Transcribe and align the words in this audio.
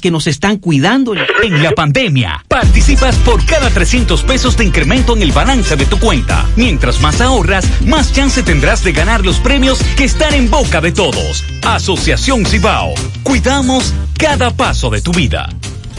que 0.00 0.10
nos 0.10 0.26
están 0.26 0.58
cuidando 0.58 1.14
en 1.14 1.62
la 1.62 1.72
pandemia. 1.72 2.44
Participas 2.46 3.16
por 3.16 3.44
cada 3.46 3.70
300 3.70 4.22
pesos 4.22 4.56
de 4.58 4.64
incremento 4.64 5.16
en 5.16 5.22
el 5.22 5.32
balance 5.32 5.76
de 5.76 5.86
tu 5.86 5.98
cuenta. 5.98 6.46
Mientras 6.56 7.00
más 7.00 7.22
ahorras, 7.22 7.66
más 7.86 8.12
chance 8.12 8.42
tendrás 8.42 8.84
de 8.84 8.92
ganar 8.92 9.24
los 9.24 9.38
premios 9.38 9.82
que 9.96 10.04
están 10.04 10.34
en 10.34 10.50
boca 10.50 10.82
de 10.82 10.92
todos. 10.92 11.42
Asociación 11.64 12.44
Cibao. 12.44 12.92
Cuidamos 13.22 13.94
cada 14.18 14.50
paso 14.50 14.90
de 14.90 15.00
tu 15.00 15.12
vida 15.12 15.48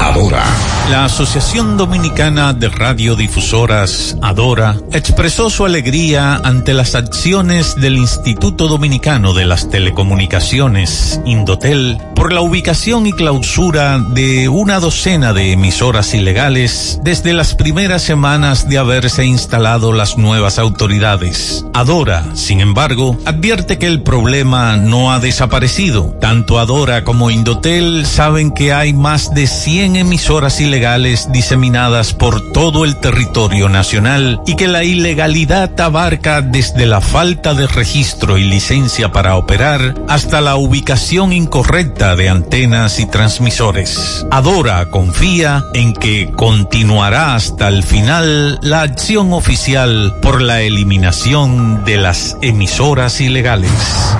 Adora. 0.00 0.44
La 0.90 1.04
Asociación 1.04 1.76
Dominicana 1.76 2.52
de 2.52 2.68
Radiodifusoras, 2.68 4.16
Adora, 4.22 4.76
expresó 4.92 5.50
su 5.50 5.64
alegría 5.64 6.34
ante 6.34 6.74
las 6.74 6.96
acciones 6.96 7.76
del 7.76 7.96
Instituto 7.96 8.66
Dominicano 8.66 9.34
de 9.34 9.44
las 9.44 9.70
Telecomunicaciones, 9.70 11.20
Indotel, 11.24 11.98
por 12.16 12.32
la 12.32 12.40
ubicación 12.40 13.06
y 13.06 13.12
clausura 13.12 13.98
de 13.98 14.48
una 14.48 14.80
docena 14.80 15.32
de 15.32 15.52
emisoras 15.52 16.12
ilegales 16.12 16.98
desde 17.04 17.32
las 17.32 17.54
primeras 17.54 18.02
semanas 18.02 18.68
de 18.68 18.78
haberse 18.78 19.24
instalado 19.24 19.92
las 19.92 20.18
nuevas 20.18 20.58
autoridades. 20.58 21.64
Adora, 21.72 22.24
sin 22.34 22.60
embargo, 22.60 23.16
advierte 23.26 23.78
que 23.78 23.86
el 23.86 24.02
problema 24.02 24.76
no 24.76 25.12
ha 25.12 25.20
desaparecido 25.20 26.16
tanto 26.20 26.58
Adora 26.58 27.04
como 27.04 27.30
Indotel 27.30 28.06
saben 28.06 28.50
que 28.50 28.72
hay 28.72 28.92
más 28.92 29.34
de 29.34 29.46
100 29.46 29.89
emisoras 29.96 30.60
ilegales 30.60 31.30
diseminadas 31.32 32.12
por 32.14 32.52
todo 32.52 32.84
el 32.84 32.96
territorio 32.96 33.68
nacional 33.68 34.40
y 34.46 34.56
que 34.56 34.68
la 34.68 34.84
ilegalidad 34.84 35.78
abarca 35.80 36.42
desde 36.42 36.86
la 36.86 37.00
falta 37.00 37.54
de 37.54 37.66
registro 37.66 38.38
y 38.38 38.44
licencia 38.44 39.12
para 39.12 39.36
operar 39.36 39.94
hasta 40.08 40.40
la 40.40 40.56
ubicación 40.56 41.32
incorrecta 41.32 42.16
de 42.16 42.28
antenas 42.28 42.98
y 42.98 43.06
transmisores. 43.06 44.26
Adora 44.30 44.86
confía 44.90 45.64
en 45.74 45.92
que 45.92 46.30
continuará 46.36 47.34
hasta 47.34 47.68
el 47.68 47.82
final 47.82 48.58
la 48.62 48.82
acción 48.82 49.32
oficial 49.32 50.14
por 50.22 50.42
la 50.42 50.62
eliminación 50.62 51.84
de 51.84 51.96
las 51.96 52.36
emisoras 52.42 53.20
ilegales. 53.20 53.70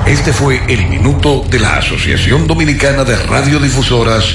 Este 0.06 0.32
fue 0.32 0.60
el 0.68 0.86
minuto 0.88 1.44
de 1.48 1.60
la 1.60 1.76
Asociación 1.76 2.46
Dominicana 2.46 3.04
de 3.04 3.16
Radiodifusoras, 3.16 4.34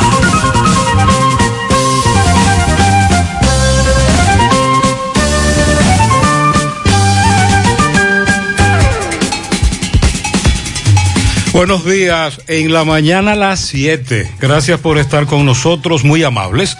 Buenos 11.53 11.83
días, 11.83 12.39
en 12.47 12.71
la 12.71 12.85
mañana 12.85 13.33
a 13.33 13.35
las 13.35 13.59
7. 13.59 14.35
Gracias 14.39 14.79
por 14.79 14.97
estar 14.97 15.25
con 15.25 15.45
nosotros, 15.45 16.05
muy 16.05 16.23
amables. 16.23 16.77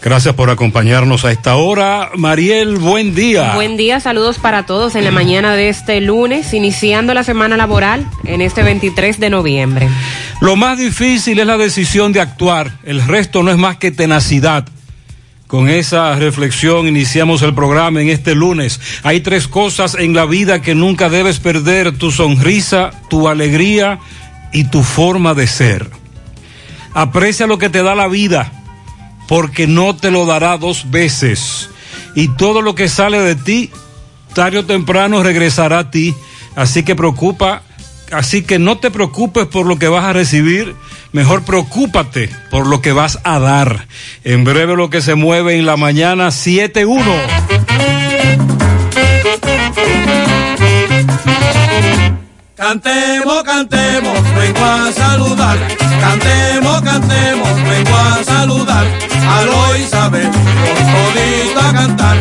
Gracias 0.00 0.34
por 0.34 0.48
acompañarnos 0.48 1.26
a 1.26 1.30
esta 1.30 1.56
hora. 1.56 2.10
Mariel, 2.16 2.76
buen 2.76 3.14
día. 3.14 3.54
Buen 3.54 3.76
día, 3.76 4.00
saludos 4.00 4.38
para 4.38 4.64
todos 4.64 4.94
en 4.96 5.04
la 5.04 5.10
mañana 5.10 5.54
de 5.56 5.68
este 5.68 6.00
lunes, 6.00 6.54
iniciando 6.54 7.12
la 7.12 7.22
semana 7.22 7.58
laboral 7.58 8.06
en 8.24 8.40
este 8.40 8.62
23 8.62 9.20
de 9.20 9.28
noviembre. 9.28 9.88
Lo 10.40 10.56
más 10.56 10.78
difícil 10.78 11.38
es 11.38 11.46
la 11.46 11.58
decisión 11.58 12.12
de 12.12 12.20
actuar, 12.20 12.72
el 12.84 13.06
resto 13.06 13.42
no 13.42 13.50
es 13.50 13.58
más 13.58 13.76
que 13.76 13.90
tenacidad. 13.90 14.66
Con 15.54 15.70
esa 15.70 16.16
reflexión 16.16 16.88
iniciamos 16.88 17.42
el 17.42 17.54
programa 17.54 18.02
en 18.02 18.08
este 18.08 18.34
lunes. 18.34 18.80
Hay 19.04 19.20
tres 19.20 19.46
cosas 19.46 19.94
en 19.94 20.12
la 20.12 20.26
vida 20.26 20.60
que 20.60 20.74
nunca 20.74 21.08
debes 21.08 21.38
perder, 21.38 21.96
tu 21.96 22.10
sonrisa, 22.10 22.90
tu 23.08 23.28
alegría 23.28 24.00
y 24.52 24.64
tu 24.64 24.82
forma 24.82 25.32
de 25.32 25.46
ser. 25.46 25.88
Aprecia 26.92 27.46
lo 27.46 27.58
que 27.58 27.70
te 27.70 27.84
da 27.84 27.94
la 27.94 28.08
vida, 28.08 28.50
porque 29.28 29.68
no 29.68 29.94
te 29.94 30.10
lo 30.10 30.26
dará 30.26 30.58
dos 30.58 30.90
veces. 30.90 31.70
Y 32.16 32.26
todo 32.30 32.60
lo 32.60 32.74
que 32.74 32.88
sale 32.88 33.20
de 33.20 33.36
ti, 33.36 33.70
tarde 34.34 34.58
o 34.58 34.64
temprano 34.64 35.22
regresará 35.22 35.78
a 35.78 35.90
ti. 35.92 36.16
Así 36.56 36.82
que 36.82 36.96
preocupa, 36.96 37.62
así 38.10 38.42
que 38.42 38.58
no 38.58 38.78
te 38.78 38.90
preocupes 38.90 39.46
por 39.46 39.66
lo 39.66 39.78
que 39.78 39.86
vas 39.86 40.04
a 40.04 40.12
recibir, 40.12 40.74
mejor 41.14 41.44
preocúpate 41.44 42.28
por 42.50 42.66
lo 42.66 42.82
que 42.82 42.92
vas 42.92 43.20
a 43.22 43.38
dar. 43.38 43.86
En 44.24 44.44
breve 44.44 44.76
lo 44.76 44.90
que 44.90 45.00
se 45.00 45.14
mueve 45.14 45.56
en 45.56 45.64
la 45.64 45.76
mañana 45.76 46.28
7-1. 46.28 47.00
Cantemos, 52.56 53.42
cantemos, 53.44 54.34
vengo 54.34 54.64
a 54.64 54.92
saludar. 54.92 55.58
Cantemos, 56.00 56.82
cantemos, 56.82 57.62
vengo 57.62 57.96
a 57.96 58.24
saludar. 58.24 59.03
Alo 59.28 59.76
Isabel, 59.76 60.30
con 60.30 60.92
todito 60.92 61.60
a 61.60 61.72
cantar. 61.72 62.16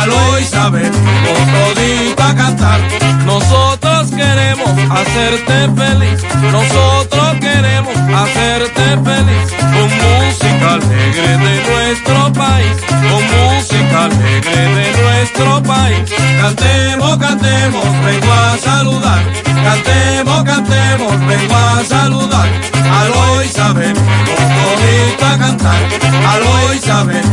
Alo 0.00 0.38
Isabel, 0.38 0.90
con 0.90 1.52
todito 1.52 2.22
a 2.22 2.34
cantar. 2.34 2.80
Nosotros 3.26 4.10
queremos 4.10 4.70
hacerte 4.90 5.68
feliz. 5.76 6.24
Nosotros 6.52 7.34
queremos 7.40 7.96
hacerte 7.96 8.82
feliz. 9.04 9.54
Con 9.74 9.90
música 10.04 10.74
alegre 10.74 11.38
de 11.38 11.62
nuestro 11.70 12.32
país. 12.32 12.76
Con 12.88 13.22
música 13.34 14.04
alegre 14.04 14.68
de 14.74 15.02
nuestro 15.02 15.62
país. 15.62 16.10
Cantemos, 16.40 17.16
cantemos, 17.18 17.84
vengo 18.04 18.32
a 18.32 18.58
saludar. 18.58 19.22
Cantemos, 19.64 20.44
cantemos, 20.44 21.26
vengo 21.26 21.56
a 21.56 21.84
saludar. 21.84 22.48
Alo 23.00 23.42
Isabel, 23.42 23.94
a 25.22 25.38
cantar. 25.38 25.80
Alo 26.26 26.74
Isabel, 26.74 27.24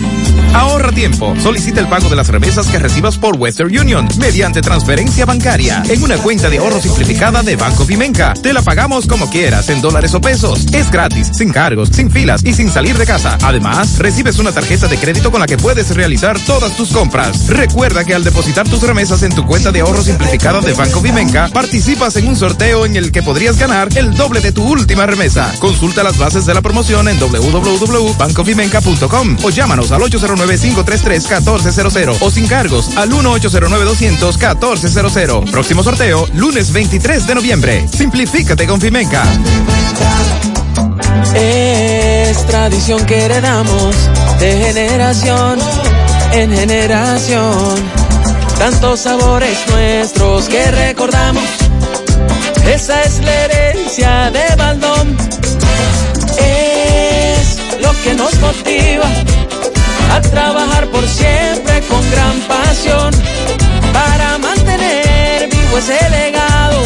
Ahorra 0.53 0.91
tiempo. 0.91 1.33
Solicita 1.39 1.79
el 1.79 1.87
pago 1.87 2.09
de 2.09 2.15
las 2.15 2.27
remesas 2.27 2.67
que 2.67 2.77
recibas 2.77 3.17
por 3.17 3.37
Western 3.37 3.75
Union 3.75 4.07
mediante 4.19 4.61
transferencia 4.61 5.25
bancaria 5.25 5.81
en 5.89 6.03
una 6.03 6.17
cuenta 6.17 6.49
de 6.49 6.59
ahorro 6.59 6.79
simplificada 6.79 7.41
de 7.41 7.55
Banco 7.55 7.85
Vimenca. 7.85 8.33
Te 8.33 8.53
la 8.53 8.61
pagamos 8.61 9.07
como 9.07 9.29
quieras, 9.29 9.69
en 9.69 9.81
dólares 9.81 10.13
o 10.13 10.21
pesos. 10.21 10.65
Es 10.73 10.91
gratis, 10.91 11.31
sin 11.33 11.51
cargos, 11.51 11.89
sin 11.89 12.11
filas 12.11 12.41
y 12.43 12.53
sin 12.53 12.69
salir 12.71 12.97
de 12.97 13.05
casa. 13.05 13.37
Además, 13.41 13.97
recibes 13.99 14.37
una 14.39 14.51
tarjeta 14.51 14.87
de 14.87 14.97
crédito 14.97 15.31
con 15.31 15.39
la 15.39 15.47
que 15.47 15.57
puedes 15.57 15.95
realizar 15.95 16.39
todas 16.39 16.75
tus 16.75 16.89
compras. 16.89 17.47
Recuerda 17.47 18.03
que 18.03 18.13
al 18.13 18.23
depositar 18.23 18.67
tus 18.67 18.83
remesas 18.83 19.23
en 19.23 19.33
tu 19.33 19.45
cuenta 19.45 19.71
de 19.71 19.81
ahorro 19.81 20.03
simplificada 20.03 20.61
de 20.61 20.73
Banco 20.73 21.01
Vimenca, 21.01 21.49
participas 21.49 22.15
en 22.17 22.27
un 22.27 22.35
sorteo 22.35 22.85
en 22.85 22.95
el 22.95 23.11
que 23.11 23.23
podrías 23.23 23.57
ganar 23.57 23.89
el 23.95 24.13
doble 24.15 24.41
de 24.41 24.51
tu 24.51 24.63
última 24.63 25.05
remesa. 25.05 25.51
Consulta 25.59 26.03
las 26.03 26.17
bases 26.17 26.45
de 26.45 26.53
la 26.53 26.61
promoción 26.63 27.07
en 27.07 27.19
www.bancovimenca.com 27.19 29.37
o 29.43 29.51
llámanos 29.51 29.91
al 29.91 30.01
809-533-1400 30.01 32.17
o 32.19 32.31
sin 32.31 32.47
cargos 32.47 32.97
al 32.97 33.11
1-809-200-1400. 33.11 35.51
Próximo 35.51 35.83
sorteo, 35.83 36.27
lunes 36.33 36.73
23 36.73 37.27
de 37.27 37.35
noviembre. 37.35 37.87
Simplifícate 37.87 38.65
con 38.65 38.81
Fimenca. 38.81 39.21
Es 41.35 42.43
tradición 42.47 43.05
que 43.05 43.25
heredamos 43.25 43.95
de 44.39 44.57
generación 44.57 45.59
en 46.31 46.51
generación. 46.51 47.75
Tantos 48.57 49.01
sabores 49.01 49.59
nuestros 49.69 50.47
que 50.47 50.71
recordamos. 50.71 51.43
Esa 52.65 53.03
es 53.03 53.19
la 53.19 53.45
herencia 53.45 54.31
de 54.31 54.55
Baldón 54.55 55.15
que 58.03 58.13
nos 58.15 58.37
motiva 58.39 59.05
a 60.11 60.21
trabajar 60.21 60.87
por 60.87 61.07
siempre 61.07 61.81
con 61.87 62.01
gran 62.11 62.39
pasión 62.41 63.11
para 63.93 64.37
mantener 64.39 65.49
vivo 65.49 65.77
ese 65.77 66.09
legado 66.09 66.81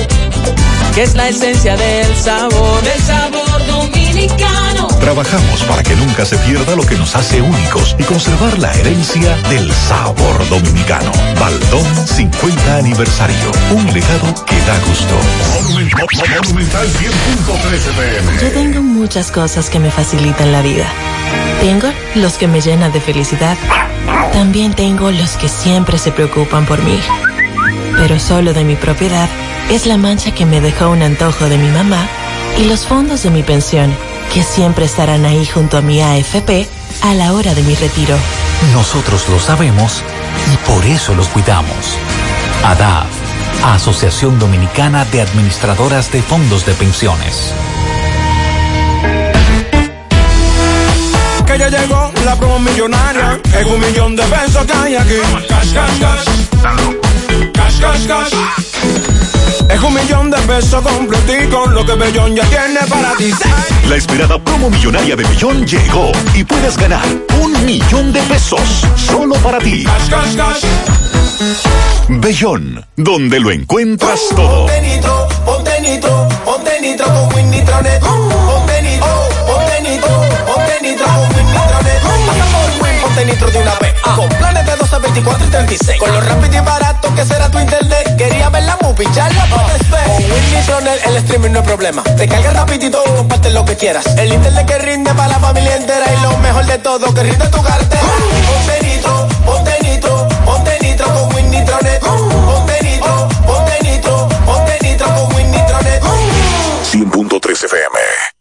que 0.94 1.04
es 1.04 1.16
la 1.16 1.30
esencia 1.30 1.76
del 1.76 2.16
sabor, 2.16 2.82
del 2.84 3.02
sabor 3.02 3.47
dominicano. 3.90 4.88
Trabajamos 5.00 5.64
para 5.64 5.84
que 5.84 5.96
nunca 5.96 6.26
se 6.26 6.38
pierda 6.40 6.76
lo 6.76 6.86
que 6.86 6.96
nos 6.96 7.16
hace 7.16 7.42
únicos 7.42 7.96
y 7.98 8.04
conservar 8.04 8.58
la 8.60 8.74
herencia 8.74 9.36
del 9.50 9.72
sabor 9.72 10.48
dominicano. 10.50 11.12
Baldón 11.40 11.86
50 12.08 12.78
aniversario, 12.78 13.52
un 13.72 13.86
legado 13.94 14.46
que 14.46 14.60
da 14.62 14.80
gusto. 14.88 15.16
Monumental 15.64 16.88
100.13 16.88 17.94
pm. 17.96 18.42
Yo 18.42 18.52
tengo 18.52 18.82
muchas 18.82 19.32
cosas 19.32 19.70
que 19.70 19.80
me 19.80 19.92
facilitan 19.92 20.52
la 20.52 20.62
vida. 20.62 20.86
Tengo 21.62 21.88
los 22.16 22.34
que 22.34 22.48
me 22.48 22.62
llenan 22.62 22.92
de 22.92 23.02
felicidad. 23.02 23.58
También 24.34 24.74
tengo 24.74 25.12
los 25.12 25.38
que 25.38 25.50
siempre 25.50 25.98
se 25.98 26.12
preocupan 26.12 26.66
por 26.66 26.82
mí. 26.84 27.00
Pero 27.98 28.20
solo 28.20 28.54
de 28.54 28.64
mi 28.64 28.76
propiedad 28.76 29.30
es 29.70 29.86
la 29.86 29.98
mancha 29.98 30.32
que 30.32 30.46
me 30.46 30.62
dejó 30.62 30.90
un 30.90 31.02
antojo 31.02 31.50
de 31.50 31.58
mi 31.58 31.70
mamá 31.70 32.08
y 32.60 32.66
los 32.66 32.86
fondos 32.86 33.24
de 33.24 33.30
mi 33.30 33.44
pensión, 33.44 33.96
que 34.34 34.44
siempre 34.44 34.86
estarán 34.86 35.26
ahí 35.26 35.46
junto 35.46 35.78
a 35.78 35.82
mi 35.82 36.02
AFP 36.02 36.68
a 37.02 37.14
la 37.14 37.34
hora 37.34 37.54
de 37.54 37.62
mi 37.64 37.76
retiro. 37.76 38.16
Nosotros 38.74 39.28
lo 39.30 39.40
sabemos 39.40 40.02
y 40.52 40.58
por 40.70 40.84
eso 40.86 41.14
los 41.14 41.28
cuidamos. 41.28 41.98
ADAF, 42.64 43.08
Asociación 43.64 44.40
Dominicana 44.40 45.06
de 45.06 45.22
Administradoras 45.22 46.12
de 46.12 46.22
Fondos 46.22 46.66
de 46.66 46.74
Pensiones. 46.74 47.54
Que 51.46 51.58
ya 51.58 51.70
llegó 51.70 52.12
la 52.26 52.36
promo 52.36 52.60
millonaria, 52.60 53.40
es 53.58 53.66
un 53.66 53.80
millón 53.80 54.16
de 54.16 54.24
pesos 54.24 54.66
que 54.66 54.74
hay 54.74 54.96
aquí. 54.96 55.16
Cash, 55.48 55.74
cash, 55.74 56.00
cash. 56.00 56.26
Cash, 57.54 57.80
cash, 57.80 58.08
cash. 58.08 58.67
Es 59.78 59.84
un 59.84 59.94
millón 59.94 60.32
de 60.32 60.38
pesos 60.40 60.82
completico, 60.82 61.68
lo 61.68 61.86
que 61.86 61.94
Bellón 61.94 62.36
ya 62.36 62.44
tiene 62.46 62.80
para 62.90 63.16
ti. 63.16 63.32
La 63.88 63.96
esperada 63.96 64.44
promo 64.44 64.72
millonaria 64.72 65.16
de 65.16 65.24
Bellón 65.24 65.68
llegó 65.68 66.12
y 66.34 66.44
puedes 66.44 66.76
ganar 66.78 67.06
un 67.44 67.64
millón 67.64 68.12
de 68.12 68.20
pesos 68.24 68.60
solo 68.96 69.36
para 69.36 69.60
ti. 69.60 69.84
Cash, 69.84 70.10
cash, 70.10 70.36
cash. 70.36 70.66
Bellón, 72.10 72.84
donde 72.96 73.40
lo 73.40 73.52
encuentras 73.52 74.20
todo. 74.36 74.66
Ponte 74.66 74.82
nitro, 74.82 75.28
ponte 75.46 75.82
nitro, 75.82 76.28
ponte 76.44 76.82
nitro 76.82 77.06
con 77.06 77.36
Win 77.36 77.52
Nitronet. 77.52 78.00
Ponte 78.00 78.82
nitro, 78.82 79.30
ponte 79.46 79.82
nitro, 79.84 80.10
ponte 80.48 80.82
nitro 80.82 81.06
con 81.06 81.38
Win 81.38 81.46
Nitronet. 81.46 82.02
Pasa 82.26 82.46
por 82.52 82.84
Win, 82.84 83.02
ponte 83.04 83.26
nitro 83.26 83.52
de 83.52 83.60
una 83.60 83.76
vez. 83.76 83.87
Con 84.90 85.02
planes 85.02 85.16
de 85.16 85.22
12, 85.22 85.40
24 85.40 85.48
y 85.48 85.50
36. 85.50 86.00
Con 86.00 86.12
lo 86.12 86.22
rápido 86.22 86.62
y 86.62 86.66
barato 86.66 87.16
que 87.16 87.26
será 87.26 87.50
tu 87.50 87.60
internet. 87.60 88.16
Quería 88.18 88.50
ver 88.50 88.64
la 88.64 88.78
movie, 88.82 89.08
ya 89.14 89.30
la 89.30 89.46
puedes 89.46 89.90
ver. 89.90 90.30
Con 90.30 90.52
Nitronet 90.52 91.08
el 91.08 91.16
streaming 91.18 91.52
no 91.52 91.60
es 91.60 91.66
problema. 91.66 92.04
Te 92.04 92.28
carga 92.28 92.52
rapidito 92.52 93.02
y 93.06 93.10
comparte 93.16 93.50
lo 93.52 93.66
que 93.66 93.76
quieras. 93.76 94.06
El 94.18 94.34
internet 94.34 94.66
que 94.66 94.78
rinde 94.80 95.14
para 95.14 95.30
la 95.30 95.40
familia 95.40 95.76
entera. 95.76 96.06
Y 96.14 96.22
lo 96.22 96.38
mejor 96.38 96.66
de 96.66 96.78
todo, 96.80 97.14
que 97.14 97.24
rinde 97.24 97.48
tu 97.48 97.62
cartera. 97.62 98.02
Ponte 98.48 98.86
nitro, 98.86 99.28
ponte 99.46 99.78
nitro, 99.84 100.28
ponte 100.46 100.80
nitro 100.82 101.14
con 101.14 101.36
Win 101.36 101.52
Nitronet. 101.52 102.00
Ponte 102.02 102.84
nitro, 102.84 103.28
ponte 103.46 103.84
nitro, 103.84 104.30
ponte 104.46 104.80
nitro 104.82 105.08
con 105.08 105.36
Win 105.36 105.52
Nitronet. 105.52 106.02
100.3 106.92 107.66
FM. 107.66 108.37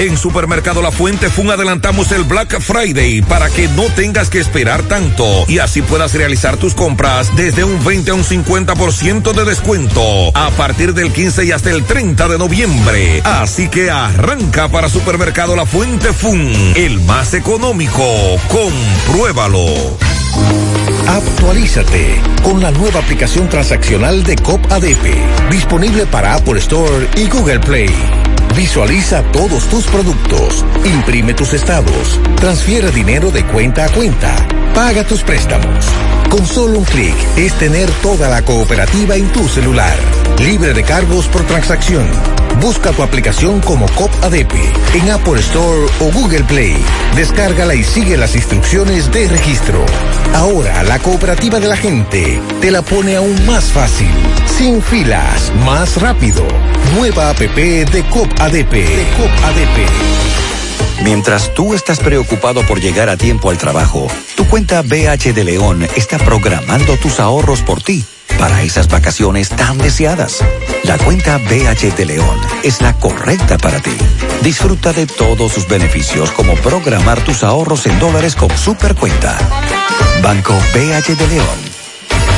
En 0.00 0.16
Supermercado 0.16 0.80
La 0.80 0.90
Fuente 0.90 1.28
Fun 1.28 1.50
adelantamos 1.50 2.10
el 2.12 2.24
Black 2.24 2.58
Friday 2.58 3.20
para 3.20 3.50
que 3.50 3.68
no 3.68 3.82
tengas 3.94 4.30
que 4.30 4.38
esperar 4.38 4.82
tanto 4.84 5.44
y 5.46 5.58
así 5.58 5.82
puedas 5.82 6.14
realizar 6.14 6.56
tus 6.56 6.72
compras 6.72 7.36
desde 7.36 7.64
un 7.64 7.84
20 7.84 8.10
a 8.10 8.14
un 8.14 8.24
50% 8.24 9.34
de 9.34 9.44
descuento 9.44 10.02
a 10.34 10.48
partir 10.52 10.94
del 10.94 11.12
15 11.12 11.44
y 11.44 11.52
hasta 11.52 11.68
el 11.68 11.84
30 11.84 12.28
de 12.28 12.38
noviembre. 12.38 13.20
Así 13.24 13.68
que 13.68 13.90
arranca 13.90 14.68
para 14.68 14.88
Supermercado 14.88 15.54
La 15.54 15.66
Fuente 15.66 16.14
Fun, 16.14 16.50
el 16.76 16.98
más 17.00 17.34
económico. 17.34 18.02
Compruébalo. 18.48 19.98
Actualízate 21.08 22.22
con 22.42 22.62
la 22.62 22.70
nueva 22.70 23.00
aplicación 23.00 23.50
transaccional 23.50 24.22
de 24.22 24.36
COP 24.36 24.64
ADP, 24.72 25.50
disponible 25.50 26.06
para 26.06 26.36
Apple 26.36 26.58
Store 26.58 27.06
y 27.18 27.26
Google 27.28 27.60
Play. 27.60 27.90
Visualiza 28.56 29.22
todos 29.32 29.68
tus 29.68 29.86
productos, 29.86 30.64
imprime 30.84 31.34
tus 31.34 31.52
estados, 31.52 32.18
transfiere 32.36 32.90
dinero 32.90 33.30
de 33.30 33.44
cuenta 33.44 33.84
a 33.84 33.88
cuenta, 33.88 34.34
paga 34.74 35.04
tus 35.04 35.22
préstamos. 35.22 35.86
Con 36.28 36.44
solo 36.46 36.78
un 36.78 36.84
clic 36.84 37.14
es 37.36 37.52
tener 37.54 37.90
toda 38.02 38.28
la 38.28 38.42
cooperativa 38.42 39.16
en 39.16 39.30
tu 39.32 39.48
celular, 39.48 39.96
libre 40.40 40.74
de 40.74 40.82
cargos 40.82 41.26
por 41.28 41.42
transacción. 41.44 42.39
Busca 42.60 42.90
tu 42.92 43.02
aplicación 43.02 43.60
como 43.60 43.86
COP 43.94 44.10
ADP 44.22 44.54
en 44.94 45.10
Apple 45.10 45.40
Store 45.40 45.86
o 46.00 46.12
Google 46.12 46.44
Play. 46.44 46.76
Descárgala 47.16 47.74
y 47.74 47.82
sigue 47.82 48.18
las 48.18 48.36
instrucciones 48.36 49.10
de 49.10 49.28
registro. 49.28 49.84
Ahora 50.34 50.82
la 50.82 50.98
cooperativa 50.98 51.58
de 51.58 51.68
la 51.68 51.76
gente 51.76 52.40
te 52.60 52.70
la 52.70 52.82
pone 52.82 53.16
aún 53.16 53.46
más 53.46 53.64
fácil, 53.64 54.10
sin 54.58 54.82
filas, 54.82 55.50
más 55.64 56.00
rápido. 56.00 56.46
Nueva 56.94 57.30
app 57.30 57.38
de 57.38 58.04
COP 58.10 58.28
ADP. 58.38 58.72
De 58.72 59.06
COP. 59.16 59.30
Mientras 61.02 61.54
tú 61.54 61.72
estás 61.72 61.98
preocupado 61.98 62.60
por 62.66 62.78
llegar 62.78 63.08
a 63.08 63.16
tiempo 63.16 63.48
al 63.50 63.56
trabajo, 63.56 64.06
tu 64.36 64.46
cuenta 64.46 64.82
BH 64.82 65.32
de 65.34 65.44
León 65.44 65.88
está 65.96 66.18
programando 66.18 66.96
tus 66.98 67.20
ahorros 67.20 67.62
por 67.62 67.82
ti 67.82 68.04
para 68.38 68.62
esas 68.62 68.88
vacaciones 68.88 69.48
tan 69.48 69.78
deseadas. 69.78 70.44
La 70.84 70.98
cuenta 70.98 71.38
BH 71.38 71.94
de 71.96 72.04
León 72.06 72.40
es 72.62 72.80
la 72.80 72.94
correcta 72.94 73.58
para 73.58 73.80
ti. 73.80 73.96
Disfruta 74.42 74.92
de 74.92 75.06
todos 75.06 75.52
sus 75.52 75.68
beneficios 75.68 76.30
como 76.32 76.54
programar 76.56 77.22
tus 77.24 77.44
ahorros 77.44 77.86
en 77.86 77.98
dólares 77.98 78.34
con 78.34 78.50
Supercuenta. 78.56 79.36
Banco 80.22 80.54
BH 80.74 81.16
de 81.16 81.26
León. 81.28 81.69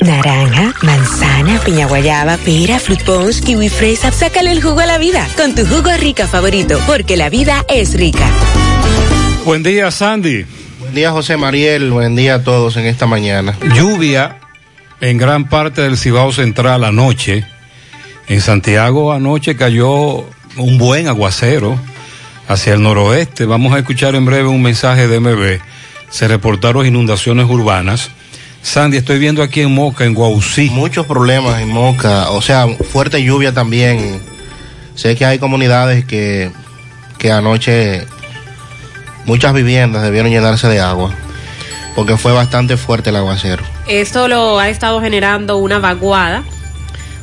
Naranja, 0.00 0.74
manzana, 0.82 1.60
piña 1.60 1.86
guayaba, 1.86 2.38
pera, 2.38 2.78
fruit 2.78 3.02
punch, 3.02 3.40
kiwi 3.40 3.68
fresa. 3.68 4.10
Sácale 4.12 4.52
el 4.52 4.62
jugo 4.62 4.80
a 4.80 4.86
la 4.86 4.96
vida 4.96 5.28
con 5.36 5.54
tu 5.54 5.66
jugo 5.66 5.90
rica 5.98 6.26
favorito, 6.26 6.80
porque 6.86 7.18
la 7.18 7.28
vida 7.28 7.66
es 7.68 7.92
rica. 7.94 8.30
Buen 9.44 9.62
día, 9.62 9.90
Sandy. 9.90 10.46
Buen 10.88 10.94
día, 10.94 11.10
José 11.10 11.36
Mariel. 11.36 11.90
Buen 11.90 12.16
día 12.16 12.36
a 12.36 12.42
todos 12.42 12.78
en 12.78 12.86
esta 12.86 13.04
mañana. 13.04 13.54
Lluvia 13.74 14.38
en 15.02 15.18
gran 15.18 15.46
parte 15.46 15.82
del 15.82 15.98
Cibao 15.98 16.32
Central 16.32 16.82
anoche. 16.82 17.44
En 18.26 18.40
Santiago 18.40 19.12
anoche 19.12 19.54
cayó 19.54 20.24
un 20.56 20.78
buen 20.78 21.06
aguacero 21.06 21.78
hacia 22.48 22.72
el 22.72 22.82
noroeste. 22.82 23.44
Vamos 23.44 23.74
a 23.74 23.80
escuchar 23.80 24.14
en 24.14 24.24
breve 24.24 24.48
un 24.48 24.62
mensaje 24.62 25.08
de 25.08 25.20
MB. 25.20 25.60
Se 26.08 26.26
reportaron 26.26 26.86
inundaciones 26.86 27.44
urbanas. 27.50 28.10
Sandy, 28.62 28.96
estoy 28.96 29.18
viendo 29.18 29.42
aquí 29.42 29.60
en 29.60 29.74
Moca, 29.74 30.06
en 30.06 30.14
Guausí. 30.14 30.70
Muchos 30.70 31.04
problemas 31.04 31.60
en 31.60 31.68
Moca, 31.68 32.30
o 32.30 32.40
sea, 32.40 32.66
fuerte 32.66 33.22
lluvia 33.22 33.52
también. 33.52 34.22
Sé 34.94 35.16
que 35.16 35.26
hay 35.26 35.38
comunidades 35.38 36.06
que, 36.06 36.50
que 37.18 37.30
anoche 37.30 38.06
muchas 39.28 39.52
viviendas 39.52 40.02
debieron 40.02 40.32
llenarse 40.32 40.68
de 40.68 40.80
agua 40.80 41.12
porque 41.94 42.16
fue 42.16 42.32
bastante 42.32 42.76
fuerte 42.76 43.10
el 43.10 43.16
aguacero. 43.16 43.62
Esto 43.86 44.26
lo 44.26 44.58
ha 44.58 44.70
estado 44.70 45.00
generando 45.00 45.58
una 45.58 45.78
vaguada. 45.78 46.44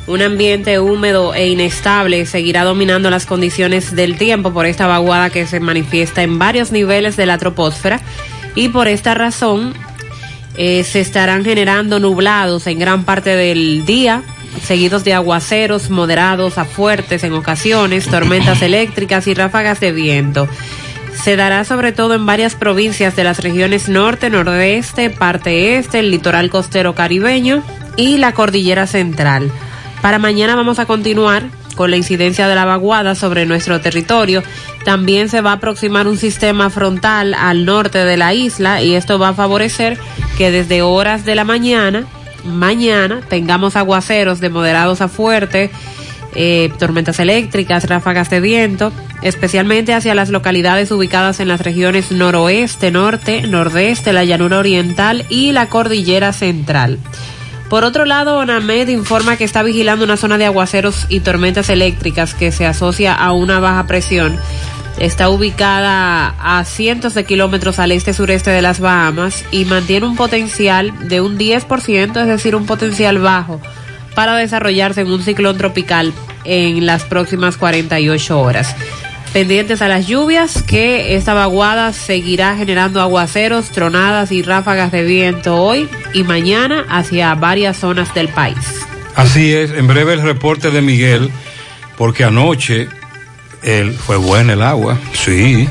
Un 0.05 0.21
ambiente 0.21 0.79
húmedo 0.79 1.33
e 1.33 1.47
inestable 1.47 2.27
seguirá 2.27 2.63
dominando 2.63 3.09
las 3.09 3.25
condiciones 3.25 3.95
del 3.95 4.19
tiempo 4.19 4.53
por 4.53 4.67
esta 4.67 4.85
vaguada 4.85 5.31
que 5.31 5.47
se 5.47 5.59
manifiesta 5.59 6.21
en 6.21 6.37
varios 6.37 6.71
niveles 6.71 7.17
de 7.17 7.25
la 7.25 7.39
troposfera 7.39 7.99
y 8.53 8.69
por 8.69 8.87
esta 8.87 9.15
razón 9.15 9.73
eh, 10.57 10.83
se 10.83 10.99
estarán 10.99 11.43
generando 11.43 11.99
nublados 11.99 12.67
en 12.67 12.77
gran 12.77 13.03
parte 13.03 13.35
del 13.35 13.83
día, 13.87 14.21
seguidos 14.63 15.03
de 15.05 15.15
aguaceros 15.15 15.89
moderados 15.89 16.59
a 16.59 16.65
fuertes 16.65 17.23
en 17.23 17.33
ocasiones, 17.33 18.05
tormentas 18.05 18.61
eléctricas 18.61 19.25
y 19.25 19.33
ráfagas 19.33 19.79
de 19.79 19.91
viento 19.91 20.47
se 21.23 21.35
dará 21.35 21.63
sobre 21.63 21.91
todo 21.91 22.13
en 22.13 22.25
varias 22.25 22.55
provincias 22.55 23.15
de 23.15 23.23
las 23.23 23.39
regiones 23.39 23.89
norte, 23.89 24.29
nordeste, 24.29 25.09
parte 25.09 25.77
este, 25.77 25.99
el 25.99 26.11
litoral 26.11 26.49
costero 26.49 26.95
caribeño 26.95 27.63
y 27.97 28.17
la 28.17 28.33
cordillera 28.33 28.87
central. 28.87 29.51
Para 30.01 30.19
mañana 30.19 30.55
vamos 30.55 30.79
a 30.79 30.85
continuar 30.85 31.43
con 31.75 31.91
la 31.91 31.97
incidencia 31.97 32.47
de 32.47 32.55
la 32.55 32.65
vaguada 32.65 33.15
sobre 33.15 33.45
nuestro 33.45 33.81
territorio. 33.81 34.43
También 34.83 35.29
se 35.29 35.41
va 35.41 35.51
a 35.51 35.55
aproximar 35.55 36.07
un 36.07 36.17
sistema 36.17 36.69
frontal 36.69 37.33
al 37.33 37.65
norte 37.65 38.05
de 38.05 38.17
la 38.17 38.33
isla 38.33 38.81
y 38.81 38.95
esto 38.95 39.19
va 39.19 39.29
a 39.29 39.33
favorecer 39.33 39.97
que 40.37 40.51
desde 40.51 40.81
horas 40.81 41.25
de 41.25 41.35
la 41.35 41.43
mañana, 41.43 42.05
mañana, 42.45 43.21
tengamos 43.27 43.75
aguaceros 43.75 44.39
de 44.39 44.49
moderados 44.49 45.01
a 45.01 45.07
fuertes 45.07 45.71
eh, 46.35 46.71
tormentas 46.77 47.19
eléctricas, 47.19 47.87
ráfagas 47.87 48.29
de 48.29 48.41
viento, 48.41 48.91
especialmente 49.25 49.95
hacia 49.95 50.13
las 50.13 50.29
localidades 50.29 50.91
ubicadas 50.91 51.39
en 51.39 51.47
las 51.47 51.61
regiones 51.61 52.11
noroeste, 52.11 52.91
norte, 52.91 53.41
nordeste, 53.41 54.13
la 54.13 54.23
llanura 54.23 54.59
oriental 54.59 55.25
y 55.29 55.51
la 55.51 55.67
cordillera 55.67 56.31
central. 56.31 56.99
Por 57.67 57.83
otro 57.83 58.05
lado, 58.05 58.37
ONAMED 58.37 58.89
informa 58.89 59.35
que 59.35 59.43
está 59.43 59.63
vigilando 59.63 60.05
una 60.05 60.17
zona 60.17 60.37
de 60.37 60.45
aguaceros 60.45 61.07
y 61.09 61.21
tormentas 61.21 61.69
eléctricas 61.69 62.35
que 62.35 62.51
se 62.51 62.67
asocia 62.67 63.15
a 63.15 63.31
una 63.31 63.59
baja 63.59 63.87
presión. 63.87 64.37
Está 64.99 65.29
ubicada 65.29 66.35
a 66.39 66.63
cientos 66.63 67.15
de 67.15 67.23
kilómetros 67.23 67.79
al 67.79 67.93
este-sureste 67.93 68.51
de 68.51 68.61
las 68.61 68.79
Bahamas 68.79 69.43
y 69.49 69.65
mantiene 69.65 70.05
un 70.05 70.15
potencial 70.15 70.93
de 71.09 71.21
un 71.21 71.39
10%, 71.39 72.21
es 72.21 72.27
decir, 72.27 72.55
un 72.55 72.67
potencial 72.67 73.17
bajo 73.17 73.59
para 74.13 74.35
desarrollarse 74.35 75.01
en 75.01 75.11
un 75.11 75.23
ciclón 75.23 75.57
tropical 75.57 76.13
en 76.43 76.85
las 76.85 77.03
próximas 77.03 77.57
48 77.57 78.39
horas. 78.39 78.75
Pendientes 79.35 79.81
a 79.81 79.89
las 79.89 80.07
lluvias, 80.07 80.63
que 80.63 81.17
esta 81.17 81.33
vaguada 81.33 81.91
seguirá 81.91 82.55
generando 82.55 83.01
aguaceros, 83.01 83.69
tronadas 83.69 84.31
y 84.31 84.41
ráfagas 84.41 84.93
de 84.93 85.03
viento 85.03 85.57
hoy 85.57 85.89
y 86.13 86.23
mañana 86.23 86.85
hacia 86.87 87.35
varias 87.35 87.75
zonas 87.75 88.15
del 88.15 88.29
país. 88.29 88.55
Así 89.13 89.53
es, 89.53 89.71
en 89.71 89.87
breve 89.87 90.13
el 90.13 90.21
reporte 90.21 90.71
de 90.71 90.81
Miguel, 90.81 91.31
porque 91.97 92.23
anoche 92.23 92.87
él, 93.61 93.91
fue 93.91 94.15
buena 94.15 94.53
el 94.53 94.61
agua, 94.61 94.97
sí, 95.11 95.67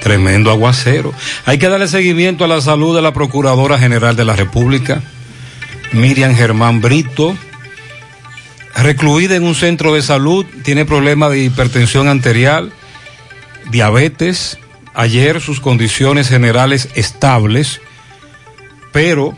tremendo 0.00 0.52
aguacero. 0.52 1.12
Hay 1.44 1.58
que 1.58 1.68
darle 1.68 1.88
seguimiento 1.88 2.44
a 2.44 2.48
la 2.48 2.60
salud 2.60 2.94
de 2.94 3.02
la 3.02 3.12
Procuradora 3.12 3.80
General 3.80 4.14
de 4.14 4.24
la 4.24 4.36
República, 4.36 5.02
Miriam 5.90 6.36
Germán 6.36 6.80
Brito 6.80 7.36
recluida 8.76 9.36
en 9.36 9.42
un 9.42 9.54
centro 9.54 9.92
de 9.92 10.02
salud, 10.02 10.46
tiene 10.62 10.84
problemas 10.84 11.30
de 11.30 11.44
hipertensión 11.44 12.08
arterial, 12.08 12.72
diabetes. 13.72 14.58
Ayer 14.94 15.40
sus 15.40 15.58
condiciones 15.58 16.28
generales 16.28 16.90
estables, 16.94 17.80
pero 18.92 19.36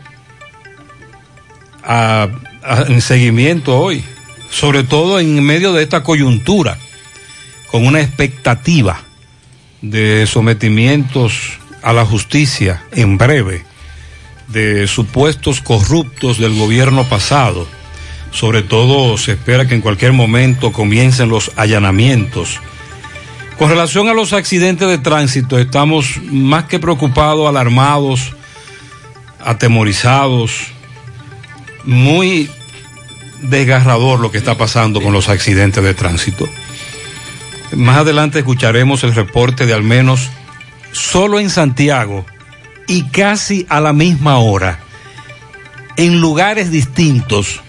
en 2.87 3.01
seguimiento 3.01 3.79
hoy, 3.79 4.03
sobre 4.51 4.83
todo 4.83 5.19
en 5.19 5.41
medio 5.43 5.73
de 5.73 5.81
esta 5.81 6.03
coyuntura, 6.03 6.77
con 7.71 7.87
una 7.87 8.01
expectativa 8.01 9.01
de 9.81 10.27
sometimientos 10.27 11.57
a 11.81 11.93
la 11.93 12.05
justicia 12.05 12.83
en 12.91 13.17
breve 13.17 13.65
de 14.49 14.87
supuestos 14.87 15.61
corruptos 15.61 16.37
del 16.37 16.55
gobierno 16.55 17.05
pasado 17.05 17.67
sobre 18.35 18.63
todo 18.63 19.17
se 19.17 19.31
espera 19.31 19.65
que 19.65 19.75
en 19.75 19.81
cualquier 19.81 20.11
momento 20.11 20.73
comiencen 20.73 21.29
los 21.29 21.51
allanamientos. 21.55 22.59
Con 23.57 23.69
relación 23.69 24.09
a 24.09 24.13
los 24.13 24.33
accidentes 24.33 24.87
de 24.87 24.97
tránsito, 24.97 25.57
estamos 25.57 26.19
más 26.23 26.65
que 26.65 26.77
preocupados, 26.77 27.47
alarmados, 27.47 28.33
atemorizados, 29.43 30.51
muy 31.85 32.49
desgarrador 33.43 34.19
lo 34.19 34.29
que 34.31 34.37
está 34.37 34.57
pasando 34.57 35.01
con 35.01 35.13
los 35.13 35.29
accidentes 35.29 35.81
de 35.81 35.93
tránsito. 35.93 36.49
Más 37.75 37.99
adelante 37.99 38.39
escucharemos 38.39 39.03
el 39.05 39.15
reporte 39.15 39.65
de 39.65 39.73
al 39.73 39.83
menos 39.83 40.29
solo 40.91 41.39
en 41.39 41.49
Santiago 41.49 42.25
y 42.87 43.03
casi 43.03 43.65
a 43.69 43.79
la 43.79 43.93
misma 43.93 44.37
hora, 44.37 44.79
en 45.95 46.19
lugares 46.19 46.71
distintos, 46.71 47.61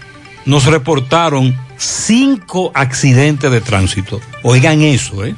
nos 0.45 0.65
reportaron 0.65 1.57
cinco 1.77 2.71
accidentes 2.73 3.49
de 3.49 3.61
tránsito. 3.61 4.19
Oigan 4.43 4.81
eso, 4.81 5.25
¿eh? 5.25 5.35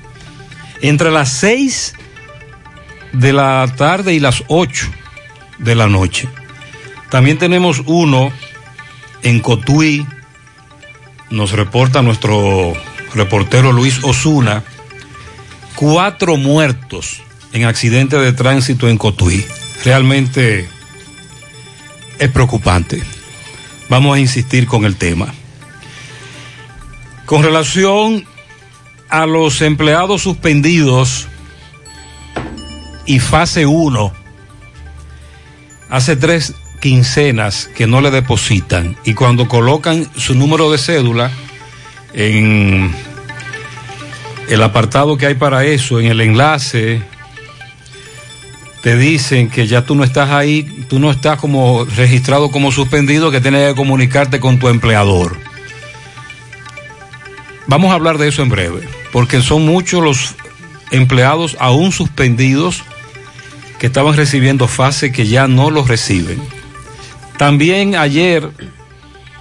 Entre 0.81 1.11
las 1.11 1.29
seis 1.29 1.93
de 3.13 3.33
la 3.33 3.71
tarde 3.75 4.13
y 4.13 4.19
las 4.19 4.43
ocho 4.47 4.87
de 5.57 5.75
la 5.75 5.87
noche. 5.87 6.27
También 7.09 7.37
tenemos 7.37 7.81
uno 7.85 8.31
en 9.23 9.39
Cotuí, 9.39 10.05
nos 11.29 11.51
reporta 11.51 12.01
nuestro 12.01 12.73
reportero 13.13 13.71
Luis 13.71 13.99
Osuna, 14.03 14.63
cuatro 15.75 16.37
muertos 16.37 17.21
en 17.51 17.65
accidentes 17.65 18.21
de 18.21 18.33
tránsito 18.33 18.87
en 18.87 18.97
Cotuí. 18.97 19.45
Realmente 19.83 20.69
es 22.19 22.29
preocupante 22.31 23.01
vamos 23.89 24.15
a 24.15 24.19
insistir 24.19 24.67
con 24.67 24.85
el 24.85 24.95
tema. 24.95 25.33
Con 27.25 27.43
relación 27.43 28.25
a 29.09 29.25
los 29.25 29.61
empleados 29.61 30.21
suspendidos 30.21 31.27
y 33.05 33.19
fase 33.19 33.65
1 33.65 34.13
hace 35.89 36.15
tres 36.15 36.53
quincenas 36.79 37.69
que 37.75 37.87
no 37.87 38.01
le 38.01 38.11
depositan 38.11 38.95
y 39.03 39.13
cuando 39.13 39.47
colocan 39.47 40.07
su 40.15 40.35
número 40.35 40.71
de 40.71 40.77
cédula 40.77 41.31
en 42.13 42.93
el 44.49 44.63
apartado 44.63 45.17
que 45.17 45.27
hay 45.27 45.35
para 45.35 45.63
eso, 45.63 45.99
en 45.99 46.07
el 46.07 46.21
enlace, 46.21 47.01
te 48.81 48.97
dicen 48.97 49.49
que 49.49 49.67
ya 49.67 49.83
tú 49.83 49.95
no 49.95 50.03
estás 50.03 50.31
ahí, 50.31 50.63
tú 50.89 50.99
no 50.99 51.11
estás 51.11 51.39
como 51.39 51.85
registrado 51.85 52.49
como 52.49 52.71
suspendido, 52.71 53.29
que 53.29 53.41
tienes 53.41 53.69
que 53.69 53.75
comunicarte 53.75 54.39
con 54.39 54.57
tu 54.57 54.67
empleador. 54.67 55.37
Vamos 57.69 57.91
a 57.91 57.93
hablar 57.93 58.17
de 58.17 58.27
eso 58.27 58.41
en 58.41 58.49
breve, 58.49 58.81
porque 59.11 59.43
son 59.43 59.63
muchos 59.63 60.03
los 60.03 60.35
empleados 60.89 61.55
aún 61.59 61.91
suspendidos 61.91 62.81
que 63.77 63.85
estaban 63.85 64.15
recibiendo 64.15 64.67
fase 64.67 65.11
que 65.11 65.27
ya 65.27 65.47
no 65.47 65.69
los 65.69 65.87
reciben. 65.87 66.41
También 67.37 67.95
ayer 67.95 68.49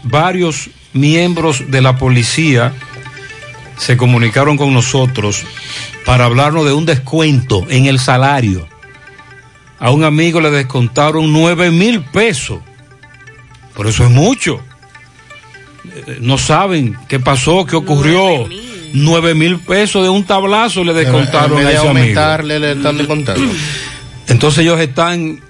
varios 0.02 0.68
miembros 0.92 1.70
de 1.70 1.80
la 1.80 1.97
policía 1.97 2.75
se 3.78 3.97
comunicaron 3.97 4.58
con 4.58 4.75
nosotros 4.75 5.44
para 6.04 6.26
hablarnos 6.26 6.66
de 6.66 6.75
un 6.75 6.85
descuento 6.85 7.64
en 7.70 7.87
el 7.87 7.99
salario. 7.99 8.68
A 9.78 9.90
un 9.90 10.04
amigo 10.04 10.42
le 10.42 10.50
descontaron 10.50 11.32
9 11.32 11.70
mil 11.70 12.02
pesos. 12.02 12.61
Por 13.75 13.87
eso 13.87 14.04
es 14.04 14.11
mucho. 14.11 14.61
No 16.21 16.38
saben 16.38 16.97
qué 17.09 17.21
pasó, 17.21 17.64
qué 17.67 17.76
ocurrió. 17.76 18.47
9 18.93 19.35
mil 19.35 19.59
pesos 19.59 20.02
de 20.02 20.09
un 20.09 20.25
tablazo 20.25 20.83
le 20.83 20.95
descontaron 20.95 21.59
a 21.59 21.61
de 21.61 21.75
ese 21.75 21.78
amigo. 21.78 21.88
aumentarle, 21.90 22.59
le 22.59 22.73
están 22.73 22.97
descontando. 22.97 23.52
Entonces 24.28 24.61
ellos 24.61 24.81
están 24.81 25.40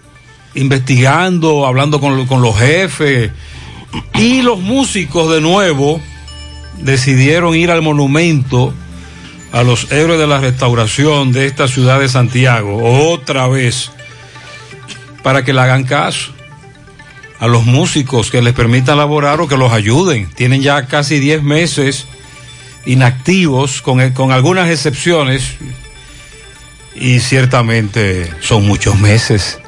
investigando, 0.54 1.66
hablando 1.66 2.00
con, 2.00 2.26
con 2.26 2.42
los 2.42 2.58
jefes 2.58 3.30
y 4.14 4.42
los 4.42 4.58
músicos 4.58 5.32
de 5.32 5.40
nuevo 5.40 6.00
decidieron 6.78 7.54
ir 7.54 7.70
al 7.70 7.82
monumento 7.82 8.74
a 9.52 9.62
los 9.62 9.90
héroes 9.92 10.18
de 10.18 10.26
la 10.26 10.40
restauración 10.40 11.32
de 11.32 11.46
esta 11.46 11.68
ciudad 11.68 12.00
de 12.00 12.08
Santiago 12.08 13.10
otra 13.10 13.48
vez 13.48 13.90
para 15.22 15.44
que 15.44 15.52
le 15.52 15.60
hagan 15.60 15.84
caso 15.84 16.32
a 17.40 17.46
los 17.46 17.64
músicos 17.64 18.30
que 18.30 18.42
les 18.42 18.54
permitan 18.54 18.98
laborar 18.98 19.40
o 19.40 19.48
que 19.48 19.56
los 19.56 19.72
ayuden. 19.72 20.28
Tienen 20.34 20.62
ya 20.62 20.86
casi 20.86 21.18
10 21.18 21.42
meses 21.42 22.06
inactivos 22.84 23.82
con, 23.82 24.10
con 24.12 24.32
algunas 24.32 24.70
excepciones 24.70 25.56
y 26.94 27.20
ciertamente 27.20 28.30
son 28.40 28.66
muchos 28.66 28.98
meses. 28.98 29.60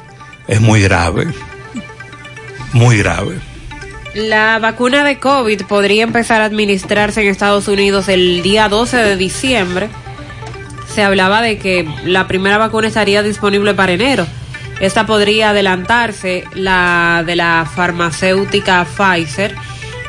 Es 0.47 0.59
muy 0.59 0.81
grave, 0.81 1.27
muy 2.73 2.97
grave. 2.97 3.39
La 4.13 4.59
vacuna 4.59 5.05
de 5.05 5.19
COVID 5.19 5.63
podría 5.63 6.03
empezar 6.03 6.41
a 6.41 6.45
administrarse 6.45 7.21
en 7.21 7.29
Estados 7.29 7.69
Unidos 7.69 8.09
el 8.09 8.41
día 8.41 8.67
12 8.67 8.97
de 8.97 9.15
diciembre. 9.15 9.89
Se 10.93 11.03
hablaba 11.03 11.41
de 11.41 11.57
que 11.57 11.87
la 12.03 12.27
primera 12.27 12.57
vacuna 12.57 12.89
estaría 12.89 13.23
disponible 13.23 13.73
para 13.73 13.93
enero. 13.93 14.27
Esta 14.81 15.05
podría 15.05 15.51
adelantarse, 15.51 16.43
la 16.55 17.23
de 17.23 17.35
la 17.35 17.69
farmacéutica 17.71 18.83
Pfizer. 18.83 19.55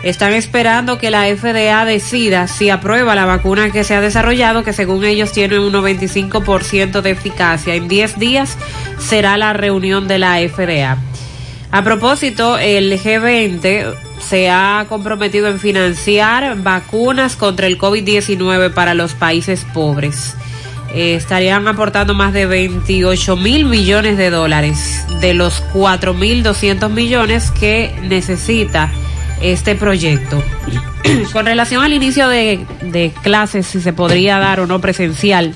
Están 0.03 0.33
esperando 0.33 0.99
que 0.99 1.11
la 1.11 1.27
FDA 1.27 1.85
decida 1.85 2.49
si 2.49 2.71
aprueba 2.71 3.15
la 3.15 3.27
vacuna 3.27 3.71
que 3.71 3.85
se 3.85 3.95
ha 3.95 4.01
desarrollado, 4.01 4.65
que 4.65 4.73
según 4.73 5.05
ellos 5.05 5.31
tiene 5.31 5.59
un 5.59 5.75
95% 5.75 7.03
de 7.03 7.11
eficacia. 7.11 7.75
En 7.75 7.87
10 7.87 8.19
días 8.19 8.57
será 8.99 9.37
la 9.37 9.53
reunión 9.53 10.09
de 10.09 10.19
la 10.19 10.39
FDA. 10.39 10.97
A 11.71 11.85
propósito, 11.85 12.57
el 12.57 12.99
G20 12.99 13.95
se 14.21 14.51
ha 14.51 14.87
comprometido 14.89 15.49
en 15.49 15.61
financiar 15.61 16.57
vacunas 16.63 17.37
contra 17.37 17.67
el 17.67 17.79
COVID-19 17.79 18.73
para 18.73 18.95
los 18.95 19.13
países 19.13 19.67
pobres. 19.75 20.35
Eh, 20.95 21.15
estarían 21.15 21.67
aportando 21.69 22.15
más 22.15 22.33
de 22.33 22.47
28 22.47 23.37
mil 23.37 23.65
millones 23.65 24.19
de 24.19 24.31
dólares 24.31 25.05
de 25.21 25.33
los 25.33 25.61
4 25.73 26.13
mil 26.13 26.43
200 26.43 26.91
millones 26.91 27.51
que 27.51 27.95
necesita 28.03 28.91
este 29.41 29.75
proyecto. 29.75 30.43
Con 31.33 31.47
relación 31.47 31.83
al 31.83 31.93
inicio 31.93 32.29
de 32.29 33.13
clases, 33.23 33.67
si 33.67 33.81
se 33.81 33.93
podría 33.93 34.39
dar 34.39 34.61
o 34.61 34.67
no 34.67 34.81
presencial, 34.81 35.55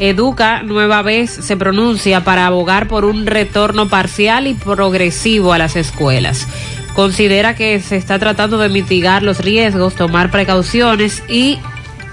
Educa 0.00 0.62
nueva 0.62 1.02
vez 1.02 1.30
se 1.30 1.56
pronuncia 1.56 2.22
para 2.22 2.46
abogar 2.46 2.86
por 2.86 3.04
un 3.04 3.26
retorno 3.26 3.88
parcial 3.88 4.46
y 4.46 4.54
progresivo 4.54 5.52
a 5.52 5.58
las 5.58 5.74
escuelas. 5.74 6.46
Considera 6.94 7.56
que 7.56 7.80
se 7.80 7.96
está 7.96 8.18
tratando 8.18 8.58
de 8.58 8.68
mitigar 8.68 9.24
los 9.24 9.40
riesgos, 9.40 9.96
tomar 9.96 10.30
precauciones 10.30 11.22
y 11.28 11.58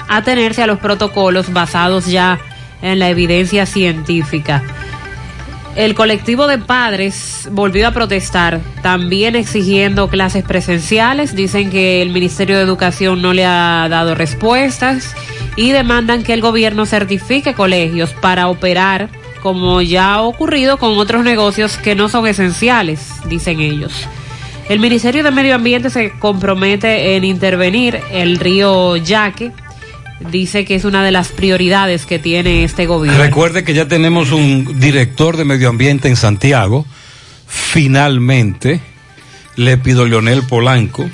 atenerse 0.07 0.63
a 0.63 0.67
los 0.67 0.79
protocolos 0.79 1.51
basados 1.51 2.07
ya 2.07 2.39
en 2.81 2.99
la 2.99 3.09
evidencia 3.09 3.65
científica. 3.65 4.63
El 5.75 5.93
colectivo 5.93 6.47
de 6.47 6.57
padres 6.57 7.49
volvió 7.51 7.87
a 7.89 7.91
protestar, 7.91 8.61
también 8.81 9.35
exigiendo 9.35 10.07
clases 10.07 10.43
presenciales. 10.45 11.35
Dicen 11.35 11.69
que 11.69 12.01
el 12.01 12.11
Ministerio 12.11 12.55
de 12.55 12.63
Educación 12.63 13.21
no 13.21 13.33
le 13.33 13.45
ha 13.45 13.87
dado 13.89 14.15
respuestas 14.15 15.13
y 15.57 15.71
demandan 15.71 16.23
que 16.23 16.33
el 16.33 16.39
gobierno 16.39 16.85
certifique 16.85 17.53
colegios 17.53 18.13
para 18.13 18.47
operar 18.47 19.09
como 19.45 19.81
ya 19.83 20.15
ha 20.15 20.21
ocurrido 20.23 20.77
con 20.77 20.97
otros 20.97 21.23
negocios 21.23 21.77
que 21.77 21.93
no 21.93 22.09
son 22.09 22.25
esenciales, 22.25 23.11
dicen 23.29 23.59
ellos. 23.59 24.07
El 24.69 24.79
Ministerio 24.79 25.23
de 25.23 25.29
Medio 25.29 25.53
Ambiente 25.53 25.91
se 25.91 26.17
compromete 26.17 27.15
en 27.15 27.23
intervenir 27.23 27.99
el 28.11 28.39
río 28.39 28.97
Yaque. 28.97 29.51
Dice 30.19 30.63
que 30.63 30.75
es 30.75 30.86
una 30.86 31.04
de 31.04 31.12
las 31.12 31.30
prioridades 31.30 32.06
que 32.06 32.19
tiene 32.19 32.63
este 32.63 32.86
gobierno. 32.86 33.21
Recuerde 33.21 33.63
que 33.63 33.73
ya 33.73 33.88
tenemos 33.88 34.32
un 34.32 34.80
director 34.80 35.36
de 35.36 35.43
medio 35.43 35.69
ambiente 35.69 36.08
en 36.08 36.15
Santiago. 36.15 36.86
Finalmente, 37.47 38.80
le 39.56 39.78
pido 39.78 40.06
Leonel 40.06 40.43
Polanco, 40.43 41.10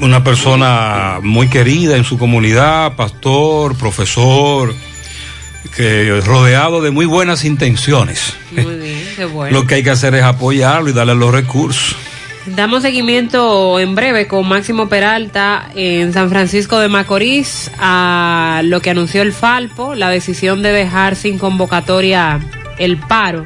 una 0.00 0.24
persona 0.24 1.18
muy 1.22 1.48
querida 1.48 1.96
en 1.96 2.04
su 2.04 2.18
comunidad, 2.18 2.96
pastor, 2.96 3.76
profesor, 3.76 4.74
que 5.74 6.20
rodeado 6.20 6.80
de 6.80 6.90
muy 6.90 7.06
buenas 7.06 7.44
intenciones. 7.44 8.34
Muy 8.50 8.76
bien, 8.76 9.02
qué 9.16 9.24
bueno. 9.24 9.58
Lo 9.58 9.66
que 9.66 9.76
hay 9.76 9.82
que 9.82 9.90
hacer 9.90 10.14
es 10.14 10.22
apoyarlo 10.22 10.90
y 10.90 10.92
darle 10.92 11.14
los 11.14 11.32
recursos. 11.32 11.96
Damos 12.46 12.82
seguimiento 12.82 13.78
en 13.78 13.94
breve 13.94 14.26
con 14.26 14.48
Máximo 14.48 14.88
Peralta 14.88 15.70
en 15.74 16.12
San 16.14 16.30
Francisco 16.30 16.78
de 16.78 16.88
Macorís 16.88 17.70
a 17.78 18.62
lo 18.64 18.80
que 18.80 18.90
anunció 18.90 19.20
el 19.20 19.32
Falpo, 19.32 19.94
la 19.94 20.08
decisión 20.08 20.62
de 20.62 20.72
dejar 20.72 21.16
sin 21.16 21.38
convocatoria 21.38 22.40
el 22.78 22.96
paro 22.96 23.44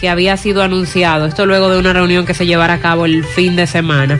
que 0.00 0.08
había 0.08 0.36
sido 0.36 0.62
anunciado. 0.62 1.26
Esto 1.26 1.46
luego 1.46 1.70
de 1.70 1.78
una 1.78 1.92
reunión 1.92 2.26
que 2.26 2.34
se 2.34 2.46
llevará 2.46 2.74
a 2.74 2.80
cabo 2.80 3.04
el 3.04 3.24
fin 3.24 3.54
de 3.54 3.68
semana. 3.68 4.18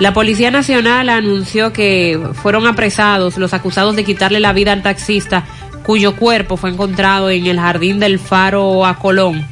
La 0.00 0.12
Policía 0.12 0.50
Nacional 0.50 1.08
anunció 1.08 1.72
que 1.72 2.20
fueron 2.34 2.66
apresados 2.66 3.38
los 3.38 3.54
acusados 3.54 3.94
de 3.94 4.04
quitarle 4.04 4.40
la 4.40 4.52
vida 4.52 4.72
al 4.72 4.82
taxista 4.82 5.44
cuyo 5.84 6.16
cuerpo 6.16 6.56
fue 6.56 6.70
encontrado 6.70 7.30
en 7.30 7.46
el 7.46 7.60
jardín 7.60 8.00
del 8.00 8.18
Faro 8.18 8.84
a 8.84 8.98
Colón. 8.98 9.46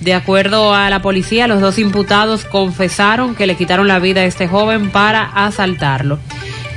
De 0.00 0.14
acuerdo 0.14 0.74
a 0.74 0.90
la 0.90 1.02
policía, 1.02 1.48
los 1.48 1.60
dos 1.60 1.78
imputados 1.78 2.44
confesaron 2.44 3.34
que 3.34 3.46
le 3.46 3.56
quitaron 3.56 3.88
la 3.88 3.98
vida 3.98 4.20
a 4.20 4.24
este 4.24 4.46
joven 4.46 4.90
para 4.90 5.24
asaltarlo. 5.24 6.18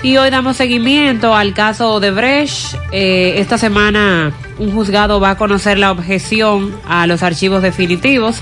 Y 0.04 0.18
hoy 0.18 0.32
damos 0.32 0.58
seguimiento 0.58 1.36
al 1.36 1.54
caso 1.54 2.00
de 2.00 2.10
Brecht. 2.10 2.76
Eh, 2.92 3.36
esta 3.38 3.60
semana 3.60 4.32
un 4.58 4.74
juzgado 4.74 5.20
va 5.20 5.32
a 5.32 5.38
conocer 5.38 5.78
la 5.78 5.92
objeción 5.92 6.76
a 6.88 7.06
los 7.06 7.22
archivos 7.22 7.62
definitivos. 7.62 8.42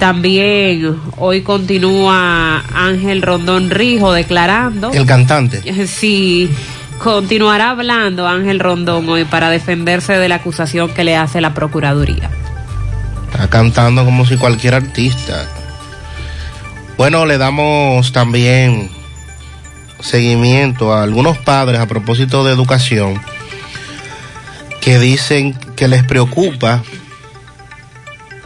También 0.00 0.96
hoy 1.16 1.42
continúa 1.42 2.64
Ángel 2.74 3.22
Rondón 3.22 3.70
Rijo 3.70 4.12
declarando. 4.12 4.92
El 4.92 5.06
cantante. 5.06 5.62
Sí, 5.86 6.50
continuará 6.98 7.70
hablando 7.70 8.26
Ángel 8.26 8.58
Rondón 8.58 9.08
hoy 9.08 9.24
para 9.24 9.48
defenderse 9.50 10.14
de 10.14 10.28
la 10.28 10.36
acusación 10.36 10.90
que 10.90 11.04
le 11.04 11.16
hace 11.16 11.40
la 11.40 11.54
Procuraduría. 11.54 12.30
Cantando 13.48 14.04
como 14.04 14.26
si 14.26 14.36
cualquier 14.36 14.74
artista. 14.74 15.48
Bueno, 16.96 17.26
le 17.26 17.38
damos 17.38 18.12
también 18.12 18.90
seguimiento 20.00 20.92
a 20.92 21.02
algunos 21.02 21.38
padres 21.38 21.80
a 21.80 21.86
propósito 21.86 22.44
de 22.44 22.52
educación 22.52 23.20
que 24.80 24.98
dicen 24.98 25.52
que 25.74 25.88
les 25.88 26.04
preocupa 26.04 26.82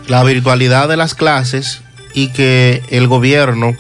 la 0.09 0.25
virtualidad 0.25 0.89
de 0.89 0.97
las 0.97 1.15
clases 1.15 1.83
y 2.15 2.29
que 2.29 2.83
el 2.91 3.07
gobierno 3.07 3.77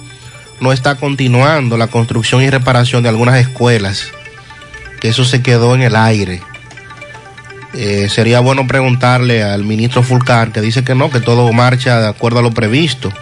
no 0.60 0.72
está 0.72 0.96
continuando 0.96 1.76
la 1.76 1.88
construcción 1.88 2.42
y 2.42 2.50
reparación 2.50 3.02
de 3.02 3.08
algunas 3.08 3.40
escuelas, 3.40 4.08
que 5.00 5.08
eso 5.08 5.24
se 5.24 5.42
quedó 5.42 5.74
en 5.74 5.82
el 5.82 5.96
aire. 5.96 6.42
Eh, 7.72 8.08
sería 8.08 8.40
bueno 8.40 8.66
preguntarle 8.66 9.42
al 9.42 9.64
ministro 9.64 10.02
Fulcar, 10.02 10.50
que 10.50 10.60
dice 10.60 10.82
que 10.82 10.94
no, 10.94 11.10
que 11.10 11.20
todo 11.20 11.52
marcha 11.52 12.00
de 12.00 12.08
acuerdo 12.08 12.40
a 12.40 12.42
lo 12.42 12.50
previsto. 12.50 13.12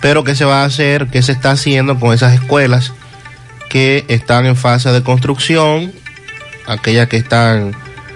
Pero 0.00 0.24
qué 0.24 0.34
se 0.34 0.44
va 0.44 0.62
a 0.62 0.64
hacer, 0.64 1.08
qué 1.08 1.22
se 1.22 1.32
está 1.32 1.50
haciendo 1.50 1.98
con 1.98 2.14
esas 2.14 2.34
escuelas 2.34 2.92
que 3.68 4.04
están 4.08 4.46
en 4.46 4.56
fase 4.56 4.90
de 4.90 5.02
construcción, 5.02 5.92
aquellas 6.66 7.08
que 7.08 7.16
están 7.16 7.74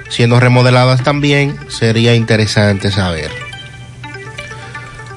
siendo 0.09 0.41
remodeladas 0.41 1.03
también, 1.03 1.57
sería 1.69 2.15
interesante 2.15 2.91
saber. 2.91 3.31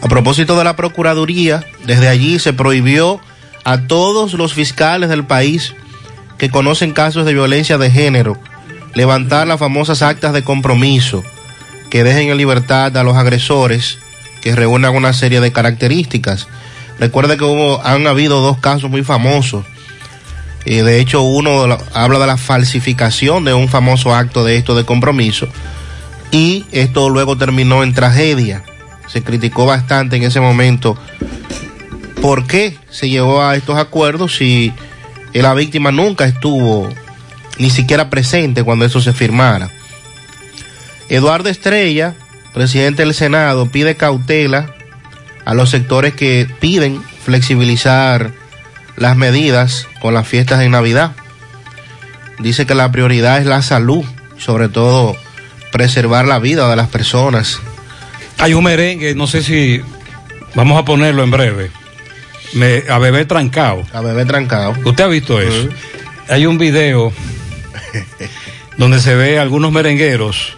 A 0.01 0.07
propósito 0.07 0.57
de 0.57 0.65
la 0.65 0.75
Procuraduría, 0.75 1.65
desde 1.85 2.09
allí 2.09 2.39
se 2.39 2.51
prohibió 2.51 3.21
a 3.63 3.87
todos 3.87 4.33
los 4.33 4.53
fiscales 4.53 5.09
del 5.09 5.25
país 5.25 5.73
que 6.37 6.49
conocen 6.49 6.91
casos 6.91 7.25
de 7.25 7.33
violencia 7.33 7.77
de 7.77 7.89
género 7.89 8.37
levantar 8.95 9.47
las 9.47 9.59
famosas 9.59 10.01
actas 10.01 10.33
de 10.33 10.43
compromiso 10.43 11.23
que 11.89 12.03
dejen 12.03 12.29
en 12.29 12.37
libertad 12.37 12.95
a 12.97 13.03
los 13.03 13.15
agresores 13.15 13.97
que 14.41 14.55
reúnan 14.55 14.95
una 14.95 15.13
serie 15.13 15.41
de 15.41 15.51
características. 15.51 16.47
Recuerde 16.99 17.37
que 17.37 17.43
hubo, 17.43 17.83
han 17.85 18.07
habido 18.07 18.41
dos 18.41 18.57
casos 18.57 18.89
muy 18.89 19.03
famosos. 19.03 19.65
y 20.65 20.77
de 20.77 20.99
hecho, 20.99 21.21
uno 21.21 21.77
habla 21.93 22.19
de 22.19 22.27
la 22.27 22.37
falsificación 22.37 23.45
de 23.45 23.53
un 23.53 23.67
famoso 23.67 24.15
acto 24.15 24.43
de 24.43 24.57
esto 24.57 24.75
de 24.75 24.85
compromiso. 24.85 25.47
Y 26.31 26.65
esto 26.71 27.09
luego 27.09 27.37
terminó 27.37 27.83
en 27.83 27.93
tragedia. 27.93 28.63
Se 29.07 29.23
criticó 29.23 29.65
bastante 29.65 30.15
en 30.15 30.23
ese 30.23 30.39
momento 30.39 30.97
por 32.21 32.47
qué 32.47 32.77
se 32.89 33.09
llegó 33.09 33.43
a 33.43 33.55
estos 33.55 33.77
acuerdos 33.77 34.37
si 34.37 34.73
la 35.33 35.53
víctima 35.53 35.91
nunca 35.91 36.25
estuvo 36.25 36.89
ni 37.57 37.69
siquiera 37.69 38.09
presente 38.09 38.63
cuando 38.63 38.85
eso 38.85 39.01
se 39.01 39.13
firmara. 39.13 39.69
Eduardo 41.09 41.49
Estrella, 41.49 42.15
presidente 42.53 43.03
del 43.03 43.13
Senado, 43.13 43.69
pide 43.69 43.95
cautela 43.95 44.73
a 45.45 45.53
los 45.53 45.69
sectores 45.69 46.13
que 46.13 46.47
piden 46.59 47.01
flexibilizar 47.23 48.31
las 48.95 49.15
medidas 49.15 49.87
con 50.01 50.13
las 50.13 50.27
fiestas 50.27 50.59
de 50.59 50.69
Navidad. 50.69 51.13
Dice 52.39 52.65
que 52.65 52.75
la 52.75 52.91
prioridad 52.91 53.39
es 53.39 53.45
la 53.45 53.61
salud, 53.61 54.03
sobre 54.37 54.69
todo 54.69 55.15
preservar 55.71 56.25
la 56.25 56.39
vida 56.39 56.69
de 56.69 56.75
las 56.75 56.87
personas. 56.87 57.59
Hay 58.37 58.53
un 58.53 58.63
merengue, 58.63 59.15
no 59.15 59.27
sé 59.27 59.43
si 59.43 59.81
vamos 60.55 60.79
a 60.79 60.85
ponerlo 60.85 61.23
en 61.23 61.31
breve. 61.31 61.71
Me, 62.53 62.83
a 62.89 62.99
bebé 62.99 63.25
trancado. 63.25 63.83
A 63.93 64.01
bebé 64.01 64.25
trancado. 64.25 64.75
¿Usted 64.85 65.03
ha 65.03 65.07
visto 65.07 65.41
eso? 65.41 65.69
Hay 66.29 66.45
un 66.45 66.57
video 66.57 67.11
donde 68.77 68.99
se 68.99 69.15
ve 69.15 69.39
a 69.39 69.41
algunos 69.41 69.71
merengueros 69.71 70.57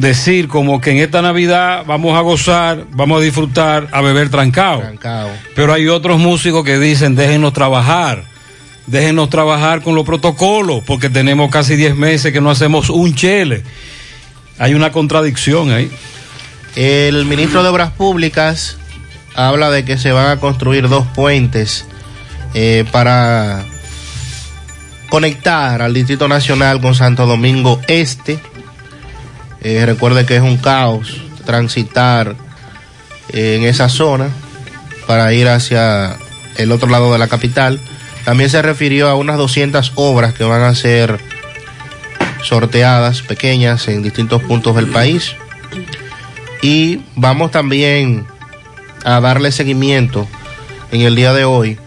decir 0.00 0.48
como 0.48 0.80
que 0.80 0.90
en 0.90 0.98
esta 0.98 1.22
Navidad 1.22 1.84
vamos 1.86 2.16
a 2.16 2.20
gozar, 2.20 2.86
vamos 2.90 3.20
a 3.20 3.24
disfrutar, 3.24 3.88
a 3.92 4.00
beber 4.00 4.30
trancado. 4.30 4.82
Pero 5.54 5.72
hay 5.72 5.88
otros 5.88 6.18
músicos 6.18 6.64
que 6.64 6.78
dicen 6.78 7.14
déjenos 7.14 7.52
trabajar, 7.52 8.24
déjenos 8.86 9.30
trabajar 9.30 9.82
con 9.82 9.94
los 9.94 10.04
protocolos, 10.04 10.82
porque 10.84 11.10
tenemos 11.10 11.50
casi 11.50 11.76
10 11.76 11.96
meses 11.96 12.32
que 12.32 12.40
no 12.40 12.50
hacemos 12.50 12.90
un 12.90 13.14
chele. 13.14 13.62
Hay 14.58 14.74
una 14.74 14.92
contradicción 14.92 15.70
ahí. 15.70 15.90
El 16.76 17.24
ministro 17.24 17.62
de 17.62 17.68
Obras 17.68 17.92
Públicas 17.92 18.76
habla 19.34 19.70
de 19.70 19.84
que 19.84 19.98
se 19.98 20.12
van 20.12 20.30
a 20.30 20.40
construir 20.40 20.88
dos 20.88 21.06
puentes 21.14 21.86
eh, 22.54 22.84
para 22.90 23.64
conectar 25.08 25.82
al 25.82 25.94
Distrito 25.94 26.28
Nacional 26.28 26.80
con 26.80 26.94
Santo 26.94 27.26
Domingo 27.26 27.80
Este. 27.88 28.38
Eh, 29.60 29.84
recuerde 29.86 30.24
que 30.24 30.36
es 30.36 30.42
un 30.42 30.58
caos 30.58 31.20
transitar 31.44 32.36
eh, 33.32 33.56
en 33.56 33.64
esa 33.64 33.88
zona 33.88 34.28
para 35.06 35.32
ir 35.32 35.48
hacia 35.48 36.16
el 36.56 36.72
otro 36.72 36.88
lado 36.88 37.12
de 37.12 37.18
la 37.18 37.28
capital. 37.28 37.80
También 38.24 38.50
se 38.50 38.60
refirió 38.62 39.08
a 39.08 39.14
unas 39.14 39.38
200 39.38 39.92
obras 39.94 40.34
que 40.34 40.44
van 40.44 40.62
a 40.62 40.74
ser 40.74 41.18
sorteadas, 42.42 43.22
pequeñas, 43.22 43.88
en 43.88 44.02
distintos 44.02 44.42
puntos 44.42 44.76
del 44.76 44.88
país. 44.88 45.34
Y 46.60 47.00
vamos 47.16 47.50
también 47.50 48.26
a 49.04 49.20
darle 49.20 49.52
seguimiento 49.52 50.28
en 50.92 51.00
el 51.00 51.16
día 51.16 51.32
de 51.32 51.44
hoy 51.44 51.78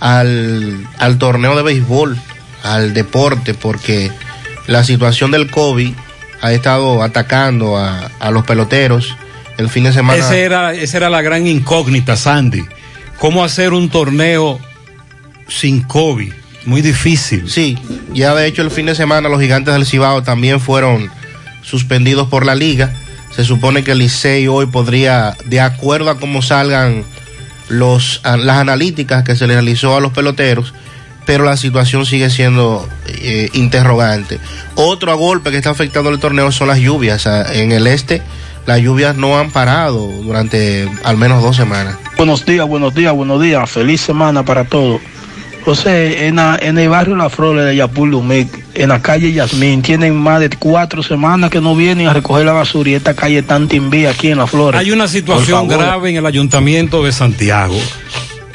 al, 0.00 0.86
al 0.98 1.18
torneo 1.18 1.56
de 1.56 1.62
béisbol 1.62 2.18
al 2.74 2.94
deporte 2.94 3.54
porque 3.54 4.10
la 4.66 4.84
situación 4.84 5.30
del 5.30 5.50
COVID 5.50 5.92
ha 6.40 6.52
estado 6.52 7.02
atacando 7.02 7.76
a, 7.76 8.10
a 8.20 8.30
los 8.30 8.44
peloteros 8.44 9.16
el 9.56 9.68
fin 9.68 9.84
de 9.84 9.92
semana. 9.92 10.18
Esa 10.18 10.36
era, 10.36 10.72
esa 10.72 10.96
era 10.98 11.10
la 11.10 11.20
gran 11.20 11.46
incógnita, 11.46 12.16
Sandy. 12.16 12.64
¿Cómo 13.18 13.42
hacer 13.42 13.72
un 13.72 13.90
torneo 13.90 14.60
sin 15.48 15.82
COVID? 15.82 16.32
Muy 16.64 16.82
difícil. 16.82 17.50
Sí, 17.50 17.76
ya 18.12 18.34
de 18.34 18.46
hecho 18.46 18.62
el 18.62 18.70
fin 18.70 18.86
de 18.86 18.94
semana 18.94 19.28
los 19.28 19.40
gigantes 19.40 19.74
del 19.74 19.86
Cibao 19.86 20.22
también 20.22 20.60
fueron 20.60 21.10
suspendidos 21.62 22.28
por 22.28 22.46
la 22.46 22.54
liga. 22.54 22.94
Se 23.34 23.44
supone 23.44 23.82
que 23.84 23.92
el 23.92 23.98
Licey 23.98 24.46
hoy 24.48 24.66
podría, 24.66 25.36
de 25.46 25.60
acuerdo 25.60 26.10
a 26.10 26.18
cómo 26.18 26.42
salgan 26.42 27.04
los, 27.68 28.20
las 28.24 28.58
analíticas 28.58 29.24
que 29.24 29.36
se 29.36 29.46
le 29.46 29.54
realizó 29.54 29.96
a 29.96 30.00
los 30.00 30.12
peloteros, 30.12 30.72
pero 31.28 31.44
la 31.44 31.58
situación 31.58 32.06
sigue 32.06 32.30
siendo 32.30 32.88
eh, 33.06 33.50
interrogante. 33.52 34.40
Otro 34.76 35.14
golpe 35.18 35.50
que 35.50 35.58
está 35.58 35.68
afectando 35.68 36.08
el 36.08 36.18
torneo 36.18 36.50
son 36.52 36.68
las 36.68 36.78
lluvias. 36.78 37.26
En 37.26 37.70
el 37.70 37.86
este, 37.86 38.22
las 38.64 38.80
lluvias 38.80 39.14
no 39.14 39.38
han 39.38 39.50
parado 39.50 40.08
durante 40.22 40.88
al 41.04 41.18
menos 41.18 41.42
dos 41.42 41.54
semanas. 41.54 41.98
Buenos 42.16 42.46
días, 42.46 42.66
buenos 42.66 42.94
días, 42.94 43.12
buenos 43.12 43.42
días. 43.42 43.70
Feliz 43.70 44.00
semana 44.00 44.42
para 44.42 44.64
todos. 44.64 45.02
José, 45.66 46.28
en, 46.28 46.38
en 46.38 46.78
el 46.78 46.88
barrio 46.88 47.14
La 47.14 47.28
Flores 47.28 47.66
de 47.66 47.76
Yapul 47.76 48.48
en 48.72 48.88
la 48.88 49.02
calle 49.02 49.30
Yasmín, 49.30 49.82
tienen 49.82 50.16
más 50.16 50.40
de 50.40 50.48
cuatro 50.48 51.02
semanas 51.02 51.50
que 51.50 51.60
no 51.60 51.76
vienen 51.76 52.06
a 52.06 52.14
recoger 52.14 52.46
la 52.46 52.52
basura 52.52 52.88
y 52.88 52.94
esta 52.94 53.12
calle 53.12 53.42
tan 53.42 53.68
timbía 53.68 54.12
aquí 54.12 54.30
en 54.30 54.38
La 54.38 54.46
Flores. 54.46 54.80
Hay 54.80 54.92
una 54.92 55.06
situación 55.06 55.68
grave 55.68 56.08
en 56.08 56.16
el 56.16 56.24
ayuntamiento 56.24 57.04
de 57.04 57.12
Santiago. 57.12 57.78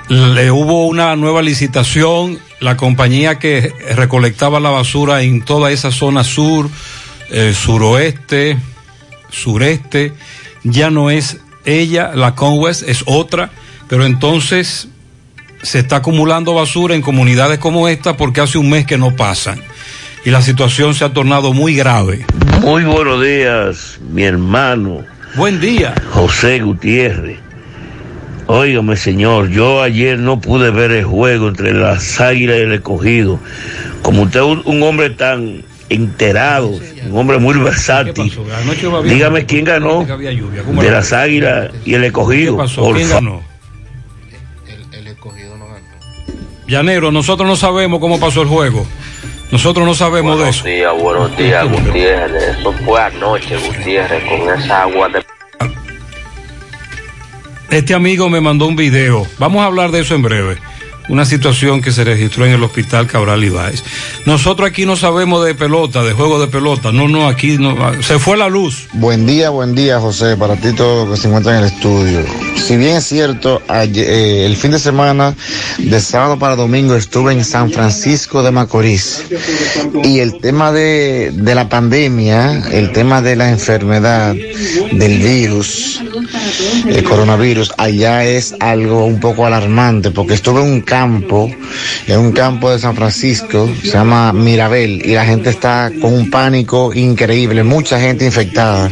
Le 0.09 0.49
hubo 0.49 0.87
una 0.87 1.15
nueva 1.15 1.43
licitación 1.43 2.39
la 2.63 2.77
compañía 2.77 3.39
que 3.39 3.73
recolectaba 3.93 4.61
la 4.61 4.69
basura 4.69 5.21
en 5.21 5.41
toda 5.41 5.71
esa 5.71 5.91
zona 5.91 6.23
sur, 6.23 6.69
eh, 7.29 7.53
suroeste, 7.53 8.57
sureste, 9.29 10.13
ya 10.63 10.89
no 10.89 11.09
es 11.09 11.41
ella, 11.65 12.11
la 12.15 12.35
Conwest 12.35 12.87
es 12.87 13.03
otra, 13.05 13.51
pero 13.89 14.05
entonces 14.05 14.87
se 15.61 15.79
está 15.79 15.97
acumulando 15.97 16.53
basura 16.53 16.95
en 16.95 17.01
comunidades 17.01 17.59
como 17.59 17.89
esta 17.89 18.15
porque 18.15 18.39
hace 18.39 18.57
un 18.57 18.69
mes 18.69 18.85
que 18.85 18.97
no 18.97 19.13
pasan 19.13 19.61
y 20.23 20.29
la 20.29 20.41
situación 20.41 20.93
se 20.93 21.03
ha 21.03 21.11
tornado 21.11 21.51
muy 21.51 21.75
grave. 21.75 22.25
Muy 22.61 22.85
buenos 22.85 23.21
días, 23.21 23.99
mi 24.09 24.23
hermano. 24.23 25.03
Buen 25.35 25.59
día. 25.59 25.95
José 26.13 26.59
Gutiérrez. 26.59 27.39
Óigame, 28.47 28.97
señor, 28.97 29.49
yo 29.49 29.81
ayer 29.81 30.19
no 30.19 30.39
pude 30.39 30.69
ver 30.69 30.91
el 30.91 31.05
juego 31.05 31.47
entre 31.47 31.73
las 31.73 32.19
águilas 32.19 32.57
y 32.57 32.61
el 32.61 32.73
escogido. 32.73 33.39
Como 34.01 34.23
usted 34.23 34.41
es 34.41 34.65
un, 34.65 34.83
hombre 34.83 35.11
tan 35.11 35.63
enterado, 35.89 36.67
un 36.67 37.17
hombre 37.17 37.37
muy 37.39 37.57
versátil, 37.57 38.31
dígame 39.05 39.45
quién 39.45 39.63
ganó 39.63 40.05
de 40.05 40.91
las 40.91 41.13
águilas 41.13 41.71
y 41.85 41.93
el 41.93 42.03
escogido. 42.03 42.57
¿Quién 42.93 43.09
ganó? 43.09 43.41
El, 44.91 45.07
escogido 45.07 45.57
no 45.57 45.67
ganó. 45.67 45.87
Llanero, 46.67 47.11
nosotros 47.11 47.47
no 47.47 47.55
sabemos 47.55 47.99
cómo 48.01 48.19
pasó 48.19 48.41
el 48.41 48.47
juego. 48.49 48.85
Nosotros 49.51 49.85
no 49.85 49.93
sabemos 49.93 50.39
de 50.39 50.49
eso. 50.49 50.63
Buenos 50.63 50.79
días, 50.79 51.01
buenos 51.01 51.37
días, 51.37 51.69
Gutiérrez. 51.69 52.57
Eso 52.57 52.73
fue 52.83 53.01
anoche, 53.01 53.55
Gutiérrez, 53.55 54.23
con 54.23 54.49
esa 54.49 54.81
agua 54.81 55.09
de 55.09 55.23
este 57.73 57.95
amigo 57.95 58.29
me 58.29 58.39
mandó 58.39 58.67
un 58.67 58.75
video. 58.75 59.25
Vamos 59.39 59.61
a 59.61 59.65
hablar 59.65 59.91
de 59.91 60.01
eso 60.01 60.13
en 60.13 60.21
breve. 60.21 60.57
Una 61.09 61.25
situación 61.25 61.81
que 61.81 61.91
se 61.91 62.03
registró 62.05 62.45
en 62.45 62.53
el 62.53 62.63
hospital 62.63 63.07
Cabral 63.07 63.43
Ibáez. 63.43 63.83
Nosotros 64.25 64.69
aquí 64.69 64.85
no 64.85 64.95
sabemos 64.95 65.45
de 65.45 65.53
pelota, 65.53 66.01
de 66.01 66.13
juego 66.13 66.39
de 66.39 66.47
pelota. 66.47 66.91
No, 66.93 67.07
no, 67.09 67.27
aquí 67.27 67.57
no. 67.57 67.75
Se 68.01 68.19
fue 68.19 68.37
la 68.37 68.47
luz. 68.47 68.87
Buen 68.93 69.25
día, 69.25 69.49
buen 69.49 69.75
día, 69.75 69.99
José. 69.99 70.37
Para 70.37 70.55
ti 70.55 70.71
todo 70.73 71.05
lo 71.05 71.11
que 71.11 71.17
se 71.19 71.27
encuentra 71.27 71.57
en 71.57 71.65
el 71.65 71.71
estudio. 71.71 72.25
si 72.55 72.77
bien 72.77 72.95
es 72.95 73.03
cierto, 73.05 73.61
ayer- 73.67 74.05
eh, 74.09 74.45
el 74.45 74.55
fin 74.55 74.71
de 74.71 74.79
semana, 74.79 75.35
de 75.77 75.99
sábado 75.99 76.39
para 76.39 76.55
domingo, 76.55 76.95
estuve 76.95 77.33
en 77.33 77.43
San 77.43 77.69
Francisco 77.71 78.41
de 78.41 78.51
Macorís. 78.51 79.25
Y 80.05 80.19
el 80.19 80.39
tema 80.39 80.71
de, 80.71 81.31
de 81.33 81.55
la 81.55 81.67
pandemia, 81.67 82.63
el 82.71 82.93
tema 82.93 83.21
de 83.21 83.35
la 83.35 83.49
enfermedad, 83.49 84.33
del 84.33 85.19
virus, 85.19 86.01
el 86.87 87.03
coronavirus, 87.03 87.73
allá 87.77 88.23
es 88.23 88.55
algo 88.61 89.05
un 89.05 89.19
poco 89.19 89.45
alarmante, 89.45 90.11
porque 90.11 90.33
estuve 90.35 90.61
en 90.61 90.71
un 90.71 90.81
campo, 90.97 91.49
en 92.05 92.19
un 92.19 92.31
campo 92.33 92.69
de 92.69 92.77
San 92.77 92.95
Francisco, 92.95 93.67
se 93.81 93.87
llama 93.93 94.31
Mirabel, 94.31 95.01
y 95.03 95.13
la 95.15 95.25
gente 95.25 95.49
está 95.49 95.91
con 95.99 96.13
un 96.13 96.29
pánico 96.29 96.93
increíble, 96.93 97.63
mucha 97.63 97.99
gente 97.99 98.25
infectada, 98.25 98.91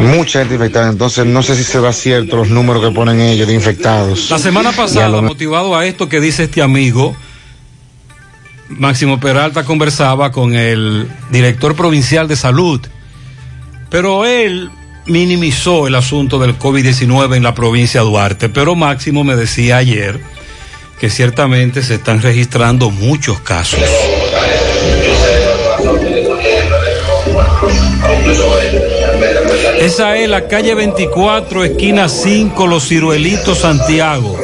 mucha 0.00 0.40
gente 0.40 0.54
infectada, 0.56 0.90
entonces 0.90 1.24
no 1.24 1.42
sé 1.42 1.56
si 1.56 1.64
será 1.64 1.94
cierto 1.94 2.36
los 2.36 2.50
números 2.50 2.84
que 2.84 2.90
ponen 2.94 3.18
ellos 3.20 3.48
de 3.48 3.54
infectados. 3.54 4.28
La 4.30 4.38
semana 4.38 4.72
pasada, 4.72 5.08
lo- 5.08 5.22
motivado 5.22 5.74
a 5.74 5.86
esto 5.86 6.06
que 6.06 6.20
dice 6.20 6.44
este 6.44 6.60
amigo, 6.60 7.16
Máximo 8.68 9.18
Peralta 9.18 9.64
conversaba 9.64 10.30
con 10.32 10.52
el 10.54 11.08
director 11.30 11.74
provincial 11.74 12.28
de 12.28 12.36
salud, 12.36 12.80
pero 13.88 14.26
él 14.26 14.70
minimizó 15.06 15.86
el 15.86 15.94
asunto 15.94 16.38
del 16.38 16.58
COVID-19 16.58 17.36
en 17.36 17.42
la 17.42 17.54
provincia 17.54 18.00
de 18.02 18.06
Duarte, 18.06 18.48
pero 18.50 18.74
Máximo 18.74 19.24
me 19.24 19.34
decía 19.34 19.78
ayer 19.78 20.20
que 20.98 21.10
ciertamente 21.10 21.82
se 21.82 21.94
están 21.94 22.22
registrando 22.22 22.90
muchos 22.90 23.40
casos. 23.40 23.80
Esa 29.80 30.16
es 30.16 30.28
la 30.28 30.48
calle 30.48 30.74
24, 30.74 31.64
esquina 31.64 32.08
5, 32.08 32.66
Los 32.66 32.88
Ciruelitos, 32.88 33.58
Santiago. 33.58 34.36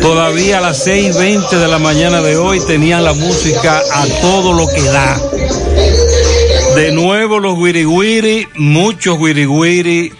Todavía 0.00 0.58
a 0.58 0.60
las 0.60 0.86
6:20 0.86 1.58
de 1.58 1.68
la 1.68 1.78
mañana 1.78 2.20
de 2.20 2.36
hoy 2.36 2.60
tenían 2.66 3.02
la 3.02 3.14
música 3.14 3.80
a 3.92 4.06
todo 4.20 4.52
lo 4.52 4.68
que 4.68 4.82
da. 4.82 5.18
De 6.76 6.92
nuevo 6.92 7.38
los 7.40 7.56
wiri 7.58 8.46
muchos 8.54 9.18
wiri 9.18 10.12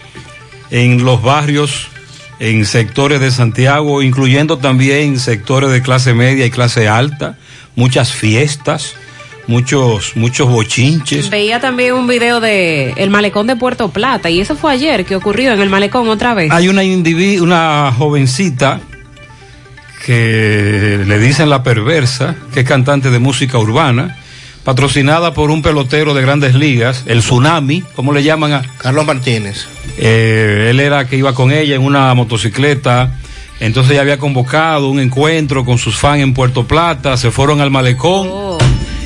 en 0.71 1.05
los 1.05 1.21
barrios, 1.21 1.89
en 2.39 2.65
sectores 2.65 3.19
de 3.19 3.31
Santiago, 3.31 4.01
incluyendo 4.01 4.57
también 4.57 5.19
sectores 5.19 5.71
de 5.71 5.81
clase 5.81 6.13
media 6.13 6.45
y 6.45 6.51
clase 6.51 6.87
alta, 6.87 7.37
muchas 7.75 8.11
fiestas, 8.11 8.95
muchos, 9.47 10.15
muchos 10.15 10.49
bochinches. 10.49 11.29
Veía 11.29 11.59
también 11.59 11.93
un 11.93 12.07
video 12.07 12.39
de 12.39 12.91
el 12.97 13.09
malecón 13.09 13.47
de 13.47 13.55
Puerto 13.55 13.89
Plata 13.89 14.29
y 14.29 14.39
eso 14.39 14.55
fue 14.55 14.73
ayer 14.73 15.05
que 15.05 15.15
ocurrió 15.15 15.53
en 15.53 15.61
el 15.61 15.69
malecón 15.69 16.09
otra 16.09 16.33
vez. 16.33 16.51
Hay 16.51 16.67
una 16.67 16.83
una 16.83 17.93
jovencita 17.97 18.81
que 20.05 21.03
le 21.05 21.17
dicen 21.19 21.49
la 21.49 21.63
perversa, 21.63 22.35
que 22.53 22.59
es 22.61 22.67
cantante 22.67 23.09
de 23.09 23.17
música 23.19 23.57
urbana, 23.57 24.15
patrocinada 24.65 25.33
por 25.33 25.51
un 25.51 25.61
pelotero 25.61 26.13
de 26.15 26.23
grandes 26.23 26.55
ligas, 26.55 27.03
el 27.05 27.19
Tsunami, 27.19 27.83
¿cómo 27.95 28.11
le 28.11 28.23
llaman 28.23 28.51
a? 28.51 28.63
Carlos 28.79 29.05
Martínez. 29.05 29.67
Eh, 29.97 30.67
él 30.71 30.79
era 30.79 31.07
que 31.07 31.15
iba 31.15 31.33
con 31.33 31.53
ella 31.53 31.75
en 31.75 31.83
una 31.83 32.13
motocicleta. 32.15 33.11
Entonces 33.59 33.93
ella 33.93 34.01
había 34.01 34.17
convocado 34.17 34.89
un 34.89 34.99
encuentro 34.99 35.63
con 35.63 35.77
sus 35.77 35.95
fans 35.95 36.23
en 36.23 36.33
Puerto 36.33 36.65
Plata, 36.67 37.15
se 37.15 37.31
fueron 37.31 37.61
al 37.61 37.71
malecón. 37.71 38.57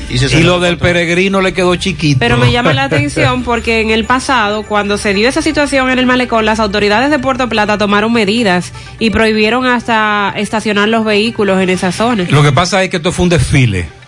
Y, 0.08 0.42
lo 0.42 0.58
del 0.58 0.76
peregrino 0.76 1.40
le 1.40 1.52
quedó 1.52 1.76
chiquito. 1.76 2.18
Pero 2.18 2.36
me 2.36 2.50
llama 2.50 2.72
la 2.72 2.84
atención 2.84 3.44
porque 3.44 3.80
en 3.80 3.90
el 3.90 4.04
pasado, 4.06 4.64
cuando 4.64 4.98
se 4.98 5.14
dio 5.14 5.28
esa 5.28 5.40
situación 5.40 5.88
en 5.88 6.00
el 6.00 6.06
malecón, 6.06 6.46
las 6.46 6.58
autoridades 6.58 7.10
de 7.10 7.20
Puerto 7.20 7.48
Plata 7.48 7.78
tomaron 7.78 8.12
medidas 8.12 8.72
y 8.98 9.10
prohibieron 9.10 9.66
hasta 9.66 10.32
estacionar 10.36 10.88
los 10.88 11.04
vehículos 11.04 11.60
en 11.60 11.70
esa 11.70 11.92
zona. 11.92 12.26
Lo 12.28 12.42
que 12.42 12.50
pasa 12.50 12.82
es 12.82 12.90
que 12.90 12.96
esto 12.96 13.12
fue 13.12 13.24
un 13.24 13.28
desfile. 13.28 13.99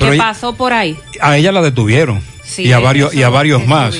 Pero 0.00 0.10
¿Qué 0.10 0.16
ella- 0.16 0.24
pasó 0.24 0.54
por 0.56 0.72
ahí? 0.72 0.96
a 1.20 1.36
ella 1.36 1.52
la 1.52 1.62
detuvieron 1.62 2.20
Sí, 2.42 2.64
y 2.64 2.72
a 2.72 2.80
varios 2.80 3.14
y 3.14 3.22
a 3.22 3.28
varios 3.28 3.64
más 3.64 3.94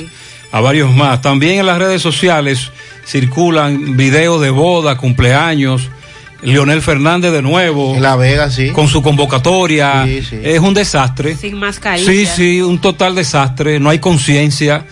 a 0.53 0.61
varios 0.61 0.93
más. 0.93 1.23
También 1.23 1.61
en 1.61 1.67
las 1.67 1.79
redes 1.79 2.03
sociales 2.03 2.73
circulan 3.07 3.97
videos 3.97 4.41
de 4.41 4.51
boda 4.51 4.97
cumpleaños. 4.97 5.89
Leonel 6.43 6.81
Fernández 6.83 7.33
de 7.33 7.43
nuevo 7.43 7.95
en 7.95 8.03
La 8.03 8.17
Vega 8.17 8.51
sí. 8.51 8.71
con 8.71 8.89
su 8.89 9.03
convocatoria. 9.03 10.05
Sí, 10.07 10.23
sí. 10.29 10.37
es 10.43 10.59
un 10.59 10.75
desastre. 10.75 11.37
Sin 11.37 11.59
mascarilla. 11.59 12.11
sí 12.11 12.27
sí 12.27 12.61
un 12.63 12.81
total 12.81 13.15
desastre. 13.15 13.79
No 13.79 13.91
hay 13.91 13.99
conciencia. 14.01 14.87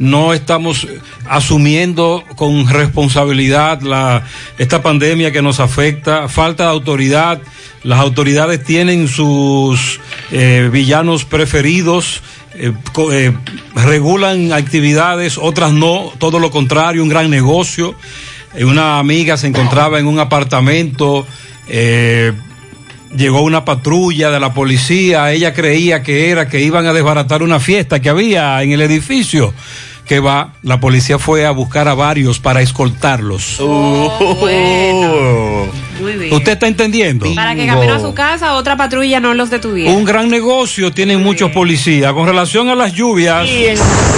No 0.00 0.32
estamos 0.34 0.88
asumiendo 1.28 2.24
con 2.34 2.68
responsabilidad 2.68 3.80
la, 3.82 4.24
esta 4.58 4.82
pandemia 4.82 5.30
que 5.30 5.40
nos 5.42 5.60
afecta, 5.60 6.28
falta 6.28 6.64
de 6.64 6.70
autoridad, 6.70 7.40
las 7.84 8.00
autoridades 8.00 8.64
tienen 8.64 9.06
sus 9.06 10.00
eh, 10.36 10.68
villanos 10.68 11.24
preferidos, 11.24 12.20
eh, 12.54 12.72
eh, 13.12 13.32
regulan 13.76 14.52
actividades, 14.52 15.38
otras 15.38 15.72
no, 15.72 16.12
todo 16.18 16.40
lo 16.40 16.50
contrario, 16.50 17.04
un 17.04 17.08
gran 17.08 17.30
negocio. 17.30 17.94
Una 18.60 18.98
amiga 18.98 19.36
se 19.36 19.46
encontraba 19.46 20.00
en 20.00 20.06
un 20.06 20.18
apartamento, 20.18 21.24
llegó 23.16 23.42
una 23.42 23.64
patrulla 23.64 24.32
de 24.32 24.40
la 24.40 24.52
policía, 24.52 25.30
ella 25.30 25.54
creía 25.54 26.02
que 26.02 26.30
era 26.30 26.48
que 26.48 26.60
iban 26.60 26.86
a 26.86 26.92
desbaratar 26.92 27.44
una 27.44 27.60
fiesta 27.60 28.00
que 28.00 28.08
había 28.08 28.60
en 28.60 28.72
el 28.72 28.82
edificio. 28.82 29.54
Que 30.06 30.20
va, 30.20 30.52
la 30.62 30.80
policía 30.80 31.18
fue 31.18 31.46
a 31.46 31.50
buscar 31.50 31.88
a 31.88 31.94
varios 31.94 32.38
para 32.38 32.60
escoltarlos. 32.60 33.58
Muy 36.00 36.12
bien. 36.12 36.32
¿Usted 36.32 36.52
está 36.52 36.66
entendiendo? 36.66 37.34
Para 37.34 37.54
que 37.54 37.66
camino 37.66 37.94
a 37.94 38.00
su 38.00 38.12
casa, 38.14 38.54
otra 38.54 38.76
patrulla 38.76 39.20
no 39.20 39.32
los 39.32 39.48
detuviera. 39.50 39.92
Un 39.92 40.04
gran 40.04 40.28
negocio 40.28 40.92
tienen 40.92 41.22
muchos 41.22 41.50
policías. 41.52 42.12
Con 42.12 42.26
relación 42.26 42.68
a 42.68 42.74
las 42.74 42.92
lluvias. 42.92 43.48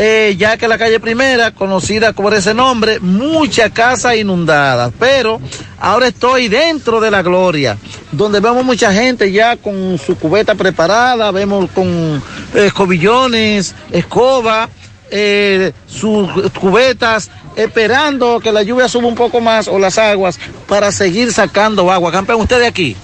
eh, 0.00 0.36
ya 0.38 0.56
que 0.56 0.68
la 0.68 0.78
calle 0.78 1.00
primera, 1.00 1.50
conocida 1.50 2.12
por 2.12 2.32
ese 2.32 2.54
nombre, 2.54 3.00
muchas 3.00 3.72
casas 3.72 4.16
inundadas. 4.16 4.92
Pero 4.98 5.40
ahora 5.80 6.06
estoy 6.06 6.48
dentro 6.48 7.00
de 7.00 7.10
la 7.10 7.22
gloria, 7.22 7.76
donde 8.12 8.40
vemos 8.40 8.64
mucha 8.64 8.92
gente 8.92 9.32
ya 9.32 9.56
con 9.56 9.98
su 9.98 10.16
cubeta 10.16 10.54
preparada, 10.54 11.30
vemos 11.32 11.68
con 11.74 12.22
eh, 12.54 12.66
escobillones, 12.66 13.74
escoba, 13.90 14.68
eh, 15.10 15.72
sus 15.86 16.28
cubetas, 16.52 17.30
esperando 17.56 18.38
que 18.38 18.52
la 18.52 18.62
lluvia 18.62 18.88
suba 18.88 19.08
un 19.08 19.16
poco 19.16 19.40
más 19.40 19.66
o 19.66 19.80
las 19.80 19.98
aguas 19.98 20.38
para 20.68 20.92
seguir 20.92 21.32
sacando 21.32 21.90
agua. 21.90 22.12
Campeón, 22.12 22.42
usted 22.42 22.60
de 22.60 22.66
aquí. 22.66 22.96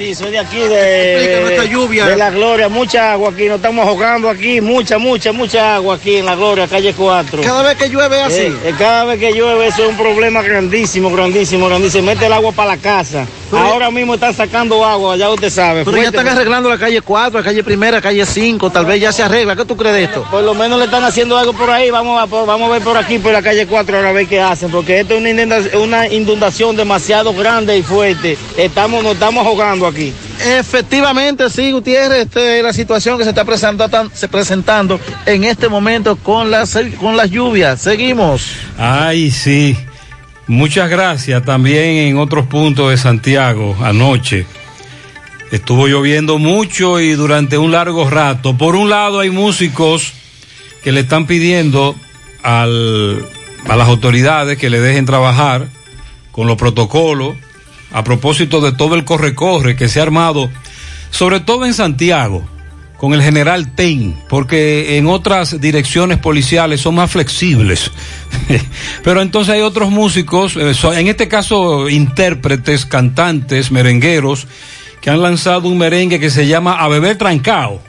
Sí, 0.00 0.14
soy 0.14 0.30
de 0.30 0.38
aquí, 0.38 0.56
de, 0.60 1.50
esta 1.56 1.64
lluvia. 1.66 2.06
de 2.06 2.16
La 2.16 2.30
Gloria. 2.30 2.70
Mucha 2.70 3.12
agua 3.12 3.28
aquí, 3.32 3.44
nos 3.48 3.56
estamos 3.56 3.86
ahogando 3.86 4.30
aquí. 4.30 4.58
Mucha, 4.62 4.96
mucha, 4.96 5.30
mucha 5.30 5.74
agua 5.74 5.96
aquí 5.96 6.16
en 6.16 6.24
La 6.24 6.36
Gloria, 6.36 6.66
calle 6.66 6.94
4. 6.94 7.42
Cada 7.42 7.62
vez 7.62 7.76
que 7.76 7.90
llueve 7.90 8.18
así. 8.22 8.40
Eh, 8.40 8.56
eh, 8.64 8.74
cada 8.78 9.04
vez 9.04 9.20
que 9.20 9.30
llueve 9.34 9.66
eso 9.66 9.82
es 9.82 9.90
un 9.90 9.98
problema 9.98 10.40
grandísimo, 10.40 11.10
grandísimo, 11.10 11.66
grandísimo. 11.68 12.06
Mete 12.06 12.24
el 12.24 12.32
agua 12.32 12.50
para 12.52 12.76
la 12.76 12.76
casa. 12.78 13.26
Pero- 13.50 13.62
Ahora 13.62 13.90
mismo 13.90 14.14
están 14.14 14.32
sacando 14.32 14.82
agua, 14.86 15.16
ya 15.16 15.28
usted 15.28 15.50
sabe. 15.50 15.84
Pero 15.84 15.96
ya 15.98 16.04
están 16.08 16.28
arreglando 16.28 16.68
la 16.70 16.78
calle 16.78 17.02
4, 17.02 17.40
la 17.40 17.44
calle 17.44 17.62
primera, 17.64 17.96
la 17.98 18.00
calle 18.00 18.24
5, 18.24 18.70
tal 18.70 18.86
vez 18.86 19.00
ya 19.00 19.12
se 19.12 19.22
arregla. 19.24 19.54
¿Qué 19.56 19.64
tú 19.66 19.76
crees 19.76 19.94
de 19.96 20.04
esto? 20.04 20.24
Por 20.30 20.44
lo 20.44 20.54
menos 20.54 20.78
le 20.78 20.84
están 20.86 21.04
haciendo 21.04 21.36
algo 21.36 21.52
por 21.52 21.68
ahí. 21.68 21.90
Vamos 21.90 22.22
a, 22.22 22.26
por- 22.26 22.46
vamos 22.46 22.70
a 22.70 22.72
ver 22.72 22.82
por 22.82 22.96
aquí, 22.96 23.18
por 23.18 23.32
la 23.32 23.42
calle 23.42 23.66
4, 23.66 23.96
ahora 23.98 24.10
a 24.10 24.12
ver 24.12 24.26
qué 24.28 24.40
hacen. 24.40 24.70
Porque 24.70 25.00
esto 25.00 25.14
es 25.14 25.20
una 25.20 25.30
inundación, 25.30 25.82
una 25.82 26.06
inundación 26.08 26.76
demasiado 26.76 27.34
grande 27.34 27.76
y 27.76 27.82
fuerte. 27.82 28.38
Estamos, 28.56 29.02
nos 29.02 29.14
estamos 29.14 29.44
ahogando 29.44 29.84
aquí. 29.90 30.12
Efectivamente, 30.44 31.50
sí, 31.50 31.72
Gutiérrez, 31.72 32.26
esta 32.26 32.56
es 32.56 32.62
la 32.62 32.72
situación 32.72 33.18
que 33.18 33.24
se 33.24 33.30
está 33.30 33.44
presentando, 33.44 34.10
se 34.14 34.28
presentando 34.28 34.98
en 35.26 35.44
este 35.44 35.68
momento 35.68 36.16
con 36.16 36.50
las, 36.50 36.78
con 36.98 37.16
las 37.16 37.30
lluvias. 37.30 37.80
Seguimos. 37.80 38.52
Ay, 38.78 39.30
sí. 39.30 39.76
Muchas 40.46 40.90
gracias 40.90 41.44
también 41.44 42.08
en 42.08 42.18
otros 42.18 42.46
puntos 42.46 42.90
de 42.90 42.96
Santiago 42.96 43.76
anoche. 43.82 44.46
Estuvo 45.52 45.86
lloviendo 45.86 46.38
mucho 46.38 47.00
y 47.00 47.12
durante 47.12 47.58
un 47.58 47.72
largo 47.72 48.08
rato. 48.08 48.56
Por 48.56 48.76
un 48.76 48.90
lado 48.90 49.20
hay 49.20 49.30
músicos 49.30 50.12
que 50.82 50.92
le 50.92 51.00
están 51.00 51.26
pidiendo 51.26 51.94
al, 52.42 53.24
a 53.68 53.76
las 53.76 53.88
autoridades 53.88 54.58
que 54.58 54.70
le 54.70 54.80
dejen 54.80 55.06
trabajar 55.06 55.68
con 56.32 56.46
los 56.46 56.56
protocolos 56.56 57.36
a 57.92 58.04
propósito 58.04 58.60
de 58.60 58.72
todo 58.72 58.94
el 58.94 59.04
corre-corre 59.04 59.76
que 59.76 59.88
se 59.88 60.00
ha 60.00 60.02
armado, 60.02 60.50
sobre 61.10 61.40
todo 61.40 61.66
en 61.66 61.74
Santiago, 61.74 62.46
con 62.96 63.14
el 63.14 63.22
general 63.22 63.74
Ten, 63.74 64.14
porque 64.28 64.98
en 64.98 65.06
otras 65.06 65.60
direcciones 65.60 66.18
policiales 66.18 66.82
son 66.82 66.96
más 66.96 67.10
flexibles. 67.10 67.90
Pero 69.02 69.22
entonces 69.22 69.54
hay 69.54 69.62
otros 69.62 69.90
músicos, 69.90 70.54
eh, 70.56 70.72
en 70.94 71.08
este 71.08 71.26
caso 71.26 71.88
intérpretes, 71.88 72.84
cantantes, 72.84 73.70
merengueros, 73.70 74.46
que 75.00 75.08
han 75.08 75.22
lanzado 75.22 75.68
un 75.68 75.78
merengue 75.78 76.20
que 76.20 76.28
se 76.28 76.46
llama 76.46 76.74
A 76.74 76.88
Beber 76.88 77.16
Trancao. 77.16 77.80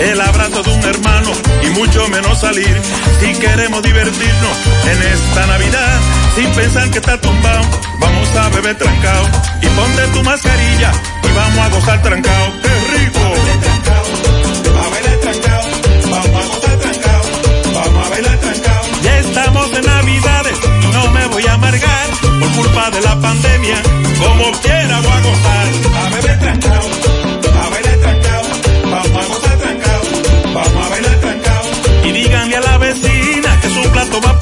El 0.00 0.20
abrazo 0.20 0.62
de 0.62 0.70
un 0.72 0.82
hermano 0.84 1.32
y 1.62 1.70
mucho 1.70 2.08
menos 2.08 2.40
salir. 2.40 2.80
Si 3.20 3.32
queremos 3.34 3.82
divertirnos 3.82 4.56
en 4.86 5.02
esta 5.02 5.46
Navidad, 5.46 6.00
sin 6.34 6.50
pensar 6.52 6.90
que 6.90 6.98
está 6.98 7.20
tumbado, 7.20 7.62
vamos 7.98 8.36
a 8.36 8.48
beber 8.50 8.76
trancao 8.76 9.24
y 9.60 9.66
ponte 9.66 10.02
tu 10.12 10.22
mascarilla 10.22 10.92
y 11.22 11.34
vamos 11.34 11.58
a 11.58 11.68
gozar 11.68 12.02
trancao. 12.02 12.52
¡Qué 12.62 12.98
rico! 12.98 13.34
A 14.84 14.88
bailar 14.90 15.16
trancao, 15.20 15.62
vamos 16.10 16.44
a 16.44 16.46
gozar 16.48 16.78
trancao, 16.78 17.22
vamos 17.74 18.06
a 18.06 18.10
bailar 18.10 18.38
trancao. 18.38 18.82
Ya 19.02 19.18
estamos 19.18 19.74
en 19.74 19.84
Navidades 19.84 20.72
no 20.92 21.10
me 21.10 21.26
voy 21.28 21.44
a 21.46 21.54
amargar 21.54 22.10
por 22.40 22.50
culpa 22.52 22.90
de 22.90 23.00
la 23.00 23.20
pandemia. 23.20 23.82
Como 24.18 24.52
quiera 24.60 25.00
voy 25.00 25.12
a 25.12 25.20
gozar, 25.20 25.68
a 25.96 26.10
beber 26.14 26.38
trancao, 26.38 26.90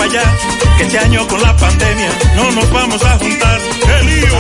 que 0.08 0.84
este 0.84 0.98
año 0.98 1.26
con 1.28 1.42
la 1.42 1.54
pandemia 1.56 2.10
no 2.36 2.50
nos 2.52 2.70
vamos 2.72 3.04
a 3.04 3.18
juntar. 3.18 3.60
¡Qué 3.84 4.04
lío! 4.04 4.30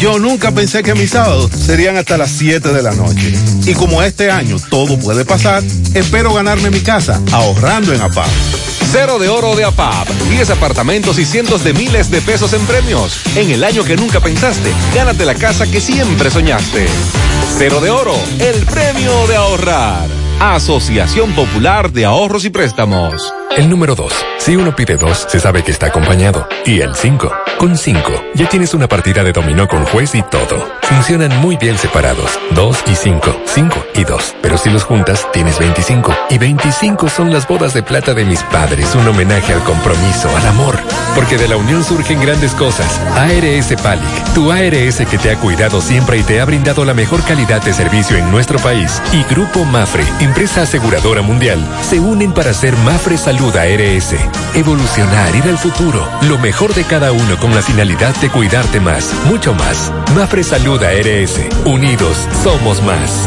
Yo 0.00 0.18
nunca 0.18 0.52
pensé 0.52 0.82
que 0.82 0.94
mis 0.94 1.10
sábados 1.10 1.50
serían 1.50 1.96
hasta 1.96 2.16
las 2.16 2.30
7 2.30 2.72
de 2.72 2.82
la 2.82 2.94
noche. 2.94 3.34
Y 3.66 3.74
como 3.74 4.02
este 4.02 4.30
año 4.30 4.56
todo 4.70 4.98
puede 4.98 5.24
pasar, 5.24 5.62
espero 5.94 6.32
ganarme 6.34 6.70
mi 6.70 6.80
casa 6.80 7.20
ahorrando 7.32 7.92
en 7.92 8.00
APAP. 8.00 8.28
Cero 8.92 9.18
de 9.18 9.28
oro 9.28 9.56
de 9.56 9.64
APAP. 9.64 10.08
10 10.30 10.50
apartamentos 10.50 11.18
y 11.18 11.24
cientos 11.24 11.64
de 11.64 11.74
miles 11.74 12.10
de 12.10 12.20
pesos 12.20 12.52
en 12.52 12.64
premios. 12.66 13.20
En 13.34 13.50
el 13.50 13.64
año 13.64 13.82
que 13.84 13.96
nunca 13.96 14.20
pensaste, 14.20 14.72
gánate 14.94 15.24
la 15.24 15.34
casa 15.34 15.66
que 15.66 15.80
siempre 15.80 16.30
soñaste. 16.30 16.86
Cero 17.58 17.80
de 17.80 17.90
oro, 17.90 18.14
el 18.38 18.64
premio 18.66 19.26
de 19.26 19.36
ahorrar. 19.36 20.06
Asociación 20.40 21.32
Popular 21.32 21.90
de 21.90 22.04
Ahorros 22.04 22.44
y 22.44 22.50
Préstamos. 22.50 23.34
El 23.56 23.68
número 23.68 23.96
2. 23.96 24.12
Si 24.38 24.54
uno 24.54 24.76
pide 24.76 24.96
dos, 24.96 25.26
se 25.28 25.40
sabe 25.40 25.64
que 25.64 25.72
está 25.72 25.86
acompañado. 25.86 26.46
Y 26.64 26.80
el 26.80 26.94
5. 26.94 27.32
Con 27.58 27.76
5, 27.76 28.00
ya 28.34 28.48
tienes 28.48 28.72
una 28.72 28.86
partida 28.86 29.24
de 29.24 29.32
dominó 29.32 29.66
con 29.66 29.84
juez 29.86 30.14
y 30.14 30.22
todo. 30.22 30.64
Funcionan 30.82 31.36
muy 31.40 31.56
bien 31.56 31.76
separados. 31.76 32.38
2 32.52 32.84
y 32.86 32.94
5. 32.94 33.42
5 33.46 33.84
y 33.96 34.04
2. 34.04 34.36
Pero 34.40 34.56
si 34.58 34.70
los 34.70 34.84
juntas, 34.84 35.26
tienes 35.32 35.58
25. 35.58 36.14
Y 36.30 36.38
25 36.38 37.08
son 37.08 37.32
las 37.32 37.48
bodas 37.48 37.74
de 37.74 37.82
plata 37.82 38.14
de 38.14 38.24
mis 38.24 38.44
padres. 38.44 38.94
Un 38.94 39.08
homenaje 39.08 39.52
al 39.52 39.64
compromiso, 39.64 40.34
al 40.36 40.46
amor. 40.46 40.78
Porque 41.16 41.36
de 41.36 41.48
la 41.48 41.56
unión 41.56 41.82
surgen 41.82 42.20
grandes 42.20 42.52
cosas. 42.52 43.00
ARS 43.16 43.74
Palic, 43.82 44.34
tu 44.34 44.52
ARS 44.52 45.04
que 45.10 45.18
te 45.18 45.32
ha 45.32 45.36
cuidado 45.40 45.80
siempre 45.80 46.18
y 46.18 46.22
te 46.22 46.40
ha 46.40 46.44
brindado 46.44 46.84
la 46.84 46.94
mejor 46.94 47.24
calidad 47.24 47.60
de 47.62 47.74
servicio 47.74 48.16
en 48.16 48.30
nuestro 48.30 48.60
país. 48.60 49.02
Y 49.12 49.24
Grupo 49.24 49.64
Mafre, 49.64 50.04
empresa 50.28 50.62
aseguradora 50.62 51.22
mundial, 51.22 51.58
se 51.80 51.98
unen 51.98 52.32
para 52.32 52.50
hacer 52.50 52.76
Mafre 52.78 53.16
Salud 53.16 53.54
ARS. 53.56 54.14
Evolucionar, 54.54 55.34
ir 55.34 55.44
al 55.44 55.56
futuro. 55.56 56.06
Lo 56.28 56.38
mejor 56.38 56.74
de 56.74 56.84
cada 56.84 57.12
uno 57.12 57.38
con 57.38 57.54
la 57.54 57.62
finalidad 57.62 58.14
de 58.16 58.28
cuidarte 58.28 58.78
más, 58.78 59.10
mucho 59.26 59.54
más. 59.54 59.90
Mafre 60.14 60.44
Salud 60.44 60.82
ARS. 60.82 61.40
Unidos, 61.64 62.28
somos 62.42 62.82
más. 62.82 63.26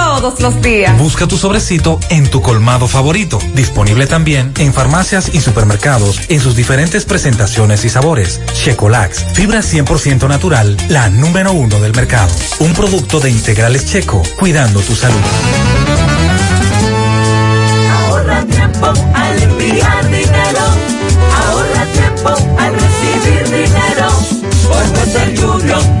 todos 0.03 0.39
los 0.39 0.61
días. 0.61 0.97
Busca 0.97 1.27
tu 1.27 1.37
sobrecito 1.37 1.99
en 2.09 2.27
tu 2.29 2.41
colmado 2.41 2.87
favorito. 2.87 3.39
Disponible 3.53 4.07
también 4.07 4.51
en 4.57 4.73
farmacias 4.73 5.29
y 5.33 5.41
supermercados 5.41 6.21
en 6.29 6.39
sus 6.39 6.55
diferentes 6.55 7.05
presentaciones 7.05 7.85
y 7.85 7.89
sabores. 7.89 8.41
Checolax, 8.53 9.23
fibra 9.33 9.59
100% 9.59 10.27
natural, 10.27 10.75
la 10.89 11.09
número 11.09 11.51
uno 11.51 11.79
del 11.79 11.93
mercado. 11.93 12.33
Un 12.59 12.73
producto 12.73 13.19
de 13.19 13.29
integrales 13.29 13.85
checo, 13.85 14.23
cuidando 14.39 14.79
tu 14.81 14.95
salud. 14.95 15.15
Ahorra 17.91 18.43
tiempo 18.45 18.87
al 19.13 19.43
enviar 19.43 20.05
dinero. 20.05 20.65
Ahorra 21.45 21.85
tiempo 21.93 22.29
al 22.57 22.73
recibir 22.73 23.43
dinero. 23.45 24.09
Por 24.67 24.99
Western 24.99 25.43
Union. 25.43 26.00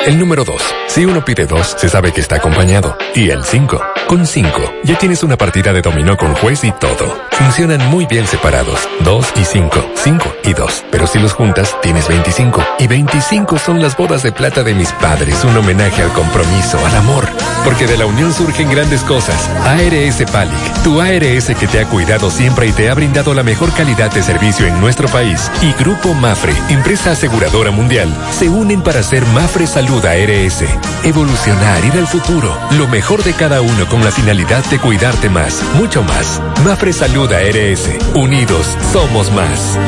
El 0.00 0.18
número 0.18 0.44
2. 0.44 0.60
Si 0.88 1.06
uno 1.06 1.24
pide 1.24 1.46
dos, 1.46 1.76
se 1.78 1.88
sabe 1.88 2.12
que 2.12 2.20
está 2.20 2.36
acompañado. 2.36 2.96
Y 3.14 3.30
el 3.30 3.42
5. 3.42 3.80
Con 4.06 4.26
5, 4.26 4.74
ya 4.84 4.98
tienes 4.98 5.22
una 5.22 5.38
partida 5.38 5.72
de 5.72 5.80
dominó 5.80 6.18
con 6.18 6.34
juez 6.34 6.62
y 6.62 6.72
todo. 6.72 7.18
Funcionan 7.30 7.88
muy 7.88 8.04
bien 8.04 8.26
separados. 8.26 8.86
2 9.00 9.32
y 9.36 9.44
5. 9.44 9.92
5 9.94 10.34
y 10.44 10.52
2. 10.52 10.84
Pero 10.90 11.06
si 11.06 11.18
los 11.18 11.32
juntas, 11.32 11.74
tienes 11.80 12.06
25. 12.06 12.62
Y 12.80 12.86
25 12.86 13.58
son 13.58 13.80
las 13.80 13.96
bodas 13.96 14.22
de 14.22 14.32
plata 14.32 14.62
de 14.62 14.74
mis 14.74 14.92
padres. 14.92 15.42
Un 15.42 15.56
homenaje 15.56 16.02
al 16.02 16.12
compromiso, 16.12 16.78
al 16.84 16.96
amor. 16.96 17.26
Porque 17.64 17.86
de 17.86 17.96
la 17.96 18.04
unión 18.04 18.32
surgen 18.34 18.70
grandes 18.70 19.00
cosas. 19.02 19.48
ARS 19.64 20.30
Palic. 20.30 20.82
Tu 20.82 21.00
ARS 21.00 21.46
que 21.58 21.66
te 21.66 21.80
ha 21.80 21.88
cuidado 21.88 22.30
siempre 22.30 22.66
y 22.66 22.72
te 22.72 22.90
ha 22.90 22.94
brindado 22.94 23.32
la 23.32 23.42
mejor 23.42 23.72
calidad 23.72 24.12
de 24.12 24.22
servicio 24.22 24.66
en 24.66 24.78
nuestro 24.80 25.08
país. 25.08 25.50
Y 25.62 25.72
Grupo 25.72 26.12
Mafre, 26.12 26.52
empresa 26.68 27.12
aseguradora 27.12 27.70
mundial, 27.70 28.14
se 28.30 28.50
unen 28.50 28.82
para 28.82 29.00
hacer 29.00 29.24
Mafre 29.28 29.66
Salud 29.66 29.83
ARS. 29.92 30.64
Evolucionar, 31.04 31.84
ir 31.84 31.92
al 31.92 32.06
futuro. 32.06 32.56
Lo 32.72 32.88
mejor 32.88 33.22
de 33.22 33.32
cada 33.34 33.60
uno 33.60 33.86
con 33.88 34.02
la 34.02 34.10
finalidad 34.10 34.64
de 34.66 34.78
cuidarte 34.78 35.28
más, 35.28 35.62
mucho 35.74 36.02
más. 36.02 36.40
Mafre 36.64 36.92
Salud 36.92 37.30
ARS. 37.30 37.90
Unidos 38.14 38.66
somos 38.92 39.30
más. 39.32 39.78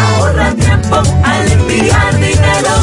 Ahorra 0.00 0.52
tiempo 0.54 0.96
al 1.24 1.52
enviar 1.52 2.14
dinero. 2.14 2.74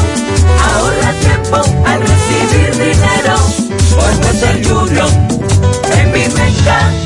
Ahorra 0.74 1.12
tiempo 1.20 1.56
al 1.86 2.00
recibir 2.00 2.72
dinero. 2.72 3.36
Porque 3.94 4.50
el 4.50 4.68
Junior 4.68 5.08
en 5.98 6.12
mi 6.12 6.26
meta. 6.34 7.05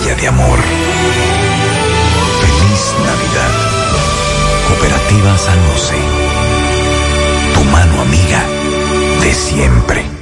de 0.00 0.26
amor. 0.26 0.58
Feliz 2.40 2.94
Navidad. 3.04 3.52
Cooperativa 4.68 5.36
San 5.36 5.58
José. 5.70 5.96
Tu 7.54 7.64
mano 7.64 8.00
amiga 8.00 8.42
de 9.22 9.34
siempre. 9.34 10.21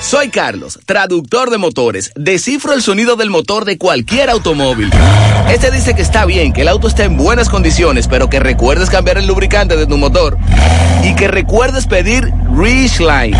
Soy 0.00 0.28
Carlos, 0.30 0.78
traductor 0.86 1.50
de 1.50 1.58
motores. 1.58 2.12
Descifro 2.14 2.72
el 2.72 2.82
sonido 2.82 3.16
del 3.16 3.30
motor 3.30 3.64
de 3.64 3.78
cualquier 3.78 4.30
automóvil. 4.30 4.90
Este 5.50 5.70
dice 5.72 5.94
que 5.94 6.02
está 6.02 6.24
bien, 6.24 6.52
que 6.52 6.62
el 6.62 6.68
auto 6.68 6.86
está 6.86 7.04
en 7.04 7.16
buenas 7.16 7.48
condiciones, 7.48 8.06
pero 8.06 8.30
que 8.30 8.38
recuerdes 8.38 8.90
cambiar 8.90 9.18
el 9.18 9.26
lubricante 9.26 9.76
de 9.76 9.86
tu 9.86 9.98
motor. 9.98 10.38
Y 11.02 11.14
que 11.14 11.26
recuerdes 11.26 11.86
pedir 11.86 12.32
Ridgeline. 12.56 13.36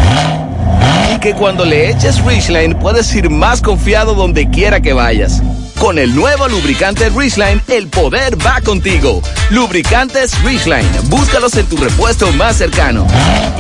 Y 1.15 1.21
que 1.21 1.33
cuando 1.35 1.65
le 1.65 1.91
eches 1.91 2.23
Ridgeline 2.25 2.77
puedes 2.79 3.15
ir 3.15 3.31
más 3.31 3.63
confiado 3.63 4.15
donde 4.15 4.51
quiera 4.51 4.81
que 4.81 4.93
vayas. 4.93 5.41
Con 5.81 5.97
el 5.97 6.13
nuevo 6.13 6.49
lubricante 6.49 7.09
Ridgeline, 7.09 7.63
el 7.69 7.87
poder 7.87 8.37
va 8.45 8.61
contigo. 8.61 9.23
Lubricantes 9.51 10.33
Ridgeline, 10.43 10.89
búscalos 11.05 11.57
en 11.57 11.67
tu 11.67 11.77
repuesto 11.77 12.33
más 12.33 12.57
cercano. 12.57 13.07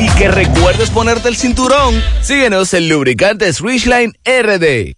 Y 0.01 0.11
que 0.19 0.29
recuerdes 0.29 0.91
ponerte 0.91 1.29
el 1.29 1.37
cinturón. 1.37 2.03
Síguenos 2.21 2.75
en 2.75 2.89
Lubricantes 2.89 3.61
Ridgeline 3.61 4.13
RD. 4.25 4.98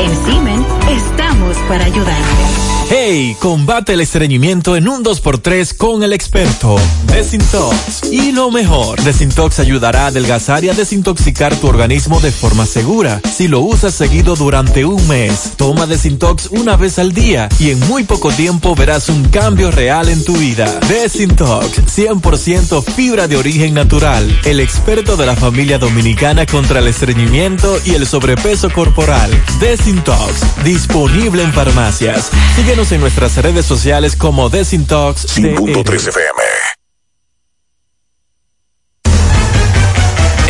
En 0.00 0.16
Simen 0.24 0.64
estamos 0.88 1.58
para 1.68 1.84
ayudarte. 1.84 2.70
Hey, 2.92 3.36
combate 3.38 3.92
el 3.92 4.00
estreñimiento 4.00 4.74
en 4.74 4.88
un 4.88 5.04
2x3 5.04 5.76
con 5.76 6.02
el 6.02 6.12
experto 6.12 6.74
Desintox. 7.06 8.10
Y 8.10 8.32
lo 8.32 8.50
mejor, 8.50 9.00
Desintox 9.02 9.60
ayudará 9.60 10.04
a 10.04 10.06
adelgazar 10.08 10.64
y 10.64 10.70
a 10.70 10.74
desintoxicar 10.74 11.54
tu 11.54 11.68
organismo 11.68 12.18
de 12.18 12.32
forma 12.32 12.66
segura. 12.66 13.20
Si 13.32 13.46
lo 13.46 13.60
usas 13.60 13.94
seguido 13.94 14.34
durante 14.34 14.84
un 14.84 15.06
mes, 15.06 15.52
toma 15.56 15.86
Desintox 15.90 16.46
una 16.52 16.76
vez 16.76 17.00
al 17.00 17.12
día 17.12 17.48
y 17.58 17.70
en 17.70 17.80
muy 17.80 18.04
poco 18.04 18.30
tiempo 18.30 18.76
verás 18.76 19.08
un 19.08 19.24
cambio 19.28 19.72
real 19.72 20.08
en 20.08 20.24
tu 20.24 20.36
vida. 20.36 20.78
Desintox, 20.88 21.78
100% 21.96 22.84
fibra 22.84 23.26
de 23.26 23.36
origen 23.36 23.74
natural. 23.74 24.40
El 24.44 24.60
experto 24.60 25.16
de 25.16 25.26
la 25.26 25.34
familia 25.34 25.78
dominicana 25.78 26.46
contra 26.46 26.78
el 26.78 26.86
estreñimiento 26.86 27.80
y 27.84 27.94
el 27.94 28.06
sobrepeso 28.06 28.70
corporal. 28.70 29.30
Desintox, 29.58 30.62
disponible 30.64 31.42
en 31.42 31.52
farmacias. 31.52 32.30
Síguenos 32.54 32.92
en 32.92 33.00
nuestras 33.00 33.36
redes 33.36 33.66
sociales 33.66 34.14
como 34.14 34.48
Desintox. 34.48 35.26
5.3 35.36 36.08
FM. 36.08 36.49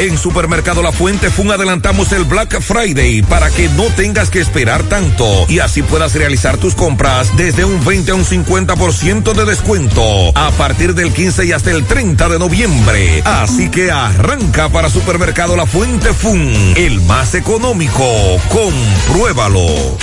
En 0.01 0.17
Supermercado 0.17 0.83
La 0.83 0.93
Fuente 0.93 1.29
Fun 1.29 1.51
adelantamos 1.51 2.11
el 2.13 2.25
Black 2.25 2.59
Friday 2.63 3.21
para 3.21 3.51
que 3.51 3.69
no 3.69 3.85
tengas 3.85 4.31
que 4.31 4.41
esperar 4.41 4.83
tanto 4.85 5.45
y 5.47 5.59
así 5.59 5.83
puedas 5.83 6.15
realizar 6.15 6.57
tus 6.57 6.75
compras 6.75 7.37
desde 7.37 7.67
un 7.67 7.85
20 7.85 8.13
a 8.13 8.15
un 8.15 8.25
50% 8.25 9.35
de 9.35 9.45
descuento 9.45 10.03
a 10.35 10.53
partir 10.53 10.95
del 10.95 11.13
15 11.13 11.45
y 11.45 11.53
hasta 11.53 11.73
el 11.73 11.85
30 11.85 12.31
de 12.31 12.39
noviembre. 12.39 13.21
Así 13.27 13.69
que 13.69 13.91
arranca 13.91 14.71
para 14.71 14.89
Supermercado 14.89 15.55
La 15.55 15.67
Fuente 15.67 16.15
Fun, 16.15 16.51
el 16.77 17.03
más 17.03 17.35
económico. 17.35 18.03
Compruébalo. 18.49 19.99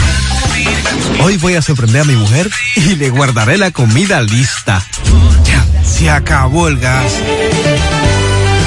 Hoy 1.24 1.38
voy 1.38 1.56
a 1.56 1.64
sorprender 1.64 2.04
a 2.04 2.06
mi 2.06 2.16
mujer 2.16 2.48
y 2.76 2.98
le 2.98 3.10
guardaré 3.10 3.58
la 3.58 3.72
comida 3.72 4.22
lista. 4.22 4.86
Ya, 5.44 5.66
se 5.84 6.12
acabó 6.12 6.68
el 6.68 6.78
gas. 6.78 7.14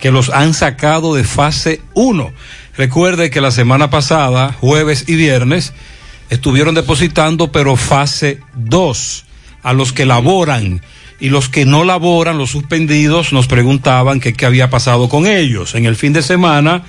que 0.00 0.10
los 0.10 0.30
han 0.30 0.54
sacado 0.54 1.14
de 1.14 1.24
fase 1.24 1.82
1. 1.94 2.32
Recuerde 2.76 3.30
que 3.30 3.40
la 3.40 3.50
semana 3.50 3.90
pasada, 3.90 4.52
jueves 4.52 5.04
y 5.08 5.16
viernes, 5.16 5.72
estuvieron 6.30 6.74
depositando, 6.74 7.52
pero 7.52 7.76
fase 7.76 8.40
2, 8.54 9.24
a 9.62 9.72
los 9.72 9.92
que 9.92 10.06
laboran. 10.06 10.82
Y 11.20 11.28
los 11.28 11.50
que 11.50 11.66
no 11.66 11.84
laboran, 11.84 12.38
los 12.38 12.50
suspendidos, 12.50 13.34
nos 13.34 13.46
preguntaban 13.46 14.20
qué 14.20 14.46
había 14.46 14.70
pasado 14.70 15.10
con 15.10 15.26
ellos. 15.26 15.74
En 15.74 15.84
el 15.84 15.96
fin 15.96 16.14
de 16.14 16.22
semana, 16.22 16.84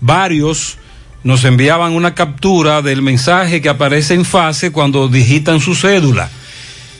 varios 0.00 0.78
nos 1.24 1.44
enviaban 1.44 1.92
una 1.92 2.14
captura 2.14 2.82
del 2.82 3.02
mensaje 3.02 3.60
que 3.60 3.68
aparece 3.68 4.14
en 4.14 4.24
fase 4.24 4.72
cuando 4.72 5.08
digitan 5.08 5.60
su 5.60 5.74
cédula. 5.74 6.30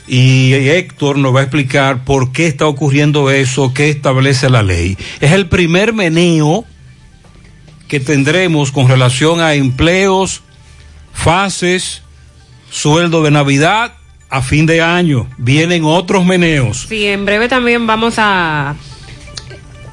Y 0.06 0.52
Héctor 0.52 1.18
nos 1.18 1.34
va 1.34 1.40
a 1.40 1.42
explicar 1.44 2.04
por 2.04 2.32
qué 2.32 2.46
está 2.46 2.66
ocurriendo 2.66 3.30
eso, 3.30 3.72
qué 3.72 3.88
establece 3.88 4.50
la 4.50 4.62
ley. 4.62 4.96
Es 5.20 5.32
el 5.32 5.46
primer 5.46 5.92
meneo 5.92 6.64
que 7.88 8.00
tendremos 8.00 8.72
con 8.72 8.88
relación 8.88 9.40
a 9.40 9.54
empleos, 9.54 10.42
fases, 11.12 12.02
sueldo 12.70 13.22
de 13.22 13.30
Navidad 13.30 13.94
a 14.28 14.40
fin 14.40 14.66
de 14.66 14.80
año. 14.80 15.28
Vienen 15.36 15.84
otros 15.84 16.24
meneos. 16.24 16.86
Sí, 16.88 17.06
en 17.06 17.24
breve 17.24 17.48
también 17.48 17.86
vamos 17.86 18.14
a 18.16 18.74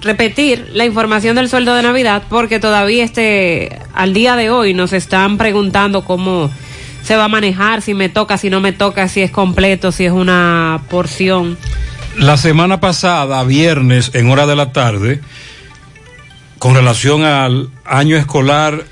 repetir 0.02 0.70
la 0.74 0.86
información 0.86 1.36
del 1.36 1.50
sueldo 1.50 1.76
de 1.76 1.84
Navidad 1.84 2.24
porque 2.30 2.60
todavía 2.60 3.04
este 3.04 3.80
al 3.94 4.14
día 4.14 4.36
de 4.36 4.50
hoy 4.50 4.74
nos 4.74 4.94
están 4.94 5.38
preguntando 5.38 6.04
cómo 6.04 6.50
se 7.04 7.16
va 7.16 7.26
a 7.26 7.30
manejar, 7.30 7.82
si 7.82 7.94
me 7.94 8.10
toca, 8.10 8.38
si 8.38 8.50
no 8.50 8.62
me 8.62 8.72
toca, 8.72 9.08
si 9.08 9.22
es 9.22 9.32
completo, 9.32 9.92
si 9.92 10.06
es 10.06 10.12
una 10.12 10.82
porción. 10.90 11.58
La 12.18 12.38
semana 12.38 12.80
pasada, 12.80 13.44
viernes, 13.44 14.12
en 14.14 14.30
hora 14.30 14.46
de 14.46 14.56
la 14.56 14.72
tarde, 14.74 15.22
con 16.58 16.76
relación 16.76 17.24
al 17.24 17.70
año 17.86 18.18
escolar 18.18 18.84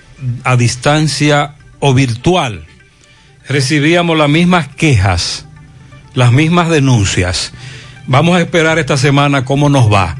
a 0.43 0.55
distancia 0.55 1.55
o 1.79 1.93
virtual, 1.93 2.65
recibíamos 3.47 4.17
las 4.17 4.29
mismas 4.29 4.67
quejas, 4.67 5.45
las 6.13 6.31
mismas 6.31 6.69
denuncias. 6.69 7.53
Vamos 8.07 8.37
a 8.37 8.41
esperar 8.41 8.79
esta 8.79 8.97
semana 8.97 9.45
cómo 9.45 9.69
nos 9.69 9.91
va. 9.91 10.15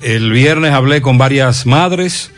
El 0.00 0.30
viernes 0.30 0.72
hablé 0.72 1.02
con 1.02 1.18
varias 1.18 1.66
madres, 1.66 2.30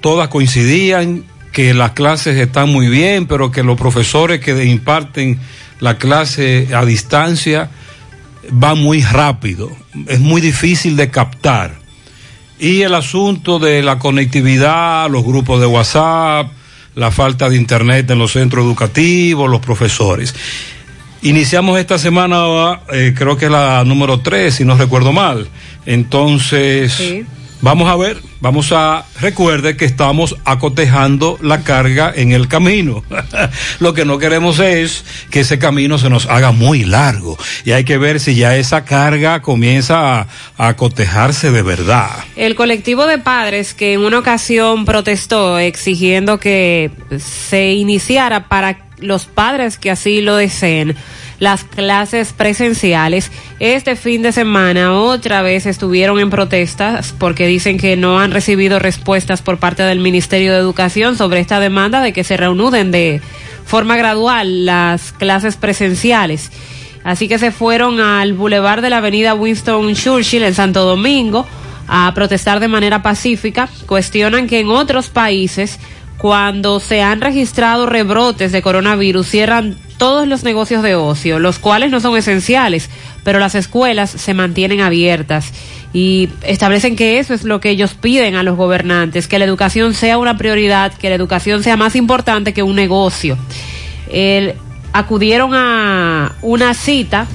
todas 0.00 0.28
coincidían 0.28 1.24
que 1.52 1.74
las 1.74 1.92
clases 1.92 2.38
están 2.38 2.70
muy 2.70 2.88
bien, 2.88 3.26
pero 3.26 3.50
que 3.50 3.62
los 3.62 3.78
profesores 3.78 4.40
que 4.40 4.64
imparten 4.64 5.38
la 5.80 5.98
clase 5.98 6.68
a 6.74 6.84
distancia 6.84 7.70
van 8.50 8.78
muy 8.78 9.02
rápido, 9.02 9.70
es 10.08 10.20
muy 10.20 10.40
difícil 10.40 10.96
de 10.96 11.10
captar. 11.10 11.74
Y 12.58 12.82
el 12.82 12.94
asunto 12.94 13.58
de 13.58 13.82
la 13.82 13.98
conectividad, 13.98 15.10
los 15.10 15.24
grupos 15.24 15.60
de 15.60 15.66
WhatsApp, 15.66 16.50
la 16.94 17.10
falta 17.10 17.48
de 17.48 17.56
internet 17.56 18.10
en 18.10 18.18
los 18.18 18.32
centros 18.32 18.64
educativos, 18.64 19.50
los 19.50 19.60
profesores. 19.60 20.34
Iniciamos 21.22 21.78
esta 21.78 21.98
semana, 21.98 22.80
eh, 22.92 23.14
creo 23.16 23.36
que 23.36 23.44
es 23.44 23.50
la 23.50 23.84
número 23.84 24.20
3, 24.20 24.52
si 24.54 24.64
no 24.64 24.76
recuerdo 24.76 25.12
mal. 25.12 25.46
Entonces, 25.86 26.92
Sí. 26.94 27.24
vamos 27.60 27.88
a 27.88 27.94
ver, 27.94 28.16
vamos 28.40 28.72
a, 28.72 29.04
recuerde 29.20 29.76
que 29.76 29.84
estamos 29.84 30.34
acotejando 30.44 31.38
la 31.40 31.62
carga 31.62 32.12
en 32.12 32.32
el 32.32 32.48
camino. 32.48 33.04
Lo 33.78 33.94
que 33.94 34.04
no 34.04 34.18
queremos 34.18 34.58
es 34.58 35.04
que 35.30 35.40
ese 35.40 35.60
camino 35.60 35.96
se 35.96 36.10
nos 36.10 36.26
haga 36.26 36.50
muy 36.50 36.82
largo. 36.84 37.38
Y 37.64 37.70
hay 37.70 37.84
que 37.84 37.98
ver 37.98 38.18
si 38.18 38.34
ya 38.34 38.56
esa 38.56 38.84
carga 38.84 39.42
comienza 39.42 40.22
a, 40.22 40.26
a 40.58 40.68
acotejarse 40.68 41.52
de 41.52 41.62
verdad. 41.62 42.10
El 42.34 42.56
colectivo 42.56 43.06
de 43.06 43.18
padres 43.18 43.74
que 43.74 43.92
en 43.92 44.00
una 44.00 44.18
ocasión 44.18 44.84
protestó 44.84 45.60
exigiendo 45.60 46.40
que 46.40 46.90
se 47.18 47.74
iniciara 47.74 48.48
para 48.48 48.90
los 49.02 49.26
padres 49.26 49.76
que 49.76 49.90
así 49.90 50.22
lo 50.22 50.36
deseen 50.36 50.96
las 51.42 51.64
clases 51.64 52.32
presenciales. 52.32 53.32
Este 53.58 53.96
fin 53.96 54.22
de 54.22 54.30
semana 54.30 54.92
otra 54.92 55.42
vez 55.42 55.66
estuvieron 55.66 56.20
en 56.20 56.30
protestas 56.30 57.12
porque 57.18 57.48
dicen 57.48 57.78
que 57.78 57.96
no 57.96 58.20
han 58.20 58.30
recibido 58.30 58.78
respuestas 58.78 59.42
por 59.42 59.58
parte 59.58 59.82
del 59.82 59.98
Ministerio 59.98 60.52
de 60.52 60.60
Educación 60.60 61.16
sobre 61.16 61.40
esta 61.40 61.58
demanda 61.58 62.00
de 62.00 62.12
que 62.12 62.22
se 62.22 62.36
reanuden 62.36 62.92
de 62.92 63.20
forma 63.64 63.96
gradual 63.96 64.66
las 64.66 65.10
clases 65.10 65.56
presenciales. 65.56 66.52
Así 67.02 67.26
que 67.26 67.40
se 67.40 67.50
fueron 67.50 67.98
al 67.98 68.34
bulevar 68.34 68.80
de 68.80 68.90
la 68.90 68.98
avenida 68.98 69.34
Winston 69.34 69.94
Churchill 69.94 70.44
en 70.44 70.54
Santo 70.54 70.84
Domingo 70.84 71.44
a 71.88 72.12
protestar 72.14 72.60
de 72.60 72.68
manera 72.68 73.02
pacífica. 73.02 73.68
Cuestionan 73.86 74.46
que 74.46 74.60
en 74.60 74.68
otros 74.68 75.08
países, 75.08 75.80
cuando 76.22 76.78
se 76.78 77.02
han 77.02 77.20
registrado 77.20 77.84
rebrotes 77.84 78.52
de 78.52 78.62
coronavirus, 78.62 79.26
cierran 79.26 79.76
todos 79.98 80.28
los 80.28 80.44
negocios 80.44 80.84
de 80.84 80.94
ocio, 80.94 81.40
los 81.40 81.58
cuales 81.58 81.90
no 81.90 81.98
son 81.98 82.16
esenciales, 82.16 82.90
pero 83.24 83.40
las 83.40 83.56
escuelas 83.56 84.10
se 84.10 84.32
mantienen 84.32 84.80
abiertas 84.82 85.52
y 85.92 86.28
establecen 86.46 86.94
que 86.94 87.18
eso 87.18 87.34
es 87.34 87.42
lo 87.42 87.60
que 87.60 87.70
ellos 87.70 87.94
piden 87.94 88.36
a 88.36 88.44
los 88.44 88.56
gobernantes, 88.56 89.26
que 89.26 89.40
la 89.40 89.46
educación 89.46 89.94
sea 89.94 90.16
una 90.16 90.38
prioridad, 90.38 90.94
que 90.94 91.08
la 91.08 91.16
educación 91.16 91.64
sea 91.64 91.76
más 91.76 91.96
importante 91.96 92.52
que 92.54 92.62
un 92.62 92.76
negocio. 92.76 93.36
El- 94.08 94.54
acudieron 94.92 95.54
a 95.54 96.36
una 96.42 96.72
cita 96.74 97.26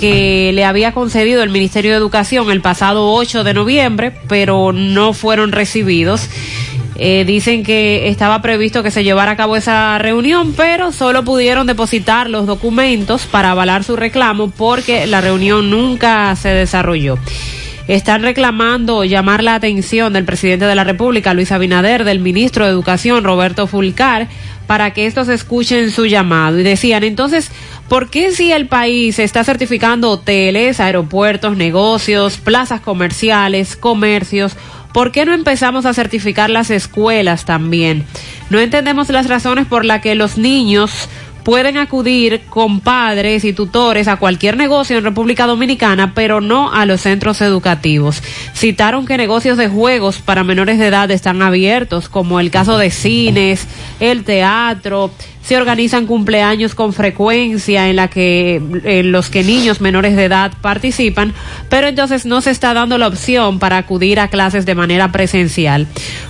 que 0.00 0.52
le 0.54 0.64
había 0.64 0.92
concedido 0.92 1.42
el 1.42 1.50
Ministerio 1.50 1.90
de 1.90 1.96
Educación 1.98 2.50
el 2.50 2.62
pasado 2.62 3.12
8 3.12 3.44
de 3.44 3.52
noviembre, 3.52 4.14
pero 4.28 4.72
no 4.72 5.12
fueron 5.12 5.52
recibidos. 5.52 6.28
Eh, 7.00 7.24
dicen 7.24 7.62
que 7.62 8.08
estaba 8.08 8.42
previsto 8.42 8.82
que 8.82 8.90
se 8.90 9.04
llevara 9.04 9.32
a 9.32 9.36
cabo 9.36 9.54
esa 9.54 9.96
reunión, 9.98 10.52
pero 10.56 10.90
solo 10.90 11.24
pudieron 11.24 11.68
depositar 11.68 12.28
los 12.28 12.44
documentos 12.46 13.26
para 13.26 13.52
avalar 13.52 13.84
su 13.84 13.94
reclamo 13.94 14.50
porque 14.50 15.06
la 15.06 15.20
reunión 15.20 15.70
nunca 15.70 16.34
se 16.34 16.48
desarrolló. 16.48 17.16
Están 17.86 18.22
reclamando 18.22 19.04
llamar 19.04 19.44
la 19.44 19.54
atención 19.54 20.12
del 20.12 20.24
presidente 20.24 20.66
de 20.66 20.74
la 20.74 20.84
República, 20.84 21.34
Luis 21.34 21.52
Abinader, 21.52 22.04
del 22.04 22.18
ministro 22.18 22.64
de 22.64 22.70
Educación, 22.72 23.22
Roberto 23.22 23.66
Fulcar, 23.68 24.28
para 24.66 24.92
que 24.92 25.06
estos 25.06 25.28
escuchen 25.28 25.90
su 25.90 26.04
llamado. 26.04 26.58
Y 26.58 26.64
decían, 26.64 27.04
entonces, 27.04 27.50
¿por 27.88 28.10
qué 28.10 28.32
si 28.32 28.52
el 28.52 28.66
país 28.66 29.18
está 29.18 29.42
certificando 29.42 30.10
hoteles, 30.10 30.80
aeropuertos, 30.80 31.56
negocios, 31.56 32.36
plazas 32.36 32.82
comerciales, 32.82 33.76
comercios? 33.76 34.56
¿Por 34.92 35.12
qué 35.12 35.24
no 35.24 35.34
empezamos 35.34 35.86
a 35.86 35.94
certificar 35.94 36.50
las 36.50 36.70
escuelas 36.70 37.44
también? 37.44 38.04
No 38.50 38.58
entendemos 38.58 39.10
las 39.10 39.28
razones 39.28 39.66
por 39.66 39.84
las 39.84 40.00
que 40.00 40.14
los 40.14 40.38
niños 40.38 41.08
pueden 41.48 41.78
acudir 41.78 42.42
con 42.50 42.80
padres 42.80 43.42
y 43.46 43.54
tutores 43.54 44.06
a 44.06 44.16
cualquier 44.16 44.58
negocio 44.58 44.98
en 44.98 45.04
República 45.04 45.46
Dominicana, 45.46 46.12
pero 46.14 46.42
no 46.42 46.70
a 46.70 46.84
los 46.84 47.00
centros 47.00 47.40
educativos. 47.40 48.22
Citaron 48.54 49.06
que 49.06 49.16
negocios 49.16 49.56
de 49.56 49.66
juegos 49.66 50.18
para 50.18 50.44
menores 50.44 50.78
de 50.78 50.88
edad 50.88 51.10
están 51.10 51.40
abiertos, 51.40 52.10
como 52.10 52.38
el 52.38 52.50
caso 52.50 52.76
de 52.76 52.90
cines, 52.90 53.66
el 53.98 54.24
teatro, 54.24 55.10
se 55.40 55.56
organizan 55.56 56.04
cumpleaños 56.04 56.74
con 56.74 56.92
frecuencia 56.92 57.88
en 57.88 57.96
la 57.96 58.08
que 58.08 58.60
los 59.06 59.30
que 59.30 59.42
niños 59.42 59.80
menores 59.80 60.16
de 60.16 60.26
edad 60.26 60.52
participan, 60.60 61.32
pero 61.70 61.86
entonces 61.86 62.26
no 62.26 62.42
se 62.42 62.50
está 62.50 62.74
dando 62.74 62.98
la 62.98 63.08
opción 63.08 63.58
para 63.58 63.78
acudir 63.78 64.20
a 64.20 64.28
clases 64.28 64.66
de 64.66 64.74
manera 64.74 65.12
presencial. 65.12 65.86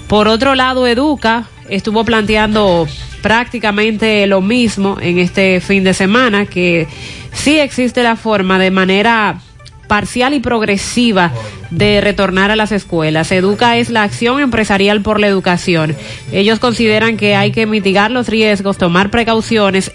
Por 0.07 0.29
otro 0.29 0.55
lado, 0.55 0.87
Educa 0.87 1.49
estuvo 1.69 2.05
planteando 2.05 2.87
prácticamente 3.23 4.27
lo 4.27 4.41
mismo 4.41 4.97
en 5.01 5.19
este 5.19 5.61
fin 5.61 5.85
de 5.85 5.95
semana, 5.95 6.47
que 6.47 6.87
sí 7.33 7.59
existe 7.59 8.03
la 8.03 8.17
forma 8.17 8.59
de 8.59 8.71
manera 8.71 9.41
parcial 9.89 10.35
y 10.35 10.41
progresiva 10.41 11.33
de 11.71 12.01
retornar 12.01 12.51
a 12.51 12.57
las 12.57 12.73
escuelas. 12.73 13.33
Educa 13.33 13.77
es 13.77 13.91
la 13.91 14.03
acción 14.03 14.41
empresarial 14.41 15.01
por 15.01 15.19
la 15.19 15.27
educación. 15.27 15.97
Ellos 16.31 16.59
consideran 16.59 17.17
que 17.17 17.35
hay 17.35 17.51
que 17.51 17.67
mitigar 17.67 18.11
los 18.11 18.29
riesgos, 18.29 18.79
tomar 18.79 19.11
precauciones 19.11 19.91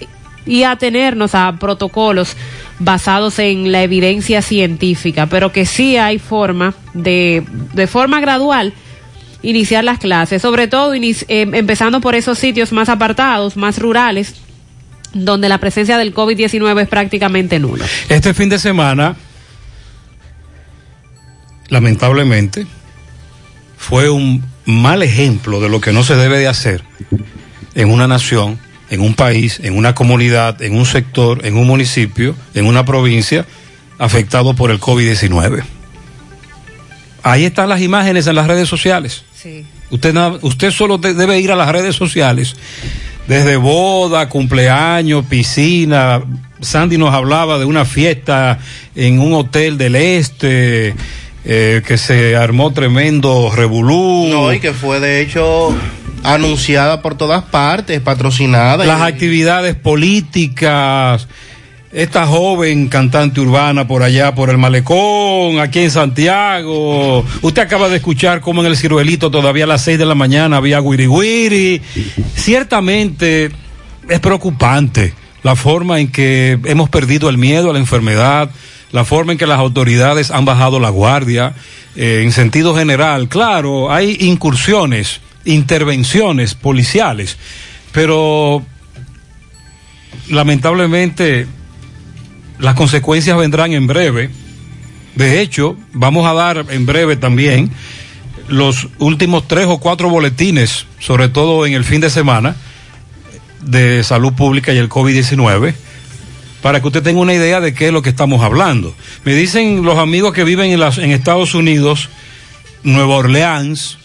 y 0.45 0.63
atenernos 0.63 1.35
a 1.35 1.55
protocolos 1.59 2.35
basados 2.79 3.39
en 3.39 3.71
la 3.71 3.83
evidencia 3.83 4.41
científica, 4.41 5.27
pero 5.27 5.51
que 5.53 5.65
sí 5.65 5.95
hay 5.95 6.19
forma 6.19 6.73
de, 6.93 7.43
de 7.73 7.87
forma 7.87 8.19
gradual 8.19 8.73
iniciar 9.43 9.83
las 9.83 9.99
clases, 9.99 10.41
sobre 10.41 10.67
todo 10.67 10.93
eh, 10.95 11.21
empezando 11.27 12.01
por 12.01 12.15
esos 12.15 12.39
sitios 12.39 12.71
más 12.71 12.89
apartados, 12.89 13.55
más 13.55 13.77
rurales, 13.77 14.35
donde 15.13 15.47
la 15.49 15.59
presencia 15.59 15.97
del 15.97 16.13
COVID-19 16.13 16.81
es 16.81 16.87
prácticamente 16.87 17.59
nula. 17.59 17.85
Este 18.09 18.33
fin 18.33 18.49
de 18.49 18.57
semana, 18.57 19.15
lamentablemente, 21.69 22.65
fue 23.77 24.09
un 24.09 24.43
mal 24.65 25.03
ejemplo 25.03 25.59
de 25.59 25.69
lo 25.69 25.81
que 25.81 25.91
no 25.91 26.03
se 26.03 26.15
debe 26.15 26.39
de 26.39 26.47
hacer 26.47 26.83
en 27.75 27.91
una 27.91 28.07
nación 28.07 28.59
en 28.89 29.01
un 29.01 29.15
país, 29.15 29.59
en 29.63 29.75
una 29.75 29.95
comunidad, 29.95 30.61
en 30.61 30.75
un 30.75 30.85
sector, 30.85 31.45
en 31.45 31.57
un 31.57 31.65
municipio, 31.65 32.35
en 32.53 32.67
una 32.67 32.85
provincia 32.85 33.45
afectado 33.97 34.53
por 34.53 34.69
el 34.69 34.79
COVID-19. 34.79 35.63
Ahí 37.23 37.45
están 37.45 37.69
las 37.69 37.81
imágenes 37.81 38.27
en 38.27 38.35
las 38.35 38.45
redes 38.45 38.69
sociales. 38.69 39.23
Sí. 39.43 39.65
Usted, 39.89 40.15
usted 40.41 40.71
solo 40.71 40.97
de- 40.97 41.13
debe 41.13 41.37
ir 41.39 41.51
a 41.51 41.55
las 41.57 41.69
redes 41.69 41.95
sociales, 41.97 42.55
desde 43.27 43.57
boda, 43.57 44.29
cumpleaños, 44.29 45.25
piscina. 45.25 46.23
Sandy 46.61 46.97
nos 46.97 47.13
hablaba 47.13 47.59
de 47.59 47.65
una 47.65 47.83
fiesta 47.83 48.57
en 48.95 49.19
un 49.19 49.33
hotel 49.33 49.77
del 49.77 49.95
este, 49.97 50.95
eh, 51.43 51.81
que 51.85 51.97
se 51.97 52.37
armó 52.37 52.71
tremendo 52.71 53.51
revolú. 53.53 54.27
No, 54.29 54.53
y 54.53 54.61
que 54.61 54.71
fue 54.71 55.01
de 55.01 55.21
hecho 55.21 55.75
anunciada 56.23 57.01
por 57.01 57.15
todas 57.17 57.43
partes, 57.43 57.99
patrocinada. 57.99 58.85
las 58.85 58.99
y- 59.01 59.03
actividades 59.13 59.75
políticas, 59.75 61.27
esta 61.93 62.25
joven 62.25 62.87
cantante 62.87 63.39
urbana 63.39 63.87
por 63.87 64.01
allá, 64.01 64.33
por 64.33 64.49
el 64.49 64.57
malecón, 64.57 65.59
aquí 65.59 65.79
en 65.79 65.91
Santiago. 65.91 67.23
Usted 67.41 67.61
acaba 67.61 67.87
de 67.87 67.97
escuchar 67.97 68.41
cómo 68.41 68.61
en 68.61 68.67
el 68.67 68.77
ciruelito 68.77 69.29
todavía 69.29 69.65
a 69.65 69.67
las 69.67 69.83
seis 69.83 69.99
de 69.99 70.05
la 70.05 70.15
mañana 70.15 70.57
había 70.57 70.79
guiri 70.79 71.05
guiri. 71.05 71.81
Ciertamente 72.35 73.51
es 74.09 74.19
preocupante 74.19 75.13
la 75.43 75.55
forma 75.55 75.99
en 75.99 76.11
que 76.11 76.57
hemos 76.65 76.89
perdido 76.89 77.29
el 77.29 77.37
miedo 77.37 77.69
a 77.69 77.73
la 77.73 77.79
enfermedad, 77.79 78.49
la 78.91 79.05
forma 79.05 79.33
en 79.33 79.37
que 79.37 79.45
las 79.45 79.59
autoridades 79.59 80.31
han 80.31 80.45
bajado 80.45 80.79
la 80.79 80.89
guardia, 80.89 81.53
eh, 81.95 82.21
en 82.23 82.31
sentido 82.31 82.75
general. 82.75 83.29
Claro, 83.29 83.91
hay 83.91 84.17
incursiones, 84.21 85.21
intervenciones 85.45 86.55
policiales, 86.55 87.37
pero 87.91 88.65
lamentablemente 90.29 91.45
las 92.59 92.75
consecuencias 92.75 93.37
vendrán 93.37 93.73
en 93.73 93.87
breve. 93.87 94.29
De 95.15 95.41
hecho, 95.41 95.77
vamos 95.93 96.25
a 96.25 96.33
dar 96.33 96.65
en 96.69 96.85
breve 96.85 97.15
también 97.15 97.71
los 98.47 98.87
últimos 98.99 99.47
tres 99.47 99.67
o 99.67 99.77
cuatro 99.77 100.09
boletines, 100.09 100.85
sobre 100.99 101.29
todo 101.29 101.65
en 101.65 101.73
el 101.73 101.83
fin 101.83 102.01
de 102.01 102.09
semana, 102.09 102.55
de 103.61 104.03
salud 104.03 104.33
pública 104.33 104.73
y 104.73 104.77
el 104.77 104.89
COVID-19, 104.89 105.73
para 106.61 106.81
que 106.81 106.87
usted 106.87 107.03
tenga 107.03 107.21
una 107.21 107.33
idea 107.33 107.61
de 107.61 107.73
qué 107.73 107.87
es 107.87 107.93
lo 107.93 108.01
que 108.01 108.09
estamos 108.09 108.41
hablando. 108.41 108.93
Me 109.23 109.33
dicen 109.33 109.83
los 109.83 109.97
amigos 109.97 110.33
que 110.33 110.43
viven 110.43 110.71
en, 110.71 110.79
las, 110.79 110.97
en 110.97 111.11
Estados 111.11 111.55
Unidos, 111.55 112.09
Nueva 112.83 113.15
Orleans, 113.15 113.97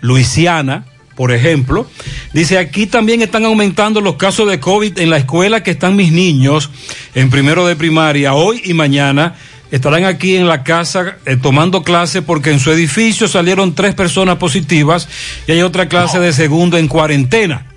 Luisiana, 0.00 0.84
por 1.18 1.32
ejemplo, 1.32 1.84
dice 2.32 2.58
aquí 2.58 2.86
también 2.86 3.22
están 3.22 3.44
aumentando 3.44 4.00
los 4.00 4.14
casos 4.14 4.48
de 4.48 4.60
COVID 4.60 5.00
en 5.00 5.10
la 5.10 5.16
escuela 5.16 5.64
que 5.64 5.72
están 5.72 5.96
mis 5.96 6.12
niños 6.12 6.70
en 7.12 7.28
primero 7.28 7.66
de 7.66 7.74
primaria 7.74 8.34
hoy 8.34 8.62
y 8.64 8.72
mañana. 8.72 9.34
Estarán 9.72 10.04
aquí 10.04 10.36
en 10.36 10.46
la 10.46 10.62
casa 10.62 11.16
eh, 11.26 11.36
tomando 11.36 11.82
clase 11.82 12.22
porque 12.22 12.52
en 12.52 12.60
su 12.60 12.70
edificio 12.70 13.26
salieron 13.26 13.74
tres 13.74 13.96
personas 13.96 14.36
positivas 14.36 15.08
y 15.48 15.50
hay 15.50 15.62
otra 15.62 15.88
clase 15.88 16.20
de 16.20 16.32
segundo 16.32 16.78
en 16.78 16.86
cuarentena. 16.86 17.67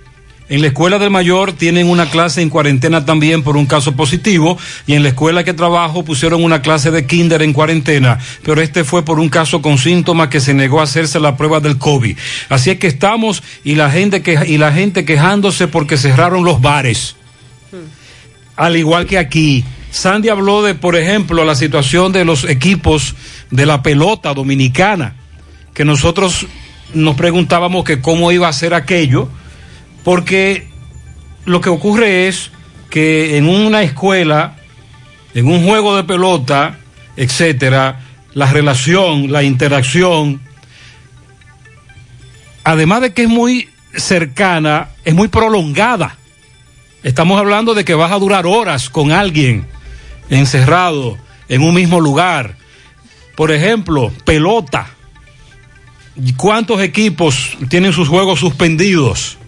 En 0.52 0.60
la 0.60 0.66
escuela 0.66 0.98
del 0.98 1.08
mayor 1.08 1.54
tienen 1.54 1.88
una 1.88 2.10
clase 2.10 2.42
en 2.42 2.50
cuarentena 2.50 3.06
también 3.06 3.42
por 3.42 3.56
un 3.56 3.64
caso 3.64 3.96
positivo 3.96 4.58
y 4.86 4.92
en 4.92 5.02
la 5.02 5.08
escuela 5.08 5.44
que 5.44 5.54
trabajo 5.54 6.04
pusieron 6.04 6.44
una 6.44 6.60
clase 6.60 6.90
de 6.90 7.06
kinder 7.06 7.40
en 7.40 7.54
cuarentena, 7.54 8.18
pero 8.42 8.60
este 8.60 8.84
fue 8.84 9.02
por 9.02 9.18
un 9.18 9.30
caso 9.30 9.62
con 9.62 9.78
síntomas 9.78 10.28
que 10.28 10.40
se 10.40 10.52
negó 10.52 10.80
a 10.80 10.82
hacerse 10.82 11.20
la 11.20 11.38
prueba 11.38 11.60
del 11.60 11.78
COVID. 11.78 12.18
Así 12.50 12.68
es 12.68 12.78
que 12.78 12.86
estamos 12.86 13.42
y 13.64 13.76
la 13.76 13.90
gente 13.90 14.20
que 14.20 14.38
y 14.46 14.58
la 14.58 14.72
gente 14.72 15.06
quejándose 15.06 15.68
porque 15.68 15.96
cerraron 15.96 16.44
los 16.44 16.60
bares. 16.60 17.16
Al 18.54 18.76
igual 18.76 19.06
que 19.06 19.16
aquí, 19.16 19.64
Sandy 19.90 20.28
habló 20.28 20.62
de, 20.62 20.74
por 20.74 20.96
ejemplo, 20.96 21.46
la 21.46 21.54
situación 21.54 22.12
de 22.12 22.26
los 22.26 22.44
equipos 22.44 23.14
de 23.50 23.64
la 23.64 23.82
pelota 23.82 24.34
dominicana, 24.34 25.14
que 25.72 25.86
nosotros 25.86 26.46
nos 26.92 27.16
preguntábamos 27.16 27.84
que 27.84 28.02
cómo 28.02 28.32
iba 28.32 28.48
a 28.48 28.52
ser 28.52 28.74
aquello 28.74 29.30
porque 30.04 30.68
lo 31.44 31.60
que 31.60 31.68
ocurre 31.68 32.28
es 32.28 32.50
que 32.90 33.36
en 33.36 33.48
una 33.48 33.82
escuela, 33.82 34.56
en 35.34 35.46
un 35.46 35.64
juego 35.64 35.96
de 35.96 36.04
pelota, 36.04 36.78
etcétera, 37.16 38.00
la 38.34 38.46
relación, 38.46 39.30
la 39.32 39.42
interacción, 39.42 40.40
además 42.64 43.02
de 43.02 43.12
que 43.12 43.22
es 43.22 43.28
muy 43.28 43.68
cercana, 43.94 44.90
es 45.04 45.14
muy 45.14 45.28
prolongada. 45.28 46.16
Estamos 47.02 47.38
hablando 47.38 47.74
de 47.74 47.84
que 47.84 47.94
vas 47.94 48.12
a 48.12 48.18
durar 48.18 48.46
horas 48.46 48.88
con 48.88 49.10
alguien 49.10 49.66
encerrado 50.30 51.18
en 51.48 51.62
un 51.62 51.74
mismo 51.74 52.00
lugar. 52.00 52.56
Por 53.34 53.50
ejemplo, 53.50 54.12
pelota. 54.24 54.86
¿Cuántos 56.36 56.80
equipos 56.82 57.56
tienen 57.68 57.92
sus 57.92 58.08
juegos 58.08 58.40
suspendidos? 58.40 59.38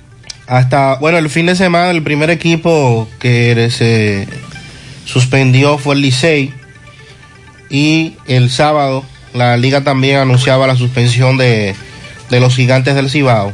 Hasta, 0.46 0.96
bueno, 0.96 1.18
el 1.18 1.30
fin 1.30 1.46
de 1.46 1.56
semana 1.56 1.90
el 1.90 2.02
primer 2.02 2.30
equipo 2.30 3.08
que 3.18 3.70
se 3.70 4.28
suspendió 5.04 5.78
fue 5.78 5.94
el 5.94 6.02
Licey. 6.02 6.52
Y 7.70 8.14
el 8.26 8.50
sábado 8.50 9.04
la 9.32 9.56
liga 9.56 9.82
también 9.82 10.18
anunciaba 10.18 10.66
la 10.66 10.76
suspensión 10.76 11.36
de, 11.36 11.74
de 12.30 12.40
los 12.40 12.54
gigantes 12.54 12.94
del 12.94 13.10
Cibao, 13.10 13.52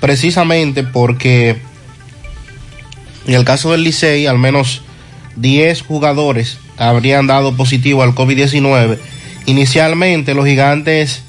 precisamente 0.00 0.82
porque 0.82 1.58
en 3.26 3.34
el 3.34 3.44
caso 3.44 3.70
del 3.70 3.84
Licey 3.84 4.26
al 4.26 4.38
menos 4.38 4.82
10 5.36 5.82
jugadores 5.82 6.58
habrían 6.76 7.26
dado 7.26 7.56
positivo 7.56 8.02
al 8.02 8.14
COVID-19. 8.14 8.98
Inicialmente 9.46 10.34
los 10.34 10.46
gigantes 10.46 11.22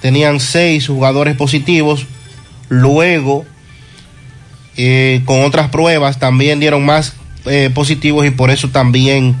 tenían 0.00 0.40
6 0.40 0.86
jugadores 0.86 1.36
positivos, 1.36 2.06
luego 2.68 3.44
con 5.24 5.44
otras 5.44 5.68
pruebas 5.68 6.18
también 6.18 6.60
dieron 6.60 6.84
más 6.84 7.14
eh, 7.46 7.70
positivos 7.74 8.24
y 8.26 8.30
por 8.30 8.50
eso 8.50 8.70
también 8.70 9.36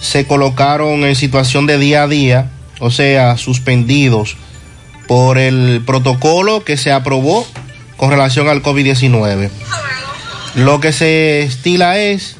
se 0.00 0.26
colocaron 0.26 1.04
en 1.04 1.14
situación 1.14 1.66
de 1.66 1.78
día 1.78 2.04
a 2.04 2.08
día, 2.08 2.50
o 2.80 2.90
sea, 2.90 3.36
suspendidos 3.36 4.36
por 5.06 5.36
el 5.36 5.82
protocolo 5.84 6.64
que 6.64 6.78
se 6.78 6.90
aprobó 6.90 7.46
con 7.98 8.10
relación 8.10 8.48
al 8.48 8.62
COVID-19. 8.62 9.50
Lo 10.54 10.80
que 10.80 10.92
se 10.92 11.42
estila 11.42 11.98
es, 11.98 12.36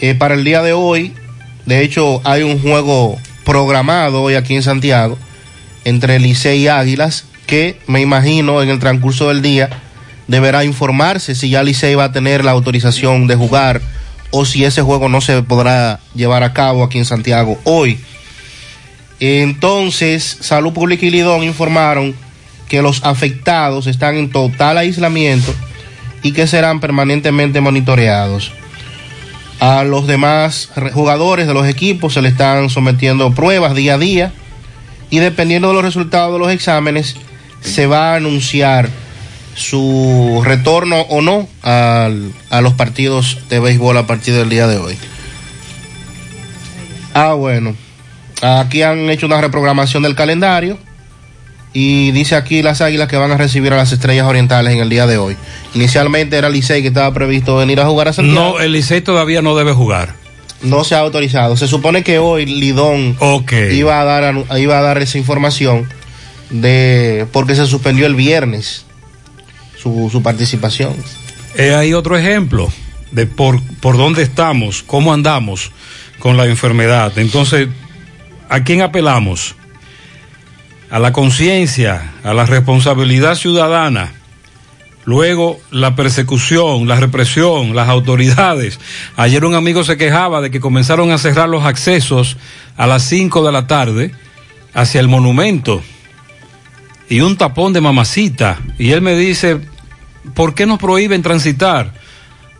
eh, 0.00 0.14
para 0.14 0.34
el 0.34 0.44
día 0.44 0.62
de 0.62 0.72
hoy, 0.72 1.14
de 1.66 1.82
hecho 1.82 2.22
hay 2.24 2.42
un 2.42 2.58
juego 2.58 3.18
programado 3.44 4.22
hoy 4.22 4.34
aquí 4.34 4.54
en 4.54 4.62
Santiago 4.62 5.18
entre 5.84 6.18
Licey 6.18 6.62
y 6.62 6.68
Águilas 6.68 7.26
que 7.46 7.78
me 7.86 8.00
imagino 8.00 8.62
en 8.62 8.70
el 8.70 8.78
transcurso 8.78 9.28
del 9.28 9.42
día 9.42 9.68
deberá 10.28 10.64
informarse 10.64 11.34
si 11.34 11.50
ya 11.50 11.62
Licey 11.62 11.94
va 11.94 12.04
a 12.04 12.12
tener 12.12 12.44
la 12.44 12.52
autorización 12.52 13.26
de 13.26 13.36
jugar 13.36 13.80
o 14.30 14.44
si 14.44 14.64
ese 14.64 14.82
juego 14.82 15.08
no 15.08 15.20
se 15.20 15.42
podrá 15.42 16.00
llevar 16.14 16.42
a 16.42 16.52
cabo 16.52 16.82
aquí 16.82 16.98
en 16.98 17.04
Santiago 17.04 17.58
hoy. 17.64 17.98
Entonces, 19.20 20.38
Salud 20.40 20.72
Pública 20.72 21.06
y 21.06 21.10
Lidón 21.10 21.44
informaron 21.44 22.14
que 22.68 22.82
los 22.82 23.04
afectados 23.04 23.86
están 23.86 24.16
en 24.16 24.30
total 24.30 24.78
aislamiento 24.78 25.54
y 26.22 26.32
que 26.32 26.46
serán 26.46 26.80
permanentemente 26.80 27.60
monitoreados. 27.60 28.52
A 29.60 29.84
los 29.84 30.06
demás 30.06 30.70
jugadores 30.92 31.46
de 31.46 31.54
los 31.54 31.68
equipos 31.68 32.14
se 32.14 32.22
le 32.22 32.30
están 32.30 32.70
sometiendo 32.70 33.32
pruebas 33.32 33.74
día 33.74 33.94
a 33.94 33.98
día 33.98 34.32
y 35.10 35.18
dependiendo 35.18 35.68
de 35.68 35.74
los 35.74 35.84
resultados 35.84 36.32
de 36.32 36.38
los 36.38 36.50
exámenes 36.50 37.16
se 37.60 37.86
va 37.86 38.12
a 38.12 38.16
anunciar 38.16 38.88
su 39.54 40.42
retorno 40.44 41.00
o 41.02 41.20
no 41.20 41.48
al, 41.62 42.32
a 42.50 42.60
los 42.60 42.74
partidos 42.74 43.38
de 43.48 43.60
béisbol 43.60 43.96
a 43.98 44.06
partir 44.06 44.34
del 44.34 44.48
día 44.48 44.66
de 44.66 44.78
hoy. 44.78 44.96
Ah, 47.14 47.34
bueno. 47.34 47.74
Aquí 48.40 48.82
han 48.82 49.08
hecho 49.10 49.26
una 49.26 49.40
reprogramación 49.40 50.02
del 50.02 50.14
calendario 50.14 50.78
y 51.72 52.10
dice 52.10 52.34
aquí 52.34 52.62
las 52.62 52.80
águilas 52.80 53.08
que 53.08 53.16
van 53.16 53.30
a 53.30 53.36
recibir 53.36 53.72
a 53.72 53.76
las 53.76 53.92
estrellas 53.92 54.26
orientales 54.26 54.72
en 54.72 54.80
el 54.80 54.88
día 54.88 55.06
de 55.06 55.18
hoy. 55.18 55.36
Inicialmente 55.74 56.36
era 56.36 56.48
Licey 56.48 56.82
que 56.82 56.88
estaba 56.88 57.12
previsto 57.14 57.56
venir 57.56 57.80
a 57.80 57.86
jugar 57.86 58.08
a 58.08 58.12
Santiago. 58.12 58.54
No, 58.54 58.60
el 58.60 58.72
Licey 58.72 59.00
todavía 59.00 59.42
no 59.42 59.54
debe 59.54 59.72
jugar. 59.72 60.14
No 60.62 60.84
se 60.84 60.94
ha 60.94 61.00
autorizado. 61.00 61.56
Se 61.56 61.68
supone 61.68 62.02
que 62.02 62.18
hoy 62.18 62.46
Lidón 62.46 63.16
okay. 63.18 63.76
iba, 63.76 64.00
a 64.00 64.04
dar, 64.04 64.34
iba 64.58 64.78
a 64.78 64.82
dar 64.82 64.98
esa 64.98 65.18
información 65.18 65.88
de 66.50 67.26
porque 67.32 67.54
se 67.54 67.66
suspendió 67.66 68.06
el 68.06 68.14
viernes 68.14 68.84
su, 69.82 70.08
su 70.10 70.22
participación. 70.22 70.94
Eh, 71.56 71.74
hay 71.74 71.92
otro 71.92 72.16
ejemplo 72.16 72.70
de 73.10 73.26
por, 73.26 73.60
por 73.80 73.96
dónde 73.96 74.22
estamos, 74.22 74.82
cómo 74.82 75.12
andamos 75.12 75.70
con 76.18 76.36
la 76.36 76.46
enfermedad. 76.46 77.18
Entonces, 77.18 77.68
¿a 78.48 78.62
quién 78.62 78.82
apelamos? 78.82 79.54
A 80.90 80.98
la 80.98 81.12
conciencia, 81.12 82.12
a 82.22 82.34
la 82.34 82.46
responsabilidad 82.46 83.34
ciudadana. 83.34 84.12
Luego 85.04 85.58
la 85.70 85.96
persecución, 85.96 86.86
la 86.86 86.96
represión, 86.96 87.74
las 87.74 87.88
autoridades. 87.88 88.78
Ayer 89.16 89.44
un 89.44 89.54
amigo 89.54 89.82
se 89.82 89.96
quejaba 89.96 90.40
de 90.40 90.50
que 90.50 90.60
comenzaron 90.60 91.10
a 91.10 91.18
cerrar 91.18 91.48
los 91.48 91.64
accesos 91.64 92.36
a 92.76 92.86
las 92.86 93.02
5 93.02 93.44
de 93.44 93.52
la 93.52 93.66
tarde 93.66 94.12
hacia 94.74 95.00
el 95.00 95.08
monumento 95.08 95.82
y 97.08 97.20
un 97.20 97.36
tapón 97.36 97.72
de 97.72 97.80
mamacita. 97.80 98.60
Y 98.78 98.92
él 98.92 99.02
me 99.02 99.16
dice, 99.16 99.58
¿por 100.34 100.54
qué 100.54 100.66
nos 100.66 100.78
prohíben 100.78 101.22
transitar? 101.22 101.92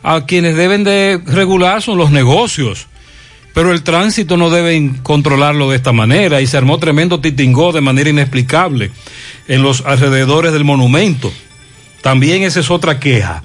A 0.02 0.26
quienes 0.26 0.56
deben 0.56 0.84
de 0.84 1.20
regular 1.26 1.82
son 1.82 1.98
los 1.98 2.10
negocios. 2.10 2.88
Pero 3.54 3.72
el 3.72 3.82
tránsito 3.82 4.36
no 4.36 4.50
deben 4.50 4.98
controlarlo 5.02 5.70
de 5.70 5.76
esta 5.76 5.92
manera 5.92 6.40
y 6.40 6.46
se 6.46 6.56
armó 6.56 6.78
tremendo 6.78 7.20
titingó 7.20 7.72
de 7.72 7.82
manera 7.82 8.10
inexplicable 8.10 8.90
en 9.46 9.62
los 9.62 9.82
alrededores 9.82 10.52
del 10.52 10.64
monumento. 10.64 11.32
También 12.00 12.42
esa 12.42 12.60
es 12.60 12.70
otra 12.70 12.98
queja. 12.98 13.42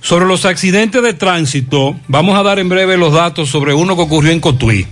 Sobre 0.00 0.26
los 0.26 0.44
accidentes 0.46 1.02
de 1.02 1.14
tránsito, 1.14 1.98
vamos 2.08 2.38
a 2.38 2.42
dar 2.42 2.58
en 2.58 2.68
breve 2.68 2.96
los 2.96 3.12
datos 3.12 3.50
sobre 3.50 3.74
uno 3.74 3.96
que 3.96 4.02
ocurrió 4.02 4.30
en 4.30 4.40
Cotuí. 4.40 4.86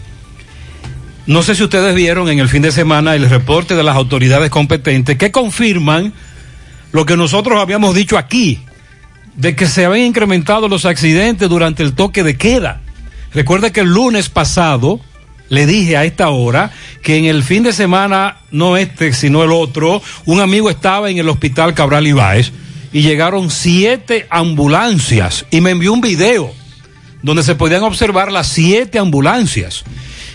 No 1.27 1.43
sé 1.43 1.55
si 1.55 1.63
ustedes 1.63 1.95
vieron 1.95 2.29
en 2.29 2.39
el 2.39 2.49
fin 2.49 2.63
de 2.63 2.73
semana 2.73 3.15
el 3.15 3.29
reporte 3.29 3.75
de 3.75 3.83
las 3.83 3.97
autoridades 3.97 4.51
competentes 4.51 5.17
que 5.17 5.31
confirman 5.31 6.13
lo 6.93 7.07
que 7.07 7.17
nosotros 7.17 7.61
habíamos 7.61 7.95
dicho 7.95 8.19
aquí, 8.19 8.61
de 9.37 9.55
que 9.55 9.67
se 9.67 9.85
habían 9.85 10.07
incrementado 10.07 10.69
los 10.69 10.85
accidentes 10.85 11.49
durante 11.49 11.83
el 11.83 11.95
toque 11.95 12.23
de 12.23 12.37
queda. 12.37 12.81
Recuerda 13.33 13.71
que 13.71 13.81
el 13.81 13.89
lunes 13.89 14.29
pasado 14.29 15.01
le 15.49 15.67
dije 15.67 15.97
a 15.97 16.05
esta 16.05 16.29
hora 16.29 16.73
que 17.03 17.17
en 17.17 17.25
el 17.25 17.43
fin 17.43 17.63
de 17.63 17.73
semana, 17.73 18.39
no 18.51 18.77
este, 18.77 19.13
sino 19.13 19.45
el 19.45 19.53
otro, 19.53 20.03
un 20.27 20.41
amigo 20.41 20.71
estaba 20.71 21.11
en 21.11 21.19
el 21.19 21.29
hospital 21.29 21.75
Cabral 21.75 22.07
Ibáez 22.07 22.53
y 22.93 23.03
llegaron 23.03 23.51
siete 23.51 24.27
ambulancias 24.31 25.47
y 25.51 25.61
me 25.61 25.71
envió 25.71 25.93
un 25.93 26.01
video 26.01 26.53
donde 27.23 27.43
se 27.43 27.55
podían 27.55 27.83
observar 27.83 28.33
las 28.33 28.49
siete 28.49 28.99
ambulancias. 28.99 29.85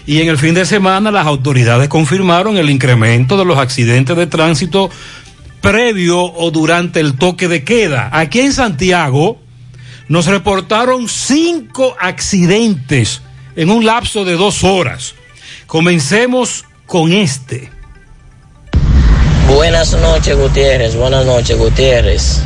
Y 0.06 0.22
en 0.22 0.28
el 0.28 0.38
fin 0.38 0.54
de 0.54 0.66
semana 0.66 1.12
las 1.12 1.26
autoridades 1.26 1.88
confirmaron 1.88 2.58
el 2.58 2.70
incremento 2.70 3.38
de 3.38 3.46
los 3.46 3.58
accidentes 3.58 4.18
de 4.18 4.28
tránsito 4.28 4.90
previo 5.64 6.22
o 6.22 6.52
durante 6.52 7.00
el 7.00 7.18
toque 7.18 7.48
de 7.48 7.64
queda. 7.64 8.10
Aquí 8.12 8.42
en 8.42 8.52
Santiago 8.52 9.40
nos 10.10 10.26
reportaron 10.26 11.08
cinco 11.08 11.96
accidentes 12.00 13.22
en 13.56 13.70
un 13.70 13.86
lapso 13.86 14.26
de 14.26 14.34
dos 14.34 14.66
horas. 14.66 15.16
Comencemos 15.66 16.66
con 16.86 17.14
este. 17.14 17.72
Buenas 19.48 19.94
noches, 19.94 20.36
Gutiérrez. 20.36 20.98
Buenas 20.98 21.26
noches, 21.26 21.58
Gutiérrez. 21.58 22.42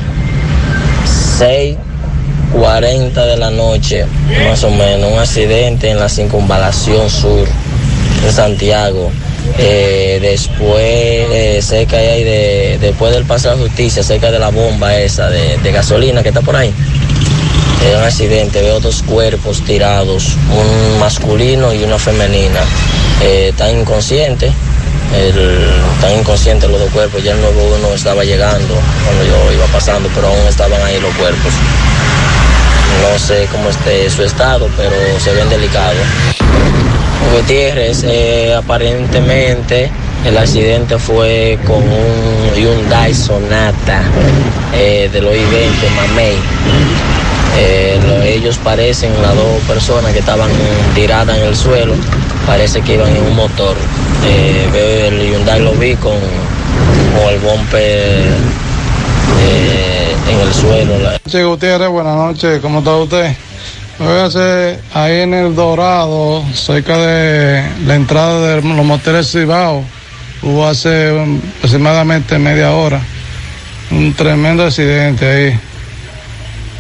6:40 1.39 3.26
de 3.26 3.38
la 3.38 3.49
noche, 3.49 4.05
más 4.47 4.63
o 4.63 4.70
menos, 4.70 5.11
un 5.11 5.18
accidente 5.18 5.89
en 5.89 5.99
la 5.99 6.07
circunvalación 6.07 7.09
sur 7.09 7.47
en 8.24 8.32
Santiago. 8.32 9.11
Eh, 9.57 10.19
después, 10.21 10.81
eh, 10.81 11.59
cerca 11.61 11.97
ahí 11.97 12.23
de, 12.23 12.77
después 12.79 13.13
del 13.13 13.25
paso 13.25 13.49
de 13.49 13.55
la 13.55 13.61
justicia, 13.61 14.03
cerca 14.03 14.31
de 14.31 14.39
la 14.39 14.49
bomba 14.49 14.95
esa 14.97 15.29
de, 15.29 15.71
gasolina 15.71 16.21
que 16.21 16.29
está 16.29 16.41
por 16.41 16.55
ahí. 16.55 16.73
Eh, 17.83 17.95
un 17.97 18.03
accidente, 18.03 18.61
veo 18.61 18.79
dos 18.79 19.01
cuerpos 19.03 19.61
tirados, 19.63 20.35
un 20.51 20.99
masculino 20.99 21.73
y 21.73 21.83
una 21.83 21.97
femenina. 21.97 22.59
Eh, 23.21 23.49
están 23.49 23.79
inconscientes, 23.79 24.51
están 25.13 26.19
inconscientes 26.19 26.69
los 26.69 26.79
dos 26.79 26.91
cuerpos, 26.91 27.23
ya 27.23 27.31
el 27.31 27.41
nuevo 27.41 27.75
uno 27.77 27.93
estaba 27.93 28.23
llegando 28.23 28.75
cuando 29.05 29.23
yo 29.23 29.53
iba 29.53 29.65
pasando, 29.67 30.09
pero 30.13 30.27
aún 30.27 30.47
estaban 30.47 30.81
ahí 30.83 30.99
los 30.99 31.15
cuerpos. 31.15 31.53
No 33.01 33.19
sé 33.19 33.47
cómo 33.51 33.69
esté 33.69 34.09
su 34.09 34.23
estado, 34.23 34.69
pero 34.75 34.95
se 35.19 35.33
ven 35.33 35.49
delicados. 35.49 36.05
Gutiérrez, 37.36 38.03
eh, 38.03 38.53
aparentemente 38.55 39.89
el 40.26 40.38
accidente 40.38 40.97
fue 40.97 41.57
con 41.65 41.78
un 41.78 42.55
Hyundai 42.55 43.13
Sonata 43.13 44.01
eh, 44.74 45.09
de 45.11 45.22
los 45.22 45.34
I-20 45.36 45.89
Mamey. 45.95 46.34
Eh, 47.59 47.99
lo- 48.07 48.22
ellos 48.24 48.57
parecen, 48.63 49.11
las 49.22 49.36
dos 49.36 49.61
personas 49.68 50.13
que 50.13 50.20
estaban 50.20 50.49
tiradas 50.95 51.38
en 51.38 51.43
el 51.45 51.55
suelo, 51.55 51.93
parece 52.45 52.82
que 52.82 52.93
iban 52.95 53.15
en 53.15 53.24
un 53.24 53.36
motor. 53.36 53.76
Eh, 54.26 54.68
veo 54.74 55.07
el 55.07 55.32
Hyundai 55.32 55.61
lo 55.61 55.72
vi 55.74 55.95
con, 55.95 56.13
con 56.13 57.34
el 57.34 57.39
bumper 57.39 58.26
en 60.30 60.39
el 60.39 60.53
suelo. 60.53 60.93
Noche 61.26 61.43
Gutiérrez, 61.43 61.89
buenas 61.89 62.15
noches, 62.15 62.59
¿cómo 62.61 62.80
está 62.80 62.95
usted? 62.95 63.36
Me 63.99 64.05
voy 64.05 64.19
a 64.19 64.25
hacer 64.25 64.79
ahí 64.93 65.21
en 65.21 65.33
el 65.33 65.55
Dorado, 65.55 66.45
cerca 66.53 66.95
de 66.99 67.63
la 67.87 67.95
entrada 67.95 68.55
de 68.55 68.61
los 68.61 68.85
moteles 68.85 69.31
Cibao. 69.31 69.83
Hubo 70.43 70.67
hace 70.67 71.09
aproximadamente 71.57 72.37
media 72.37 72.73
hora 72.73 73.01
un 73.89 74.13
tremendo 74.13 74.65
accidente 74.65 75.25
ahí. 75.25 75.59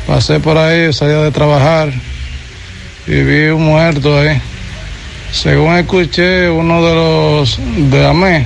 Pasé 0.05 0.39
por 0.39 0.59
ahí, 0.59 0.93
salía 0.93 1.17
de 1.17 1.31
trabajar 1.31 1.91
y 3.07 3.21
vi 3.23 3.47
un 3.47 3.65
muerto 3.65 4.19
ahí. 4.19 4.39
Según 5.31 5.75
escuché, 5.75 6.47
uno 6.51 6.85
de 6.85 6.93
los 6.93 7.59
de 7.89 8.05
AME 8.05 8.45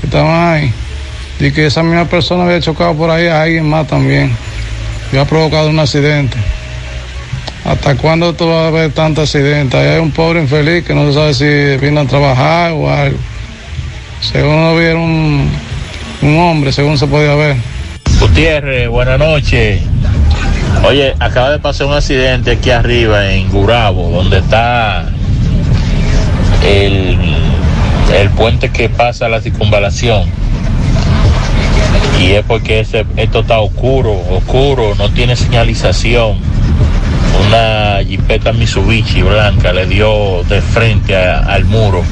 que 0.00 0.06
estaban 0.06 0.54
ahí, 0.54 0.72
y 1.38 1.50
que 1.50 1.64
esa 1.64 1.82
misma 1.82 2.04
persona 2.04 2.44
había 2.44 2.60
chocado 2.60 2.94
por 2.94 3.08
ahí 3.08 3.26
a 3.26 3.40
alguien 3.40 3.68
más 3.70 3.86
también. 3.86 4.36
Y 5.12 5.16
ha 5.16 5.24
provocado 5.24 5.70
un 5.70 5.78
accidente. 5.80 6.36
¿Hasta 7.64 7.94
cuándo 7.96 8.32
tú 8.34 8.48
vas 8.48 8.68
a 8.68 8.70
ver 8.70 8.90
tantos 8.92 9.24
accidentes? 9.34 9.78
Ahí 9.78 9.88
hay 9.88 9.98
un 10.00 10.10
pobre 10.10 10.40
infeliz 10.40 10.84
que 10.84 10.94
no 10.94 11.06
se 11.06 11.14
sabe 11.14 11.34
si 11.34 11.84
vino 11.84 12.00
a 12.00 12.06
trabajar 12.06 12.72
o 12.72 12.90
algo. 12.90 13.18
Según 14.20 14.60
no 14.60 14.76
vieron 14.76 15.50
un, 16.22 16.38
hombre, 16.38 16.72
según 16.72 16.96
se 16.98 17.06
podía 17.06 17.34
ver. 17.34 17.56
Gutiérrez, 18.18 18.88
buenas 18.88 19.18
noches. 19.18 19.80
Oye, 20.84 21.14
acaba 21.20 21.50
de 21.50 21.58
pasar 21.58 21.86
un 21.86 21.94
accidente 21.94 22.52
aquí 22.52 22.70
arriba 22.70 23.32
en 23.32 23.48
Gurabo, 23.50 24.10
donde 24.10 24.38
está 24.38 25.06
el, 26.66 27.18
el 28.18 28.30
puente 28.30 28.70
que 28.70 28.88
pasa 28.88 29.28
la 29.28 29.40
circunvalación. 29.40 30.24
Y 32.20 32.32
es 32.32 32.44
porque 32.46 32.80
ese- 32.80 33.06
esto 33.16 33.40
está 33.40 33.60
oscuro, 33.60 34.12
oscuro, 34.30 34.94
no 34.96 35.10
tiene 35.10 35.36
señalización. 35.36 36.38
Una 37.46 38.04
jipeta 38.04 38.52
Mitsubishi 38.52 39.22
blanca 39.22 39.72
le 39.72 39.86
dio 39.86 40.42
de 40.44 40.60
frente 40.60 41.16
al 41.16 41.64
muro 41.64 42.04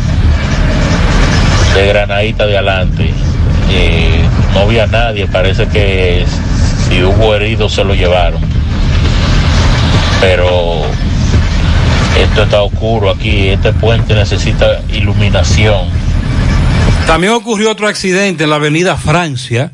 de 1.75 1.87
granadita 1.87 2.47
de 2.47 2.57
adelante. 2.57 3.11
Eh, 3.71 4.21
no 4.55 4.61
había 4.61 4.87
nadie, 4.87 5.27
parece 5.27 5.69
que 5.69 6.25
si 6.89 7.03
hubo 7.03 7.35
heridos 7.35 7.75
se 7.75 7.85
lo 7.85 7.95
llevaron. 7.95 8.41
Pero 10.21 10.83
esto 12.19 12.43
está 12.43 12.63
oscuro 12.63 13.11
aquí, 13.11 13.49
este 13.49 13.73
puente 13.73 14.15
necesita 14.15 14.83
iluminación. 14.93 15.89
También 17.07 17.33
ocurrió 17.33 17.71
otro 17.71 17.87
accidente 17.87 18.45
en 18.45 18.51
la 18.51 18.57
avenida 18.57 18.97
Francia, 18.97 19.73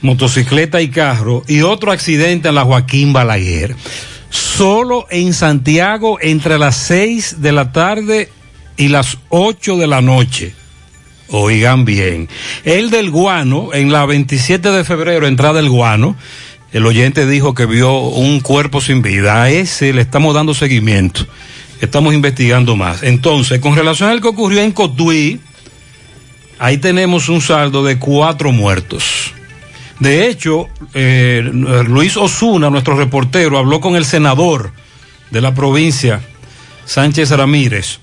motocicleta 0.00 0.80
y 0.80 0.88
carro, 0.88 1.42
y 1.48 1.62
otro 1.62 1.92
accidente 1.92 2.48
en 2.48 2.54
la 2.54 2.64
Joaquín 2.64 3.12
Balaguer. 3.12 3.74
Solo 4.34 5.06
en 5.10 5.32
Santiago 5.32 6.18
entre 6.20 6.58
las 6.58 6.76
6 6.78 7.36
de 7.40 7.52
la 7.52 7.70
tarde 7.70 8.32
y 8.76 8.88
las 8.88 9.16
8 9.28 9.76
de 9.76 9.86
la 9.86 10.00
noche. 10.00 10.52
Oigan 11.28 11.84
bien. 11.84 12.28
El 12.64 12.90
del 12.90 13.12
Guano, 13.12 13.68
en 13.72 13.92
la 13.92 14.06
27 14.06 14.72
de 14.72 14.82
febrero, 14.82 15.28
entrada 15.28 15.54
del 15.54 15.68
Guano, 15.68 16.16
el 16.72 16.84
oyente 16.84 17.28
dijo 17.28 17.54
que 17.54 17.66
vio 17.66 17.96
un 17.96 18.40
cuerpo 18.40 18.80
sin 18.80 19.02
vida. 19.02 19.40
A 19.40 19.50
ese 19.50 19.92
le 19.92 20.02
estamos 20.02 20.34
dando 20.34 20.52
seguimiento. 20.52 21.24
Estamos 21.80 22.12
investigando 22.12 22.74
más. 22.74 23.04
Entonces, 23.04 23.60
con 23.60 23.76
relación 23.76 24.10
al 24.10 24.20
que 24.20 24.26
ocurrió 24.26 24.62
en 24.62 24.72
Cotuí, 24.72 25.38
ahí 26.58 26.78
tenemos 26.78 27.28
un 27.28 27.40
saldo 27.40 27.84
de 27.84 28.00
cuatro 28.00 28.50
muertos. 28.50 29.33
De 30.00 30.28
hecho, 30.28 30.68
eh, 30.92 31.42
Luis 31.86 32.16
Osuna, 32.16 32.68
nuestro 32.70 32.96
reportero, 32.96 33.58
habló 33.58 33.80
con 33.80 33.96
el 33.96 34.04
senador 34.04 34.72
de 35.30 35.40
la 35.40 35.54
provincia, 35.54 36.20
Sánchez 36.84 37.30
Ramírez. 37.30 38.00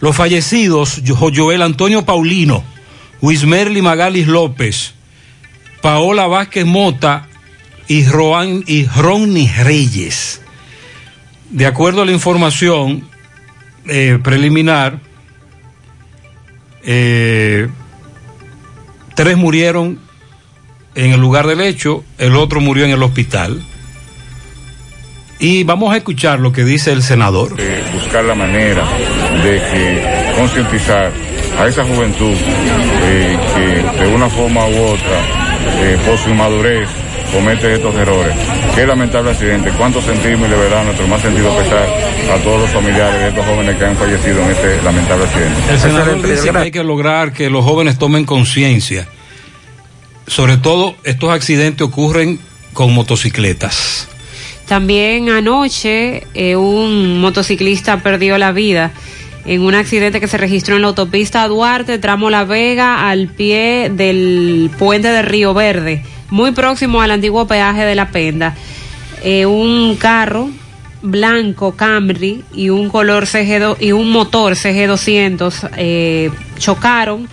Los 0.00 0.16
fallecidos, 0.16 1.02
Jo- 1.06 1.30
Joel 1.34 1.62
Antonio 1.62 2.04
Paulino, 2.04 2.64
Wismerly 3.20 3.82
Magalis 3.82 4.26
López, 4.26 4.94
Paola 5.82 6.26
Vázquez 6.26 6.66
Mota 6.66 7.28
y, 7.88 8.04
Roan, 8.06 8.64
y 8.66 8.86
Ronnie 8.86 9.52
Reyes. 9.62 10.40
De 11.50 11.66
acuerdo 11.66 12.02
a 12.02 12.06
la 12.06 12.12
información 12.12 13.08
eh, 13.86 14.18
preliminar, 14.22 14.98
eh, 16.84 17.68
tres 19.14 19.36
murieron 19.36 20.00
en 20.96 21.12
el 21.12 21.20
lugar 21.20 21.46
del 21.46 21.60
hecho, 21.60 22.02
el 22.18 22.36
otro 22.36 22.60
murió 22.60 22.84
en 22.84 22.90
el 22.90 23.02
hospital. 23.02 23.62
Y 25.38 25.64
vamos 25.64 25.92
a 25.92 25.98
escuchar 25.98 26.40
lo 26.40 26.50
que 26.52 26.64
dice 26.64 26.92
el 26.92 27.02
senador. 27.02 27.54
Eh, 27.58 27.84
buscar 27.92 28.24
la 28.24 28.34
manera 28.34 28.82
de 29.44 29.60
que 29.70 30.32
concientizar 30.34 31.12
a 31.60 31.68
esa 31.68 31.84
juventud 31.84 32.34
eh, 32.34 33.38
que 33.54 34.04
de 34.04 34.14
una 34.14 34.30
forma 34.30 34.66
u 34.66 34.82
otra, 34.84 35.20
eh, 35.82 35.98
por 36.06 36.16
su 36.16 36.30
inmadurez, 36.30 36.88
comete 37.30 37.74
estos 37.74 37.94
errores. 37.94 38.34
Qué 38.74 38.86
lamentable 38.86 39.32
accidente. 39.32 39.70
Cuánto 39.76 40.00
sentimos 40.00 40.48
y 40.48 40.50
de 40.50 40.56
verdad 40.56 40.84
nuestro 40.84 41.06
más 41.08 41.20
sentido 41.20 41.54
pesar 41.58 41.86
a 42.32 42.42
todos 42.42 42.62
los 42.62 42.70
familiares 42.70 43.20
de 43.20 43.28
estos 43.28 43.44
jóvenes 43.44 43.76
que 43.76 43.84
han 43.84 43.96
fallecido 43.96 44.42
en 44.42 44.50
este 44.50 44.82
lamentable 44.82 45.24
accidente. 45.24 45.72
El 45.72 45.78
senador 45.78 46.22
dice 46.26 46.50
que 46.50 46.58
hay 46.58 46.70
que 46.70 46.84
lograr 46.84 47.32
que 47.34 47.50
los 47.50 47.62
jóvenes 47.62 47.98
tomen 47.98 48.24
conciencia. 48.24 49.06
Sobre 50.26 50.56
todo, 50.56 50.96
estos 51.04 51.30
accidentes 51.30 51.86
ocurren 51.86 52.40
con 52.72 52.92
motocicletas. 52.92 54.08
También 54.66 55.30
anoche 55.30 56.26
eh, 56.34 56.56
un 56.56 57.20
motociclista 57.20 58.02
perdió 58.02 58.36
la 58.36 58.52
vida 58.52 58.92
en 59.44 59.62
un 59.62 59.74
accidente 59.74 60.20
que 60.20 60.26
se 60.26 60.38
registró 60.38 60.74
en 60.74 60.82
la 60.82 60.88
autopista 60.88 61.46
Duarte, 61.46 61.98
tramo 61.98 62.30
La 62.30 62.44
Vega, 62.44 63.08
al 63.08 63.28
pie 63.28 63.90
del 63.94 64.70
puente 64.76 65.08
de 65.08 65.22
Río 65.22 65.54
Verde, 65.54 66.02
muy 66.30 66.50
próximo 66.50 67.00
al 67.00 67.12
antiguo 67.12 67.46
peaje 67.46 67.84
de 67.84 67.94
La 67.94 68.10
Penda. 68.10 68.56
Eh, 69.22 69.46
un 69.46 69.96
carro 69.96 70.50
blanco 71.02 71.76
Camry 71.76 72.42
y 72.52 72.70
un 72.70 72.88
color 72.88 73.26
CG 73.26 73.76
y 73.80 73.92
un 73.92 74.10
motor 74.10 74.54
CG200 74.54 75.70
eh, 75.76 76.30
chocaron. 76.58 77.28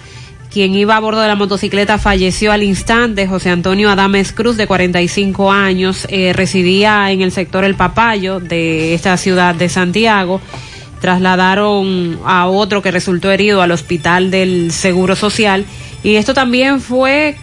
Quien 0.54 0.76
iba 0.76 0.96
a 0.96 1.00
bordo 1.00 1.20
de 1.20 1.28
la 1.28 1.36
motocicleta 1.36 1.98
falleció 1.98 2.52
al 2.52 2.62
instante. 2.62 3.26
José 3.26 3.50
Antonio 3.50 3.90
Adames 3.90 4.32
Cruz, 4.32 4.56
de 4.56 4.68
45 4.68 5.52
años, 5.52 6.06
eh, 6.12 6.32
residía 6.32 7.10
en 7.10 7.22
el 7.22 7.32
sector 7.32 7.64
El 7.64 7.74
Papayo 7.74 8.40
de 8.40 8.94
esta 8.94 9.18
ciudad 9.18 9.56
de 9.56 9.68
Santiago. 9.68 10.42
Trasladaron 11.02 12.20
a 12.24 12.46
otro 12.46 12.84
que 12.84 12.92
resultó 12.92 13.32
herido 13.32 13.64
al 13.64 13.72
hospital 13.72 14.30
del 14.30 14.72
Seguro 14.72 15.16
Social. 15.16 15.66
Y 16.04 16.18
esto 16.18 16.36
también 16.36 16.82
fue 16.82 17.36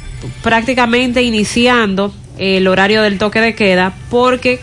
prácticamente 0.45 1.23
iniciando 1.23 2.15
el 2.39 2.69
horario 2.69 3.03
del 3.03 3.19
toque 3.19 3.41
de 3.41 3.57
queda 3.57 3.93
porque 4.09 4.61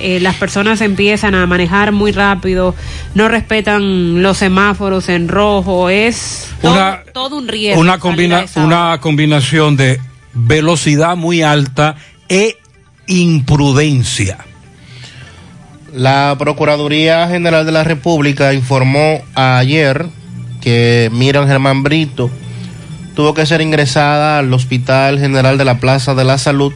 eh, 0.00 0.20
las 0.20 0.34
personas 0.36 0.80
empiezan 0.80 1.34
a 1.34 1.46
manejar 1.46 1.92
muy 1.92 2.12
rápido, 2.12 2.74
no 3.14 3.28
respetan 3.28 4.22
los 4.22 4.38
semáforos 4.38 5.08
en 5.08 5.28
rojo, 5.28 5.90
es 5.90 6.48
todo, 6.62 6.72
Una- 6.72 7.02
todo 7.12 7.36
un 7.38 7.48
riesgo. 7.48 7.80
Una, 7.80 7.98
combina- 7.98 8.44
una 8.56 8.98
combinación 9.00 9.76
de 9.76 10.00
velocidad 10.34 11.16
muy 11.16 11.42
alta 11.42 11.96
e 12.28 12.56
imprudencia. 13.06 14.38
La 15.92 16.36
Procuraduría 16.38 17.26
General 17.28 17.64
de 17.64 17.72
la 17.72 17.82
República 17.84 18.52
informó 18.52 19.22
ayer 19.34 20.06
que 20.60 21.08
Miriam 21.12 21.46
Germán 21.46 21.82
Brito 21.82 22.30
tuvo 23.14 23.32
que 23.34 23.46
ser 23.46 23.60
ingresada 23.62 24.38
al 24.38 24.52
Hospital 24.52 25.18
General 25.18 25.56
de 25.56 25.64
la 25.64 25.78
Plaza 25.80 26.14
de 26.14 26.24
la 26.24 26.36
Salud 26.38 26.72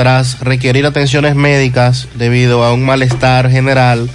tras 0.00 0.40
requerir 0.40 0.86
atenciones 0.86 1.34
médicas 1.34 2.08
debido 2.14 2.64
a 2.64 2.72
un 2.72 2.86
malestar 2.86 3.50
general 3.50 4.08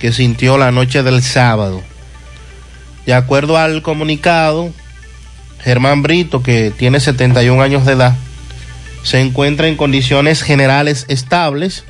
que 0.00 0.10
sintió 0.10 0.58
la 0.58 0.72
noche 0.72 1.04
del 1.04 1.22
sábado. 1.22 1.84
De 3.06 3.14
acuerdo 3.14 3.56
al 3.56 3.80
comunicado, 3.80 4.72
Germán 5.60 6.02
Brito, 6.02 6.42
que 6.42 6.72
tiene 6.76 6.98
71 6.98 7.62
años 7.62 7.86
de 7.86 7.92
edad, 7.92 8.16
se 9.04 9.20
encuentra 9.20 9.68
en 9.68 9.76
condiciones 9.76 10.42
generales 10.42 11.06
estables, 11.06 11.84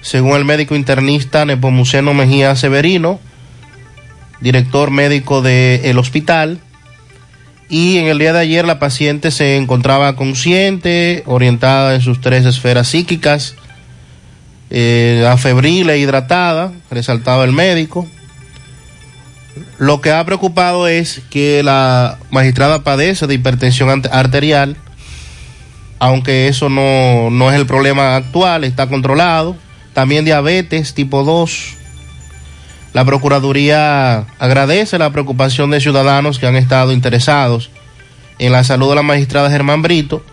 según 0.00 0.36
el 0.36 0.44
médico 0.44 0.76
internista 0.76 1.44
Nepomuceno 1.44 2.14
Mejía 2.14 2.54
Severino, 2.54 3.18
director 4.40 4.92
médico 4.92 5.42
del 5.42 5.98
hospital. 5.98 6.60
Y 7.76 7.98
en 7.98 8.06
el 8.06 8.20
día 8.20 8.32
de 8.32 8.38
ayer 8.38 8.64
la 8.64 8.78
paciente 8.78 9.32
se 9.32 9.56
encontraba 9.56 10.14
consciente, 10.14 11.24
orientada 11.26 11.96
en 11.96 12.02
sus 12.02 12.20
tres 12.20 12.46
esferas 12.46 12.86
psíquicas, 12.86 13.56
eh, 14.70 15.26
afebril 15.28 15.90
e 15.90 15.98
hidratada, 15.98 16.70
resaltaba 16.88 17.42
el 17.42 17.50
médico. 17.50 18.06
Lo 19.78 20.00
que 20.00 20.12
ha 20.12 20.24
preocupado 20.24 20.86
es 20.86 21.20
que 21.30 21.64
la 21.64 22.18
magistrada 22.30 22.84
padece 22.84 23.26
de 23.26 23.34
hipertensión 23.34 24.02
arterial, 24.12 24.76
aunque 25.98 26.46
eso 26.46 26.68
no, 26.68 27.28
no 27.30 27.50
es 27.50 27.56
el 27.56 27.66
problema 27.66 28.14
actual, 28.14 28.62
está 28.62 28.86
controlado. 28.86 29.56
También 29.94 30.24
diabetes 30.24 30.94
tipo 30.94 31.24
2. 31.24 31.74
La 32.94 33.04
Procuraduría 33.04 34.24
agradece 34.38 34.98
la 34.98 35.10
preocupación 35.10 35.70
de 35.70 35.80
ciudadanos 35.80 36.38
que 36.38 36.46
han 36.46 36.54
estado 36.54 36.92
interesados 36.92 37.70
en 38.38 38.52
la 38.52 38.62
salud 38.62 38.88
de 38.88 38.94
la 38.94 39.02
magistrada 39.02 39.50
Germán 39.50 39.82
Brito, 39.82 40.24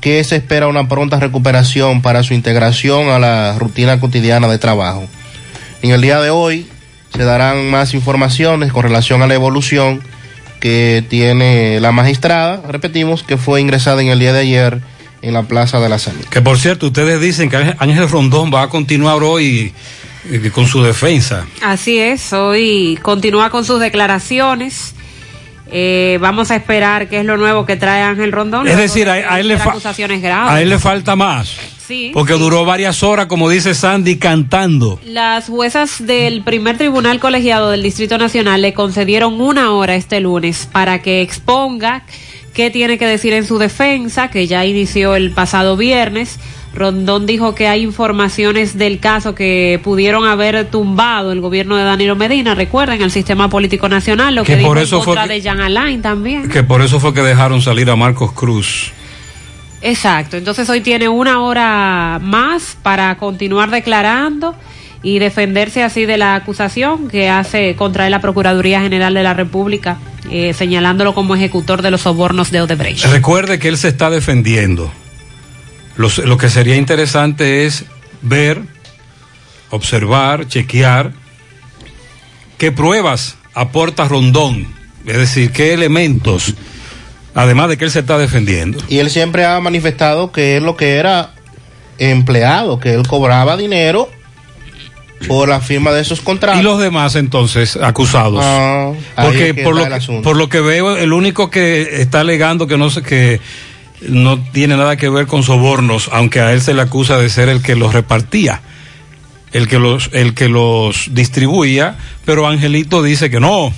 que 0.00 0.22
se 0.22 0.36
espera 0.36 0.68
una 0.68 0.88
pronta 0.88 1.18
recuperación 1.18 2.02
para 2.02 2.22
su 2.22 2.32
integración 2.32 3.08
a 3.08 3.18
la 3.18 3.56
rutina 3.58 3.98
cotidiana 3.98 4.46
de 4.46 4.58
trabajo. 4.58 5.04
En 5.82 5.90
el 5.90 6.00
día 6.00 6.20
de 6.20 6.30
hoy 6.30 6.68
se 7.12 7.24
darán 7.24 7.70
más 7.72 7.92
informaciones 7.92 8.72
con 8.72 8.84
relación 8.84 9.22
a 9.22 9.26
la 9.26 9.34
evolución 9.34 10.00
que 10.60 11.04
tiene 11.08 11.80
la 11.80 11.90
magistrada, 11.90 12.62
repetimos, 12.68 13.24
que 13.24 13.36
fue 13.36 13.60
ingresada 13.60 14.00
en 14.00 14.08
el 14.08 14.20
día 14.20 14.32
de 14.32 14.40
ayer 14.40 14.80
en 15.22 15.34
la 15.34 15.42
Plaza 15.42 15.80
de 15.80 15.88
la 15.88 15.98
Salud. 15.98 16.24
Que 16.30 16.40
por 16.40 16.56
cierto, 16.56 16.86
ustedes 16.86 17.20
dicen 17.20 17.50
que 17.50 17.56
Ángel 17.56 18.08
Rondón 18.08 18.52
va 18.54 18.62
a 18.62 18.68
continuar 18.68 19.24
hoy 19.24 19.74
con 20.52 20.66
su 20.66 20.82
defensa. 20.82 21.46
Así 21.62 21.98
es, 21.98 22.32
hoy 22.32 22.98
continúa 23.02 23.50
con 23.50 23.64
sus 23.64 23.80
declaraciones. 23.80 24.94
Eh, 25.70 26.18
vamos 26.20 26.50
a 26.52 26.56
esperar 26.56 27.08
qué 27.08 27.20
es 27.20 27.24
lo 27.24 27.36
nuevo 27.36 27.66
que 27.66 27.76
trae 27.76 28.02
Ángel 28.02 28.30
Rondón. 28.32 28.68
Es 28.68 28.76
decir, 28.76 29.06
de 29.06 29.24
a, 29.24 29.34
a 29.34 29.40
él 29.40 29.48
le 29.48 29.54
acusaciones 29.54 30.22
graves. 30.22 30.50
a 30.52 30.62
él 30.62 30.68
le 30.68 30.78
falta 30.78 31.16
más. 31.16 31.56
Sí, 31.86 32.10
Porque 32.12 32.32
sí. 32.34 32.38
duró 32.40 32.64
varias 32.64 33.02
horas, 33.04 33.26
como 33.26 33.48
dice 33.48 33.72
Sandy, 33.74 34.16
cantando. 34.18 35.00
Las 35.04 35.46
juezas 35.46 36.04
del 36.04 36.42
primer 36.42 36.76
tribunal 36.78 37.20
colegiado 37.20 37.70
del 37.70 37.82
Distrito 37.82 38.18
Nacional 38.18 38.62
le 38.62 38.74
concedieron 38.74 39.40
una 39.40 39.70
hora 39.72 39.94
este 39.94 40.20
lunes 40.20 40.68
para 40.70 41.00
que 41.00 41.22
exponga 41.22 42.04
qué 42.54 42.70
tiene 42.70 42.98
que 42.98 43.06
decir 43.06 43.32
en 43.34 43.44
su 43.46 43.58
defensa, 43.58 44.30
que 44.30 44.46
ya 44.48 44.64
inició 44.64 45.14
el 45.14 45.30
pasado 45.32 45.76
viernes. 45.76 46.38
Rondón 46.76 47.26
dijo 47.26 47.54
que 47.54 47.66
hay 47.66 47.82
informaciones 47.82 48.76
del 48.78 49.00
caso 49.00 49.34
que 49.34 49.80
pudieron 49.82 50.26
haber 50.26 50.66
tumbado 50.66 51.32
el 51.32 51.40
gobierno 51.40 51.76
de 51.76 51.84
Danilo 51.84 52.14
Medina, 52.16 52.54
recuerden, 52.54 53.02
el 53.02 53.10
sistema 53.10 53.48
político 53.50 53.88
nacional, 53.88 54.34
lo 54.34 54.42
que, 54.44 54.52
Que 54.52 54.58
dijo 54.58 54.68
por 54.68 54.78
en 54.78 54.84
eso 54.84 54.98
fue 54.98 55.06
contra 55.06 55.24
que- 55.26 55.32
de 55.34 55.40
Jean 55.40 55.60
Alain 55.60 56.02
también. 56.02 56.48
Que 56.48 56.62
por 56.62 56.82
eso 56.82 57.00
fue 57.00 57.12
que 57.14 57.22
dejaron 57.22 57.60
salir 57.62 57.90
a 57.90 57.96
Marcos 57.96 58.32
Cruz. 58.32 58.92
Exacto, 59.82 60.36
entonces 60.36 60.68
hoy 60.70 60.80
tiene 60.80 61.08
una 61.08 61.40
hora 61.40 62.18
más 62.22 62.76
para 62.82 63.16
continuar 63.18 63.70
declarando 63.70 64.54
y 65.02 65.18
defenderse 65.18 65.82
así 65.82 66.06
de 66.06 66.16
la 66.16 66.34
acusación 66.34 67.08
que 67.08 67.28
hace 67.28 67.76
contra 67.76 68.06
él 68.06 68.10
la 68.10 68.20
Procuraduría 68.20 68.80
General 68.80 69.12
de 69.14 69.22
la 69.22 69.34
República, 69.34 69.98
eh, 70.30 70.52
señalándolo 70.54 71.14
como 71.14 71.36
ejecutor 71.36 71.82
de 71.82 71.90
los 71.90 72.00
sobornos 72.00 72.50
de 72.50 72.62
Odebrecht. 72.62 73.04
Recuerde 73.06 73.58
que 73.58 73.68
él 73.68 73.76
se 73.76 73.88
está 73.88 74.10
defendiendo. 74.10 74.90
Los- 75.96 76.18
lo 76.18 76.36
que 76.36 76.48
sería 76.50 76.76
interesante 76.76 77.64
es 77.66 77.84
ver, 78.22 78.60
observar, 79.70 80.46
chequear 80.46 81.12
qué 82.58 82.72
pruebas 82.72 83.36
aporta 83.54 84.06
Rondón, 84.08 84.66
es 85.06 85.16
decir, 85.16 85.52
qué 85.52 85.72
elementos, 85.72 86.54
además 87.34 87.68
de 87.68 87.76
que 87.78 87.84
él 87.86 87.90
se 87.90 88.00
está 88.00 88.18
defendiendo. 88.18 88.78
Y 88.88 88.98
él 88.98 89.10
siempre 89.10 89.44
ha 89.44 89.58
manifestado 89.60 90.32
que 90.32 90.56
él 90.56 90.64
lo 90.64 90.76
que 90.76 90.96
era 90.96 91.32
empleado, 91.98 92.78
que 92.78 92.92
él 92.94 93.06
cobraba 93.06 93.56
dinero 93.56 94.10
por 95.28 95.48
la 95.48 95.60
firma 95.60 95.92
de 95.92 96.02
esos 96.02 96.20
contratos. 96.20 96.60
Y 96.60 96.62
los 96.62 96.78
demás 96.78 97.14
entonces 97.16 97.76
acusados. 97.76 98.40
Ah, 98.44 98.92
Porque 99.22 99.48
es 99.50 99.54
que 99.54 99.62
por 99.64 99.74
lo 99.74 99.84
que, 99.88 100.20
por 100.22 100.36
lo 100.36 100.48
que 100.50 100.60
veo, 100.60 100.96
el 100.96 101.12
único 101.14 101.48
que 101.50 102.02
está 102.02 102.20
alegando 102.20 102.66
que 102.66 102.76
no 102.76 102.90
sé 102.90 103.02
que 103.02 103.40
no 104.02 104.38
tiene 104.52 104.76
nada 104.76 104.96
que 104.96 105.08
ver 105.08 105.26
con 105.26 105.42
sobornos, 105.42 106.10
aunque 106.12 106.40
a 106.40 106.52
él 106.52 106.60
se 106.60 106.74
le 106.74 106.82
acusa 106.82 107.18
de 107.18 107.28
ser 107.28 107.48
el 107.48 107.62
que 107.62 107.76
los 107.76 107.92
repartía, 107.92 108.60
el 109.52 109.68
que 109.68 109.78
los, 109.78 110.10
el 110.12 110.34
que 110.34 110.48
los 110.48 111.08
distribuía, 111.12 111.96
pero 112.24 112.46
Angelito 112.46 113.02
dice 113.02 113.30
que 113.30 113.40
no. 113.40 113.72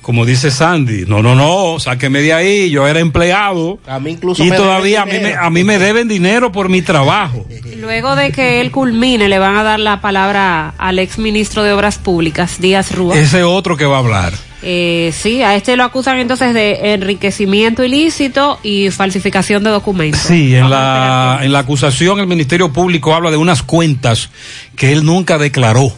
Como 0.00 0.26
dice 0.26 0.50
Sandy, 0.50 1.04
no, 1.06 1.22
no, 1.22 1.36
no, 1.36 1.78
sáqueme 1.78 2.22
de 2.22 2.32
ahí, 2.32 2.70
yo 2.70 2.88
era 2.88 2.98
empleado 2.98 3.78
A 3.86 4.00
mí 4.00 4.10
incluso 4.10 4.42
y 4.42 4.50
me 4.50 4.56
todavía 4.56 5.02
a 5.02 5.06
mí, 5.06 5.20
me, 5.20 5.34
a 5.34 5.48
mí 5.48 5.62
me 5.62 5.78
deben 5.78 6.08
dinero 6.08 6.50
por 6.50 6.68
mi 6.68 6.82
trabajo. 6.82 7.46
Luego 7.78 8.16
de 8.16 8.32
que 8.32 8.60
él 8.60 8.72
culmine, 8.72 9.28
le 9.28 9.38
van 9.38 9.56
a 9.56 9.62
dar 9.62 9.78
la 9.78 10.00
palabra 10.00 10.74
al 10.76 10.98
ex 10.98 11.18
ministro 11.18 11.62
de 11.62 11.72
Obras 11.72 11.98
Públicas, 11.98 12.60
Díaz 12.60 12.92
Rúa. 12.92 13.16
Ese 13.16 13.44
otro 13.44 13.76
que 13.76 13.84
va 13.84 13.96
a 13.96 14.00
hablar. 14.00 14.32
Eh, 14.64 15.12
sí, 15.12 15.42
a 15.42 15.56
este 15.56 15.76
lo 15.76 15.82
acusan 15.84 16.18
entonces 16.18 16.54
de 16.54 16.92
enriquecimiento 16.94 17.82
ilícito 17.84 18.58
y 18.62 18.90
falsificación 18.90 19.64
de 19.64 19.70
documentos. 19.70 20.20
Sí, 20.20 20.54
en 20.54 20.70
la, 20.70 21.40
en 21.42 21.52
la 21.52 21.58
acusación 21.60 22.20
el 22.20 22.26
Ministerio 22.28 22.72
Público 22.72 23.12
habla 23.14 23.30
de 23.30 23.36
unas 23.36 23.62
cuentas 23.62 24.30
que 24.76 24.92
él 24.92 25.04
nunca 25.04 25.38
declaró 25.38 25.92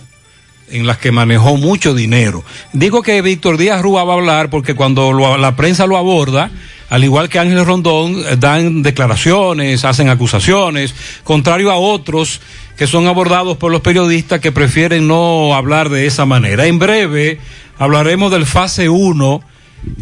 en 0.70 0.86
las 0.86 0.96
que 0.96 1.12
manejó 1.12 1.56
mucho 1.58 1.94
dinero. 1.94 2.42
Digo 2.72 3.02
que 3.02 3.20
Víctor 3.20 3.58
Díaz 3.58 3.82
Rúa 3.82 4.02
va 4.04 4.14
a 4.14 4.16
hablar 4.16 4.48
porque 4.48 4.74
cuando 4.74 5.12
lo- 5.12 5.36
la 5.36 5.54
prensa 5.56 5.86
lo 5.86 5.98
aborda, 5.98 6.50
al 6.88 7.04
igual 7.04 7.28
que 7.28 7.38
Ángel 7.38 7.64
Rondón, 7.66 8.16
eh, 8.26 8.36
dan 8.38 8.82
declaraciones, 8.82 9.84
hacen 9.84 10.08
acusaciones, 10.08 10.94
contrario 11.22 11.70
a 11.70 11.76
otros 11.76 12.40
que 12.78 12.86
son 12.86 13.06
abordados 13.06 13.56
por 13.58 13.70
los 13.70 13.82
periodistas 13.82 14.40
que 14.40 14.50
prefieren 14.52 15.06
no 15.06 15.54
hablar 15.54 15.90
de 15.90 16.06
esa 16.06 16.24
manera. 16.24 16.66
En 16.66 16.78
breve 16.78 17.38
hablaremos 17.78 18.30
del 18.30 18.46
fase 18.46 18.88
1, 18.88 19.42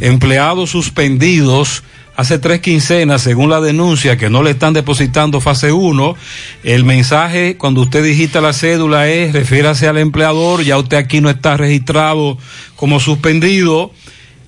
empleados 0.01 0.71
suspendidos 0.71 1.83
hace 2.17 2.39
tres 2.39 2.61
quincenas, 2.61 3.23
según 3.23 3.51
la 3.51 3.61
denuncia, 3.61 4.17
que 4.17 4.31
no 4.31 4.43
le 4.43 4.51
están 4.51 4.73
depositando 4.73 5.41
fase 5.41 5.73
1. 5.73 6.17
El 6.63 6.85
mensaje, 6.85 7.57
cuando 7.57 7.81
usted 7.83 8.05
digita 8.05 8.41
la 8.41 8.53
cédula, 8.53 9.09
es 9.09 9.33
refiérase 9.33 9.89
al 9.89 9.99
empleador, 9.99 10.63
ya 10.63 10.79
usted 10.79 10.97
aquí 10.99 11.21
no 11.21 11.31
está 11.31 11.57
registrado 11.57 12.39
como 12.77 13.01
suspendido. 13.01 13.93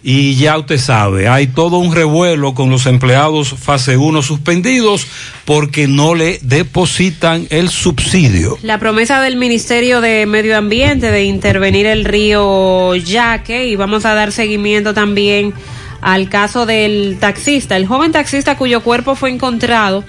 Y 0.06 0.36
ya 0.36 0.58
usted 0.58 0.76
sabe, 0.76 1.28
hay 1.28 1.46
todo 1.46 1.78
un 1.78 1.94
revuelo 1.94 2.52
con 2.52 2.68
los 2.68 2.84
empleados 2.84 3.54
fase 3.58 3.96
1 3.96 4.20
suspendidos 4.20 5.06
porque 5.46 5.88
no 5.88 6.14
le 6.14 6.38
depositan 6.42 7.46
el 7.48 7.70
subsidio. 7.70 8.58
La 8.60 8.78
promesa 8.78 9.22
del 9.22 9.36
Ministerio 9.36 10.02
de 10.02 10.26
Medio 10.26 10.58
Ambiente 10.58 11.10
de 11.10 11.24
intervenir 11.24 11.86
el 11.86 12.04
río 12.04 12.94
Yaque 12.96 13.66
y 13.66 13.76
vamos 13.76 14.04
a 14.04 14.12
dar 14.12 14.30
seguimiento 14.30 14.92
también 14.92 15.54
al 16.02 16.28
caso 16.28 16.66
del 16.66 17.16
taxista, 17.18 17.74
el 17.74 17.86
joven 17.86 18.12
taxista 18.12 18.58
cuyo 18.58 18.82
cuerpo 18.82 19.14
fue 19.14 19.30
encontrado 19.30 20.04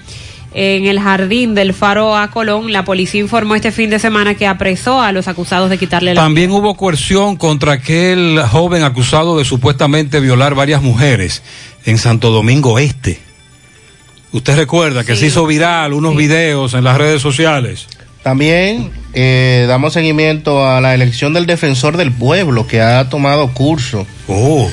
en 0.54 0.86
el 0.86 1.00
jardín 1.00 1.54
del 1.54 1.74
Faro 1.74 2.16
a 2.16 2.30
Colón. 2.30 2.72
La 2.72 2.84
policía 2.84 3.20
informó 3.20 3.54
este 3.54 3.72
fin 3.72 3.90
de 3.90 3.98
semana 3.98 4.34
que 4.34 4.46
apresó 4.46 5.00
a 5.00 5.12
los 5.12 5.28
acusados 5.28 5.70
de 5.70 5.78
quitarle 5.78 6.14
la 6.14 6.22
También 6.22 6.50
hubo 6.50 6.76
coerción 6.76 7.36
contra 7.36 7.72
aquel 7.72 8.40
joven 8.50 8.82
acusado 8.82 9.38
de 9.38 9.44
supuestamente 9.44 10.20
violar 10.20 10.54
varias 10.54 10.82
mujeres 10.82 11.42
en 11.84 11.98
Santo 11.98 12.30
Domingo 12.30 12.78
Este. 12.78 13.20
Usted 14.32 14.56
recuerda 14.56 15.04
que 15.04 15.16
se 15.16 15.26
hizo 15.26 15.46
viral 15.46 15.92
unos 15.92 16.16
videos 16.16 16.74
en 16.74 16.84
las 16.84 16.98
redes 16.98 17.22
sociales. 17.22 17.86
También 18.22 18.90
eh, 19.14 19.66
damos 19.68 19.92
seguimiento 19.92 20.68
a 20.68 20.80
la 20.80 20.94
elección 20.94 21.32
del 21.32 21.46
defensor 21.46 21.96
del 21.96 22.10
pueblo 22.10 22.66
que 22.66 22.80
ha 22.80 23.08
tomado 23.08 23.52
curso 23.52 24.04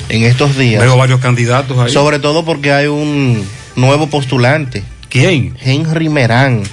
en 0.08 0.24
estos 0.24 0.58
días. 0.58 0.82
Oh. 0.82 0.84
Veo 0.84 0.96
varios 0.96 1.20
candidatos 1.20 1.78
ahí. 1.78 1.92
Sobre 1.92 2.18
todo 2.18 2.44
porque 2.44 2.72
hay 2.72 2.88
un 2.88 3.46
nuevo 3.76 4.08
postulante. 4.08 4.82
¿Quién? 5.14 5.56
Henry 5.62 6.08
Merán. 6.08 6.64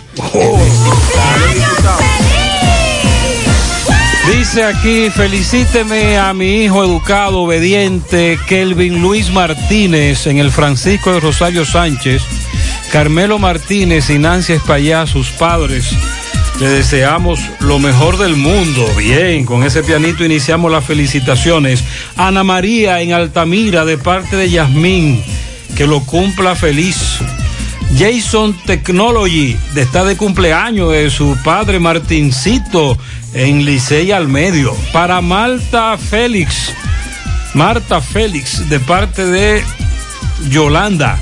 Dice 4.35 4.63
aquí, 4.63 5.11
felicíteme 5.11 6.17
a 6.17 6.33
mi 6.33 6.63
hijo 6.63 6.83
educado, 6.83 7.41
obediente, 7.41 8.39
Kelvin 8.47 8.99
Luis 8.99 9.29
Martínez, 9.29 10.25
en 10.25 10.39
el 10.39 10.49
Francisco 10.49 11.13
de 11.13 11.19
Rosario 11.19 11.65
Sánchez, 11.65 12.23
Carmelo 12.91 13.37
Martínez 13.37 14.09
y 14.09 14.17
Nancy 14.17 14.53
Espallá, 14.53 15.05
sus 15.05 15.29
padres. 15.29 15.91
Le 16.59 16.67
deseamos 16.67 17.39
lo 17.59 17.77
mejor 17.77 18.17
del 18.17 18.37
mundo. 18.37 18.87
Bien, 18.97 19.45
con 19.45 19.63
ese 19.63 19.83
pianito 19.83 20.25
iniciamos 20.25 20.71
las 20.71 20.83
felicitaciones. 20.83 21.83
Ana 22.17 22.43
María 22.43 23.01
en 23.01 23.13
Altamira, 23.13 23.85
de 23.85 23.99
parte 23.99 24.35
de 24.35 24.49
Yasmín, 24.49 25.23
que 25.77 25.85
lo 25.85 26.03
cumpla 26.03 26.55
feliz. 26.55 27.19
Jason 27.97 28.55
Technology, 28.65 29.55
está 29.75 30.03
de 30.05 30.15
cumpleaños 30.17 30.91
de 30.91 31.09
su 31.09 31.37
padre 31.43 31.79
Martincito 31.79 32.97
en 33.33 33.65
Licey 33.65 34.11
al 34.11 34.27
medio. 34.27 34.73
Para 34.93 35.21
Marta 35.21 35.97
Félix, 35.97 36.73
Marta 37.53 38.01
Félix, 38.01 38.67
de 38.69 38.79
parte 38.79 39.25
de 39.25 39.61
Yolanda. 40.49 41.19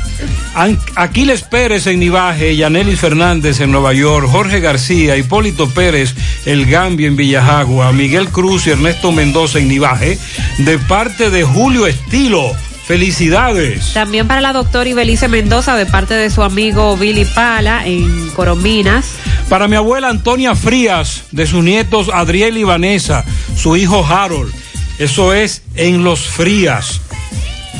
An- 0.56 0.80
Aquiles 0.96 1.42
Pérez 1.44 1.88
en 1.88 2.00
Nivaje, 2.00 2.56
Yanelis 2.56 3.00
Fernández 3.00 3.60
en 3.62 3.72
Nueva 3.72 3.94
York, 3.94 4.28
Jorge 4.30 4.60
García, 4.60 5.18
Hipólito 5.18 5.70
Pérez, 5.70 6.14
El 6.46 6.66
Gambio 6.66 7.08
en 7.08 7.16
Villajagua, 7.16 7.92
Miguel 7.94 8.30
Cruz 8.30 8.68
y 8.68 8.72
Ernesto 8.72 9.12
Mendoza 9.12 9.60
en 9.60 9.68
Nivaje, 9.70 10.18
de 10.60 10.78
parte 10.78 11.30
de 11.30 11.44
Julio 11.44 11.88
Estilo. 11.88 12.52
Felicidades. 12.90 13.94
También 13.94 14.28
para 14.28 14.42
la 14.42 14.52
doctora 14.52 14.90
Ibelice 14.90 15.28
Mendoza 15.28 15.76
de 15.76 15.86
parte 15.86 16.16
de 16.16 16.32
su 16.32 16.42
amigo 16.42 16.98
Billy 16.98 17.24
Pala 17.24 17.86
en 17.86 18.32
Corominas. 18.32 19.12
Para 19.48 19.68
mi 19.68 19.76
abuela 19.76 20.10
Antonia 20.10 20.56
Frías, 20.56 21.26
de 21.30 21.46
sus 21.46 21.64
nietos 21.64 22.10
Adriel 22.12 22.58
y 22.58 22.64
Vanessa, 22.64 23.24
su 23.56 23.78
hijo 23.78 24.04
Harold. 24.04 24.52
Eso 24.98 25.36
es 25.36 25.62
en 25.76 26.04
Los 26.04 26.22
Frías. 26.22 27.00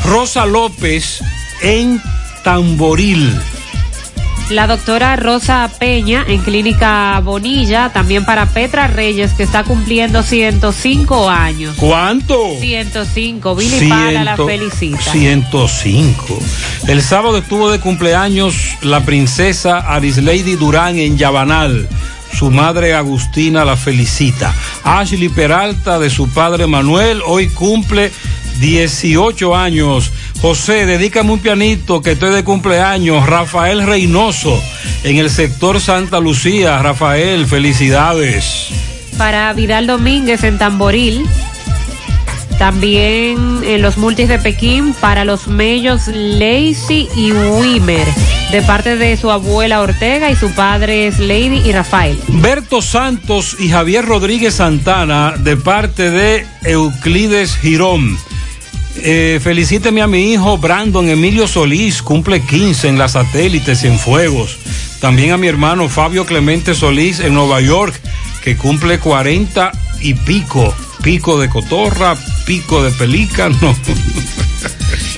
Rosa 0.06 0.46
López 0.46 1.24
en 1.64 2.00
Tamboril. 2.44 3.34
La 4.50 4.66
doctora 4.66 5.16
Rosa 5.16 5.70
Peña 5.80 6.26
en 6.28 6.42
Clínica 6.42 7.20
Bonilla. 7.24 7.92
También 7.94 8.26
para 8.26 8.48
Petra 8.48 8.88
Reyes 8.88 9.34
que 9.34 9.44
está 9.44 9.64
cumpliendo 9.64 10.24
105 10.24 11.30
años. 11.30 11.76
¿Cuánto? 11.78 12.58
105. 12.60 13.56
Billy 13.56 13.88
Pala 13.90 14.24
la 14.24 14.36
Ciento- 14.36 14.48
felicita. 14.48 15.12
105. 15.12 16.40
El 16.88 17.02
sábado 17.04 17.38
estuvo 17.38 17.70
de 17.72 17.80
cumpleaños 17.80 18.56
la 18.82 19.02
princesa 19.06 19.78
Arislady 19.78 20.56
Durán 20.56 20.98
en 20.98 21.18
Yabanal. 21.18 21.88
Su 22.34 22.50
madre 22.50 22.96
Agustina 22.96 23.66
la 23.66 23.76
felicita. 23.78 24.54
Ashley 24.84 25.30
Peralta 25.30 26.00
de 26.00 26.10
su 26.10 26.28
padre 26.30 26.66
Manuel 26.66 27.22
hoy 27.26 27.50
cumple 27.50 28.12
18 28.60 29.56
años. 29.56 30.12
José, 30.42 30.86
dedícame 30.86 31.32
un 31.32 31.40
pianito 31.40 32.02
que 32.02 32.12
estoy 32.12 32.34
de 32.34 32.44
cumpleaños. 32.44 33.26
Rafael 33.26 33.86
Reynoso 33.86 34.62
en 35.04 35.18
el 35.18 35.30
sector 35.30 35.80
Santa 35.80 36.20
Lucía. 36.20 36.80
Rafael, 36.80 37.46
felicidades. 37.46 38.68
Para 39.18 39.52
Vidal 39.54 39.88
Domínguez 39.88 40.44
en 40.44 40.58
Tamboril. 40.58 41.26
También 42.60 43.62
en 43.64 43.82
los 43.82 43.98
multis 43.98 44.28
de 44.28 44.38
Pekín 44.38 44.94
para 44.94 45.24
los 45.24 45.48
mellos 45.48 46.08
Lacey 46.08 47.08
y 47.16 47.32
Wimmer, 47.32 48.06
de 48.52 48.62
parte 48.64 48.98
de 48.98 49.16
su 49.16 49.32
abuela 49.32 49.80
Ortega 49.80 50.30
y 50.30 50.36
su 50.36 50.52
padre 50.52 51.08
es 51.08 51.20
Lady 51.20 51.62
y 51.64 51.72
Rafael. 51.72 52.20
Berto 52.28 52.82
Santos 52.82 53.56
y 53.60 53.70
Javier 53.70 54.04
Rodríguez 54.04 54.56
Santana 54.56 55.36
de 55.38 55.56
parte 55.56 56.12
de 56.12 56.46
Euclides 56.64 57.56
Girón. 57.56 58.18
Eh, 59.02 59.40
felicíteme 59.42 60.02
a 60.02 60.08
mi 60.08 60.34
hijo 60.34 60.58
Brandon 60.58 61.08
Emilio 61.10 61.48
Solís, 61.48 62.02
cumple 62.02 62.42
15 62.42 62.90
en 62.90 62.98
las 62.98 63.14
satélites 63.14 63.84
en 63.84 63.98
Fuegos. 63.98 64.58
También 65.00 65.32
a 65.32 65.38
mi 65.38 65.48
hermano 65.48 65.88
Fabio 65.90 66.26
Clemente 66.26 66.76
Solís 66.76 67.20
en 67.20 67.34
Nueva 67.34 67.62
York, 67.62 68.00
que 68.44 68.58
cumple 68.58 69.00
40 69.00 69.72
y 70.02 70.14
pico. 70.14 70.74
Pico 71.04 71.40
de 71.40 71.50
cotorra, 71.50 72.18
pico 72.46 72.84
de 72.84 72.92
pelícano. 72.92 73.58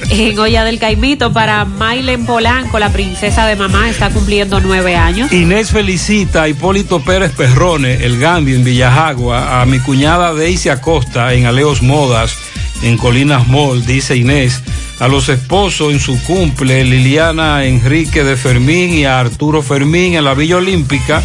En 0.10 0.38
Olla 0.38 0.66
del 0.66 0.78
Caimito 0.78 1.32
para 1.32 1.64
Mailen 1.64 2.26
Polanco, 2.26 2.80
la 2.80 2.92
princesa 2.92 3.46
de 3.46 3.56
mamá, 3.56 3.90
está 3.90 4.10
cumpliendo 4.10 4.60
nueve 4.60 4.96
años. 4.96 5.32
Inés 5.32 5.72
felicita 5.72 6.44
a 6.44 6.50
Hipólito 6.50 7.02
Pérez 7.02 7.32
Perrone, 7.32 8.04
el 8.04 8.20
Gambio 8.20 8.56
en 8.56 8.64
Villajagua, 8.64 9.62
a 9.62 9.66
mi 9.66 9.80
cuñada 9.80 10.34
Daisy 10.34 10.70
Acosta 10.70 11.34
en 11.34 11.46
Aleos 11.46 11.82
Modas, 11.82 12.36
en 12.84 12.98
Colinas 12.98 13.48
Mall, 13.48 13.86
dice 13.86 14.16
Inés, 14.16 14.62
a 15.00 15.08
los 15.08 15.30
esposos 15.30 15.92
en 15.94 16.00
su 16.00 16.22
cumple, 16.24 16.84
Liliana 16.84 17.66
Enrique 17.66 18.24
de 18.24 18.38
Fermín 18.38 18.94
y 18.94 19.06
a 19.06 19.20
Arturo 19.20 19.62
Fermín 19.62 20.16
en 20.16 20.24
la 20.24 20.34
Villa 20.34 20.58
Olímpica, 20.58 21.24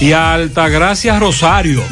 y 0.00 0.12
a 0.12 0.34
Altagracia 0.34 1.18
Rosario. 1.18 1.82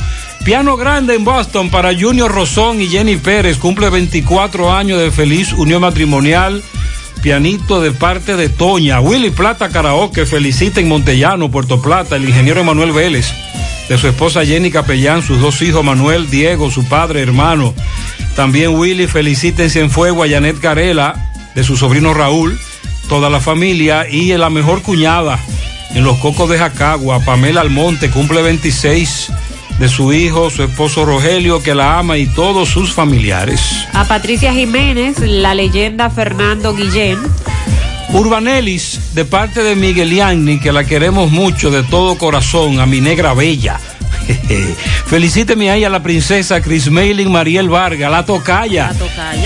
Piano 0.44 0.76
grande 0.76 1.14
en 1.14 1.24
Boston 1.24 1.70
para 1.70 1.98
Junior 1.98 2.30
Rosón 2.30 2.80
y 2.80 2.88
Jenny 2.88 3.16
Pérez, 3.16 3.56
cumple 3.56 3.88
24 3.88 4.72
años 4.72 5.00
de 5.00 5.10
feliz 5.10 5.52
unión 5.54 5.80
matrimonial. 5.80 6.62
Pianito 7.22 7.80
de 7.80 7.92
parte 7.92 8.36
de 8.36 8.50
Toña. 8.50 9.00
Willy 9.00 9.30
Plata 9.30 9.70
Karaoke 9.70 10.26
felicita 10.26 10.80
en 10.80 10.88
Montellano, 10.88 11.50
Puerto 11.50 11.80
Plata, 11.80 12.16
el 12.16 12.28
ingeniero 12.28 12.60
Emanuel 12.60 12.92
Vélez, 12.92 13.32
de 13.88 13.98
su 13.98 14.08
esposa 14.08 14.44
Jenny 14.44 14.70
Capellán, 14.70 15.22
sus 15.22 15.40
dos 15.40 15.60
hijos 15.62 15.84
Manuel, 15.84 16.30
Diego, 16.30 16.70
su 16.70 16.84
padre, 16.84 17.22
hermano. 17.22 17.74
También 18.36 18.74
Willy 18.74 19.06
felicita 19.06 19.62
en 19.62 19.70
Cienfuegos 19.70 20.26
a 20.26 20.30
Janet 20.30 20.60
Garela, 20.60 21.30
de 21.54 21.62
su 21.62 21.76
sobrino 21.76 22.14
Raúl, 22.14 22.58
toda 23.08 23.30
la 23.30 23.40
familia 23.40 24.08
y 24.08 24.32
la 24.36 24.50
mejor 24.50 24.82
cuñada 24.82 25.38
en 25.94 26.04
los 26.04 26.18
Cocos 26.18 26.50
de 26.50 26.58
Jacagua. 26.58 27.20
Pamela 27.20 27.60
Almonte 27.60 28.10
cumple 28.10 28.42
26 28.42 29.30
de 29.78 29.88
su 29.88 30.12
hijo, 30.12 30.50
su 30.50 30.62
esposo 30.62 31.04
Rogelio, 31.04 31.62
que 31.62 31.74
la 31.74 31.98
ama 31.98 32.16
y 32.16 32.26
todos 32.26 32.68
sus 32.68 32.92
familiares. 32.92 33.60
A 33.92 34.04
Patricia 34.04 34.52
Jiménez, 34.52 35.18
la 35.20 35.54
leyenda 35.54 36.10
Fernando 36.10 36.74
Guillén. 36.74 37.18
Urbanelis, 38.14 39.12
de 39.14 39.24
parte 39.24 39.64
de 39.64 39.74
Miguel 39.74 40.14
Yanni, 40.14 40.60
que 40.60 40.70
la 40.70 40.84
queremos 40.84 41.32
mucho 41.32 41.72
de 41.72 41.82
todo 41.82 42.16
corazón, 42.16 42.78
a 42.78 42.86
mi 42.86 43.00
negra 43.00 43.34
bella. 43.34 43.80
Felicíteme 45.06 45.68
ahí 45.68 45.82
a 45.82 45.90
la 45.90 46.00
princesa 46.00 46.60
Chris 46.60 46.88
Mailing 46.88 47.32
Mariel 47.32 47.68
Vargas, 47.68 48.08
la 48.12 48.24
tocaya. 48.24 48.92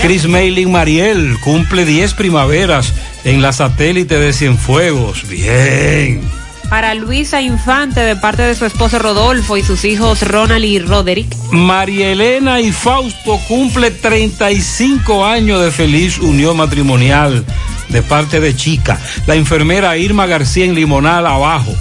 Chris 0.03 0.27
Mailing 0.27 0.71
Mariel 0.71 1.39
cumple 1.43 1.83
10 1.83 2.13
primaveras 2.13 2.93
en 3.23 3.41
la 3.41 3.53
satélite 3.53 4.19
de 4.19 4.33
Cienfuegos. 4.33 5.27
Bien. 5.27 6.21
Para 6.69 6.93
Luisa 6.93 7.41
Infante, 7.41 8.01
de 8.01 8.15
parte 8.15 8.43
de 8.43 8.53
su 8.53 8.65
esposo 8.65 8.99
Rodolfo 8.99 9.57
y 9.57 9.63
sus 9.63 9.83
hijos 9.83 10.21
Ronald 10.21 10.63
y 10.63 10.77
Roderick. 10.77 11.35
María 11.49 12.11
Elena 12.11 12.61
y 12.61 12.71
Fausto 12.71 13.39
cumple 13.47 13.89
35 13.89 15.25
años 15.25 15.59
de 15.59 15.71
feliz 15.71 16.19
unión 16.19 16.55
matrimonial 16.55 17.43
de 17.89 18.01
parte 18.01 18.39
de 18.39 18.55
Chica. 18.55 18.99
La 19.27 19.35
enfermera 19.35 19.97
Irma 19.97 20.25
García 20.25 20.65
en 20.65 20.75
Limonal 20.75 21.27
abajo, 21.27 21.75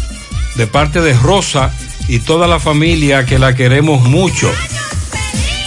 de 0.56 0.66
parte 0.66 1.00
de 1.00 1.14
Rosa 1.14 1.72
y 2.08 2.18
toda 2.18 2.46
la 2.46 2.58
familia 2.58 3.24
que 3.24 3.38
la 3.38 3.54
queremos 3.54 4.02
mucho. 4.02 4.50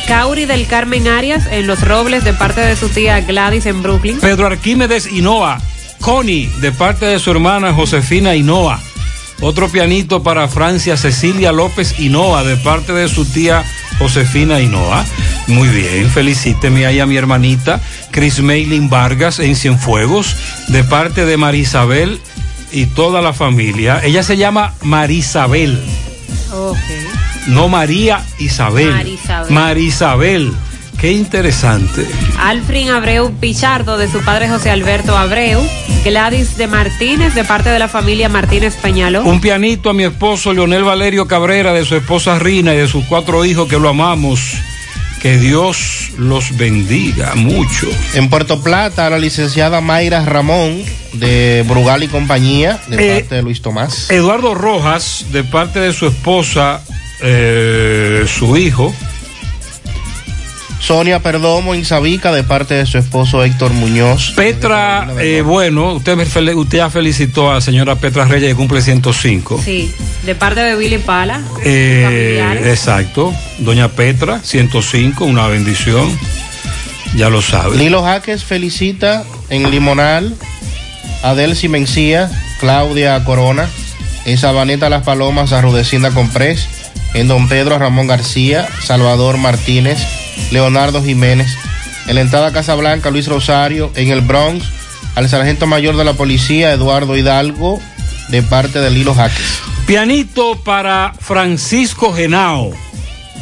Cauri 0.07 0.45
del 0.45 0.67
Carmen 0.67 1.07
Arias 1.07 1.47
en 1.49 1.67
Los 1.67 1.87
Robles, 1.87 2.23
de 2.23 2.33
parte 2.33 2.61
de 2.61 2.75
su 2.75 2.89
tía 2.89 3.21
Gladys 3.21 3.65
en 3.65 3.81
Brooklyn. 3.81 4.19
Pedro 4.19 4.47
Arquímedes 4.47 5.07
Hinoa, 5.07 5.61
Connie, 6.01 6.47
de 6.59 6.71
parte 6.71 7.05
de 7.05 7.19
su 7.19 7.31
hermana 7.31 7.73
Josefina 7.73 8.35
Hinoa. 8.35 8.81
Otro 9.39 9.69
pianito 9.69 10.21
para 10.21 10.47
Francia 10.47 10.97
Cecilia 10.97 11.51
López 11.51 11.99
Hinoa, 11.99 12.43
de 12.43 12.57
parte 12.57 12.93
de 12.93 13.07
su 13.07 13.25
tía 13.25 13.63
Josefina 14.01 14.59
Hinoa. 14.59 15.05
Muy 15.45 15.67
bien, 15.69 16.09
felicíteme 16.09 16.87
ahí 16.87 16.99
a 16.99 17.05
mi 17.05 17.17
hermanita 17.17 17.79
Chris 18.09 18.41
Maylin 18.41 18.89
Vargas 18.89 19.37
en 19.37 19.55
Cienfuegos, 19.55 20.35
de 20.69 20.83
parte 20.83 21.23
de 21.25 21.37
Marisabel 21.37 22.19
y 22.71 22.87
toda 22.87 23.21
la 23.21 23.31
familia. 23.31 24.01
Ella 24.03 24.23
se 24.23 24.37
llama 24.37 24.73
Marisabel. 24.81 25.79
Ok. 26.51 26.77
No 27.45 27.67
María 27.67 28.25
Isabel. 28.39 28.91
Marisabel. 28.91 29.53
Marisabel. 29.53 30.53
Qué 31.01 31.11
interesante. 31.11 32.05
Alfrin 32.37 32.89
Abreu 32.89 33.31
Pichardo, 33.39 33.97
de 33.97 34.07
su 34.07 34.19
padre 34.21 34.47
José 34.49 34.69
Alberto 34.69 35.17
Abreu. 35.17 35.59
Gladys 36.05 36.57
de 36.57 36.67
Martínez, 36.67 37.33
de 37.33 37.43
parte 37.43 37.69
de 37.69 37.79
la 37.79 37.87
familia 37.87 38.29
Martínez 38.29 38.75
Peñalo. 38.75 39.23
Un 39.23 39.41
pianito 39.41 39.89
a 39.89 39.93
mi 39.93 40.03
esposo 40.03 40.53
Leonel 40.53 40.83
Valerio 40.83 41.25
Cabrera, 41.27 41.73
de 41.73 41.85
su 41.85 41.95
esposa 41.95 42.37
Rina 42.37 42.75
y 42.75 42.77
de 42.77 42.87
sus 42.87 43.03
cuatro 43.05 43.43
hijos 43.45 43.67
que 43.67 43.79
lo 43.79 43.89
amamos. 43.89 44.53
Que 45.23 45.37
Dios 45.37 46.11
los 46.19 46.55
bendiga 46.55 47.33
mucho. 47.33 47.87
En 48.13 48.29
Puerto 48.29 48.61
Plata, 48.61 49.09
la 49.09 49.17
licenciada 49.17 49.81
Mayra 49.81 50.23
Ramón, 50.23 50.83
de 51.13 51.65
Brugal 51.67 52.03
y 52.03 52.09
compañía, 52.09 52.79
de 52.87 52.95
Eh, 52.95 53.19
parte 53.21 53.35
de 53.35 53.41
Luis 53.41 53.61
Tomás. 53.63 54.11
Eduardo 54.11 54.53
Rojas, 54.53 55.25
de 55.31 55.43
parte 55.43 55.79
de 55.79 55.93
su 55.93 56.05
esposa, 56.05 56.81
eh, 57.21 58.25
su 58.27 58.55
hijo. 58.57 58.93
Sonia 60.81 61.19
Perdomo 61.21 61.75
Insabica, 61.75 62.31
de 62.31 62.43
parte 62.43 62.73
de 62.73 62.85
su 62.87 62.97
esposo 62.97 63.43
Héctor 63.43 63.71
Muñoz. 63.71 64.33
Petra, 64.35 65.07
eh, 65.21 65.41
bueno, 65.41 65.93
usted, 65.93 66.15
me 66.17 66.25
fel- 66.25 66.55
usted 66.55 66.79
ya 66.79 66.89
felicitó 66.89 67.51
a 67.51 67.55
la 67.55 67.61
señora 67.61 67.95
Petra 67.97 68.25
Reyes 68.25 68.49
que 68.49 68.55
cumple 68.55 68.81
105. 68.81 69.61
Sí, 69.63 69.93
de 70.25 70.33
parte 70.35 70.59
de 70.61 70.75
Billy 70.75 70.97
Pala. 70.97 71.41
Eh, 71.63 72.61
exacto. 72.65 73.31
Doña 73.59 73.89
Petra, 73.89 74.39
105, 74.43 75.23
una 75.25 75.47
bendición. 75.47 76.09
Ya 77.15 77.29
lo 77.29 77.41
sabe. 77.41 77.77
Lilo 77.77 78.01
Jaques 78.03 78.43
felicita 78.43 79.23
en 79.49 79.69
Limonal 79.69 80.33
a 81.23 81.35
Delcy 81.35 81.67
Mencía, 81.67 82.29
Claudia 82.59 83.23
Corona, 83.23 83.69
en 84.25 84.37
Sabaneta 84.37 84.89
Las 84.89 85.03
Palomas 85.03 85.51
a 85.53 85.61
Rudecinda 85.61 86.09
Comprés, 86.11 86.67
en 87.13 87.27
Don 87.27 87.47
Pedro 87.47 87.75
a 87.75 87.79
Ramón 87.79 88.07
García, 88.07 88.67
Salvador 88.83 89.37
Martínez, 89.37 89.99
Leonardo 90.51 91.03
Jiménez, 91.03 91.55
en 92.07 92.15
la 92.15 92.21
entrada 92.21 92.47
a 92.47 92.51
Casablanca 92.51 93.11
Luis 93.11 93.27
Rosario, 93.27 93.91
en 93.95 94.09
el 94.09 94.21
Bronx 94.21 94.65
al 95.15 95.29
sargento 95.29 95.67
mayor 95.67 95.95
de 95.97 96.05
la 96.05 96.13
policía 96.13 96.71
Eduardo 96.71 97.17
Hidalgo, 97.17 97.79
de 98.29 98.41
parte 98.43 98.79
de 98.79 98.89
Lilo 98.89 99.13
Jaques. 99.13 99.61
Pianito 99.85 100.61
para 100.63 101.13
Francisco 101.19 102.13
Genao, 102.13 102.71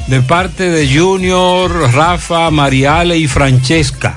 de 0.07 0.21
parte 0.21 0.69
de 0.69 0.91
Junior, 0.91 1.93
Rafa, 1.93 2.49
Mariale 2.49 3.17
y 3.17 3.27
Francesca, 3.27 4.15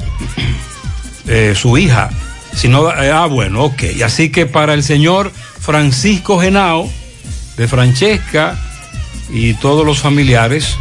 eh, 1.26 1.54
su 1.54 1.76
hija. 1.76 2.10
Si 2.54 2.68
no, 2.68 2.90
eh, 2.90 3.10
ah, 3.10 3.26
bueno, 3.26 3.64
ok. 3.64 3.82
Así 4.04 4.30
que 4.30 4.46
para 4.46 4.74
el 4.74 4.82
señor 4.82 5.32
Francisco 5.60 6.38
Genao, 6.40 6.88
de 7.56 7.68
Francesca 7.68 8.56
y 9.30 9.54
todos 9.54 9.84
los 9.84 9.98
familiares, 9.98 10.76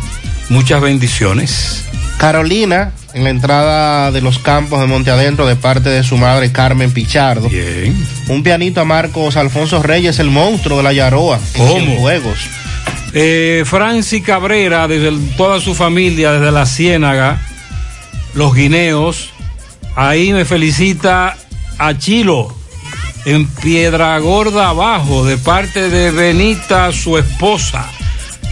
muchas 0.49 0.81
bendiciones. 0.81 1.90
Carolina, 2.25 2.91
en 3.15 3.23
la 3.23 3.31
entrada 3.31 4.11
de 4.11 4.21
los 4.21 4.37
campos 4.37 4.79
de 4.79 4.85
Monte 4.85 5.09
Adentro, 5.09 5.47
de 5.47 5.55
parte 5.55 5.89
de 5.89 6.03
su 6.03 6.17
madre 6.17 6.51
Carmen 6.51 6.91
Pichardo. 6.91 7.49
Bien. 7.49 7.97
Un 8.27 8.43
pianito 8.43 8.79
a 8.79 8.85
Marcos 8.85 9.37
Alfonso 9.37 9.81
Reyes, 9.81 10.19
el 10.19 10.29
monstruo 10.29 10.77
de 10.77 10.83
la 10.83 10.93
Yaroa, 10.93 11.39
en 11.55 11.67
¿Cómo? 11.67 11.95
Juegos. 11.95 12.37
Eh, 13.15 13.63
Franci 13.65 14.21
Cabrera, 14.21 14.87
desde 14.87 15.07
el- 15.07 15.31
toda 15.35 15.59
su 15.59 15.73
familia, 15.73 16.31
desde 16.33 16.51
la 16.51 16.67
Ciénaga, 16.67 17.41
los 18.35 18.53
guineos. 18.53 19.31
Ahí 19.95 20.31
me 20.31 20.45
felicita 20.45 21.35
a 21.79 21.97
Chilo, 21.97 22.55
en 23.25 23.47
Piedra 23.47 24.15
Gorda 24.19 24.69
abajo, 24.69 25.25
de 25.25 25.37
parte 25.37 25.89
de 25.89 26.11
Benita, 26.11 26.91
su 26.91 27.17
esposa. 27.17 27.87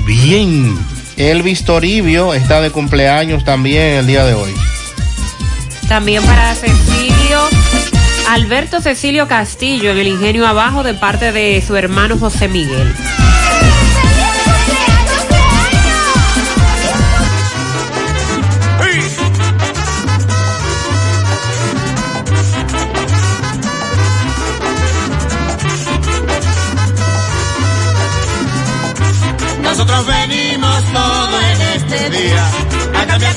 Bien. 0.07 0.75
Elvis 1.19 1.65
Toribio 1.65 2.33
está 2.33 2.61
de 2.61 2.71
cumpleaños 2.71 3.43
también 3.43 3.97
el 3.97 4.07
día 4.07 4.23
de 4.23 4.33
hoy. 4.33 4.53
También 5.89 6.23
para 6.23 6.55
Cecilio, 6.55 7.41
Alberto 8.29 8.79
Cecilio 8.79 9.27
Castillo, 9.27 9.91
en 9.91 9.97
el 9.97 10.07
Ingenio 10.07 10.47
Abajo, 10.47 10.81
de 10.81 10.93
parte 10.93 11.33
de 11.33 11.61
su 11.65 11.75
hermano 11.75 12.17
José 12.17 12.47
Miguel. 12.47 12.95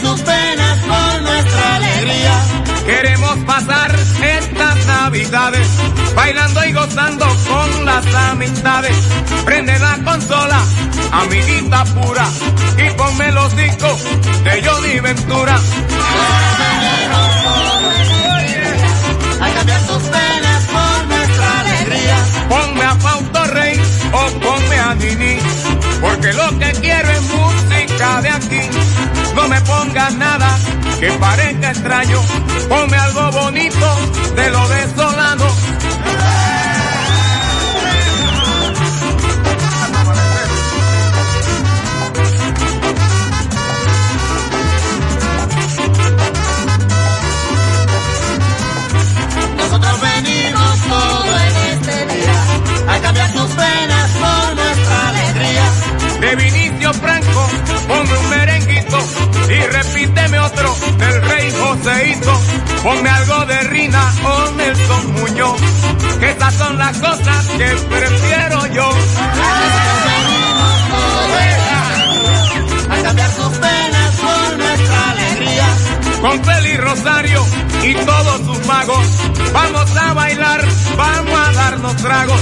Sus 0.02 0.20
penas 0.22 0.78
por 0.80 1.22
nuestra 1.22 1.76
alegría. 1.76 2.32
Queremos 2.84 3.38
pasar 3.46 3.94
estas 3.94 4.86
navidades 4.86 5.68
bailando 6.14 6.64
y 6.64 6.72
gozando 6.72 7.26
con 7.48 7.84
las 7.84 8.06
amistades. 8.30 8.96
Prende 9.44 9.78
la 9.78 9.98
consola, 10.04 10.60
amiguita 11.12 11.84
pura, 11.84 12.26
y 12.76 12.90
ponme 12.96 13.32
los 13.32 13.56
discos 13.56 14.02
de 14.44 14.62
Johnny 14.66 15.00
Ventura. 15.00 15.56
A 19.40 19.50
cambiar 19.54 19.80
sus 19.86 20.02
penas 20.02 20.62
por 20.66 21.06
nuestra 21.06 21.60
alegría. 21.60 22.16
Ponme 22.48 22.84
a 22.84 22.94
Fausto 22.96 23.44
Rey 23.46 23.80
o 24.12 24.40
ponme 24.40 24.78
a 24.78 24.94
Nini, 24.94 25.38
porque 26.00 26.32
lo 26.32 26.58
que 26.58 26.72
quiero 26.80 27.10
es 27.10 27.22
música 27.22 28.22
de 28.22 28.28
aquí. 28.28 28.91
No 29.34 29.48
me 29.48 29.60
pongas 29.62 30.14
nada 30.14 30.58
que 31.00 31.10
parezca 31.12 31.70
extraño, 31.70 32.20
ponme 32.68 32.96
algo 32.96 33.30
bonito 33.32 33.86
de 34.36 34.50
lo 34.50 34.68
desolado. 34.68 35.46
Nosotros 49.56 50.00
venimos 50.00 50.80
todo 50.88 51.38
en 51.38 51.56
este 51.72 52.06
día 52.14 52.94
a 52.94 52.98
cambiar 53.00 53.32
sus 53.32 53.50
penas 53.50 54.10
por 54.10 54.54
nuestra 54.56 55.08
alegría. 55.08 55.92
de 56.20 56.36
Vinicio 56.36 56.92
Franco, 56.94 57.41
Ponme 62.82 63.08
algo 63.08 63.46
de 63.46 63.60
Rina 63.68 64.12
o 64.24 64.50
Nelson 64.56 65.12
Muñoz, 65.12 65.60
que 66.18 66.30
estas 66.30 66.52
son 66.54 66.76
las 66.78 66.98
cosas 66.98 67.46
que 67.56 67.68
prefiero 67.88 68.66
yo. 68.66 68.90
A 72.90 73.02
cambiar 73.02 73.30
sus 73.30 73.58
penas 73.58 74.14
por 74.16 74.58
nuestra 74.58 75.10
alegría. 75.10 75.68
Con 76.22 76.44
Feli 76.44 76.76
Rosario 76.76 77.46
y 77.84 77.94
todos 77.94 78.40
sus 78.46 78.66
magos, 78.66 79.06
vamos 79.52 79.96
a 79.96 80.12
bailar, 80.14 80.64
vamos 80.96 81.48
a 81.48 81.52
darnos 81.52 81.96
tragos. 81.96 82.40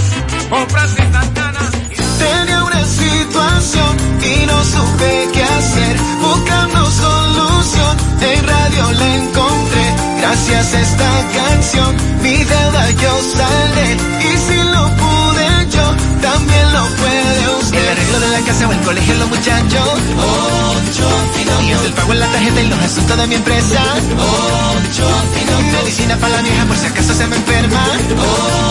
Con 0.49 0.71
Francis 0.71 1.05
Santana. 1.13 1.71
Tenía 2.19 2.65
una 2.65 2.85
situación 2.85 3.97
y 4.23 4.47
no 4.47 4.65
supe 4.65 5.29
qué 5.35 5.43
hacer, 5.45 5.97
buscando 6.21 6.91
solución. 6.91 7.97
En 8.23 8.47
radio 8.47 8.93
la 8.93 9.15
encontré 9.17 9.90
Gracias 10.21 10.75
a 10.75 10.81
esta 10.81 11.11
canción, 11.35 11.97
mi 12.23 12.37
deuda 12.45 12.91
yo 12.91 13.23
saldré. 13.35 13.97
Y 14.21 14.37
si 14.37 14.57
lo 14.75 14.85
pude 15.01 15.49
yo, 15.71 15.87
también 16.21 16.73
lo 16.75 16.85
puede 17.01 17.57
usted. 17.61 17.79
El 17.79 17.89
arreglo 17.89 18.21
de 18.21 18.29
la 18.29 18.41
casa 18.41 18.69
o 18.69 18.73
el 18.73 18.81
colegio, 18.81 19.15
los 19.15 19.29
muchachos. 19.31 19.89
Ocho 20.19 21.09
Finauto. 21.35 21.87
El 21.87 21.93
pago 21.95 22.13
en 22.13 22.21
la 22.21 22.27
tarjeta 22.27 22.61
y 22.61 22.69
los 22.69 22.79
asuntos 22.81 23.17
de 23.17 23.27
mi 23.29 23.35
empresa. 23.35 23.83
Ocho 23.83 25.09
Finauto. 25.35 25.79
Medicina 25.79 26.17
para 26.19 26.37
la 26.37 26.43
vieja 26.43 26.65
por 26.67 26.77
si 26.77 26.87
acaso 26.87 27.15
se 27.15 27.27
me 27.27 27.37
enferma. 27.37 27.87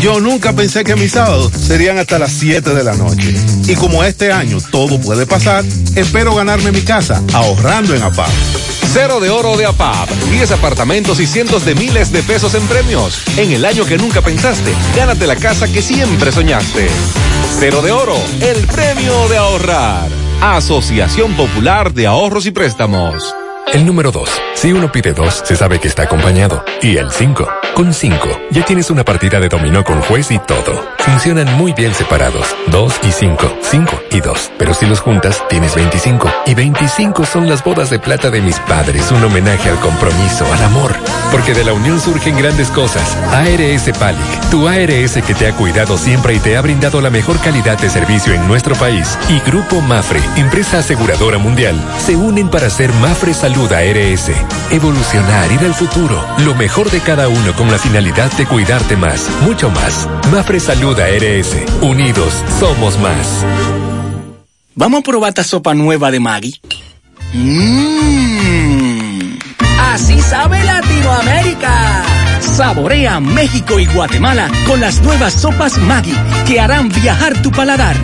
Yo 0.00 0.20
nunca 0.20 0.52
pensé 0.52 0.84
que 0.84 0.96
mis 0.96 1.12
sábados 1.12 1.52
serían 1.52 1.98
hasta 1.98 2.18
las 2.18 2.32
7 2.32 2.74
de 2.74 2.84
la 2.84 2.94
noche. 2.94 3.34
Y 3.66 3.74
como 3.74 4.04
este 4.04 4.32
año 4.32 4.58
todo 4.70 5.00
puede 5.00 5.26
pasar, 5.26 5.64
espero 5.94 6.34
ganarme 6.34 6.72
mi 6.72 6.82
casa 6.82 7.22
ahorrando 7.32 7.94
en 7.94 8.02
APAP. 8.02 8.30
Cero 8.92 9.20
de 9.20 9.30
oro 9.30 9.56
de 9.56 9.66
APAP. 9.66 10.10
10 10.30 10.52
apartamentos 10.52 11.20
y 11.20 11.26
cientos 11.26 11.64
de 11.64 11.74
miles 11.74 12.12
de 12.12 12.22
pesos 12.22 12.54
en 12.54 12.66
premios. 12.66 13.22
En 13.36 13.52
el 13.52 13.64
año 13.64 13.84
que 13.84 13.98
nunca 13.98 14.22
pensaste, 14.22 14.72
gánate 14.96 15.26
la 15.26 15.36
casa 15.36 15.70
que 15.70 15.82
siempre 15.82 16.32
soñaste. 16.32 16.88
Cero 17.58 17.82
de 17.82 17.92
oro, 17.92 18.16
el 18.40 18.66
premio 18.66 19.28
de 19.28 19.36
ahorrar. 19.36 20.08
Asociación 20.42 21.34
Popular 21.34 21.92
de 21.92 22.06
Ahorros 22.06 22.46
y 22.46 22.50
Préstamos. 22.50 23.34
El 23.66 23.86
número 23.86 24.10
2. 24.10 24.28
Si 24.54 24.72
uno 24.72 24.90
pide 24.90 25.12
2, 25.12 25.42
se 25.44 25.54
sabe 25.54 25.78
que 25.78 25.86
está 25.86 26.02
acompañado. 26.02 26.64
Y 26.82 26.96
el 26.96 27.12
5. 27.12 27.48
Con 27.74 27.94
5, 27.94 28.40
ya 28.50 28.64
tienes 28.64 28.90
una 28.90 29.04
partida 29.04 29.38
de 29.38 29.48
dominó 29.48 29.84
con 29.84 30.00
juez 30.02 30.32
y 30.32 30.38
todo. 30.40 30.84
Funcionan 30.98 31.56
muy 31.56 31.72
bien 31.72 31.94
separados. 31.94 32.44
2 32.66 33.00
y 33.04 33.12
5. 33.12 33.58
5 33.62 34.02
y 34.10 34.20
2. 34.20 34.52
Pero 34.58 34.74
si 34.74 34.86
los 34.86 34.98
juntas, 34.98 35.40
tienes 35.48 35.76
25. 35.76 36.28
Y 36.46 36.54
25 36.54 37.24
son 37.24 37.48
las 37.48 37.62
bodas 37.62 37.90
de 37.90 38.00
plata 38.00 38.28
de 38.30 38.40
mis 38.40 38.58
padres. 38.60 39.10
Un 39.12 39.22
homenaje 39.22 39.70
al 39.70 39.78
compromiso, 39.78 40.52
al 40.52 40.64
amor. 40.64 40.92
Porque 41.30 41.54
de 41.54 41.64
la 41.64 41.72
unión 41.72 42.00
surgen 42.00 42.36
grandes 42.36 42.70
cosas. 42.70 43.16
ARS 43.32 43.96
Palic, 43.98 44.50
tu 44.50 44.66
ARS 44.66 45.22
que 45.24 45.34
te 45.34 45.46
ha 45.46 45.52
cuidado 45.52 45.96
siempre 45.96 46.34
y 46.34 46.40
te 46.40 46.56
ha 46.56 46.60
brindado 46.60 47.00
la 47.00 47.10
mejor 47.10 47.38
calidad 47.38 47.78
de 47.78 47.88
servicio 47.88 48.34
en 48.34 48.48
nuestro 48.48 48.74
país. 48.74 49.16
Y 49.28 49.38
Grupo 49.48 49.80
Mafre, 49.80 50.20
empresa 50.36 50.78
aseguradora 50.78 51.38
mundial, 51.38 51.80
se 51.98 52.16
unen 52.16 52.48
para 52.48 52.66
hacer 52.66 52.92
Mafre 52.94 53.32
Salud 53.32 53.59
ARS. 53.68 54.30
Evolucionar, 54.70 55.52
ir 55.52 55.60
al 55.60 55.74
futuro. 55.74 56.24
Lo 56.38 56.54
mejor 56.54 56.90
de 56.90 57.00
cada 57.00 57.28
uno 57.28 57.54
con 57.54 57.70
la 57.70 57.78
finalidad 57.78 58.30
de 58.32 58.46
cuidarte 58.46 58.96
más, 58.96 59.28
mucho 59.42 59.70
más. 59.70 60.08
Mafre 60.30 60.60
Salud 60.60 60.98
ARS. 60.98 61.56
Unidos, 61.82 62.32
somos 62.58 62.98
más. 62.98 63.44
Vamos 64.74 65.00
a 65.00 65.02
probar 65.02 65.28
esta 65.30 65.44
sopa 65.44 65.74
nueva 65.74 66.10
de 66.10 66.20
Maggi. 66.20 66.60
Mmm. 67.34 69.38
Así 69.92 70.20
sabe 70.20 70.62
Latinoamérica. 70.64 72.02
Saborea 72.40 73.20
México 73.20 73.78
y 73.78 73.86
Guatemala 73.86 74.50
con 74.66 74.80
las 74.80 75.02
nuevas 75.02 75.34
sopas 75.34 75.78
Maggi 75.78 76.14
que 76.46 76.60
harán 76.60 76.88
viajar 76.88 77.40
tu 77.42 77.50
paladar. 77.50 77.96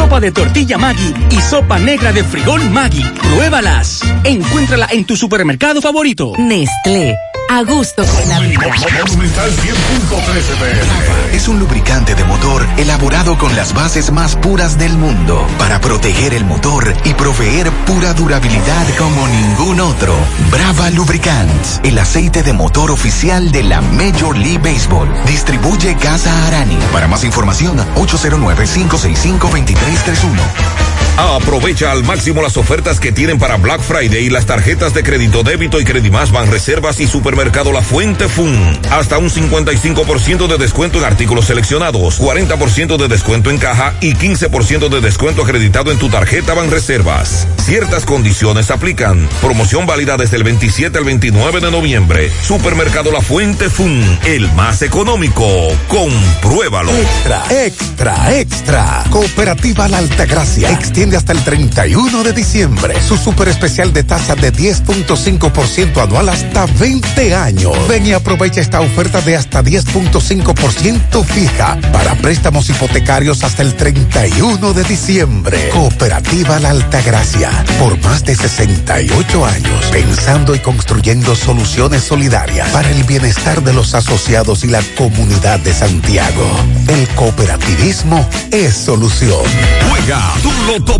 Sopa 0.00 0.18
de 0.18 0.32
tortilla 0.32 0.78
Maggi 0.78 1.12
y 1.30 1.38
sopa 1.42 1.78
negra 1.78 2.10
de 2.10 2.24
frijol 2.24 2.62
Maggi. 2.70 3.02
Pruébalas. 3.02 4.00
Encuéntrala 4.24 4.88
en 4.92 5.04
tu 5.04 5.14
supermercado 5.14 5.82
favorito. 5.82 6.32
Nestlé. 6.38 7.29
A 7.52 7.64
gusto 7.64 8.06
con 8.06 8.28
la 8.28 8.38
vida. 8.38 8.60
Monumental 9.08 9.50
100.13 9.50 10.56
pm. 10.60 11.36
Es 11.36 11.48
un 11.48 11.58
lubricante 11.58 12.14
de 12.14 12.22
motor 12.22 12.64
elaborado 12.76 13.36
con 13.38 13.56
las 13.56 13.74
bases 13.74 14.12
más 14.12 14.36
puras 14.36 14.78
del 14.78 14.96
mundo 14.96 15.44
para 15.58 15.80
proteger 15.80 16.32
el 16.32 16.44
motor 16.44 16.94
y 17.04 17.12
proveer 17.14 17.68
pura 17.86 18.14
durabilidad 18.14 18.86
como 18.96 19.26
ningún 19.26 19.80
otro. 19.80 20.14
Brava 20.52 20.90
Lubricants, 20.90 21.80
el 21.82 21.98
aceite 21.98 22.44
de 22.44 22.52
motor 22.52 22.92
oficial 22.92 23.50
de 23.50 23.64
la 23.64 23.80
Major 23.80 24.38
League 24.38 24.58
Baseball. 24.58 25.12
Distribuye 25.26 25.96
Casa 25.96 26.46
Arani. 26.46 26.78
Para 26.92 27.08
más 27.08 27.24
información, 27.24 27.78
809-565-2331. 27.96 30.79
Aprovecha 31.20 31.92
al 31.92 32.02
máximo 32.02 32.40
las 32.40 32.56
ofertas 32.56 32.98
que 32.98 33.12
tienen 33.12 33.38
para 33.38 33.58
Black 33.58 33.82
Friday 33.82 34.24
y 34.24 34.30
las 34.30 34.46
tarjetas 34.46 34.94
de 34.94 35.02
crédito 35.02 35.42
débito 35.42 35.78
y 35.78 35.84
Credimás 35.84 36.32
van 36.32 36.50
reservas 36.50 36.98
y 36.98 37.06
supermercado 37.06 37.72
La 37.72 37.82
Fuente 37.82 38.26
Fun. 38.26 38.56
Hasta 38.90 39.18
un 39.18 39.28
55% 39.28 40.46
de 40.46 40.56
descuento 40.56 40.98
en 40.98 41.04
artículos 41.04 41.44
seleccionados, 41.44 42.18
40% 42.18 42.96
de 42.96 43.08
descuento 43.08 43.50
en 43.50 43.58
caja 43.58 43.94
y 44.00 44.14
15% 44.14 44.88
de 44.88 45.00
descuento 45.02 45.42
acreditado 45.42 45.92
en 45.92 45.98
tu 45.98 46.08
tarjeta 46.08 46.54
van 46.54 46.70
reservas. 46.70 47.46
Ciertas 47.58 48.06
condiciones 48.06 48.70
aplican. 48.70 49.28
Promoción 49.42 49.86
válida 49.86 50.16
desde 50.16 50.36
el 50.36 50.44
27 50.44 50.96
al 50.96 51.04
29 51.04 51.60
de 51.60 51.70
noviembre. 51.70 52.30
Supermercado 52.42 53.12
La 53.12 53.20
Fuente 53.20 53.68
Fun, 53.68 54.02
el 54.24 54.50
más 54.52 54.80
económico. 54.80 55.46
Compruébalo. 55.86 56.92
Extra, 56.92 57.44
extra, 57.50 58.38
extra. 58.38 59.04
Cooperativa 59.10 59.86
La 59.86 59.98
Altagracia 59.98 60.70
extiende 60.70 61.09
hasta 61.16 61.32
el 61.32 61.42
31 61.42 62.22
de 62.22 62.32
diciembre 62.32 63.00
su 63.00 63.16
super 63.16 63.48
especial 63.48 63.92
de 63.92 64.04
tasa 64.04 64.34
de 64.34 64.52
10.5% 64.52 66.02
anual 66.02 66.28
hasta 66.28 66.66
20 66.66 67.34
años. 67.34 67.88
Ven 67.88 68.06
y 68.06 68.12
aprovecha 68.12 68.60
esta 68.60 68.80
oferta 68.80 69.20
de 69.20 69.36
hasta 69.36 69.62
10.5% 69.62 71.24
fija 71.24 71.78
para 71.92 72.14
préstamos 72.16 72.68
hipotecarios 72.70 73.42
hasta 73.42 73.62
el 73.62 73.74
31 73.74 74.72
de 74.72 74.84
diciembre. 74.84 75.70
Cooperativa 75.70 76.58
La 76.60 76.70
Altagracia, 76.70 77.50
por 77.78 77.98
más 78.02 78.24
de 78.24 78.34
68 78.34 79.46
años, 79.46 79.84
pensando 79.90 80.54
y 80.54 80.58
construyendo 80.60 81.34
soluciones 81.34 82.04
solidarias 82.04 82.68
para 82.70 82.90
el 82.90 83.04
bienestar 83.04 83.62
de 83.62 83.72
los 83.72 83.94
asociados 83.94 84.64
y 84.64 84.68
la 84.68 84.82
comunidad 84.96 85.60
de 85.60 85.72
Santiago. 85.72 86.46
El 86.88 87.08
cooperativismo 87.08 88.28
es 88.50 88.74
solución. 88.74 89.44
Juega 89.88 90.34
tu 90.42 90.50
Loto 90.66 90.99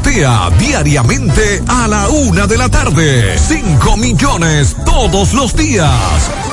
diariamente 0.57 1.61
a 1.67 1.87
la 1.87 2.09
una 2.09 2.47
de 2.47 2.57
la 2.57 2.69
tarde. 2.69 3.37
5 3.37 3.97
millones 3.97 4.75
todos 4.85 5.33
los 5.33 5.55
días. 5.55 5.89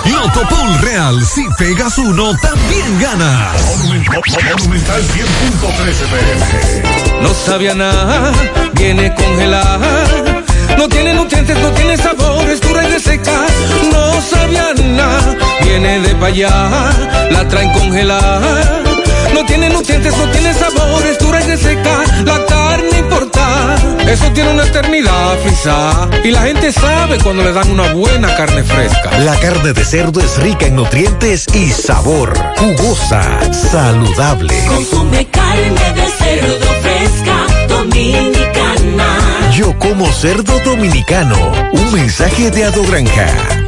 Loto 0.05 0.43
Pool 0.49 0.79
Real, 0.81 1.25
si 1.25 1.45
pegas 1.59 1.99
uno, 1.99 2.37
también 2.39 3.01
ganas. 3.01 3.77
Monumental 3.79 5.03
100.13 5.03 5.93
pm. 6.11 7.23
No 7.23 7.35
sabía 7.35 7.75
nada, 7.75 8.33
viene 8.75 9.15
congelada. 9.15 10.45
No 10.77 10.89
tiene 10.89 11.15
nutrientes, 11.15 11.59
no 11.59 11.71
tiene 11.71 11.97
sabor, 11.97 12.49
es 12.49 12.61
dura 12.61 12.85
y 12.85 12.93
reseca. 12.93 13.47
No 13.91 14.21
sabía 14.21 14.75
nada, 14.75 15.37
viene 15.63 16.01
de 16.01 16.15
pa' 16.15 16.27
allá, 16.27 16.91
la 17.31 17.49
traen 17.49 17.73
congelada. 17.73 19.08
No 19.35 19.45
tiene 19.47 19.69
nutrientes, 19.71 20.17
no 20.17 20.29
tiene 20.31 20.53
sabor, 20.55 21.07
es 21.07 21.19
dura 21.19 21.41
y 21.41 21.47
reseca. 21.47 22.05
La 22.25 22.45
carne 22.47 22.99
importa, 22.99 23.77
eso 24.09 24.31
tiene 24.33 24.51
una 24.51 24.65
eternidad 24.65 25.39
frisada. 25.43 26.09
Y 26.25 26.31
la 26.31 26.43
gente 26.43 26.73
sabe 26.73 27.19
cuando 27.19 27.43
le 27.43 27.53
dan 27.53 27.71
una 27.71 27.93
buena 27.93 28.35
carne 28.37 28.63
fresca. 28.63 29.11
La 29.21 29.39
carne 29.39 29.73
de 29.73 29.85
cerdo 29.85 30.21
es 30.21 30.37
rica 30.39 30.67
en 30.67 30.77
nutrientes 30.77 31.47
y 31.55 31.71
sabor. 31.71 32.33
Jugosa, 32.57 33.23
saludable. 33.53 34.55
Consume 34.67 35.27
carne 35.27 35.93
de 35.95 36.09
cerdo 36.19 36.67
fresca, 36.83 37.67
dominicana. 37.69 39.19
Yo 39.53 39.79
como 39.79 40.11
cerdo 40.13 40.59
dominicano. 40.65 41.37
Un 41.73 41.93
mensaje 41.93 42.51
de 42.51 42.65
Ado 42.65 42.83
Granja. 42.85 43.68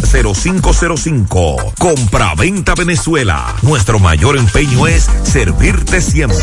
809-736-0505. 0.00 1.74
Compra-venta 1.78 2.74
Venezuela. 2.74 3.54
Nuestro 3.62 3.98
mayor 3.98 4.36
empeño 4.36 4.86
es 4.86 5.08
servirte 5.22 6.00
siempre. 6.00 6.36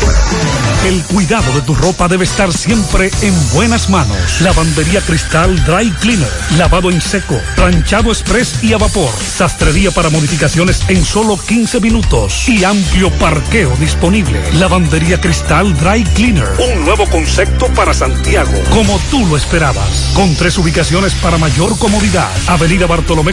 El 0.86 1.02
cuidado 1.04 1.52
de 1.54 1.62
tu 1.62 1.74
ropa 1.74 2.08
debe 2.08 2.24
estar 2.24 2.52
siempre 2.52 3.10
en 3.22 3.34
buenas 3.52 3.88
manos. 3.88 4.16
Lavandería 4.40 5.00
Cristal 5.00 5.64
Dry 5.64 5.90
Cleaner. 6.00 6.28
Lavado 6.58 6.90
en 6.90 7.00
seco, 7.00 7.40
planchado 7.56 8.10
express 8.10 8.62
y 8.62 8.72
a 8.72 8.78
vapor. 8.78 9.10
Sastrería 9.14 9.90
para 9.90 10.10
modificaciones 10.10 10.82
en 10.88 11.04
solo 11.04 11.38
15 11.38 11.80
minutos. 11.80 12.48
Y 12.48 12.64
amplio 12.64 13.10
parqueo 13.12 13.74
disponible. 13.76 14.40
Lavandería 14.54 15.20
Cristal 15.20 15.74
Dry 15.78 16.04
Cleaner. 16.14 16.48
Un 16.58 16.84
nuevo 16.84 17.06
concepto 17.06 17.66
para 17.68 17.94
Santiago. 17.94 18.52
Como 18.70 18.98
tú 19.10 19.26
lo 19.26 19.36
esperabas. 19.36 20.12
Con 20.14 20.34
tres 20.36 20.58
ubicaciones 20.58 21.14
para 21.14 21.38
mayor 21.38 21.78
comodidad. 21.78 22.30
Avenida 22.46 22.86
Bartolomé 22.86 23.32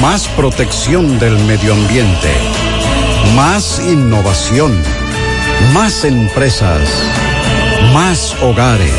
Más 0.00 0.28
protección 0.28 1.18
del 1.18 1.38
medio 1.40 1.72
ambiente. 1.72 2.28
Más 3.34 3.80
innovación. 3.80 4.80
Más 5.72 6.04
empresas. 6.04 6.80
Más 7.92 8.34
hogares. 8.42 8.90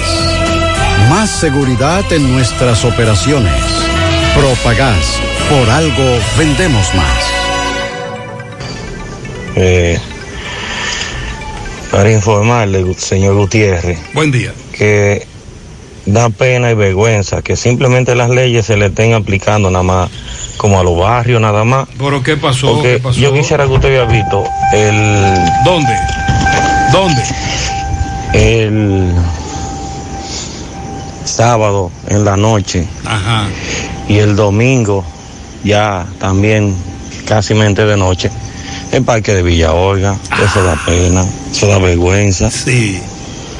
Más 1.09 1.29
seguridad 1.29 2.03
en 2.11 2.31
nuestras 2.33 2.83
operaciones. 2.83 3.53
Propagás. 4.35 5.19
Por 5.49 5.69
algo 5.69 6.19
vendemos 6.37 6.93
más. 6.95 7.23
Eh, 9.55 9.99
para 11.91 12.11
informarle, 12.11 12.93
señor 12.95 13.35
Gutiérrez. 13.35 13.99
Buen 14.13 14.31
día. 14.31 14.53
Que 14.73 15.25
da 16.05 16.29
pena 16.29 16.71
y 16.71 16.73
vergüenza 16.75 17.41
que 17.41 17.55
simplemente 17.55 18.15
las 18.15 18.29
leyes 18.29 18.65
se 18.65 18.77
le 18.77 18.87
estén 18.87 19.13
aplicando 19.13 19.69
nada 19.69 19.83
más 19.83 20.09
como 20.57 20.79
a 20.79 20.83
los 20.83 20.97
barrios 20.97 21.39
nada 21.41 21.63
más. 21.63 21.87
¿Pero 21.97 22.21
qué 22.23 22.37
pasó? 22.37 22.73
Porque 22.73 22.93
¿Qué 22.93 22.99
pasó? 22.99 23.19
yo 23.19 23.33
quisiera 23.33 23.65
que 23.65 23.73
usted 23.73 23.89
hubiera 23.89 24.05
visto 24.05 24.43
el... 24.73 24.95
¿Dónde? 25.63 25.93
¿Dónde? 26.91 27.23
El 28.33 29.13
sábado 31.25 31.91
en 32.07 32.23
la 32.23 32.37
noche 32.37 32.87
Ajá. 33.05 33.47
y 34.07 34.17
el 34.17 34.35
domingo 34.35 35.03
ya 35.63 36.05
también 36.19 36.75
casi 37.25 37.53
mente 37.53 37.85
de 37.85 37.97
noche. 37.97 38.31
El 38.91 39.03
parque 39.03 39.33
de 39.33 39.43
Villa 39.43 39.73
Olga, 39.73 40.15
eso 40.43 40.63
da 40.63 40.77
pena, 40.85 41.25
eso 41.51 41.67
da 41.67 41.77
vergüenza. 41.77 42.49
Sí. 42.49 43.01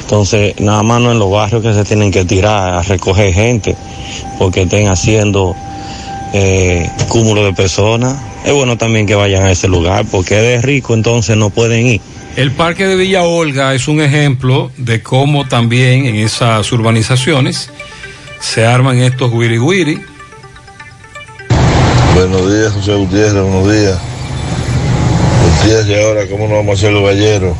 Entonces, 0.00 0.58
nada 0.58 0.82
más 0.82 1.02
no 1.02 1.12
en 1.12 1.18
los 1.18 1.30
barrios 1.30 1.62
que 1.62 1.74
se 1.74 1.84
tienen 1.84 2.10
que 2.10 2.24
tirar 2.24 2.74
a 2.74 2.82
recoger 2.82 3.34
gente 3.34 3.76
porque 4.38 4.62
estén 4.62 4.90
haciendo 4.90 5.54
eh, 6.32 6.90
cúmulo 7.08 7.44
de 7.44 7.52
personas. 7.52 8.16
Es 8.44 8.52
bueno 8.52 8.76
también 8.76 9.06
que 9.06 9.14
vayan 9.14 9.44
a 9.44 9.50
ese 9.50 9.68
lugar 9.68 10.04
porque 10.10 10.36
es 10.36 10.42
de 10.42 10.62
rico, 10.62 10.94
entonces 10.94 11.36
no 11.36 11.50
pueden 11.50 11.86
ir. 11.86 12.00
El 12.36 12.52
parque 12.52 12.86
de 12.86 12.94
Villa 12.94 13.22
Olga 13.22 13.74
es 13.74 13.88
un 13.88 14.00
ejemplo 14.00 14.70
de 14.76 15.02
cómo 15.02 15.48
también 15.48 16.06
en 16.06 16.16
esas 16.16 16.70
urbanizaciones 16.70 17.70
se 18.40 18.64
arman 18.64 18.98
estos 18.98 19.32
wiri 19.32 19.58
wiri. 19.58 20.00
Buenos 22.14 22.52
días, 22.52 22.72
José 22.72 22.94
Gutiérrez, 22.94 23.42
buenos 23.42 23.72
días. 23.72 23.98
Gutiérrez, 25.60 25.88
y 25.88 26.02
ahora, 26.02 26.26
¿cómo 26.28 26.46
nos 26.46 26.58
vamos 26.58 26.70
a 26.70 26.74
hacer 26.74 26.92
los 26.92 27.04
galleros? 27.04 27.56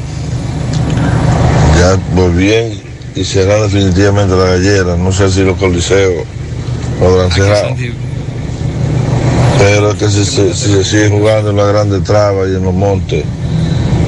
Ya, 1.79 1.97
pues 2.15 2.37
bien, 2.37 2.81
y 3.15 3.25
cerrar 3.25 3.63
definitivamente 3.63 4.37
la 4.37 4.45
gallera. 4.45 4.97
No 4.97 5.13
sé 5.13 5.31
si 5.31 5.43
los 5.43 5.57
coliseos 5.59 6.25
lo 7.01 7.07
habrán 7.09 7.31
cerrado. 7.31 7.77
Pero 9.69 9.95
que 9.99 10.09
si, 10.09 10.25
se- 10.25 10.55
si 10.55 10.73
se 10.73 10.83
sigue 10.85 11.09
jugando 11.11 11.51
en 11.51 11.57
las 11.57 11.69
grandes 11.69 12.03
trabas 12.03 12.49
y 12.49 12.55
en 12.57 12.65
los 12.65 12.73
montes, 12.73 13.23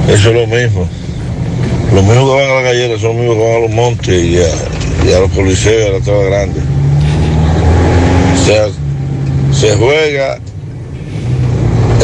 eso 0.09 0.29
es 0.29 0.35
lo 0.35 0.47
mismo. 0.47 0.87
Los 1.93 2.03
mismos 2.03 2.29
que 2.31 2.41
van 2.41 2.49
a 2.49 2.53
la 2.55 2.61
gallera 2.61 2.99
son 2.99 3.09
los 3.09 3.15
mismos 3.17 3.35
que 3.35 3.43
van 3.43 3.55
a 3.55 3.59
los 3.59 3.69
montes 3.71 4.23
y 4.23 4.37
a, 4.39 5.07
y 5.07 5.13
a 5.13 5.19
los 5.19 5.29
coliseos, 5.31 5.89
a 5.89 5.93
las 5.93 6.01
trabas 6.03 6.25
grandes. 6.25 6.63
O 8.33 8.45
sea, 8.45 8.67
se 9.53 9.75
juega 9.77 10.39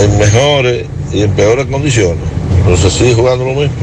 en 0.04 0.18
mejores 0.20 0.86
y 1.12 1.24
en 1.24 1.32
peores 1.32 1.66
condiciones, 1.66 2.18
pero 2.64 2.78
se 2.78 2.92
sigue 2.92 3.16
jugando 3.16 3.44
lo 3.46 3.54
mismo. 3.56 3.76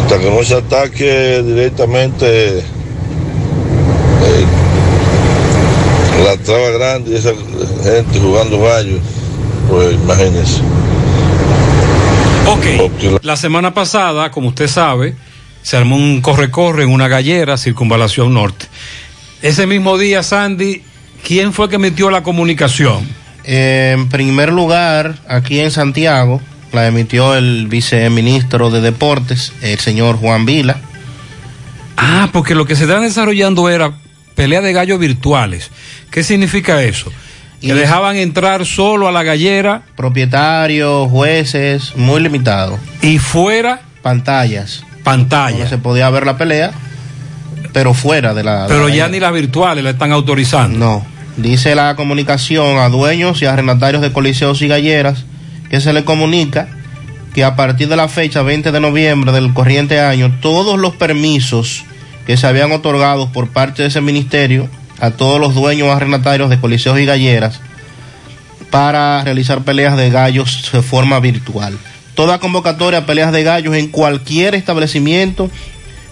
Hasta 0.00 0.18
que 0.20 0.30
no 0.30 0.44
se 0.44 0.54
ataque 0.54 1.42
directamente 1.44 2.58
eh, 2.58 2.62
la 6.32 6.42
traba 6.42 6.70
grande 6.70 7.10
y 7.10 7.14
esa 7.16 7.32
gente 7.82 8.18
jugando 8.18 8.60
gallos, 8.60 9.00
pues 9.68 9.94
imagínense. 9.94 10.62
Ok. 12.46 13.22
La 13.22 13.36
semana 13.36 13.74
pasada, 13.74 14.30
como 14.30 14.48
usted 14.48 14.68
sabe, 14.68 15.14
se 15.62 15.76
armó 15.76 15.96
un 15.96 16.20
corre-corre 16.20 16.84
en 16.84 16.90
una 16.90 17.08
gallera, 17.08 17.56
circunvalación 17.56 18.32
norte. 18.32 18.66
Ese 19.42 19.66
mismo 19.66 19.98
día, 19.98 20.22
Sandy, 20.22 20.82
¿quién 21.26 21.52
fue 21.52 21.68
que 21.68 21.78
metió 21.78 22.10
la 22.10 22.22
comunicación? 22.22 23.06
En 23.44 24.08
primer 24.08 24.52
lugar, 24.52 25.16
aquí 25.28 25.60
en 25.60 25.70
Santiago, 25.70 26.40
la 26.72 26.86
emitió 26.86 27.34
el 27.34 27.66
viceministro 27.68 28.70
de 28.70 28.80
Deportes, 28.80 29.52
el 29.60 29.78
señor 29.78 30.16
Juan 30.16 30.46
Vila. 30.46 30.80
Ah, 31.96 32.30
porque 32.32 32.54
lo 32.54 32.64
que 32.64 32.74
se 32.74 32.84
estaba 32.84 33.00
desarrollando 33.00 33.68
era 33.68 33.92
pelea 34.34 34.60
de 34.60 34.72
gallos 34.72 34.98
virtuales. 34.98 35.70
¿Qué 36.10 36.22
significa 36.22 36.82
eso? 36.82 37.10
Que 37.60 37.74
dejaban 37.74 38.16
entrar 38.16 38.66
solo 38.66 39.06
a 39.06 39.12
la 39.12 39.22
gallera. 39.22 39.82
Propietarios, 39.96 41.08
jueces, 41.10 41.94
muy 41.96 42.20
limitado. 42.20 42.78
Y 43.02 43.18
fuera. 43.18 43.82
Pantallas. 44.02 44.84
Pantalla. 45.04 45.56
Donde 45.58 45.68
se 45.68 45.78
podía 45.78 46.10
ver 46.10 46.26
la 46.26 46.36
pelea, 46.36 46.72
pero 47.72 47.94
fuera 47.94 48.34
de 48.34 48.42
la. 48.44 48.62
de 48.62 48.68
Pero 48.68 48.88
la 48.88 48.94
ya 48.94 49.02
gallera. 49.04 49.08
ni 49.08 49.20
las 49.20 49.32
virtuales 49.32 49.84
la 49.84 49.90
están 49.90 50.10
autorizando. 50.12 50.78
No. 50.78 51.06
Dice 51.36 51.74
la 51.74 51.94
comunicación 51.96 52.78
a 52.78 52.88
dueños 52.88 53.40
y 53.42 53.46
arrendatarios 53.46 54.02
de 54.02 54.12
coliseos 54.12 54.60
y 54.62 54.68
galleras 54.68 55.24
que 55.70 55.80
se 55.80 55.92
le 55.92 56.04
comunica 56.04 56.68
que 57.34 57.44
a 57.44 57.56
partir 57.56 57.88
de 57.88 57.96
la 57.96 58.08
fecha 58.08 58.42
20 58.42 58.72
de 58.72 58.80
noviembre 58.80 59.32
del 59.32 59.54
corriente 59.54 60.00
año, 60.00 60.36
todos 60.42 60.78
los 60.78 60.94
permisos 60.96 61.84
que 62.26 62.36
se 62.36 62.46
habían 62.46 62.72
otorgado 62.72 63.30
por 63.32 63.48
parte 63.48 63.82
de 63.82 63.88
ese 63.88 64.00
ministerio 64.00 64.68
a 65.00 65.10
todos 65.10 65.40
los 65.40 65.54
dueños 65.54 65.88
arrendatarios 65.88 66.50
de 66.50 66.60
coliseos 66.60 66.98
y 66.98 67.04
galleras 67.04 67.60
para 68.70 69.22
realizar 69.24 69.62
peleas 69.62 69.96
de 69.96 70.10
gallos 70.10 70.70
de 70.72 70.82
forma 70.82 71.20
virtual. 71.20 71.76
Toda 72.14 72.38
convocatoria 72.38 73.00
a 73.00 73.06
peleas 73.06 73.32
de 73.32 73.42
gallos 73.42 73.74
en 73.74 73.88
cualquier 73.88 74.54
establecimiento 74.54 75.50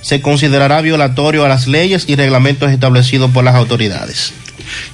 se 0.01 0.21
considerará 0.21 0.81
violatorio 0.81 1.45
a 1.45 1.49
las 1.49 1.67
leyes 1.67 2.05
y 2.09 2.17
reglamentos 2.17 2.71
establecidos 2.71 3.31
por 3.31 3.45
las 3.45 3.55
autoridades. 3.55 4.33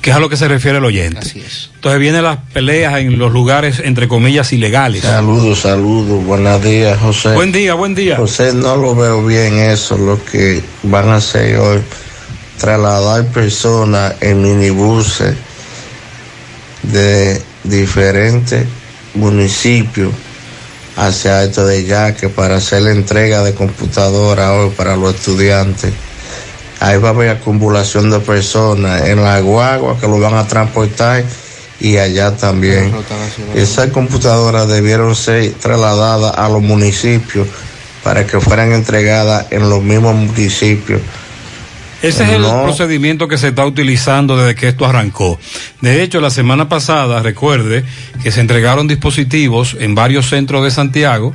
Que 0.00 0.10
es 0.10 0.16
a 0.16 0.18
lo 0.18 0.28
que 0.28 0.36
se 0.36 0.48
refiere 0.48 0.78
el 0.78 0.84
oyente. 0.84 1.20
Así 1.20 1.40
es. 1.40 1.70
Entonces 1.74 2.00
vienen 2.00 2.22
las 2.22 2.38
peleas 2.52 2.98
en 2.98 3.18
los 3.18 3.32
lugares, 3.32 3.80
entre 3.84 4.08
comillas, 4.08 4.52
ilegales. 4.52 5.02
Saludos, 5.02 5.60
saludos, 5.60 6.24
buenos 6.24 6.62
días, 6.62 6.98
José. 6.98 7.34
Buen 7.34 7.52
día, 7.52 7.74
buen 7.74 7.94
día. 7.94 8.16
José, 8.16 8.52
no 8.52 8.76
lo 8.76 8.94
veo 8.94 9.24
bien 9.24 9.58
eso, 9.58 9.96
lo 9.96 10.22
que 10.24 10.62
van 10.82 11.08
a 11.10 11.16
hacer 11.16 11.56
hoy, 11.58 11.80
trasladar 12.58 13.24
personas 13.26 14.14
en 14.20 14.42
minibuses 14.42 15.34
de 16.82 17.40
diferentes 17.64 18.66
municipios 19.14 20.12
hacia 20.96 21.44
esto 21.44 21.66
de 21.66 21.84
Yaque 21.84 22.28
para 22.28 22.56
hacer 22.56 22.82
la 22.82 22.90
entrega 22.90 23.42
de 23.42 23.54
computadora 23.54 24.54
hoy 24.54 24.70
para 24.70 24.96
los 24.96 25.14
estudiantes. 25.14 25.92
Ahí 26.80 26.98
va 26.98 27.08
a 27.08 27.12
haber 27.12 27.30
acumulación 27.30 28.10
de 28.10 28.20
personas 28.20 29.06
en 29.08 29.22
la 29.22 29.40
guagua 29.40 29.98
que 29.98 30.06
lo 30.06 30.20
van 30.20 30.34
a 30.34 30.46
transportar 30.46 31.24
y 31.80 31.96
allá 31.96 32.36
también. 32.36 32.92
Esas 33.54 33.90
computadoras 33.90 34.68
debieron 34.68 35.14
ser 35.14 35.52
trasladadas 35.54 36.36
a 36.36 36.48
los 36.48 36.62
municipios 36.62 37.46
para 38.02 38.26
que 38.26 38.40
fueran 38.40 38.72
entregadas 38.72 39.46
en 39.50 39.68
los 39.68 39.82
mismos 39.82 40.14
municipios. 40.14 41.00
Ese 42.02 42.24
es 42.24 42.30
el 42.30 42.42
No. 42.42 42.62
procedimiento 42.62 43.26
que 43.26 43.38
se 43.38 43.48
está 43.48 43.64
utilizando 43.64 44.36
desde 44.36 44.54
que 44.54 44.68
esto 44.68 44.84
arrancó. 44.84 45.40
De 45.80 46.02
hecho, 46.02 46.20
la 46.20 46.30
semana 46.30 46.68
pasada, 46.68 47.22
recuerde 47.22 47.84
que 48.22 48.30
se 48.30 48.40
entregaron 48.40 48.86
dispositivos 48.86 49.76
en 49.80 49.94
varios 49.94 50.28
centros 50.28 50.62
de 50.62 50.70
Santiago 50.70 51.34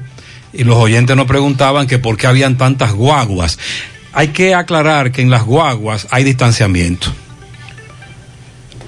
y 0.54 0.64
los 0.64 0.78
oyentes 0.78 1.16
nos 1.16 1.26
preguntaban 1.26 1.88
que 1.88 1.98
por 1.98 2.16
qué 2.16 2.28
habían 2.28 2.58
tantas 2.58 2.94
guaguas. 2.94 3.58
Hay 4.14 4.30
que 4.30 4.54
aclarar 4.54 5.12
que 5.12 5.22
en 5.22 5.30
las 5.30 5.44
guaguas 5.44 6.08
hay 6.12 6.24
distanciamiento. 6.24 7.08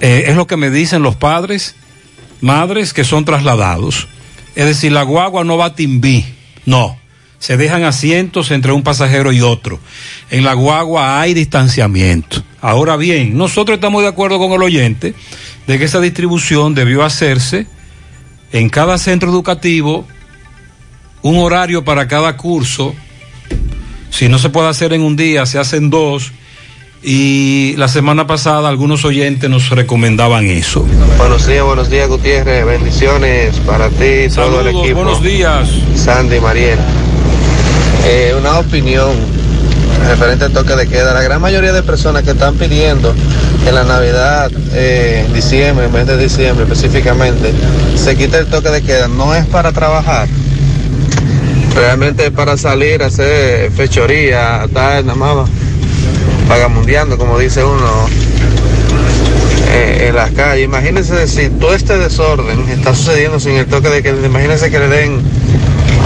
Eh, 0.00 0.24
es 0.26 0.36
lo 0.36 0.46
que 0.46 0.56
me 0.56 0.70
dicen 0.70 1.02
los 1.02 1.16
padres, 1.16 1.76
madres 2.40 2.92
que 2.92 3.04
son 3.04 3.24
trasladados. 3.24 4.08
Es 4.54 4.66
decir, 4.66 4.92
la 4.92 5.02
guagua 5.02 5.44
no 5.44 5.56
va 5.56 5.66
a 5.66 5.74
Timbí, 5.74 6.24
no. 6.66 6.98
Se 7.38 7.56
dejan 7.56 7.84
asientos 7.84 8.50
entre 8.50 8.72
un 8.72 8.82
pasajero 8.82 9.32
y 9.32 9.40
otro. 9.40 9.78
En 10.30 10.44
la 10.44 10.54
guagua 10.54 11.20
hay 11.20 11.34
distanciamiento. 11.34 12.42
Ahora 12.60 12.96
bien, 12.96 13.36
nosotros 13.36 13.76
estamos 13.76 14.02
de 14.02 14.08
acuerdo 14.08 14.38
con 14.38 14.52
el 14.52 14.62
oyente 14.62 15.14
de 15.66 15.78
que 15.78 15.84
esa 15.84 16.00
distribución 16.00 16.74
debió 16.74 17.04
hacerse 17.04 17.66
en 18.52 18.70
cada 18.70 18.98
centro 18.98 19.30
educativo, 19.30 20.06
un 21.22 21.36
horario 21.38 21.84
para 21.84 22.08
cada 22.08 22.36
curso. 22.36 22.94
Si 24.14 24.28
no 24.28 24.38
se 24.38 24.48
puede 24.48 24.68
hacer 24.68 24.92
en 24.92 25.02
un 25.02 25.16
día, 25.16 25.44
se 25.44 25.58
hacen 25.58 25.90
dos. 25.90 26.30
Y 27.02 27.74
la 27.78 27.88
semana 27.88 28.28
pasada 28.28 28.68
algunos 28.68 29.04
oyentes 29.04 29.50
nos 29.50 29.70
recomendaban 29.70 30.46
eso. 30.46 30.86
Buenos 31.18 31.48
días, 31.48 31.64
buenos 31.64 31.90
días 31.90 32.08
Gutiérrez, 32.08 32.64
bendiciones 32.64 33.56
para 33.66 33.88
ti 33.88 34.04
y 34.26 34.28
todo 34.28 34.60
el 34.60 34.68
equipo. 34.68 35.02
buenos 35.02 35.20
días. 35.20 35.68
Sandy, 35.96 36.38
Mariel. 36.38 36.78
Eh, 38.06 38.36
una 38.38 38.60
opinión 38.60 39.10
referente 40.06 40.44
al 40.44 40.52
toque 40.52 40.76
de 40.76 40.86
queda. 40.86 41.12
La 41.12 41.22
gran 41.22 41.40
mayoría 41.40 41.72
de 41.72 41.82
personas 41.82 42.22
que 42.22 42.30
están 42.30 42.54
pidiendo 42.54 43.12
que 43.64 43.70
en 43.70 43.74
la 43.74 43.82
Navidad, 43.82 44.48
eh, 44.74 45.26
diciembre, 45.34 45.88
mes 45.88 46.06
de 46.06 46.16
diciembre 46.16 46.62
específicamente, 46.62 47.52
se 47.96 48.16
quite 48.16 48.38
el 48.38 48.46
toque 48.46 48.68
de 48.70 48.80
queda, 48.80 49.08
no 49.08 49.34
es 49.34 49.44
para 49.46 49.72
trabajar. 49.72 50.28
Realmente 51.74 52.30
para 52.30 52.56
salir 52.56 53.02
a 53.02 53.06
hacer 53.06 53.70
fechoría, 53.72 54.64
estar 54.64 55.04
nada 55.04 55.16
más 55.16 55.48
vagamundeando, 56.48 57.18
como 57.18 57.38
dice 57.38 57.64
uno, 57.64 58.08
eh, 59.72 60.06
en 60.08 60.14
las 60.14 60.30
calles. 60.32 60.64
Imagínense 60.64 61.26
si 61.26 61.48
todo 61.50 61.74
este 61.74 61.98
desorden 61.98 62.68
está 62.68 62.94
sucediendo 62.94 63.40
sin 63.40 63.52
el 63.56 63.66
toque 63.66 63.88
de 63.88 64.02
queda, 64.02 64.24
imagínense 64.24 64.70
que 64.70 64.78
le 64.78 64.88
den 64.88 65.20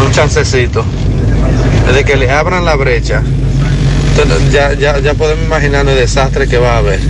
un 0.05 0.13
chancecito, 0.13 0.85
desde 1.87 2.05
que 2.05 2.17
le 2.17 2.31
abran 2.31 2.65
la 2.65 2.75
brecha. 2.75 3.23
Entonces, 4.11 4.51
ya, 4.51 4.73
ya, 4.73 4.99
ya 5.01 5.15
podemos 5.15 5.45
imaginar 5.45 5.87
el 5.87 5.97
desastre 5.97 6.49
que 6.49 6.59
va 6.59 6.75
a 6.75 6.79
haber. 6.79 7.01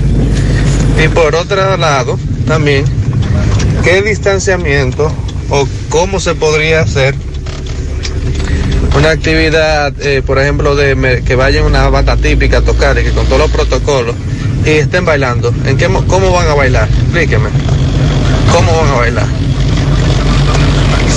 Y 1.03 1.09
por 1.09 1.35
otro 1.37 1.77
lado, 1.77 2.19
también, 2.47 2.85
¿qué 3.85 4.03
distanciamiento 4.03 5.13
o 5.49 5.69
cómo 5.91 6.19
se 6.19 6.35
podría 6.35 6.81
hacer 6.81 7.15
una 8.95 9.11
actividad, 9.11 9.93
eh, 10.01 10.23
por 10.25 10.39
ejemplo, 10.39 10.75
de 10.75 11.23
que 11.25 11.35
vayan 11.35 11.65
una 11.65 11.89
banda 11.89 12.17
típica 12.17 12.59
a 12.59 12.63
tocar 12.63 12.99
y 12.99 13.05
que 13.05 13.11
con 13.13 13.27
todos 13.27 13.39
los 13.39 13.51
protocolos 13.51 14.15
y 14.65 14.71
estén 14.71 15.05
bailando? 15.05 15.53
¿En 15.67 15.77
qué, 15.77 15.89
mo- 15.89 16.05
¿Cómo 16.07 16.33
van 16.33 16.49
a 16.49 16.55
bailar? 16.55 16.89
Explíqueme. 16.89 17.49
¿Cómo 18.53 18.73
van 18.77 18.89
a 18.91 18.95
bailar? 18.95 19.27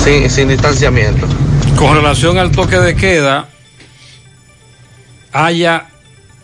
Sin, 0.04 0.30
sin 0.30 0.50
distanciamiento. 0.50 1.28
Con 1.78 1.96
relación 1.96 2.38
al 2.38 2.52
toque 2.52 2.78
de 2.78 2.96
queda, 2.96 3.48
haya 5.32 5.88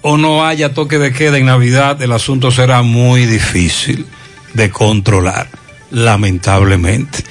o 0.02 0.18
no 0.18 0.46
haya 0.46 0.74
toque 0.74 0.98
de 1.00 1.12
queda 1.12 1.38
en 1.38 1.46
Navidad, 1.46 2.02
el 2.02 2.12
asunto 2.12 2.52
será 2.52 2.82
muy 2.82 3.26
difícil 3.26 4.06
de 4.54 4.70
controlar, 4.70 5.50
lamentablemente. 5.92 7.24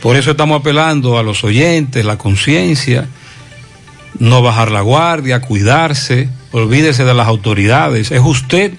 Por 0.00 0.16
eso 0.16 0.30
estamos 0.32 0.60
apelando 0.60 1.18
a 1.18 1.22
los 1.22 1.44
oyentes, 1.44 2.04
la 2.04 2.16
conciencia, 2.16 3.06
no 4.18 4.42
bajar 4.42 4.70
la 4.70 4.80
guardia, 4.80 5.40
cuidarse, 5.40 6.28
olvídese 6.52 7.04
de 7.04 7.14
las 7.14 7.26
autoridades. 7.28 8.10
Es 8.10 8.20
usted 8.24 8.72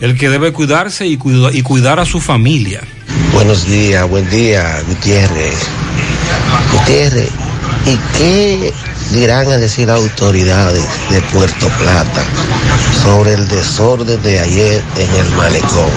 el 0.00 0.16
que 0.18 0.28
debe 0.28 0.52
cuidarse 0.52 1.06
y, 1.06 1.16
cuida- 1.16 1.50
y 1.52 1.62
cuidar 1.62 2.00
a 2.00 2.04
su 2.04 2.20
familia. 2.20 2.80
Buenos 3.32 3.66
días, 3.66 4.08
buen 4.08 4.28
día, 4.30 4.80
Gutiérrez. 4.86 5.54
Gutiérrez, 6.72 7.30
¿y 7.86 7.96
qué 8.18 8.72
dirán 9.12 9.46
a 9.48 9.56
decir 9.56 9.88
las 9.88 10.00
autoridades 10.00 10.84
de 11.10 11.20
Puerto 11.22 11.68
Plata 11.78 12.22
sobre 13.02 13.34
el 13.34 13.48
desorden 13.48 14.22
de 14.22 14.38
ayer 14.40 14.82
en 14.96 15.14
el 15.16 15.28
malecón? 15.36 15.90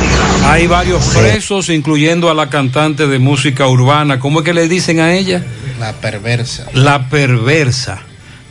Hay 0.46 0.68
varios 0.68 1.04
presos, 1.08 1.70
incluyendo 1.70 2.30
a 2.30 2.34
la 2.34 2.50
cantante 2.50 3.08
de 3.08 3.20
música 3.20 3.68
urbana. 3.68 4.20
¿Cómo 4.20 4.40
es 4.40 4.46
que 4.46 4.54
le 4.54 4.68
dicen 4.68 5.00
a 5.00 5.14
ella? 5.14 5.44
La 5.80 5.94
perversa. 5.94 6.66
La 6.74 7.10
perversa. 7.10 8.00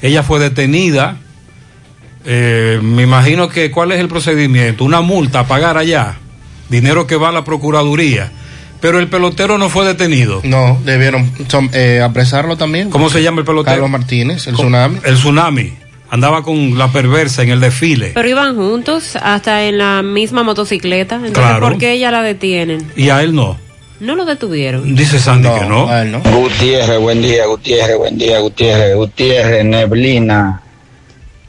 Ella 0.02 0.22
fue 0.22 0.38
detenida. 0.40 1.16
Eh, 2.24 2.80
me 2.82 3.02
imagino 3.02 3.48
que, 3.48 3.70
¿cuál 3.70 3.92
es 3.92 4.00
el 4.00 4.08
procedimiento? 4.08 4.84
Una 4.84 5.00
multa 5.00 5.40
a 5.40 5.46
pagar 5.46 5.78
allá. 5.78 6.16
Dinero 6.68 7.06
que 7.06 7.16
va 7.16 7.28
a 7.28 7.32
la 7.32 7.44
Procuraduría. 7.44 8.32
Pero 8.80 8.98
el 8.98 9.08
pelotero 9.08 9.58
no 9.58 9.68
fue 9.70 9.86
detenido. 9.86 10.40
No, 10.44 10.78
debieron 10.84 11.30
eh, 11.72 12.00
apresarlo 12.04 12.56
también. 12.56 12.90
¿Cómo 12.90 13.08
se 13.08 13.22
llama 13.22 13.40
el 13.40 13.46
pelotero? 13.46 13.74
Carlos 13.76 13.90
Martínez, 13.90 14.46
el 14.48 14.54
Con- 14.54 14.66
tsunami. 14.66 14.98
El 15.04 15.14
tsunami. 15.14 15.72
Andaba 16.10 16.42
con 16.42 16.76
la 16.78 16.92
perversa 16.92 17.42
en 17.42 17.50
el 17.50 17.60
desfile. 17.60 18.12
Pero 18.14 18.28
iban 18.28 18.54
juntos, 18.54 19.16
hasta 19.20 19.64
en 19.64 19.78
la 19.78 20.02
misma 20.02 20.42
motocicleta. 20.44 21.16
Entonces, 21.16 21.34
Claro. 21.42 21.66
¿por 21.68 21.78
qué 21.78 21.92
ella 21.92 22.10
la 22.12 22.22
detienen? 22.22 22.86
Y 22.96 23.08
a 23.08 23.22
él 23.22 23.34
no. 23.34 23.58
No 24.00 24.14
lo 24.14 24.24
detuvieron. 24.24 24.94
Dice 24.94 25.18
Sandy 25.18 25.48
que 25.48 25.66
no. 25.66 25.86
Gutiérrez, 26.32 26.98
buen 27.00 27.22
día, 27.22 27.46
Gutiérrez, 27.46 27.96
buen 27.96 28.18
día, 28.18 28.38
Gutiérrez, 28.40 28.94
Gutiérrez, 28.96 29.64
neblina, 29.64 30.60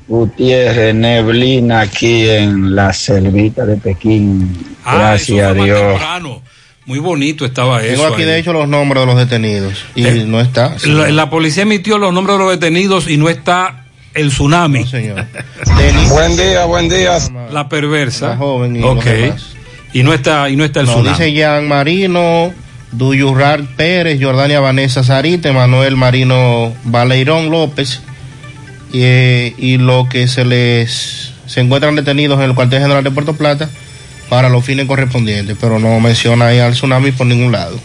Gutiérrez, 0.07 0.95
neblina 0.95 1.81
aquí 1.81 2.27
en 2.29 2.73
la 2.75 2.93
selvita 2.93 3.65
de 3.65 3.75
Pekín. 3.77 4.75
Ah, 4.85 4.97
Gracias 4.97 5.39
a 5.45 5.49
eso 5.51 5.55
fue 5.55 5.57
más 5.57 5.65
Dios. 5.65 5.79
temprano. 5.91 6.41
Muy 6.85 6.99
bonito 6.99 7.45
estaba 7.45 7.83
eso. 7.83 8.01
Tengo 8.01 8.13
aquí 8.13 8.21
ahí. 8.21 8.27
de 8.29 8.39
hecho 8.39 8.53
los 8.53 8.67
nombres 8.69 9.01
de 9.01 9.05
los 9.07 9.17
detenidos 9.17 9.83
y 9.93 10.05
Eh, 10.05 10.23
no 10.25 10.39
está. 10.39 10.73
La, 10.85 11.09
la 11.09 11.29
policía 11.29 11.63
emitió 11.63 11.97
los 11.97 12.13
nombres 12.13 12.37
de 12.37 12.43
los 12.45 12.51
detenidos 12.51 13.09
y 13.09 13.17
no 13.17 13.27
está 13.27 13.83
el 14.13 14.29
tsunami. 14.29 14.85
Buen 16.09 16.37
día, 16.37 16.63
buen 16.65 16.87
día. 16.87 17.17
La 17.51 17.67
perversa. 17.67 18.29
La 18.29 18.37
joven 18.37 18.77
y 18.77 18.83
ok. 18.83 18.95
los 18.95 19.05
demás. 19.05 19.56
Y 19.93 20.03
no 20.03 20.13
está, 20.13 20.49
y 20.49 20.55
no 20.55 20.63
está 20.65 20.81
el 20.81 20.85
No, 20.85 20.93
tsunami. 20.93 21.09
dice 21.17 21.31
Jean 21.33 21.67
Marino, 21.67 22.53
Duyurrar 22.91 23.63
Pérez, 23.75 24.19
Jordania 24.21 24.59
Vanessa 24.59 25.03
Sarite, 25.03 25.51
Manuel 25.51 25.95
Marino 25.97 26.73
Baleirón 26.83 27.49
López, 27.49 28.01
y, 28.93 29.01
eh, 29.03 29.53
y 29.57 29.77
lo 29.77 30.07
que 30.09 30.27
se 30.27 30.45
les 30.45 31.33
se 31.45 31.61
encuentran 31.61 31.95
detenidos 31.95 32.37
en 32.39 32.45
el 32.45 32.55
cuartel 32.55 32.81
general 32.81 33.03
de 33.03 33.11
Puerto 33.11 33.33
Plata 33.35 33.69
para 34.29 34.49
los 34.49 34.63
fines 34.63 34.85
correspondientes, 34.85 35.57
pero 35.59 35.79
no 35.79 35.99
menciona 35.99 36.47
ahí 36.47 36.59
al 36.59 36.73
tsunami 36.73 37.11
por 37.11 37.27
ningún 37.27 37.51
lado. 37.51 37.79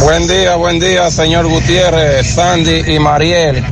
Buen 0.00 0.28
día, 0.28 0.54
buen 0.54 0.78
día, 0.78 1.10
señor 1.10 1.46
Gutiérrez, 1.46 2.34
Sandy 2.34 2.94
y 2.94 2.98
Mariel. 2.98 3.64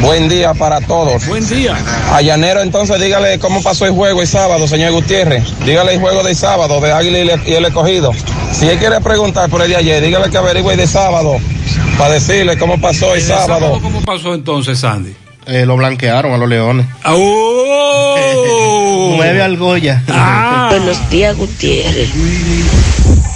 Buen 0.00 0.28
día 0.28 0.54
para 0.54 0.80
todos. 0.80 1.26
Buen 1.26 1.46
día. 1.48 1.76
A 2.12 2.20
Llanero, 2.20 2.62
entonces, 2.62 3.00
dígale 3.00 3.38
cómo 3.38 3.62
pasó 3.62 3.86
el 3.86 3.92
juego 3.92 4.22
el 4.22 4.28
sábado, 4.28 4.68
señor 4.68 4.92
Gutiérrez. 4.92 5.42
Dígale 5.64 5.94
el 5.94 6.00
juego 6.00 6.22
del 6.22 6.36
sábado 6.36 6.80
de 6.80 6.92
Águila 6.92 7.40
y 7.44 7.52
el 7.52 7.64
escogido. 7.64 8.12
Si 8.52 8.68
él 8.68 8.78
quiere 8.78 9.00
preguntar 9.00 9.50
por 9.50 9.62
el 9.62 9.70
de 9.70 9.76
ayer, 9.76 10.02
dígale 10.02 10.30
que 10.30 10.36
averigüe 10.36 10.72
el 10.72 10.78
de 10.78 10.86
sábado 10.86 11.38
para 11.98 12.14
decirle 12.14 12.56
cómo 12.56 12.80
pasó 12.80 13.14
el, 13.14 13.20
¿El 13.20 13.26
sábado. 13.26 13.78
¿Cómo 13.82 14.00
pasó 14.02 14.34
entonces, 14.34 14.78
Sandy? 14.78 15.14
Eh, 15.46 15.66
lo 15.66 15.76
blanquearon 15.76 16.32
a 16.32 16.38
los 16.38 16.48
leones. 16.48 16.86
¡Oh! 17.04 18.60
Nueve 19.24 19.42
al 19.42 19.56
Goya. 19.56 20.02
Buenos 20.68 21.08
días, 21.08 21.34
Gutiérrez. 21.34 22.10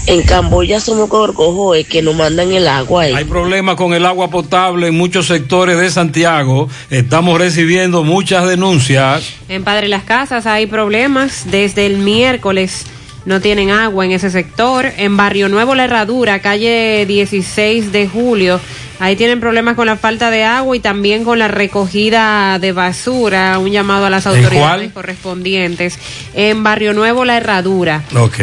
En 0.07 0.23
Camboya 0.23 0.81
somos 0.81 1.09
gorgojos 1.09 1.79
es 1.79 1.89
que 1.89 2.03
nos 2.03 2.15
mandan 2.15 2.53
el 2.53 2.69
agua. 2.69 3.09
eh. 3.09 3.15
Hay 3.15 3.25
problemas 3.25 3.77
con 3.77 3.95
el 3.95 4.05
agua 4.05 4.29
potable 4.29 4.89
en 4.89 4.99
muchos 4.99 5.27
sectores 5.27 5.79
de 5.79 5.91
Santiago. 5.91 6.69
Estamos 6.91 7.39
recibiendo 7.39 8.05
muchas 8.05 8.47
denuncias. 8.47 9.33
En 9.49 9.65
Padre 9.65 9.89
Las 9.89 10.03
Casas 10.03 10.45
hay 10.45 10.67
problemas 10.67 11.51
desde 11.51 11.87
el 11.87 11.97
miércoles 11.99 12.85
no 13.25 13.41
tienen 13.43 13.71
agua 13.71 14.07
en 14.07 14.13
ese 14.13 14.31
sector. 14.31 14.87
En 14.97 15.17
Barrio 15.19 15.51
Nuevo 15.51 15.75
La 15.75 15.85
Herradura, 15.85 16.41
calle 16.41 17.05
16 17.07 17.93
de 17.93 18.09
julio, 18.09 18.59
ahí 18.99 19.17
tienen 19.17 19.41
problemas 19.41 19.75
con 19.75 19.87
la 19.87 19.97
falta 19.97 20.31
de 20.31 20.45
agua 20.45 20.77
y 20.77 20.81
también 20.81 21.25
con 21.25 21.39
la 21.39 21.49
recogida 21.49 22.59
de 22.59 22.73
basura. 22.73 23.59
Un 23.59 23.71
llamado 23.71 24.07
a 24.07 24.11
las 24.11 24.27
¿En 24.27 24.37
autoridades 24.37 24.93
correspondientes. 24.93 25.99
En 26.35 26.63
Barrio 26.63 26.95
Nuevo 26.95 27.25
La 27.25 27.37
Herradura. 27.37 28.05
Ok. 28.15 28.41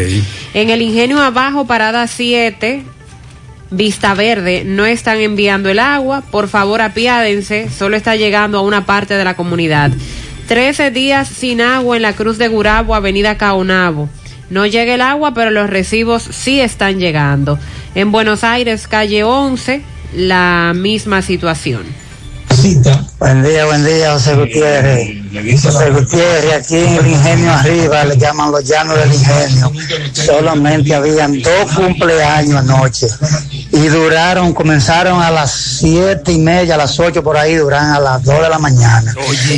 En 0.53 0.69
el 0.69 0.81
Ingenio 0.81 1.21
Abajo, 1.21 1.65
parada 1.65 2.07
7, 2.07 2.83
Vista 3.71 4.13
Verde, 4.13 4.63
no 4.65 4.85
están 4.85 5.19
enviando 5.19 5.69
el 5.69 5.79
agua. 5.79 6.21
Por 6.31 6.47
favor, 6.47 6.81
apiádense. 6.81 7.69
Solo 7.69 7.97
está 7.97 8.15
llegando 8.15 8.57
a 8.57 8.61
una 8.61 8.85
parte 8.85 9.15
de 9.15 9.23
la 9.23 9.35
comunidad. 9.35 9.91
13 10.47 10.91
días 10.91 11.27
sin 11.27 11.59
agua 11.61 11.95
en 11.95 12.03
la 12.03 12.13
Cruz 12.13 12.37
de 12.37 12.47
Gurabo, 12.47 12.93
Avenida 12.93 13.37
Caonabo. 13.37 14.09
No 14.49 14.65
llega 14.67 14.93
el 14.93 15.01
agua, 15.01 15.33
pero 15.33 15.49
los 15.49 15.69
recibos 15.69 16.21
sí 16.21 16.61
están 16.61 16.99
llegando. 16.99 17.57
En 17.95 18.11
Buenos 18.11 18.43
Aires, 18.43 18.87
calle 18.87 19.23
11, 19.23 19.81
la 20.15 20.73
misma 20.75 21.21
situación. 21.21 21.83
Buen 23.19 23.43
día, 23.43 23.65
buen 23.65 23.85
día, 23.85 24.13
José 24.13 24.35
Gutiérrez. 24.35 25.24
José 25.61 25.89
Gutiérrez, 25.89 26.53
aquí 26.53 26.77
en 26.77 26.95
el 26.95 27.07
ingenio 27.07 27.51
arriba, 27.51 28.05
le 28.05 28.17
llaman 28.17 28.51
los 28.51 28.63
llanos 28.63 28.97
del 28.97 29.13
ingenio. 29.13 29.71
Solamente 30.13 30.95
habían 30.95 31.41
dos 31.41 31.71
cumpleaños 31.75 32.57
anoche. 32.57 33.07
Y 33.71 33.87
duraron, 33.87 34.53
comenzaron 34.53 35.21
a 35.21 35.31
las 35.31 35.51
siete 35.51 36.31
y 36.31 36.37
media, 36.37 36.75
a 36.75 36.77
las 36.77 36.99
ocho 36.99 37.21
por 37.23 37.37
ahí, 37.37 37.55
duran 37.55 37.91
a 37.91 37.99
las 37.99 38.23
dos 38.23 38.41
de 38.41 38.49
la 38.49 38.59
mañana. 38.59 39.13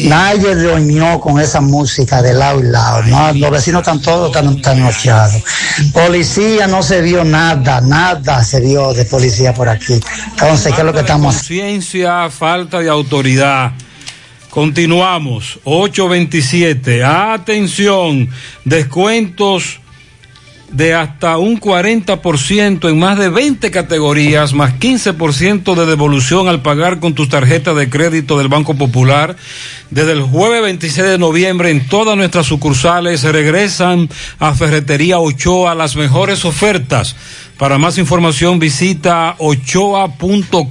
Nadie 0.06 0.56
doñó 0.56 1.20
con 1.20 1.40
esa 1.40 1.62
música 1.62 2.22
de 2.22 2.34
lado 2.34 2.60
y 2.60 2.64
lado. 2.64 3.04
No, 3.04 3.34
los 3.34 3.52
vecinos 3.52 3.82
están 3.82 4.02
todos 4.02 4.32
tan, 4.32 4.60
tan 4.62 4.80
nocheados. 4.80 5.44
Policía 5.94 6.68
no 6.68 6.82
se 6.82 7.02
vio 7.02 7.24
nada, 7.24 7.82
nada 7.82 8.44
se 8.44 8.60
vio 8.60 8.94
de 8.94 9.06
policía 9.06 9.54
por 9.54 9.70
aquí. 9.70 10.00
Entonces, 10.32 10.74
¿qué 10.74 10.82
es 10.82 10.86
lo 10.86 10.94
que 10.94 11.02
estamos 11.02 11.36
Conciencia, 11.36 12.30
falta 12.30 12.80
de 12.80 12.90
autoridad. 12.90 13.72
Continuamos. 14.50 15.60
827. 15.64 17.04
Atención. 17.04 18.30
Descuentos 18.66 19.80
de 20.72 20.94
hasta 20.94 21.38
un 21.38 21.60
40% 21.60 22.90
en 22.90 23.00
más 23.00 23.18
de 23.18 23.30
20 23.30 23.72
categorías, 23.72 24.54
más 24.54 24.74
15% 24.80 25.76
de 25.76 25.86
devolución 25.86 26.48
al 26.48 26.62
pagar 26.62 27.00
con 27.00 27.14
tus 27.14 27.30
tarjetas 27.30 27.76
de 27.76 27.90
crédito 27.90 28.38
del 28.38 28.50
Banco 28.50 28.76
Popular. 28.76 29.36
Desde 29.90 30.12
el 30.12 30.22
jueves 30.22 30.62
26 30.64 31.08
de 31.08 31.18
noviembre 31.18 31.70
en 31.70 31.88
todas 31.88 32.18
nuestras 32.18 32.48
sucursales 32.48 33.24
regresan 33.24 34.10
a 34.40 34.54
Ferretería 34.54 35.20
Ochoa 35.20 35.74
las 35.74 35.96
mejores 35.96 36.44
ofertas. 36.44 37.16
Para 37.58 37.78
más 37.78 37.98
información 37.98 38.60
visita 38.60 39.36
ochoa.com.do. 39.40 40.68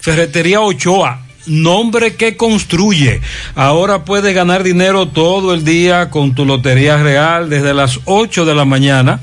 Ferretería 0.00 0.60
Ochoa 0.60 1.27
nombre 1.48 2.14
que 2.16 2.36
construye. 2.36 3.20
Ahora 3.54 4.04
puedes 4.04 4.34
ganar 4.34 4.62
dinero 4.62 5.08
todo 5.08 5.54
el 5.54 5.64
día 5.64 6.10
con 6.10 6.34
tu 6.34 6.44
Lotería 6.44 7.02
Real 7.02 7.50
desde 7.50 7.74
las 7.74 8.00
8 8.04 8.44
de 8.44 8.54
la 8.54 8.64
mañana. 8.64 9.20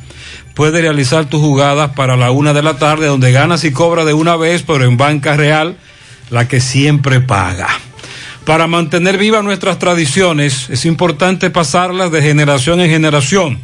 Puedes 0.54 0.82
realizar 0.82 1.26
tus 1.26 1.42
jugadas 1.42 1.92
para 1.96 2.16
la 2.16 2.32
una 2.32 2.54
de 2.54 2.64
la 2.64 2.78
tarde, 2.78 3.08
donde 3.08 3.32
ganas 3.32 3.64
y 3.64 3.72
cobras 3.72 4.06
de 4.06 4.14
una 4.14 4.36
vez, 4.36 4.64
pero 4.64 4.86
en 4.86 4.98
banca 4.98 5.36
real, 5.36 5.78
la 6.30 6.48
que 6.48 6.62
siempre 6.62 7.20
paga. 7.20 7.68
Para 8.46 8.68
mantener 8.68 9.18
vivas 9.18 9.44
nuestras 9.44 9.80
tradiciones, 9.80 10.70
es 10.70 10.86
importante 10.86 11.50
pasarlas 11.50 12.12
de 12.12 12.22
generación 12.22 12.80
en 12.80 12.90
generación. 12.90 13.60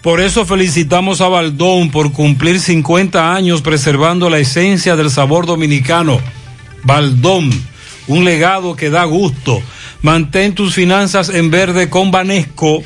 Por 0.00 0.20
eso 0.20 0.44
felicitamos 0.44 1.20
a 1.20 1.28
Baldón 1.28 1.90
por 1.90 2.12
cumplir 2.12 2.60
50 2.60 3.34
años 3.34 3.62
preservando 3.62 4.30
la 4.30 4.38
esencia 4.38 4.96
del 4.96 5.10
sabor 5.10 5.46
dominicano. 5.46 6.20
Baldón 6.82 7.50
un 8.06 8.24
legado 8.24 8.76
que 8.76 8.90
da 8.90 9.04
gusto. 9.04 9.62
Mantén 10.02 10.54
tus 10.54 10.74
finanzas 10.74 11.28
en 11.28 11.50
verde 11.50 11.88
con 11.88 12.10
Banesco. 12.10 12.82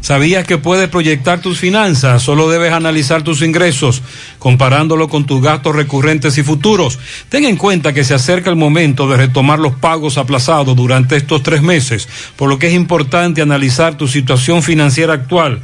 ¿Sabías 0.00 0.44
que 0.46 0.58
puedes 0.58 0.88
proyectar 0.88 1.40
tus 1.40 1.58
finanzas? 1.58 2.22
Solo 2.22 2.50
debes 2.50 2.72
analizar 2.72 3.22
tus 3.22 3.40
ingresos, 3.42 4.02
comparándolo 4.38 5.08
con 5.08 5.26
tus 5.26 5.40
gastos 5.40 5.76
recurrentes 5.76 6.36
y 6.38 6.42
futuros. 6.42 6.98
Ten 7.28 7.44
en 7.44 7.56
cuenta 7.56 7.92
que 7.92 8.02
se 8.02 8.14
acerca 8.14 8.50
el 8.50 8.56
momento 8.56 9.08
de 9.08 9.16
retomar 9.16 9.60
los 9.60 9.74
pagos 9.76 10.18
aplazados 10.18 10.74
durante 10.74 11.16
estos 11.16 11.42
tres 11.44 11.62
meses, 11.62 12.08
por 12.34 12.48
lo 12.48 12.58
que 12.58 12.68
es 12.68 12.74
importante 12.74 13.42
analizar 13.42 13.96
tu 13.96 14.08
situación 14.08 14.62
financiera 14.62 15.12
actual 15.12 15.62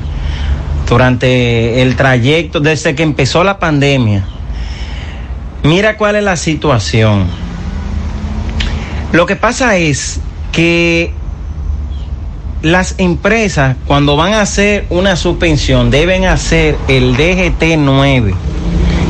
durante 0.88 1.82
el 1.82 1.96
trayecto 1.96 2.60
desde 2.60 2.94
que 2.94 3.04
empezó 3.04 3.44
la 3.44 3.58
pandemia. 3.58 4.24
Mira 5.64 5.98
cuál 5.98 6.16
es 6.16 6.24
la 6.24 6.36
situación. 6.36 7.26
Lo 9.14 9.26
que 9.26 9.36
pasa 9.36 9.78
es 9.78 10.20
que 10.52 11.14
las 12.62 12.96
empresas 12.98 13.76
cuando 13.86 14.16
van 14.16 14.34
a 14.34 14.42
hacer 14.42 14.86
una 14.90 15.16
suspensión 15.16 15.92
deben 15.92 16.26
hacer 16.26 16.78
el 16.88 17.16
DGT 17.16 17.78
9, 17.78 18.34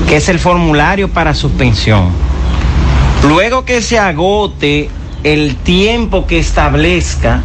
que 0.09 0.17
es 0.17 0.29
el 0.29 0.39
formulario 0.39 1.09
para 1.09 1.33
suspensión. 1.33 2.09
Luego 3.23 3.65
que 3.65 3.81
se 3.81 3.97
agote 3.97 4.89
el 5.23 5.55
tiempo 5.55 6.27
que 6.27 6.39
establezca, 6.39 7.41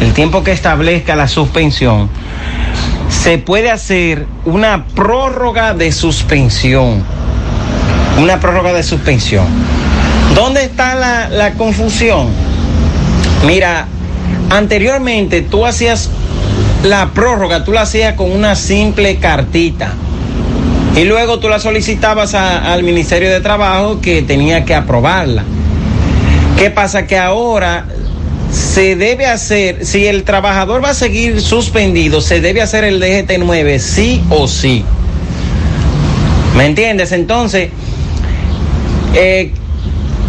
el 0.00 0.12
tiempo 0.12 0.42
que 0.42 0.52
establezca 0.52 1.16
la 1.16 1.28
suspensión, 1.28 2.08
se 3.08 3.38
puede 3.38 3.70
hacer 3.70 4.26
una 4.44 4.86
prórroga 4.86 5.74
de 5.74 5.92
suspensión. 5.92 7.04
Una 8.18 8.40
prórroga 8.40 8.72
de 8.72 8.82
suspensión. 8.82 9.46
¿Dónde 10.34 10.64
está 10.64 10.94
la, 10.94 11.28
la 11.28 11.52
confusión? 11.52 12.28
Mira, 13.46 13.86
anteriormente 14.50 15.42
tú 15.42 15.66
hacías 15.66 16.10
la 16.84 17.10
prórroga, 17.10 17.64
tú 17.64 17.72
la 17.72 17.82
hacías 17.82 18.14
con 18.14 18.30
una 18.30 18.54
simple 18.54 19.16
cartita. 19.16 19.92
Y 20.96 21.04
luego 21.04 21.38
tú 21.40 21.48
la 21.48 21.58
solicitabas 21.58 22.34
al 22.34 22.82
Ministerio 22.82 23.30
de 23.30 23.40
Trabajo 23.40 24.00
que 24.00 24.22
tenía 24.22 24.64
que 24.64 24.74
aprobarla. 24.74 25.44
¿Qué 26.56 26.70
pasa? 26.70 27.06
Que 27.06 27.18
ahora 27.18 27.84
se 28.50 28.96
debe 28.96 29.26
hacer, 29.26 29.84
si 29.84 30.06
el 30.06 30.22
trabajador 30.22 30.82
va 30.82 30.90
a 30.90 30.94
seguir 30.94 31.42
suspendido, 31.42 32.22
se 32.22 32.40
debe 32.40 32.62
hacer 32.62 32.84
el 32.84 33.02
DGT9 33.02 33.78
sí 33.78 34.22
o 34.30 34.48
sí. 34.48 34.84
¿Me 36.56 36.64
entiendes? 36.64 37.12
Entonces, 37.12 37.68
eh, 39.14 39.52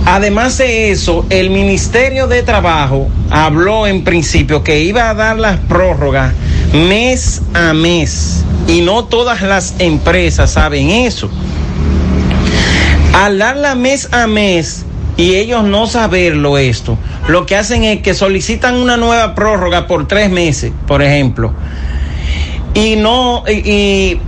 además 0.08 0.58
de 0.58 0.92
eso, 0.92 1.26
el 1.30 1.50
Ministerio 1.50 2.28
de 2.28 2.42
Trabajo 2.42 3.10
habló 3.30 3.88
en 3.88 4.04
principio 4.06 4.64
que 4.64 4.80
iba 4.82 5.10
a 5.10 5.14
dar 5.14 5.38
las 5.38 5.60
prórrogas 5.60 6.34
mes 6.74 7.42
a 7.54 7.74
mes 7.74 8.44
y 8.68 8.82
no 8.82 9.06
todas 9.06 9.42
las 9.42 9.76
empresas 9.80 10.52
saben 10.52 10.90
eso. 10.90 11.30
Al 13.14 13.38
darla 13.38 13.76
mes 13.76 14.08
a 14.14 14.28
mes 14.28 14.86
y 15.18 15.36
ellos 15.36 15.64
no 15.66 15.88
saberlo 15.88 16.58
esto, 16.58 16.98
lo 17.28 17.46
que 17.46 17.56
hacen 17.58 17.84
es 17.84 18.02
que 18.02 18.14
solicitan 18.14 18.76
una 18.76 18.96
nueva 18.96 19.36
prórroga 19.36 19.88
por 19.88 20.08
tres 20.08 20.30
meses, 20.30 20.72
por 20.88 21.02
ejemplo, 21.02 21.54
y 22.74 22.96
no 22.96 23.44
y, 23.48 23.70
y- 23.70 24.22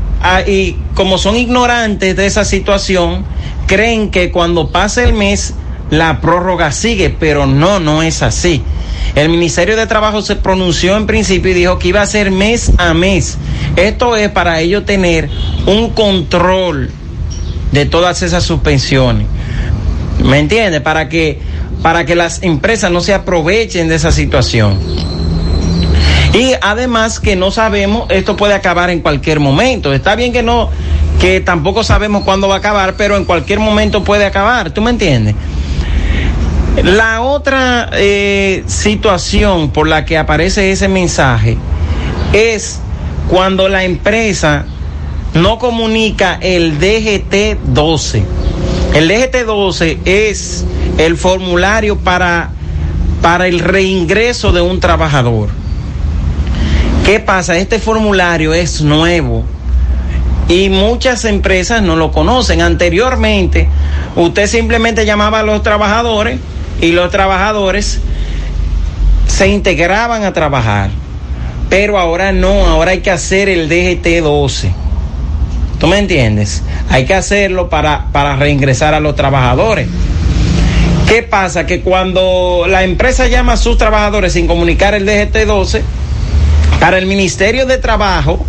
y 0.47 0.75
como 0.95 1.17
son 1.17 1.37
ignorantes 1.37 2.17
de 2.17 2.25
esa 2.25 2.43
situación 2.43 3.23
creen 3.67 4.09
que 4.11 4.31
cuando 4.31 4.69
pase 4.71 5.03
el 5.03 5.13
mes 5.13 5.53
la 5.89 6.21
prórroga 6.21 6.71
sigue 6.71 7.09
pero 7.09 7.45
no 7.45 7.79
no 7.79 8.03
es 8.03 8.21
así 8.21 8.61
el 9.15 9.29
Ministerio 9.29 9.75
de 9.75 9.87
Trabajo 9.87 10.21
se 10.21 10.35
pronunció 10.35 10.95
en 10.95 11.07
principio 11.07 11.51
y 11.51 11.55
dijo 11.55 11.79
que 11.79 11.89
iba 11.89 12.01
a 12.01 12.05
ser 12.05 12.31
mes 12.31 12.71
a 12.77 12.93
mes 12.93 13.37
esto 13.75 14.15
es 14.15 14.29
para 14.29 14.59
ellos 14.59 14.85
tener 14.85 15.29
un 15.65 15.91
control 15.91 16.91
de 17.71 17.85
todas 17.85 18.21
esas 18.21 18.43
suspensiones 18.43 19.27
¿me 20.23 20.39
entiende? 20.39 20.81
para 20.81 21.09
que 21.09 21.39
para 21.81 22.05
que 22.05 22.15
las 22.15 22.43
empresas 22.43 22.91
no 22.91 23.01
se 23.01 23.13
aprovechen 23.13 23.87
de 23.87 23.95
esa 23.95 24.11
situación 24.11 24.77
y 26.33 26.53
además 26.61 27.19
que 27.19 27.35
no 27.35 27.49
sabemos, 27.51 28.09
esto 28.09 28.35
puede 28.37 28.53
acabar 28.53 28.89
en 28.89 28.99
cualquier 29.01 29.39
momento. 29.39 29.93
Está 29.93 30.15
bien 30.15 30.31
que 30.31 30.43
no, 30.43 30.69
que 31.19 31.41
tampoco 31.41 31.83
sabemos 31.83 32.23
cuándo 32.23 32.47
va 32.47 32.55
a 32.55 32.57
acabar, 32.59 32.95
pero 32.97 33.17
en 33.17 33.25
cualquier 33.25 33.59
momento 33.59 34.03
puede 34.03 34.25
acabar. 34.25 34.71
¿Tú 34.71 34.81
me 34.81 34.91
entiendes? 34.91 35.35
La 36.83 37.21
otra 37.21 37.89
eh, 37.93 38.63
situación 38.67 39.71
por 39.71 39.87
la 39.87 40.05
que 40.05 40.17
aparece 40.17 40.71
ese 40.71 40.87
mensaje 40.87 41.57
es 42.31 42.79
cuando 43.29 43.67
la 43.67 43.83
empresa 43.83 44.65
no 45.33 45.59
comunica 45.59 46.37
el 46.41 46.79
DGT 46.79 47.59
12. 47.65 48.23
El 48.93 49.07
DGT 49.07 49.45
12 49.45 49.99
es 50.05 50.65
el 50.97 51.17
formulario 51.17 51.97
para, 51.97 52.51
para 53.21 53.47
el 53.47 53.59
reingreso 53.59 54.51
de 54.51 54.61
un 54.61 54.79
trabajador. 54.79 55.49
¿Qué 57.05 57.19
pasa? 57.19 57.57
Este 57.57 57.79
formulario 57.79 58.53
es 58.53 58.81
nuevo 58.81 59.43
y 60.47 60.69
muchas 60.69 61.25
empresas 61.25 61.81
no 61.81 61.95
lo 61.95 62.11
conocen. 62.11 62.61
Anteriormente, 62.61 63.69
usted 64.15 64.47
simplemente 64.47 65.05
llamaba 65.05 65.39
a 65.39 65.43
los 65.43 65.61
trabajadores 65.61 66.39
y 66.81 66.91
los 66.91 67.11
trabajadores 67.11 67.99
se 69.27 69.47
integraban 69.47 70.23
a 70.23 70.33
trabajar. 70.33 70.89
Pero 71.69 71.99
ahora 71.99 72.31
no, 72.31 72.65
ahora 72.65 72.91
hay 72.91 72.99
que 72.99 73.11
hacer 73.11 73.47
el 73.47 73.69
DGT 73.69 74.23
12. 74.23 74.71
¿Tú 75.79 75.87
me 75.87 75.97
entiendes? 75.97 76.63
Hay 76.89 77.05
que 77.05 77.13
hacerlo 77.13 77.69
para, 77.69 78.07
para 78.11 78.35
reingresar 78.35 78.93
a 78.93 78.99
los 78.99 79.15
trabajadores. 79.15 79.87
¿Qué 81.07 81.23
pasa? 81.23 81.65
Que 81.65 81.81
cuando 81.81 82.65
la 82.67 82.83
empresa 82.83 83.27
llama 83.27 83.53
a 83.53 83.57
sus 83.57 83.77
trabajadores 83.77 84.33
sin 84.33 84.47
comunicar 84.47 84.93
el 84.93 85.05
DGT 85.05 85.45
12, 85.45 85.83
para 86.79 86.97
el 86.97 87.05
Ministerio 87.05 87.65
de 87.65 87.77
Trabajo, 87.77 88.45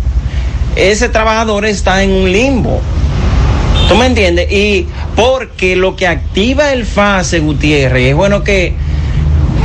ese 0.75 1.09
trabajador 1.09 1.65
está 1.65 2.03
en 2.03 2.11
un 2.11 2.31
limbo. 2.31 2.81
¿Tú 3.91 3.97
me 3.97 4.05
entiendes? 4.05 4.49
Y 4.49 4.87
porque 5.17 5.75
lo 5.75 5.97
que 5.97 6.07
activa 6.07 6.71
el 6.71 6.85
FASE, 6.85 7.41
Gutiérrez, 7.41 8.11
es 8.11 8.15
bueno 8.15 8.41
que, 8.41 8.73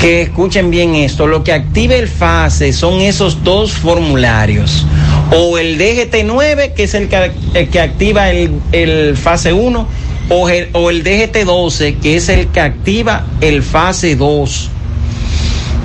que 0.00 0.22
escuchen 0.22 0.68
bien 0.72 0.96
esto, 0.96 1.28
lo 1.28 1.44
que 1.44 1.52
activa 1.52 1.94
el 1.94 2.08
FASE 2.08 2.72
son 2.72 3.00
esos 3.00 3.44
dos 3.44 3.70
formularios. 3.70 4.84
O 5.30 5.58
el 5.58 5.78
DGT9, 5.78 6.72
que 6.74 6.82
es 6.82 6.94
el 6.94 7.08
que, 7.08 7.68
que 7.70 7.80
activa 7.80 8.32
el, 8.32 8.50
el 8.72 9.16
fase 9.16 9.52
1, 9.52 9.88
o 10.30 10.48
el, 10.48 10.70
o 10.72 10.90
el 10.90 11.04
DGT12, 11.04 12.00
que 12.00 12.16
es 12.16 12.28
el 12.28 12.48
que 12.48 12.58
activa 12.58 13.26
el 13.40 13.62
fase 13.62 14.16
2. 14.16 14.70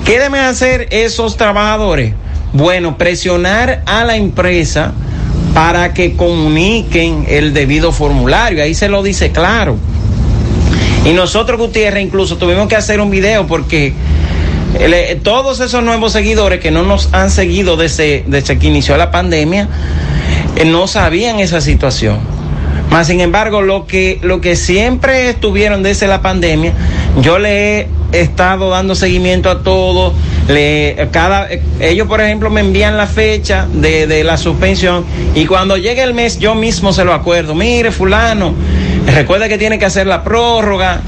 ¿Qué 0.04 0.18
deben 0.18 0.40
hacer 0.40 0.88
esos 0.90 1.36
trabajadores? 1.36 2.14
Bueno, 2.52 2.98
presionar 2.98 3.84
a 3.86 4.02
la 4.02 4.16
empresa 4.16 4.94
para 5.54 5.92
que 5.94 6.14
comuniquen 6.16 7.26
el 7.28 7.52
debido 7.52 7.92
formulario. 7.92 8.62
Ahí 8.62 8.74
se 8.74 8.88
lo 8.88 9.02
dice 9.02 9.32
claro. 9.32 9.76
Y 11.04 11.12
nosotros, 11.12 11.58
Gutiérrez, 11.58 12.04
incluso 12.04 12.36
tuvimos 12.36 12.68
que 12.68 12.76
hacer 12.76 13.00
un 13.00 13.10
video 13.10 13.46
porque 13.46 13.92
todos 15.22 15.60
esos 15.60 15.82
nuevos 15.82 16.12
seguidores 16.12 16.60
que 16.60 16.70
no 16.70 16.82
nos 16.82 17.12
han 17.12 17.30
seguido 17.30 17.76
desde, 17.76 18.24
desde 18.26 18.58
que 18.58 18.68
inició 18.68 18.96
la 18.96 19.10
pandemia, 19.10 19.68
eh, 20.56 20.64
no 20.64 20.86
sabían 20.86 21.40
esa 21.40 21.60
situación. 21.60 22.18
Más 22.90 23.06
sin 23.06 23.20
embargo, 23.20 23.62
lo 23.62 23.86
que, 23.86 24.18
lo 24.22 24.40
que 24.40 24.54
siempre 24.56 25.30
estuvieron 25.30 25.82
desde 25.82 26.06
la 26.06 26.20
pandemia, 26.20 26.72
yo 27.20 27.38
le 27.38 27.80
he 27.80 27.88
estado 28.12 28.70
dando 28.70 28.94
seguimiento 28.94 29.50
a 29.50 29.62
todo. 29.62 30.14
Le, 30.48 31.08
cada, 31.12 31.48
ellos, 31.80 32.08
por 32.08 32.20
ejemplo, 32.20 32.50
me 32.50 32.60
envían 32.60 32.96
la 32.96 33.06
fecha 33.06 33.66
de, 33.72 34.06
de 34.06 34.24
la 34.24 34.36
suspensión 34.36 35.04
y 35.34 35.46
cuando 35.46 35.76
llegue 35.76 36.02
el 36.02 36.14
mes 36.14 36.38
yo 36.38 36.54
mismo 36.54 36.92
se 36.92 37.04
lo 37.04 37.14
acuerdo. 37.14 37.54
Mire, 37.54 37.92
fulano, 37.92 38.54
recuerda 39.06 39.48
que 39.48 39.58
tiene 39.58 39.78
que 39.78 39.84
hacer 39.84 40.06
la 40.06 40.24
prórroga 40.24 41.00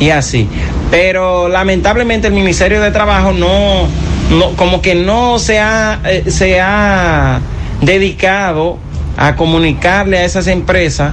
y 0.00 0.10
así. 0.10 0.48
Pero 0.90 1.48
lamentablemente 1.48 2.28
el 2.28 2.32
Ministerio 2.32 2.80
de 2.80 2.90
Trabajo 2.90 3.32
no, 3.32 3.88
no 4.30 4.56
como 4.56 4.80
que 4.80 4.94
no 4.94 5.38
se 5.38 5.58
ha, 5.58 6.00
eh, 6.04 6.24
se 6.28 6.60
ha 6.60 7.40
dedicado 7.82 8.78
a 9.16 9.36
comunicarle 9.36 10.18
a 10.18 10.24
esas 10.24 10.46
empresas 10.46 11.12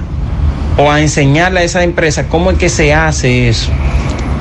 o 0.78 0.90
a 0.90 1.00
enseñarle 1.00 1.60
a 1.60 1.62
esas 1.64 1.84
empresas 1.84 2.26
cómo 2.30 2.50
es 2.50 2.58
que 2.58 2.68
se 2.68 2.94
hace 2.94 3.48
eso. 3.48 3.70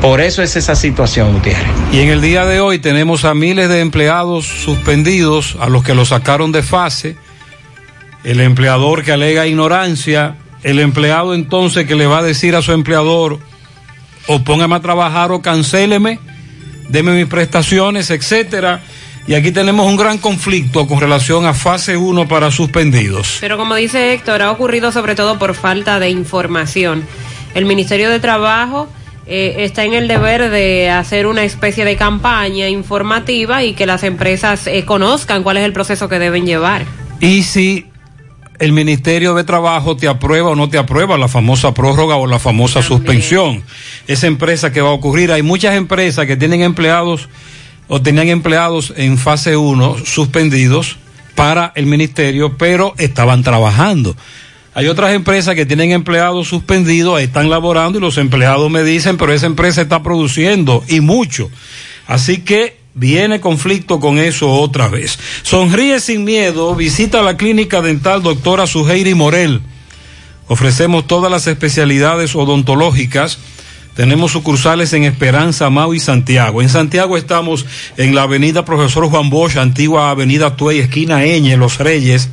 Por 0.02 0.22
eso 0.22 0.44
es 0.44 0.56
esa 0.56 0.76
situación, 0.76 1.34
Gutiérrez. 1.34 1.66
Y 1.92 2.00
en 2.00 2.10
el 2.10 2.22
día 2.22 2.46
de 2.46 2.60
hoy 2.60 2.80
tenemos 2.80 3.26
a 3.26 3.34
miles 3.34 3.70
de 3.70 3.80
empleados 3.80 4.46
suspendidos, 4.46 5.58
a 5.60 5.68
los 5.68 5.84
que 5.84 5.96
los 5.96 6.10
sacaron 6.10 6.52
de 6.52 6.62
fase, 6.62 7.18
el 8.24 8.40
empleador 8.40 9.04
que 9.04 9.12
alega 9.12 9.48
ignorancia, 9.48 10.38
el 10.64 10.80
empleado 10.80 11.34
entonces 11.34 11.88
que 11.88 11.96
le 11.96 12.08
va 12.08 12.20
a 12.20 12.24
decir 12.24 12.56
a 12.56 12.62
su 12.62 12.72
empleador, 12.72 13.40
o 14.28 14.44
póngame 14.44 14.76
a 14.76 14.80
trabajar 14.80 15.32
o 15.32 15.42
cancéleme, 15.42 16.20
deme 16.90 17.14
mis 17.14 17.28
prestaciones, 17.28 18.10
etcétera. 18.10 18.82
Y 19.28 19.34
aquí 19.34 19.52
tenemos 19.52 19.88
un 19.88 19.98
gran 19.98 20.20
conflicto 20.20 20.88
con 20.88 21.00
relación 21.00 21.46
a 21.46 21.54
fase 21.54 21.98
1 21.98 22.28
para 22.28 22.52
suspendidos. 22.52 23.38
Pero 23.42 23.58
como 23.58 23.74
dice 23.76 24.14
Héctor, 24.14 24.44
ha 24.44 24.52
ocurrido 24.52 24.92
sobre 24.92 25.16
todo 25.16 25.40
por 25.40 25.56
falta 25.56 26.00
de 26.00 26.10
información. 26.10 27.04
El 27.56 27.66
Ministerio 27.66 28.12
de 28.12 28.20
Trabajo 28.20 28.88
eh, 29.28 29.56
está 29.60 29.84
en 29.84 29.94
el 29.94 30.08
deber 30.08 30.50
de 30.50 30.90
hacer 30.90 31.28
una 31.28 31.44
especie 31.44 31.86
de 31.86 31.96
campaña 31.96 32.70
informativa 32.70 33.64
y 33.64 33.74
que 33.74 33.86
las 33.86 34.04
empresas 34.04 34.68
eh, 34.68 34.86
conozcan 34.86 35.44
cuál 35.44 35.58
es 35.58 35.64
el 35.64 35.74
proceso 35.74 36.08
que 36.10 36.20
deben 36.20 36.46
llevar. 36.46 36.86
Y 37.20 37.44
si 37.44 37.88
el 38.60 38.72
Ministerio 38.72 39.34
de 39.34 39.44
Trabajo 39.44 39.98
te 39.98 40.08
aprueba 40.08 40.50
o 40.50 40.56
no 40.56 40.70
te 40.70 40.78
aprueba 40.78 41.18
la 41.18 41.28
famosa 41.28 41.74
prórroga 41.74 42.16
o 42.16 42.28
la 42.28 42.40
famosa 42.40 42.82
suspensión. 42.82 43.64
Esa 44.08 44.28
empresa 44.28 44.72
que 44.72 44.82
va 44.82 44.90
a 44.90 44.94
ocurrir. 44.94 45.32
Hay 45.32 45.42
muchas 45.42 45.76
empresas 45.76 46.26
que 46.26 46.38
tienen 46.38 46.62
empleados 46.62 47.28
o 47.88 48.02
tenían 48.02 48.30
empleados 48.30 48.94
en 48.96 49.18
fase 49.18 49.58
1 49.58 49.98
suspendidos 50.06 50.98
para 51.36 51.74
el 51.76 51.86
ministerio, 51.86 52.58
pero 52.58 52.94
estaban 52.98 53.44
trabajando. 53.44 54.16
Hay 54.76 54.88
otras 54.90 55.14
empresas 55.14 55.56
que 55.56 55.66
tienen 55.66 55.92
empleados 55.92 56.50
suspendidos, 56.50 57.22
están 57.22 57.50
laborando 57.50 57.98
y 57.98 58.02
los 58.02 58.18
empleados 58.18 58.70
me 58.70 58.84
dicen, 58.84 59.16
pero 59.16 59.32
esa 59.32 59.46
empresa 59.46 59.82
está 59.82 60.04
produciendo 60.04 60.84
y 60.90 61.00
mucho. 61.00 61.50
Así 62.08 62.40
que 62.40 62.76
viene 62.94 63.40
conflicto 63.40 64.02
con 64.02 64.20
eso 64.20 64.52
otra 64.52 64.90
vez. 64.90 65.18
Sonríe 65.44 66.02
sin 66.02 66.26
miedo, 66.26 66.76
visita 66.76 67.22
la 67.22 67.38
clínica 67.38 67.82
dental 67.82 68.22
doctora 68.22 68.68
Suheiri 68.68 69.16
Morel. 69.16 69.62
Ofrecemos 70.48 71.08
todas 71.08 71.32
las 71.32 71.48
especialidades 71.48 72.36
odontológicas. 72.36 73.40
Tenemos 73.96 74.34
sucursales 74.34 74.92
en 74.92 75.06
Esperanza, 75.06 75.70
Mau 75.70 75.94
y 75.94 76.02
Santiago. 76.02 76.62
En 76.62 76.68
Santiago 76.68 77.16
estamos 77.16 77.66
en 77.96 78.14
la 78.14 78.24
avenida 78.24 78.66
Profesor 78.66 79.08
Juan 79.08 79.30
Bosch, 79.30 79.56
antigua 79.56 80.10
avenida 80.10 80.58
Tuey, 80.58 80.80
esquina 80.80 81.24
Eñe, 81.24 81.56
Los 81.56 81.78
Reyes. 81.78 82.30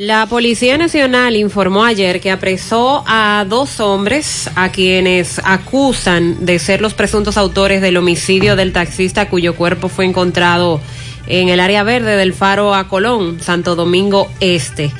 La 0.00 0.24
Policía 0.24 0.78
Nacional 0.78 1.36
informó 1.36 1.84
ayer 1.84 2.22
que 2.22 2.30
apresó 2.30 3.04
a 3.06 3.44
dos 3.46 3.80
hombres 3.80 4.48
a 4.54 4.72
quienes 4.72 5.38
acusan 5.44 6.46
de 6.46 6.58
ser 6.58 6.80
los 6.80 6.94
presuntos 6.94 7.36
autores 7.36 7.82
del 7.82 7.98
homicidio 7.98 8.56
del 8.56 8.72
taxista 8.72 9.28
cuyo 9.28 9.54
cuerpo 9.54 9.90
fue 9.90 10.06
encontrado 10.06 10.80
en 11.26 11.50
el 11.50 11.60
área 11.60 11.82
verde 11.82 12.16
del 12.16 12.32
Faro 12.32 12.74
a 12.74 12.88
Colón, 12.88 13.40
Santo 13.42 13.76
Domingo 13.76 14.30
Este. 14.40 14.90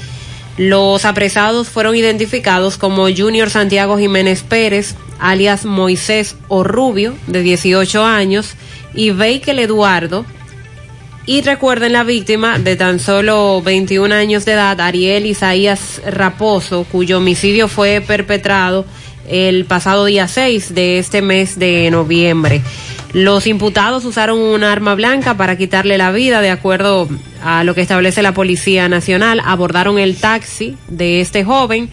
Los 0.58 1.06
apresados 1.06 1.70
fueron 1.70 1.96
identificados 1.96 2.76
como 2.76 3.08
Junior 3.08 3.48
Santiago 3.48 3.96
Jiménez 3.96 4.42
Pérez, 4.42 4.96
alias 5.18 5.64
Moisés 5.64 6.36
Orrubio, 6.48 7.14
de 7.26 7.40
18 7.40 8.04
años, 8.04 8.52
y 8.92 9.12
Veikel 9.12 9.60
Eduardo, 9.60 10.26
y 11.30 11.42
recuerden 11.42 11.92
la 11.92 12.02
víctima 12.02 12.58
de 12.58 12.74
tan 12.74 12.98
solo 12.98 13.62
21 13.62 14.12
años 14.12 14.44
de 14.44 14.54
edad, 14.54 14.80
Ariel 14.80 15.26
Isaías 15.26 16.02
Raposo, 16.04 16.84
cuyo 16.90 17.18
homicidio 17.18 17.68
fue 17.68 18.00
perpetrado 18.00 18.84
el 19.28 19.64
pasado 19.64 20.06
día 20.06 20.26
6 20.26 20.74
de 20.74 20.98
este 20.98 21.22
mes 21.22 21.56
de 21.56 21.88
noviembre. 21.92 22.62
Los 23.12 23.46
imputados 23.46 24.04
usaron 24.06 24.40
un 24.40 24.64
arma 24.64 24.96
blanca 24.96 25.36
para 25.36 25.56
quitarle 25.56 25.98
la 25.98 26.10
vida, 26.10 26.40
de 26.40 26.50
acuerdo 26.50 27.08
a 27.44 27.62
lo 27.62 27.76
que 27.76 27.82
establece 27.82 28.22
la 28.22 28.34
Policía 28.34 28.88
Nacional. 28.88 29.40
Abordaron 29.44 30.00
el 30.00 30.16
taxi 30.16 30.76
de 30.88 31.20
este 31.20 31.44
joven. 31.44 31.90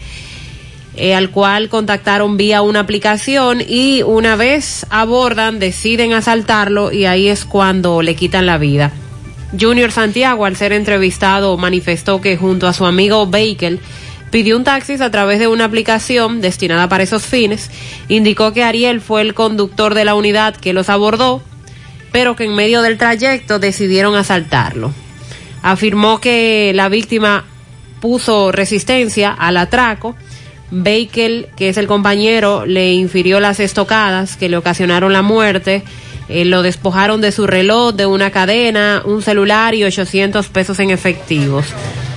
Eh, 0.96 1.14
al 1.14 1.30
cual 1.30 1.68
contactaron 1.68 2.36
vía 2.36 2.60
una 2.60 2.80
aplicación 2.80 3.62
y 3.64 4.02
una 4.02 4.34
vez 4.34 4.84
abordan 4.90 5.60
deciden 5.60 6.12
asaltarlo 6.12 6.90
y 6.90 7.04
ahí 7.04 7.28
es 7.28 7.44
cuando 7.44 8.02
le 8.02 8.16
quitan 8.16 8.44
la 8.46 8.58
vida. 8.58 8.92
Junior 9.58 9.90
Santiago, 9.92 10.44
al 10.44 10.56
ser 10.56 10.72
entrevistado, 10.72 11.56
manifestó 11.56 12.20
que 12.20 12.36
junto 12.36 12.66
a 12.66 12.72
su 12.72 12.84
amigo 12.84 13.26
Bakel 13.26 13.80
pidió 14.30 14.56
un 14.56 14.64
taxi 14.64 14.94
a 15.02 15.10
través 15.10 15.38
de 15.38 15.48
una 15.48 15.64
aplicación 15.64 16.40
destinada 16.40 16.88
para 16.88 17.04
esos 17.04 17.24
fines. 17.24 17.70
Indicó 18.08 18.52
que 18.52 18.62
Ariel 18.62 19.00
fue 19.00 19.22
el 19.22 19.34
conductor 19.34 19.94
de 19.94 20.04
la 20.04 20.14
unidad 20.14 20.54
que 20.54 20.74
los 20.74 20.90
abordó, 20.90 21.42
pero 22.12 22.36
que 22.36 22.44
en 22.44 22.54
medio 22.54 22.82
del 22.82 22.98
trayecto 22.98 23.58
decidieron 23.58 24.14
asaltarlo. 24.16 24.92
Afirmó 25.62 26.20
que 26.20 26.72
la 26.74 26.90
víctima 26.90 27.44
puso 28.00 28.52
resistencia 28.52 29.32
al 29.32 29.56
atraco. 29.56 30.14
Bakel, 30.70 31.48
que 31.56 31.70
es 31.70 31.78
el 31.78 31.86
compañero, 31.86 32.66
le 32.66 32.92
infirió 32.92 33.40
las 33.40 33.58
estocadas 33.58 34.36
que 34.36 34.50
le 34.50 34.58
ocasionaron 34.58 35.14
la 35.14 35.22
muerte 35.22 35.82
eh, 36.28 36.44
lo 36.44 36.62
despojaron 36.62 37.20
de 37.20 37.32
su 37.32 37.46
reloj, 37.46 37.94
de 37.94 38.06
una 38.06 38.30
cadena, 38.30 39.02
un 39.04 39.22
celular 39.22 39.74
y 39.74 39.84
800 39.84 40.48
pesos 40.48 40.78
en 40.78 40.90
efectivos. 40.90 41.66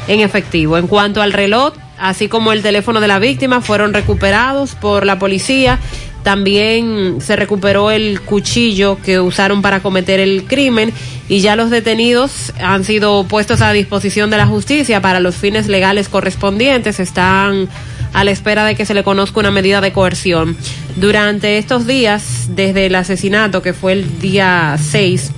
En 0.08 0.20
efectivo. 0.20 0.78
En 0.78 0.88
cuanto 0.88 1.22
al 1.22 1.32
reloj, 1.34 1.74
así 1.98 2.28
como 2.28 2.52
el 2.52 2.62
teléfono 2.62 3.00
de 3.00 3.08
la 3.08 3.20
víctima, 3.20 3.62
fueron 3.62 3.94
recuperados 3.94 4.76
por 4.76 5.06
la 5.06 5.20
policía. 5.20 5.80
También 6.24 7.18
se 7.20 7.36
recuperó 7.36 7.90
el 7.90 8.22
cuchillo 8.22 8.98
que 9.04 9.20
usaron 9.20 9.62
para 9.62 9.80
cometer 9.82 10.20
el 10.20 10.44
crimen 10.44 10.94
y 11.28 11.40
ya 11.40 11.56
los 11.56 11.70
detenidos 11.70 12.54
han 12.62 12.84
sido 12.84 13.24
puestos 13.24 13.62
a 13.62 13.72
disposición 13.72 14.30
de 14.30 14.38
la 14.38 14.46
justicia 14.46 15.02
para 15.02 15.20
los 15.20 15.36
fines 15.36 15.68
legales 15.68 16.10
correspondientes. 16.10 17.00
Están 17.00 17.70
a 18.14 18.24
la 18.24 18.32
espera 18.32 18.66
de 18.66 18.76
que 18.76 18.86
se 18.86 18.94
le 18.94 19.04
conozca 19.04 19.40
una 19.40 19.52
medida 19.52 19.82
de 19.82 19.94
coerción. 19.94 20.58
Durante 20.96 21.58
estos 21.58 21.88
días, 21.88 22.48
desde 22.50 22.88
el 22.88 22.96
asesinato 22.96 23.62
que 23.62 23.74
fue 23.74 23.94
el 23.94 24.20
día 24.20 24.78
6, 24.80 25.32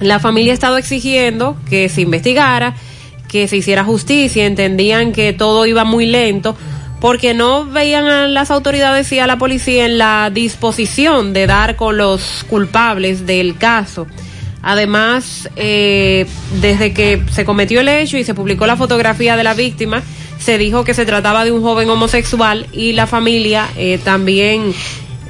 la 0.00 0.18
familia 0.18 0.52
ha 0.52 0.54
estado 0.54 0.78
exigiendo 0.78 1.56
que 1.70 1.88
se 1.88 2.00
investigara, 2.00 2.74
que 3.28 3.48
se 3.48 3.56
hiciera 3.56 3.84
justicia, 3.84 4.46
entendían 4.46 5.12
que 5.12 5.32
todo 5.32 5.64
iba 5.66 5.84
muy 5.84 6.06
lento 6.06 6.56
porque 7.00 7.34
no 7.34 7.64
veían 7.64 8.06
a 8.06 8.28
las 8.28 8.52
autoridades 8.52 9.10
y 9.10 9.18
a 9.18 9.26
la 9.26 9.36
policía 9.36 9.86
en 9.86 9.98
la 9.98 10.30
disposición 10.32 11.32
de 11.32 11.48
dar 11.48 11.74
con 11.74 11.96
los 11.96 12.44
culpables 12.48 13.26
del 13.26 13.56
caso. 13.56 14.06
Además, 14.62 15.50
eh, 15.56 16.26
desde 16.60 16.92
que 16.94 17.24
se 17.32 17.44
cometió 17.44 17.80
el 17.80 17.88
hecho 17.88 18.18
y 18.18 18.24
se 18.24 18.34
publicó 18.34 18.66
la 18.68 18.76
fotografía 18.76 19.36
de 19.36 19.42
la 19.42 19.54
víctima, 19.54 20.00
se 20.42 20.58
dijo 20.58 20.82
que 20.84 20.92
se 20.92 21.06
trataba 21.06 21.44
de 21.44 21.52
un 21.52 21.62
joven 21.62 21.88
homosexual 21.88 22.66
y 22.72 22.92
la 22.92 23.06
familia 23.06 23.68
eh, 23.76 24.00
también 24.02 24.74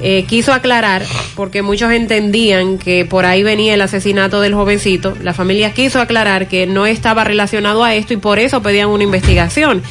eh, 0.00 0.24
quiso 0.26 0.54
aclarar, 0.54 1.02
porque 1.36 1.60
muchos 1.60 1.92
entendían 1.92 2.78
que 2.78 3.04
por 3.04 3.26
ahí 3.26 3.42
venía 3.42 3.74
el 3.74 3.82
asesinato 3.82 4.40
del 4.40 4.54
jovencito, 4.54 5.14
la 5.22 5.34
familia 5.34 5.74
quiso 5.74 6.00
aclarar 6.00 6.48
que 6.48 6.66
no 6.66 6.86
estaba 6.86 7.24
relacionado 7.24 7.84
a 7.84 7.94
esto 7.94 8.14
y 8.14 8.16
por 8.16 8.38
eso 8.38 8.62
pedían 8.62 8.88
una 8.88 9.04
investigación. 9.04 9.82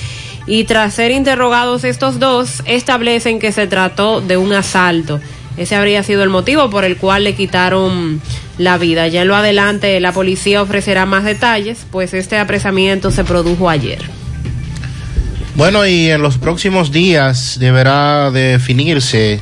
Y 0.47 0.63
tras 0.63 0.95
ser 0.95 1.11
interrogados 1.11 1.83
estos 1.83 2.17
dos, 2.17 2.63
establecen 2.65 3.39
que 3.39 3.51
se 3.51 3.67
trató 3.67 4.21
de 4.21 4.37
un 4.37 4.53
asalto. 4.53 5.19
Ese 5.55 5.75
habría 5.75 6.01
sido 6.01 6.23
el 6.23 6.29
motivo 6.29 6.71
por 6.71 6.83
el 6.83 6.97
cual 6.97 7.25
le 7.25 7.35
quitaron 7.35 8.19
la 8.57 8.79
vida. 8.79 9.07
Ya 9.07 9.21
en 9.21 9.27
lo 9.27 9.35
adelante 9.35 9.99
la 9.99 10.13
policía 10.13 10.63
ofrecerá 10.63 11.05
más 11.05 11.25
detalles, 11.25 11.85
pues 11.91 12.15
este 12.15 12.39
apresamiento 12.39 13.11
se 13.11 13.23
produjo 13.23 13.69
ayer. 13.69 14.20
Bueno, 15.55 15.85
y 15.85 16.09
en 16.09 16.21
los 16.21 16.37
próximos 16.37 16.91
días 16.91 17.57
deberá 17.59 18.31
definirse 18.31 19.41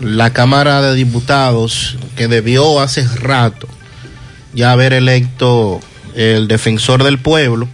la 0.00 0.32
Cámara 0.32 0.82
de 0.82 0.94
Diputados 0.94 1.96
que 2.16 2.28
debió 2.28 2.80
hace 2.80 3.06
rato 3.06 3.68
ya 4.56 4.72
haber 4.72 4.92
electo 4.94 5.80
el 6.14 6.48
defensor 6.48 7.04
del 7.04 7.18
pueblo, 7.18 7.68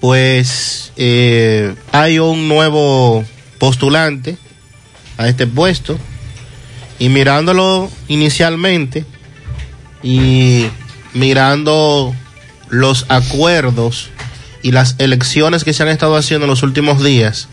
pues 0.00 0.90
eh, 0.96 1.74
hay 1.92 2.18
un 2.18 2.48
nuevo 2.48 3.24
postulante 3.58 4.38
a 5.18 5.28
este 5.28 5.46
puesto 5.46 5.98
y 6.98 7.10
mirándolo 7.10 7.90
inicialmente 8.08 9.04
y 10.02 10.66
mirando 11.12 12.14
los 12.70 13.04
acuerdos 13.08 14.10
y 14.64 14.72
las 14.72 14.96
elecciones 14.98 15.62
que 15.62 15.72
se 15.72 15.82
han 15.84 15.90
estado 15.90 16.16
haciendo 16.16 16.46
en 16.46 16.50
los 16.50 16.62
últimos 16.64 17.04
días, 17.04 17.48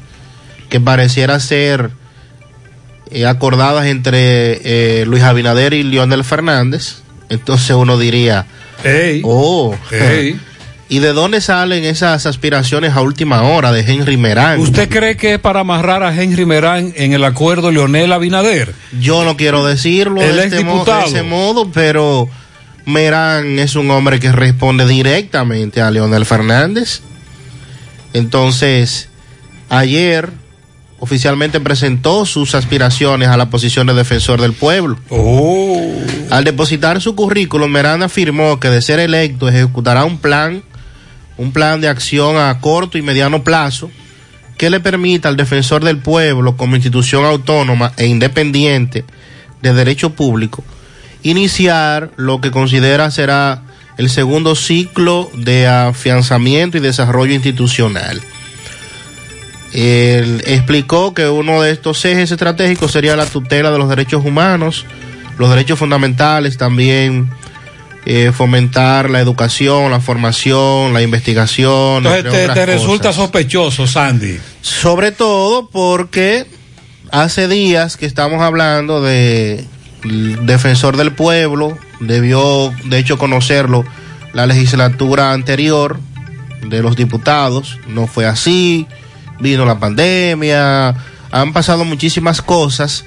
que 0.70 0.80
pareciera 0.80 1.40
ser 1.40 1.92
eh, 3.12 3.26
acordadas 3.26 3.86
entre 3.88 5.02
eh, 5.02 5.06
Luis 5.06 5.22
Abinader 5.22 5.74
y 5.74 5.84
Leonel 5.84 6.24
Fernández, 6.24 7.02
entonces 7.30 7.76
uno 7.76 7.98
diría, 7.98 8.46
oh, 9.24 9.76
¿y 10.90 11.00
de 11.00 11.14
dónde 11.14 11.42
salen 11.42 11.84
esas 11.84 12.26
aspiraciones 12.26 12.94
a 12.94 13.02
última 13.02 13.44
hora 13.44 13.72
de 13.72 13.82
Henry 13.82 14.16
Merán? 14.18 14.60
¿Usted 14.62 14.90
cree 14.90 15.18
que 15.18 15.34
es 15.36 15.40
para 15.40 15.60
amarrar 15.62 16.04
a 16.04 16.16
Henry 16.16 16.46
Merán 16.46 16.94
en 16.96 17.14
el 17.14 17.24
acuerdo 17.26 17.72
Leonel 17.72 18.12
Abinader? 18.14 18.74
Yo 19.00 19.24
no 19.26 19.36
quiero 19.38 19.66
decirlo 19.66 20.22
de, 20.22 20.28
este 20.46 20.64
mo- 20.64 20.86
de 20.86 21.08
ese 21.10 21.24
modo, 21.24 21.70
pero 21.72 22.30
Merán 22.92 23.60
es 23.60 23.76
un 23.76 23.90
hombre 23.92 24.20
que 24.20 24.32
responde 24.32 24.86
directamente 24.86 25.82
a 25.82 25.92
Leonel 25.92 26.26
Fernández. 26.26 27.02
Entonces, 28.14 29.10
ayer 29.70 30.30
oficialmente 31.00 31.60
presentó 31.60 32.26
sus 32.26 32.54
aspiraciones 32.54 33.30
a 33.30 33.38
la 33.38 33.50
posición 33.50 33.88
de 33.88 33.94
defensor 33.94 34.40
del 34.42 34.54
pueblo. 34.54 34.98
Al 36.30 36.44
depositar 36.44 37.02
su 37.02 37.16
currículum, 37.16 37.72
Merán 37.72 38.04
afirmó 38.04 38.60
que 38.60 38.70
de 38.70 38.82
ser 38.82 39.00
electo 39.00 39.50
ejecutará 39.50 40.06
un 40.06 40.20
plan, 40.20 40.62
un 41.38 41.52
plan 41.52 41.82
de 41.82 41.88
acción 41.88 42.38
a 42.38 42.60
corto 42.60 42.98
y 42.98 43.02
mediano 43.02 43.44
plazo 43.44 43.90
que 44.58 44.70
le 44.70 44.80
permita 44.80 45.28
al 45.28 45.38
defensor 45.38 45.84
del 45.84 45.98
pueblo 45.98 46.56
como 46.56 46.76
institución 46.76 47.26
autónoma 47.26 47.94
e 47.98 48.06
independiente 48.06 49.06
de 49.62 49.74
derecho 49.74 50.12
público 50.12 50.64
iniciar 51.24 52.12
lo 52.18 52.42
que 52.42 52.52
considera 52.52 53.12
será 53.12 53.64
el 53.98 54.10
segundo 54.10 54.56
ciclo 54.56 55.30
de 55.34 55.68
afianzamiento 55.68 56.78
y 56.78 56.82
desarrollo 56.82 57.34
institucional. 57.34 58.22
Él 59.74 60.44
explicó 60.46 61.14
que 61.14 61.30
uno 61.30 61.62
de 61.62 61.72
estos 61.72 62.04
ejes 62.06 62.32
estratégicos 62.32 62.92
sería 62.92 63.16
la 63.16 63.26
tutela 63.26 63.72
de 63.72 63.78
los 63.78 63.90
derechos 63.90 64.26
humanos, 64.26 64.86
los 65.38 65.50
derechos 65.50 65.80
fundamentales, 65.80 66.58
también 66.58 67.30
eh, 68.06 68.32
fomentar 68.34 69.10
la 69.10 69.20
educación, 69.20 69.92
la 69.92 70.00
formación, 70.00 70.94
la 70.94 71.02
investigación. 71.02 71.98
Entonces 71.98 72.26
entre 72.26 72.32
te, 72.32 72.44
otras 72.44 72.56
te 72.58 72.66
resulta 72.66 73.10
cosas. 73.10 73.16
sospechoso, 73.16 73.88
Sandy. 73.88 74.40
Sobre 74.62 75.12
todo 75.12 75.70
porque 75.70 76.48
hace 77.12 77.48
días 77.48 77.98
que 77.98 78.06
estamos 78.06 78.42
hablando 78.42 79.02
de 79.02 79.66
el 80.04 80.46
defensor 80.46 80.98
del 80.98 81.14
pueblo, 81.14 81.78
debió 82.00 82.74
de 82.86 82.98
hecho 82.98 83.18
conocerlo 83.18 83.86
la 84.34 84.46
legislatura 84.46 85.34
anterior 85.34 86.00
de 86.66 86.82
los 86.82 86.96
diputados, 86.96 87.80
no 87.88 88.08
fue 88.08 88.26
así, 88.26 88.88
vino 89.40 89.66
la 89.66 89.80
pandemia, 89.80 90.96
han 91.32 91.54
pasado 91.54 91.86
muchísimas 91.86 92.42
cosas, 92.42 93.06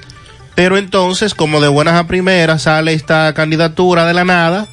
pero 0.55 0.77
entonces 0.77 1.35
como 1.35 1.61
de 1.61 1.69
buenas 1.69 1.95
a 1.95 2.07
primeras 2.07 2.63
sale 2.63 2.93
esta 2.93 3.33
candidatura 3.35 4.07
de 4.07 4.15
la 4.15 4.25
nada, 4.25 4.67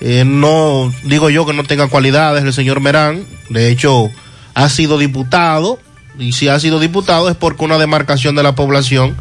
eh, 0.00 0.24
no 0.26 0.92
digo 1.04 1.30
yo 1.30 1.46
que 1.46 1.52
no 1.52 1.64
tenga 1.64 1.88
cualidades 1.88 2.44
el 2.44 2.52
señor 2.52 2.80
Merán, 2.80 3.24
de 3.48 3.70
hecho 3.70 4.10
ha 4.54 4.68
sido 4.68 4.98
diputado, 4.98 5.78
y 6.18 6.32
si 6.32 6.48
ha 6.48 6.60
sido 6.60 6.78
diputado 6.78 7.28
es 7.28 7.36
porque 7.36 7.64
una 7.64 7.78
demarcación 7.78 8.36
de 8.36 8.42
la 8.42 8.54
población 8.54 9.16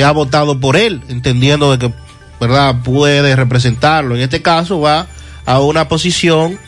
ha 0.00 0.10
votado 0.12 0.58
por 0.58 0.76
él, 0.76 1.02
entendiendo 1.08 1.70
de 1.70 1.78
que 1.78 1.94
verdad 2.40 2.82
puede 2.82 3.36
representarlo. 3.36 4.16
En 4.16 4.22
este 4.22 4.42
caso 4.42 4.80
va 4.80 5.06
a 5.46 5.60
una 5.60 5.88
posición 5.88 6.58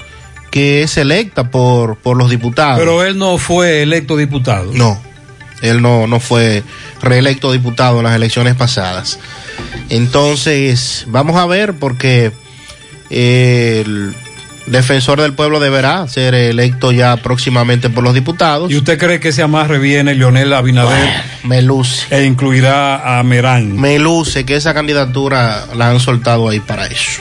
que 0.50 0.82
es 0.82 0.96
electa 0.96 1.50
por, 1.50 1.96
por 1.96 2.16
los 2.16 2.30
diputados. 2.30 2.78
Pero 2.78 3.02
él 3.02 3.18
no 3.18 3.38
fue 3.38 3.82
electo 3.82 4.16
diputado. 4.16 4.72
No, 4.72 5.00
él 5.62 5.82
no, 5.82 6.06
no 6.06 6.20
fue 6.20 6.62
reelecto 7.02 7.50
diputado 7.50 7.98
en 7.98 8.04
las 8.04 8.14
elecciones 8.14 8.54
pasadas. 8.54 9.18
Entonces, 9.88 11.04
vamos 11.08 11.36
a 11.36 11.46
ver 11.46 11.74
porque 11.74 12.32
eh, 13.10 13.82
el 13.84 14.14
defensor 14.66 15.20
del 15.20 15.34
pueblo 15.34 15.60
deberá 15.60 16.06
ser 16.08 16.34
electo 16.34 16.92
ya 16.92 17.16
próximamente 17.16 17.90
por 17.90 18.04
los 18.04 18.14
diputados. 18.14 18.70
¿Y 18.70 18.76
usted 18.76 18.98
cree 18.98 19.20
que 19.20 19.28
ese 19.28 19.42
amarre 19.42 19.78
viene 19.78 20.14
Leonel 20.14 20.52
Abinader? 20.52 21.08
me 21.44 21.62
luce. 21.62 22.06
E 22.10 22.24
incluirá 22.24 23.18
a 23.18 23.22
Merán. 23.22 23.76
Me 23.76 23.98
luce 23.98 24.44
que 24.44 24.56
esa 24.56 24.74
candidatura 24.74 25.66
la 25.74 25.90
han 25.90 26.00
soltado 26.00 26.48
ahí 26.48 26.60
para 26.60 26.86
eso. 26.86 27.20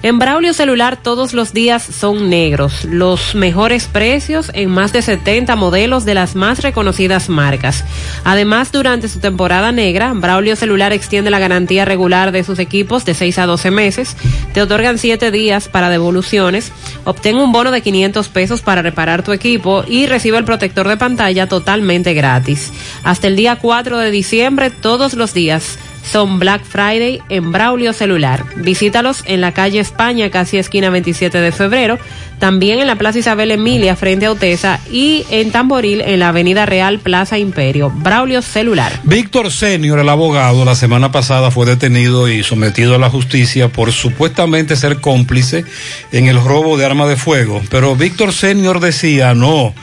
En 0.00 0.20
Braulio 0.20 0.54
Celular 0.54 0.96
todos 1.02 1.32
los 1.32 1.52
días 1.52 1.82
son 1.82 2.30
negros, 2.30 2.84
los 2.84 3.34
mejores 3.34 3.86
precios 3.86 4.48
en 4.54 4.70
más 4.70 4.92
de 4.92 5.02
70 5.02 5.56
modelos 5.56 6.04
de 6.04 6.14
las 6.14 6.36
más 6.36 6.62
reconocidas 6.62 7.28
marcas. 7.28 7.84
Además, 8.22 8.70
durante 8.70 9.08
su 9.08 9.18
temporada 9.18 9.72
negra, 9.72 10.12
Braulio 10.14 10.54
Celular 10.54 10.92
extiende 10.92 11.32
la 11.32 11.40
garantía 11.40 11.84
regular 11.84 12.30
de 12.30 12.44
sus 12.44 12.60
equipos 12.60 13.04
de 13.04 13.14
6 13.14 13.40
a 13.40 13.46
12 13.46 13.72
meses, 13.72 14.16
te 14.54 14.62
otorgan 14.62 14.98
7 14.98 15.32
días 15.32 15.66
para 15.66 15.90
devoluciones, 15.90 16.70
obtén 17.02 17.36
un 17.36 17.50
bono 17.50 17.72
de 17.72 17.80
500 17.80 18.28
pesos 18.28 18.62
para 18.62 18.82
reparar 18.82 19.24
tu 19.24 19.32
equipo 19.32 19.82
y 19.84 20.06
recibe 20.06 20.38
el 20.38 20.44
protector 20.44 20.86
de 20.86 20.96
pantalla 20.96 21.48
totalmente 21.48 22.14
gratis. 22.14 22.72
Hasta 23.02 23.26
el 23.26 23.34
día 23.34 23.56
4 23.56 23.98
de 23.98 24.12
diciembre, 24.12 24.70
todos 24.70 25.14
los 25.14 25.34
días 25.34 25.76
son 26.02 26.38
Black 26.38 26.64
Friday 26.64 27.20
en 27.28 27.52
Braulio 27.52 27.92
Celular. 27.92 28.44
Visítalos 28.56 29.22
en 29.26 29.40
la 29.40 29.52
calle 29.52 29.80
España, 29.80 30.30
casi 30.30 30.58
esquina 30.58 30.90
27 30.90 31.38
de 31.40 31.52
febrero, 31.52 31.98
también 32.38 32.78
en 32.78 32.86
la 32.86 32.96
Plaza 32.96 33.18
Isabel 33.18 33.50
Emilia, 33.50 33.96
frente 33.96 34.26
a 34.26 34.32
Otesa, 34.32 34.80
y 34.90 35.26
en 35.30 35.50
Tamboril, 35.50 36.00
en 36.00 36.20
la 36.20 36.28
Avenida 36.28 36.66
Real, 36.66 36.98
Plaza 36.98 37.38
Imperio. 37.38 37.90
Braulio 37.90 38.42
Celular. 38.42 39.00
Víctor 39.02 39.50
Senior, 39.50 39.98
el 39.98 40.08
abogado, 40.08 40.64
la 40.64 40.74
semana 40.74 41.10
pasada 41.10 41.50
fue 41.50 41.66
detenido 41.66 42.28
y 42.28 42.42
sometido 42.42 42.94
a 42.94 42.98
la 42.98 43.10
justicia 43.10 43.68
por 43.68 43.92
supuestamente 43.92 44.76
ser 44.76 45.00
cómplice 45.00 45.64
en 46.12 46.26
el 46.26 46.42
robo 46.42 46.76
de 46.76 46.86
arma 46.86 47.06
de 47.06 47.16
fuego. 47.16 47.60
Pero 47.70 47.96
Víctor 47.96 48.32
Senior 48.32 48.80
decía, 48.80 49.34
no, 49.34 49.74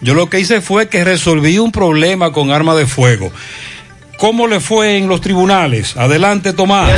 yo 0.00 0.14
lo 0.14 0.30
que 0.30 0.40
hice 0.40 0.60
fue 0.60 0.88
que 0.88 1.04
resolví 1.04 1.58
un 1.58 1.72
problema 1.72 2.32
con 2.32 2.50
arma 2.50 2.74
de 2.74 2.86
fuego. 2.86 3.32
¿Cómo 4.18 4.46
le 4.48 4.58
fue 4.58 4.96
en 4.96 5.06
los 5.06 5.20
tribunales? 5.20 5.96
Adelante, 5.96 6.52
Tomás. 6.52 6.90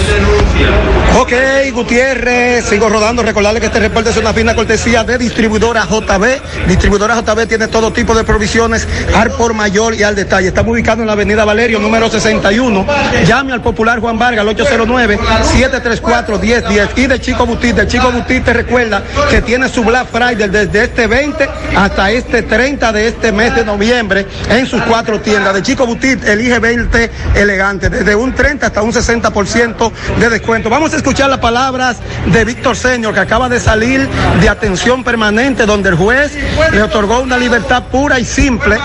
Ok, 1.19 1.33
Gutiérrez, 1.75 2.65
sigo 2.65 2.89
rodando. 2.89 3.23
Recordarle 3.23 3.61
que 3.61 3.67
este 3.67 3.79
reporte 3.79 4.09
es 4.09 4.17
una 4.17 4.33
fina 4.33 4.55
cortesía 4.55 5.05
de 5.05 5.19
distribuidora 5.19 5.85
JB. 5.85 6.67
Distribuidora 6.67 7.21
JB 7.21 7.47
tiene 7.47 7.69
todo 7.69 7.93
tipo 7.93 8.15
de 8.15 8.25
provisiones, 8.25 8.89
al 9.15 9.33
por 9.33 9.53
mayor 9.53 9.95
y 9.95 10.03
al 10.03 10.15
detalle. 10.15 10.49
Estamos 10.49 10.73
ubicados 10.73 11.01
en 11.01 11.09
la 11.09 11.13
avenida 11.13 11.45
Valerio, 11.45 11.79
número 11.79 12.09
61. 12.09 12.87
Llame 13.27 13.53
al 13.53 13.61
popular 13.61 14.01
Juan 14.01 14.19
Vargas 14.19 14.47
al 14.47 14.57
809-734-1010. 14.57 16.89
Y 16.97 17.07
de 17.07 17.21
Chico 17.21 17.45
Butit, 17.45 17.77
de 17.77 17.87
Chico 17.87 18.11
Butit 18.11 18.45
te 18.45 18.55
recuerda 18.55 19.03
que 19.29 19.43
tiene 19.43 19.69
su 19.69 19.85
Black 19.85 20.07
Friday 20.11 20.49
desde 20.49 20.85
este 20.85 21.07
20 21.07 21.47
hasta 21.77 22.11
este 22.13 22.45
30 22.45 22.93
de 22.93 23.09
este 23.09 23.31
mes 23.31 23.55
de 23.55 23.63
noviembre 23.65 24.27
en 24.49 24.67
sus 24.67 24.81
cuatro 24.83 25.21
tiendas. 25.21 25.53
De 25.53 25.63
Chico 25.63 25.87
Butit 25.87 26.25
elige 26.25 26.59
20 26.59 27.10
elegante, 27.35 27.91
desde 27.91 28.15
un 28.15 28.35
30 28.35 28.67
hasta 28.67 28.83
un 28.83 28.93
60% 28.93 29.93
de 30.19 30.29
descuento. 30.29 30.71
Vamos 30.71 30.93
a 30.93 30.97
escuchar 30.97 31.31
las 31.31 31.39
palabras 31.39 31.99
de 32.27 32.45
Víctor 32.45 32.77
Señor, 32.77 33.15
que 33.15 33.21
acaba 33.21 33.49
de 33.49 33.61
salir 33.61 34.09
de 34.41 34.49
atención 34.49 35.05
permanente, 35.05 35.67
donde 35.67 35.91
el 35.91 35.97
juez 35.97 36.33
le 36.73 36.83
otorgó 36.83 37.21
una 37.21 37.39
libertad 37.39 37.85
pura 37.91 38.19
y 38.19 38.25
simple, 38.25 38.79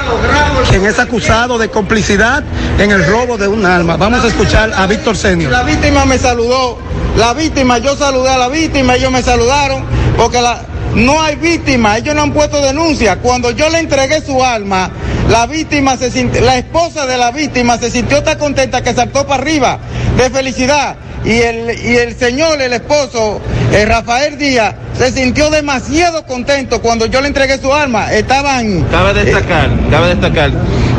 quien 0.69 0.85
es 0.85 0.99
acusado 0.99 1.57
de 1.57 1.69
complicidad 1.69 2.43
en 2.79 2.91
el 2.91 3.05
robo 3.05 3.37
de 3.37 3.47
un 3.47 3.65
arma. 3.65 3.97
Vamos 3.97 4.23
a 4.23 4.27
escuchar 4.27 4.71
a 4.73 4.85
Víctor 4.87 5.17
Señor. 5.17 5.51
La 5.51 5.63
víctima 5.63 6.05
me 6.05 6.17
saludó, 6.17 6.77
la 7.17 7.33
víctima, 7.33 7.77
yo 7.77 7.95
saludé 7.95 8.29
a 8.29 8.37
la 8.37 8.49
víctima, 8.49 8.95
ellos 8.95 9.11
me 9.11 9.23
saludaron, 9.23 9.83
porque 10.17 10.41
la, 10.41 10.61
no 10.95 11.21
hay 11.21 11.35
víctima, 11.35 11.97
ellos 11.97 12.15
no 12.15 12.21
han 12.23 12.33
puesto 12.33 12.61
denuncia. 12.61 13.17
Cuando 13.17 13.51
yo 13.51 13.69
le 13.69 13.79
entregué 13.79 14.21
su 14.21 14.43
arma, 14.43 14.89
la 15.29 15.45
víctima 15.45 15.97
se 15.97 16.09
sintió, 16.09 16.41
la 16.41 16.57
esposa 16.57 17.05
de 17.05 17.17
la 17.17 17.31
víctima 17.31 17.77
se 17.77 17.91
sintió 17.91 18.23
tan 18.23 18.37
contenta 18.37 18.81
que 18.81 18.93
saltó 18.93 19.27
para 19.27 19.41
arriba 19.41 19.79
de 20.17 20.29
felicidad. 20.29 20.95
Y 21.25 21.41
el, 21.41 21.71
y 21.83 21.95
el 21.97 22.15
señor, 22.15 22.61
el 22.61 22.73
esposo, 22.73 23.41
eh, 23.71 23.83
Rafael 23.85 24.37
Díaz, 24.37 24.75
se 24.95 25.11
sintió 25.11 25.49
demasiado 25.49 26.23
contento 26.25 26.81
cuando 26.81 27.07
yo 27.07 27.19
le 27.19 27.27
entregué 27.27 27.57
su 27.57 27.73
arma. 27.73 28.13
Estaban... 28.13 28.83
Cabe 28.91 29.13
destacar, 29.13 29.71
cabe 29.89 30.09
destacar 30.09 30.51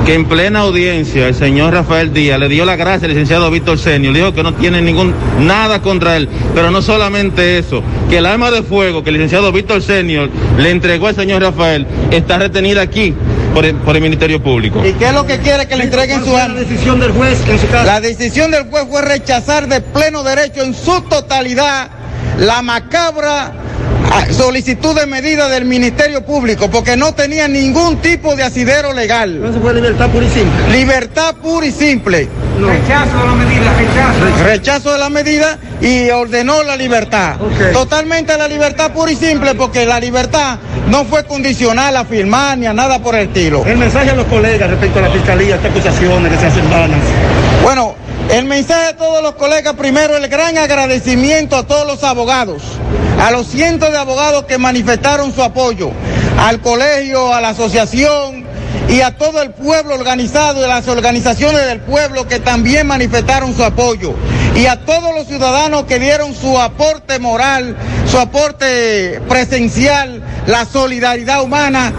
que 0.06 0.14
en 0.14 0.24
plena 0.26 0.60
audiencia 0.60 1.26
el 1.26 1.34
señor 1.34 1.74
Rafael 1.74 2.12
Díaz 2.12 2.38
le 2.38 2.48
dio 2.48 2.64
la 2.64 2.76
gracia 2.76 3.06
al 3.06 3.10
licenciado 3.10 3.50
Víctor 3.50 3.76
Senio, 3.76 4.12
le 4.12 4.20
dijo 4.20 4.32
que 4.32 4.44
no 4.44 4.54
tiene 4.54 4.80
ningún 4.80 5.12
nada 5.40 5.82
contra 5.82 6.16
él, 6.16 6.28
pero 6.54 6.70
no 6.70 6.80
solamente 6.80 7.58
eso, 7.58 7.82
que 8.08 8.18
el 8.18 8.26
arma 8.26 8.52
de 8.52 8.62
fuego 8.62 9.02
que 9.02 9.10
el 9.10 9.14
licenciado 9.14 9.50
Víctor 9.50 9.82
Senior 9.82 10.30
le 10.58 10.70
entregó 10.70 11.08
al 11.08 11.16
señor 11.16 11.42
Rafael 11.42 11.88
está 12.12 12.38
retenida 12.38 12.82
aquí 12.82 13.14
por 13.52 13.64
el, 13.64 13.74
por 13.74 13.96
el 13.96 14.02
Ministerio 14.02 14.40
Público. 14.40 14.80
¿Y 14.86 14.92
qué 14.92 15.06
es 15.06 15.12
lo 15.12 15.26
que 15.26 15.38
quiere 15.40 15.66
que 15.66 15.74
le 15.74 15.84
entreguen 15.84 16.24
su 16.24 16.36
arma? 16.36 16.54
La 16.54 16.60
decisión 16.60 17.00
del 17.00 17.10
juez 17.10 17.42
en 17.48 17.58
su 17.58 17.66
caso. 17.66 17.86
La 17.86 18.00
decisión 18.00 18.52
del 18.52 18.70
juez 18.70 18.84
fue 18.88 19.02
rechazar 19.02 19.66
de 19.66 19.80
pleno 19.80 20.22
derecho 20.22 20.62
en 20.62 20.72
su 20.72 21.00
totalidad 21.02 21.90
la 22.38 22.62
macabra 22.62 23.52
solicitud 24.30 24.94
de 24.94 25.06
medida 25.06 25.48
del 25.48 25.64
Ministerio 25.64 26.24
Público 26.24 26.70
porque 26.70 26.96
no 26.96 27.12
tenía 27.14 27.48
ningún 27.48 27.98
tipo 27.98 28.34
de 28.36 28.42
asidero 28.42 28.92
legal. 28.92 29.44
Eso 29.44 29.60
fue 29.60 29.74
libertad 29.74 30.08
pura 30.10 30.26
y 30.26 30.30
simple. 30.30 30.70
Libertad 30.70 31.34
pura 31.36 31.66
y 31.66 31.72
simple. 31.72 32.28
Rechazo 32.58 33.18
de 33.18 33.26
la 33.26 33.34
medida, 33.34 33.74
rechazo. 33.74 34.44
Rechazo 34.44 34.92
de 34.92 34.98
la 34.98 35.10
medida 35.10 35.58
y 35.80 36.08
ordenó 36.10 36.62
la 36.62 36.76
libertad. 36.76 37.36
Totalmente 37.72 38.36
la 38.36 38.48
libertad 38.48 38.92
pura 38.92 39.12
y 39.12 39.16
simple 39.16 39.54
porque 39.54 39.84
la 39.84 40.00
libertad 40.00 40.58
no 40.88 41.04
fue 41.04 41.24
condicional 41.24 41.96
a 41.96 42.04
firmar 42.04 42.56
ni 42.58 42.66
a 42.66 42.72
nada 42.72 42.98
por 43.00 43.14
el 43.14 43.28
estilo. 43.28 43.64
El 43.66 43.76
mensaje 43.76 44.10
a 44.10 44.14
los 44.14 44.26
colegas 44.26 44.70
respecto 44.70 44.98
a 45.00 45.02
la 45.02 45.10
fiscalía, 45.10 45.56
estas 45.56 45.70
acusaciones 45.70 46.32
que 46.32 46.38
se 46.38 46.46
hacen 46.46 46.70
vanas. 46.70 47.00
Bueno, 47.62 47.94
el 48.31 48.44
mensaje 48.44 48.89
a 48.89 48.97
todos 48.97 49.23
los 49.23 49.35
colegas, 49.35 49.74
primero 49.74 50.16
el 50.16 50.28
gran 50.28 50.59
agradecimiento 50.59 51.57
a 51.57 51.66
todos 51.66 51.86
los 51.86 52.03
abogados, 52.03 52.62
a 53.20 53.31
los 53.31 53.47
cientos 53.47 53.90
de 53.93 53.98
abogados 53.98 54.44
que 54.44 54.59
manifestaron 54.59 55.32
su 55.32 55.43
apoyo, 55.43 55.90
al 56.39 56.61
colegio, 56.61 57.32
a 57.32 57.40
la 57.40 57.51
asociación 57.51 58.44
y 58.89 59.01
a 59.01 59.16
todo 59.16 59.43
el 59.43 59.51
pueblo 59.51 59.94
organizado 59.94 60.65
y 60.65 60.69
las 60.69 60.89
organizaciones 60.89 61.66
del 61.66 61.81
pueblo 61.81 62.27
que 62.27 62.40
también 62.40 62.86
manifestaron 62.86 63.55
su 63.55 63.65
apoyo. 63.65 64.15
Y 64.57 64.66
a 64.66 64.85
todos 64.85 65.15
los 65.15 65.27
ciudadanos 65.27 65.85
que 65.85 65.98
dieron 65.98 66.35
su 66.35 66.59
aporte 66.59 67.19
moral, 67.19 67.77
su 68.11 68.19
aporte 68.19 69.20
presencial, 69.28 70.23
la 70.47 70.65
solidaridad 70.65 71.43
humana 71.43 71.93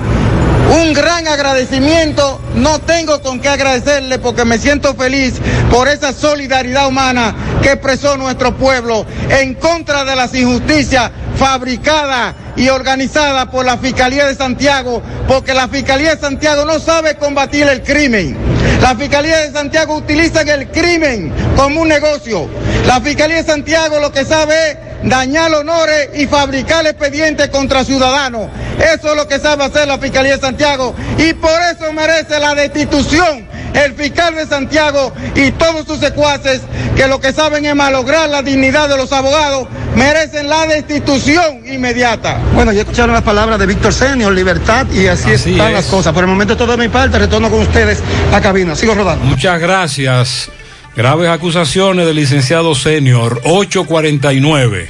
un 0.70 0.94
gran 0.94 1.28
agradecimiento. 1.28 2.42
No 2.56 2.80
tengo 2.80 3.22
con 3.22 3.40
qué 3.40 3.50
agradecerle 3.50 4.20
porque 4.20 4.46
me 4.46 4.58
siento 4.58 4.96
feliz 4.96 5.36
por 5.70 5.88
esa 5.88 6.14
solidaridad 6.14 6.88
humana 6.88 7.36
que 7.62 7.72
expresó 7.72 8.18
nuestro 8.18 8.56
pueblo 8.58 9.06
en 9.30 9.54
contra 9.56 10.06
de 10.06 10.16
las 10.16 10.34
injusticias 10.34 11.12
fabricadas 11.38 12.36
y 12.58 12.70
organizadas 12.70 13.46
por 13.48 13.66
la 13.66 13.78
Fiscalía 13.78 14.26
de 14.26 14.36
Santiago, 14.36 15.02
porque 15.28 15.54
la 15.54 15.68
Fiscalía 15.68 16.16
de 16.16 16.22
Santiago 16.22 16.66
no 16.66 16.80
sabe 16.80 17.16
combatir 17.16 17.68
el 17.68 17.84
crimen. 17.84 18.36
La 18.82 18.96
Fiscalía 18.96 19.38
de 19.38 19.52
Santiago 19.52 19.96
utiliza 19.96 20.42
el 20.42 20.68
crimen 20.70 21.34
como 21.56 21.82
un 21.82 21.88
negocio. 21.88 22.50
La 22.86 23.00
Fiscalía 23.00 23.38
de 23.38 23.44
Santiago 23.44 24.00
lo 24.00 24.12
que 24.12 24.26
sabe 24.26 24.72
es 24.72 24.78
dañar 25.04 25.54
honores 25.54 26.10
y 26.16 26.26
fabricar 26.26 26.86
expedientes 26.86 27.50
contra 27.50 27.84
ciudadanos. 27.84 28.50
Eso 28.80 29.12
es 29.12 29.16
lo 29.16 29.28
que 29.28 29.40
sabe 29.40 29.64
hacer 29.64 29.88
la 29.88 29.98
Fiscalía 29.98 30.36
de 30.36 30.42
Santiago 30.42 30.96
y 31.18 31.34
por 31.34 31.60
eso 31.72 31.94
merece 31.94 32.40
la 32.40 32.56
destitución 32.56 33.48
el 33.74 33.94
fiscal 33.94 34.36
de 34.36 34.46
Santiago 34.46 35.14
y 35.36 35.52
todos 35.52 35.86
sus 35.86 36.00
secuaces 36.00 36.62
que 36.96 37.08
lo 37.08 37.20
que 37.20 37.34
saben 37.34 37.66
es 37.66 37.76
malograr 37.76 38.30
la 38.30 38.42
dignidad 38.42 38.90
de 38.90 38.98
los 38.98 39.12
abogados 39.12 39.68
merecen 39.96 40.48
la 40.50 40.66
destitución 40.68 41.64
inmediata. 41.66 42.40
Bueno, 42.54 42.72
ya 42.72 42.82
escucharon 42.82 43.14
las 43.14 43.24
palabras 43.24 43.60
de 43.60 43.66
Víctor 43.66 43.94
Senior, 43.94 44.34
libertad 44.34 44.86
y 44.92 45.08
así, 45.08 45.32
Así 45.32 45.52
están 45.52 45.68
es. 45.70 45.74
las 45.74 45.86
cosas. 45.86 46.14
Por 46.14 46.24
el 46.24 46.30
momento 46.30 46.56
todo 46.56 46.72
de 46.72 46.78
mi 46.78 46.88
parte, 46.90 47.18
retorno 47.20 47.50
con 47.50 47.62
ustedes 47.62 48.00
a 48.34 48.42
cabina. 48.42 48.76
Sigo 48.76 48.94
rodando. 48.94 49.26
Muchas 49.26 49.60
gracias. 49.60 50.50
Graves 50.96 51.30
acusaciones 51.30 52.06
del 52.06 52.16
licenciado 52.16 52.74
senior 52.74 53.42
849. 53.44 54.90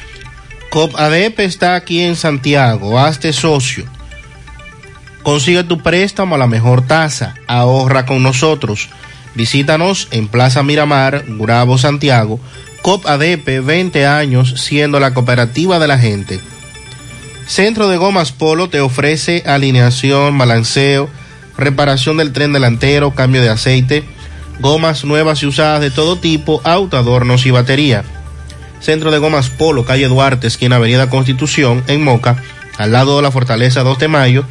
COP 0.70 0.96
ADP 0.96 1.40
está 1.40 1.76
aquí 1.76 2.02
en 2.02 2.16
Santiago. 2.16 3.00
Hazte 3.00 3.34
socio. 3.34 3.86
Consigue 5.28 5.66
tu 5.66 5.80
préstamo 5.80 6.36
a 6.36 6.38
la 6.38 6.48
mejor 6.48 6.88
tasa. 6.88 7.36
Ahorra 7.48 8.06
con 8.06 8.24
nosotros. 8.24 8.88
Visítanos 9.36 10.08
en 10.12 10.30
Plaza 10.30 10.64
Miramar, 10.64 11.26
Gurabo, 11.28 11.78
Santiago. 11.78 12.40
COP 12.82 13.06
ADP, 13.06 13.62
20 13.62 14.08
años 14.08 14.54
siendo 14.56 15.02
la 15.02 15.14
cooperativa 15.14 15.80
de 15.80 15.88
la 15.90 16.00
gente. 16.00 16.40
Centro 17.46 17.90
de 17.90 17.98
Gomas 17.98 18.32
Polo 18.32 18.70
te 18.70 18.80
ofrece 18.80 19.44
alineación, 19.46 20.38
balanceo, 20.38 21.10
reparación 21.58 22.16
del 22.16 22.32
tren 22.32 22.54
delantero, 22.54 23.14
cambio 23.14 23.42
de 23.42 23.50
aceite, 23.50 24.06
gomas 24.62 25.04
nuevas 25.04 25.44
y 25.44 25.48
usadas 25.48 25.82
de 25.82 25.92
todo 25.92 26.16
tipo, 26.16 26.62
auto, 26.64 26.96
adornos 26.96 27.46
y 27.46 27.52
batería. 27.52 28.06
Centro 28.80 29.12
de 29.12 29.18
Gomas 29.18 29.50
Polo, 29.50 29.84
calle 29.84 30.08
Duarte, 30.08 30.48
esquina 30.48 30.78
Avenida 30.78 31.10
Constitución, 31.10 31.84
en 31.88 32.02
Moca, 32.02 32.42
al 32.78 32.94
lado 32.94 33.18
de 33.18 33.24
la 33.24 33.32
Fortaleza 33.32 33.84
2 33.84 34.00
de 34.00 34.08
Mayo, 34.08 34.46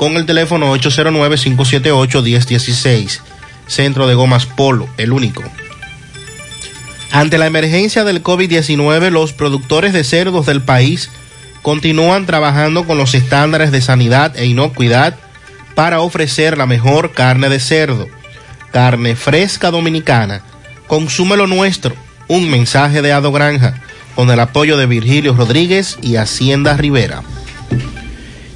con 0.00 0.16
el 0.16 0.24
teléfono 0.24 0.74
809-578-1016. 0.76 3.20
Centro 3.66 4.08
de 4.08 4.14
Gomas 4.14 4.46
Polo, 4.46 4.88
el 4.96 5.12
único. 5.12 5.42
Ante 7.12 7.36
la 7.36 7.46
emergencia 7.46 8.02
del 8.02 8.22
COVID-19, 8.22 9.10
los 9.10 9.34
productores 9.34 9.92
de 9.92 10.02
cerdos 10.02 10.46
del 10.46 10.62
país 10.62 11.10
continúan 11.60 12.24
trabajando 12.24 12.86
con 12.86 12.96
los 12.96 13.12
estándares 13.12 13.72
de 13.72 13.82
sanidad 13.82 14.34
e 14.38 14.46
inocuidad 14.46 15.16
para 15.74 16.00
ofrecer 16.00 16.56
la 16.56 16.64
mejor 16.64 17.12
carne 17.12 17.50
de 17.50 17.60
cerdo. 17.60 18.08
Carne 18.72 19.16
fresca 19.16 19.70
dominicana. 19.70 20.40
Consume 20.86 21.36
lo 21.36 21.46
nuestro. 21.46 21.94
Un 22.26 22.48
mensaje 22.48 23.02
de 23.02 23.12
Ado 23.12 23.32
Granja 23.32 23.74
con 24.14 24.30
el 24.30 24.40
apoyo 24.40 24.78
de 24.78 24.86
Virgilio 24.86 25.34
Rodríguez 25.34 25.98
y 26.00 26.16
Hacienda 26.16 26.78
Rivera. 26.78 27.22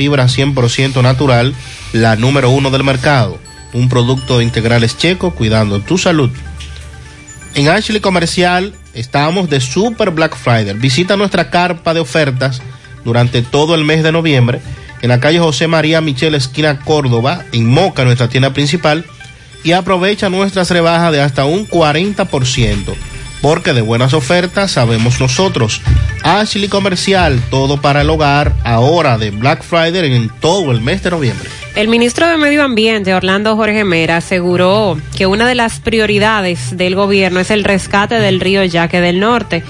fibra 0.00 0.24
100% 0.28 1.02
natural, 1.02 1.54
la 1.92 2.16
número 2.16 2.48
uno 2.48 2.70
del 2.70 2.84
mercado. 2.84 3.38
Un 3.74 3.90
producto 3.90 4.38
de 4.38 4.44
integrales 4.44 4.96
checo 4.96 5.32
cuidando 5.32 5.80
tu 5.80 5.98
salud. 5.98 6.30
En 7.54 7.68
Ashley 7.68 8.00
Comercial 8.00 8.72
estamos 8.94 9.50
de 9.50 9.60
Super 9.60 10.10
Black 10.10 10.38
Friday. 10.38 10.72
Visita 10.72 11.18
nuestra 11.18 11.50
carpa 11.50 11.92
de 11.92 12.00
ofertas 12.00 12.62
durante 13.04 13.42
todo 13.42 13.74
el 13.74 13.84
mes 13.84 14.02
de 14.02 14.10
noviembre 14.10 14.62
en 15.02 15.10
la 15.10 15.20
calle 15.20 15.38
José 15.38 15.66
María 15.66 16.00
Michel, 16.00 16.34
esquina 16.34 16.80
Córdoba, 16.80 17.44
en 17.52 17.68
Moca, 17.68 18.02
nuestra 18.06 18.30
tienda 18.30 18.54
principal, 18.54 19.04
y 19.64 19.72
aprovecha 19.72 20.30
nuestras 20.30 20.70
rebajas 20.70 21.12
de 21.12 21.20
hasta 21.20 21.44
un 21.44 21.68
40%, 21.68 22.94
porque 23.42 23.72
de 23.72 23.80
buenas 23.80 24.14
ofertas 24.14 24.72
sabemos 24.72 25.20
nosotros. 25.20 25.80
Ashley 26.22 26.68
Comercial, 26.68 27.40
todo 27.50 27.80
para 27.80 28.02
el 28.02 28.10
hogar, 28.10 28.54
ahora 28.64 29.18
de 29.18 29.30
Black 29.30 29.62
Friday 29.62 30.14
en 30.14 30.28
todo 30.40 30.70
el 30.72 30.80
mes 30.80 31.02
de 31.02 31.10
noviembre. 31.10 31.48
El 31.76 31.88
ministro 31.88 32.28
de 32.28 32.36
Medio 32.36 32.62
Ambiente, 32.62 33.14
Orlando 33.14 33.56
Jorge 33.56 33.84
Mera, 33.84 34.16
aseguró 34.16 34.98
que 35.16 35.26
una 35.26 35.46
de 35.46 35.54
las 35.54 35.78
prioridades 35.78 36.76
del 36.76 36.94
gobierno 36.94 37.40
es 37.40 37.50
el 37.50 37.64
rescate 37.64 38.16
del 38.16 38.40
río 38.40 38.64
Yaque 38.64 39.00
del 39.00 39.20
Norte, 39.20 39.62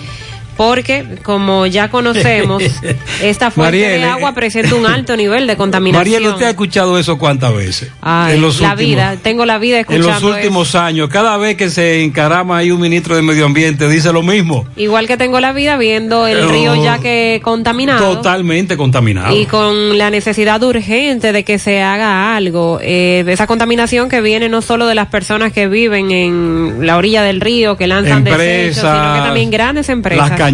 porque 0.60 1.06
como 1.22 1.64
ya 1.64 1.88
conocemos, 1.88 2.62
esta 3.22 3.50
fuente 3.50 3.78
de 3.78 4.04
agua 4.04 4.34
presenta 4.34 4.74
un 4.74 4.84
alto 4.84 5.16
nivel 5.16 5.46
de 5.46 5.56
contaminación. 5.56 6.00
Mariel, 6.12 6.26
¿usted 6.34 6.44
ha 6.44 6.50
escuchado 6.50 6.98
eso 6.98 7.16
cuántas 7.16 7.54
veces? 7.54 7.90
Ay, 8.02 8.34
en 8.34 8.42
los 8.42 8.60
la 8.60 8.72
últimos- 8.72 8.90
vida, 8.90 9.16
tengo 9.22 9.46
la 9.46 9.56
vida 9.56 9.76
En 9.76 9.80
escuchando 9.80 10.28
los 10.28 10.36
últimos 10.36 10.74
años, 10.74 11.08
cada 11.08 11.38
vez 11.38 11.56
que 11.56 11.70
se 11.70 12.04
encarama 12.04 12.58
ahí 12.58 12.72
un 12.72 12.78
ministro 12.82 13.16
de 13.16 13.22
Medio 13.22 13.46
Ambiente, 13.46 13.88
dice 13.88 14.12
lo 14.12 14.22
mismo. 14.22 14.66
Igual 14.76 15.06
que 15.06 15.16
tengo 15.16 15.40
la 15.40 15.54
vida 15.54 15.78
viendo 15.78 16.26
el 16.26 16.46
río 16.50 16.74
ya 16.84 16.98
que 16.98 17.40
contaminado. 17.42 18.16
Totalmente 18.16 18.76
contaminado. 18.76 19.34
Y 19.34 19.46
con 19.46 19.96
la 19.96 20.10
necesidad 20.10 20.62
urgente 20.62 21.32
de 21.32 21.42
que 21.42 21.58
se 21.58 21.80
haga 21.80 22.36
algo, 22.36 22.80
eh, 22.82 23.22
de 23.24 23.32
esa 23.32 23.46
contaminación 23.46 24.10
que 24.10 24.20
viene 24.20 24.50
no 24.50 24.60
solo 24.60 24.86
de 24.86 24.94
las 24.94 25.06
personas 25.06 25.54
que 25.54 25.68
viven 25.68 26.10
en 26.10 26.86
la 26.86 26.98
orilla 26.98 27.22
del 27.22 27.40
río, 27.40 27.78
que 27.78 27.86
lanzan 27.86 28.24
desechos, 28.24 28.34
sino 28.34 28.90
que 28.90 28.98
Empresas, 28.98 29.24
también 29.24 29.50
grandes 29.50 29.88
empresas. 29.88 30.28
Las 30.28 30.49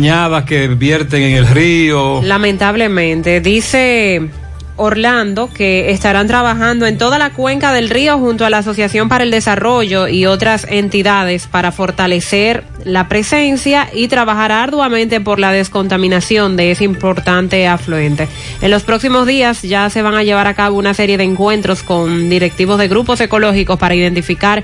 que 0.47 0.69
vierten 0.69 1.23
en 1.23 1.37
el 1.37 1.47
río. 1.47 2.21
Lamentablemente, 2.23 3.41
dice 3.41 4.29
Orlando 4.77 5.49
que 5.53 5.91
estarán 5.91 6.27
trabajando 6.27 6.87
en 6.87 6.99
toda 6.99 7.19
la 7.19 7.31
cuenca 7.31 7.73
del 7.73 7.89
río 7.89 8.19
junto 8.19 8.45
a 8.45 8.51
la 8.51 8.59
Asociación 8.59 9.09
para 9.09 9.25
el 9.25 9.31
Desarrollo 9.31 10.07
y 10.07 10.27
otras 10.27 10.67
entidades 10.69 11.47
para 11.47 11.73
fortalecer 11.73 12.65
la 12.85 13.09
presencia 13.09 13.89
y 13.93 14.09
trabajar 14.09 14.53
arduamente 14.53 15.21
por 15.21 15.39
la 15.39 15.51
descontaminación 15.51 16.57
de 16.57 16.73
ese 16.73 16.85
importante 16.85 17.67
afluente. 17.67 18.29
En 18.61 18.71
los 18.71 18.83
próximos 18.83 19.27
días 19.27 19.63
ya 19.63 19.89
se 19.89 20.03
van 20.03 20.15
a 20.15 20.25
llevar 20.25 20.47
a 20.47 20.55
cabo 20.55 20.77
una 20.77 20.93
serie 20.93 21.17
de 21.17 21.25
encuentros 21.25 21.83
con 21.83 22.29
directivos 22.29 22.79
de 22.79 22.89
grupos 22.89 23.21
ecológicos 23.23 23.79
para 23.79 23.95
identificar 23.95 24.63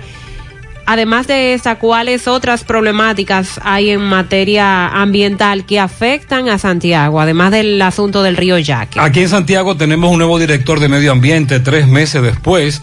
Además 0.87 1.27
de 1.27 1.55
esta, 1.55 1.79
¿cuáles 1.79 2.27
otras 2.27 2.65
problemáticas 2.65 3.61
hay 3.63 3.91
en 3.91 4.01
materia 4.01 4.89
ambiental 4.89 5.65
que 5.65 5.79
afectan 5.79 6.49
a 6.49 6.59
Santiago, 6.59 7.21
además 7.21 7.53
del 7.53 7.81
asunto 7.81 8.23
del 8.23 8.37
río 8.37 8.59
Yaque? 8.59 9.01
Aquí 9.01 9.21
en 9.21 9.29
Santiago 9.29 9.77
tenemos 9.77 10.11
un 10.11 10.19
nuevo 10.19 10.39
director 10.39 10.81
de 10.81 10.89
medio 10.89 11.13
ambiente 11.13 11.61
tres 11.61 11.87
meses 11.87 12.23
después. 12.23 12.83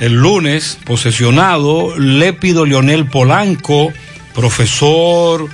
El 0.00 0.14
lunes, 0.14 0.78
posesionado, 0.84 1.96
Lépido 1.98 2.64
Leonel 2.64 3.06
Polanco, 3.06 3.92
profesor, 4.34 5.48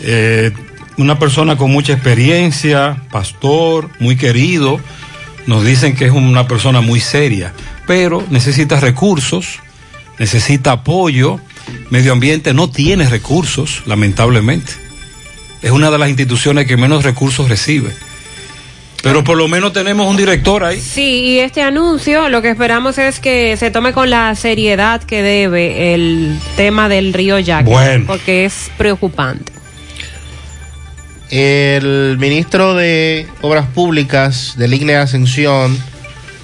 eh, 0.00 0.52
una 0.96 1.18
persona 1.18 1.56
con 1.56 1.70
mucha 1.70 1.92
experiencia, 1.92 3.02
pastor, 3.10 3.90
muy 3.98 4.16
querido. 4.16 4.80
Nos 5.46 5.64
dicen 5.64 5.96
que 5.96 6.06
es 6.06 6.12
una 6.12 6.46
persona 6.46 6.80
muy 6.80 7.00
seria, 7.00 7.52
pero 7.86 8.24
necesita 8.30 8.78
recursos, 8.78 9.58
necesita 10.18 10.72
apoyo. 10.72 11.40
Medio 11.90 12.12
ambiente 12.12 12.54
no 12.54 12.70
tiene 12.70 13.08
recursos, 13.08 13.82
lamentablemente. 13.86 14.72
Es 15.62 15.70
una 15.70 15.90
de 15.90 15.98
las 15.98 16.08
instituciones 16.08 16.66
que 16.66 16.76
menos 16.76 17.04
recursos 17.04 17.48
recibe. 17.48 17.92
Pero 19.02 19.24
por 19.24 19.36
lo 19.36 19.48
menos 19.48 19.72
tenemos 19.72 20.08
un 20.08 20.16
director 20.16 20.62
ahí. 20.64 20.80
Sí, 20.80 21.22
y 21.24 21.38
este 21.40 21.60
anuncio 21.62 22.28
lo 22.28 22.40
que 22.40 22.50
esperamos 22.50 22.98
es 22.98 23.18
que 23.18 23.56
se 23.56 23.70
tome 23.72 23.92
con 23.92 24.10
la 24.10 24.34
seriedad 24.36 25.02
que 25.02 25.22
debe 25.22 25.92
el 25.94 26.38
tema 26.56 26.88
del 26.88 27.12
río 27.12 27.38
Yaque, 27.38 27.68
Bueno. 27.68 28.04
porque 28.06 28.44
es 28.44 28.70
preocupante. 28.78 29.52
El 31.30 32.16
ministro 32.18 32.74
de 32.74 33.26
Obras 33.40 33.66
Públicas 33.68 34.54
del 34.56 34.74
IGNE 34.74 34.96
Ascensión 34.96 35.76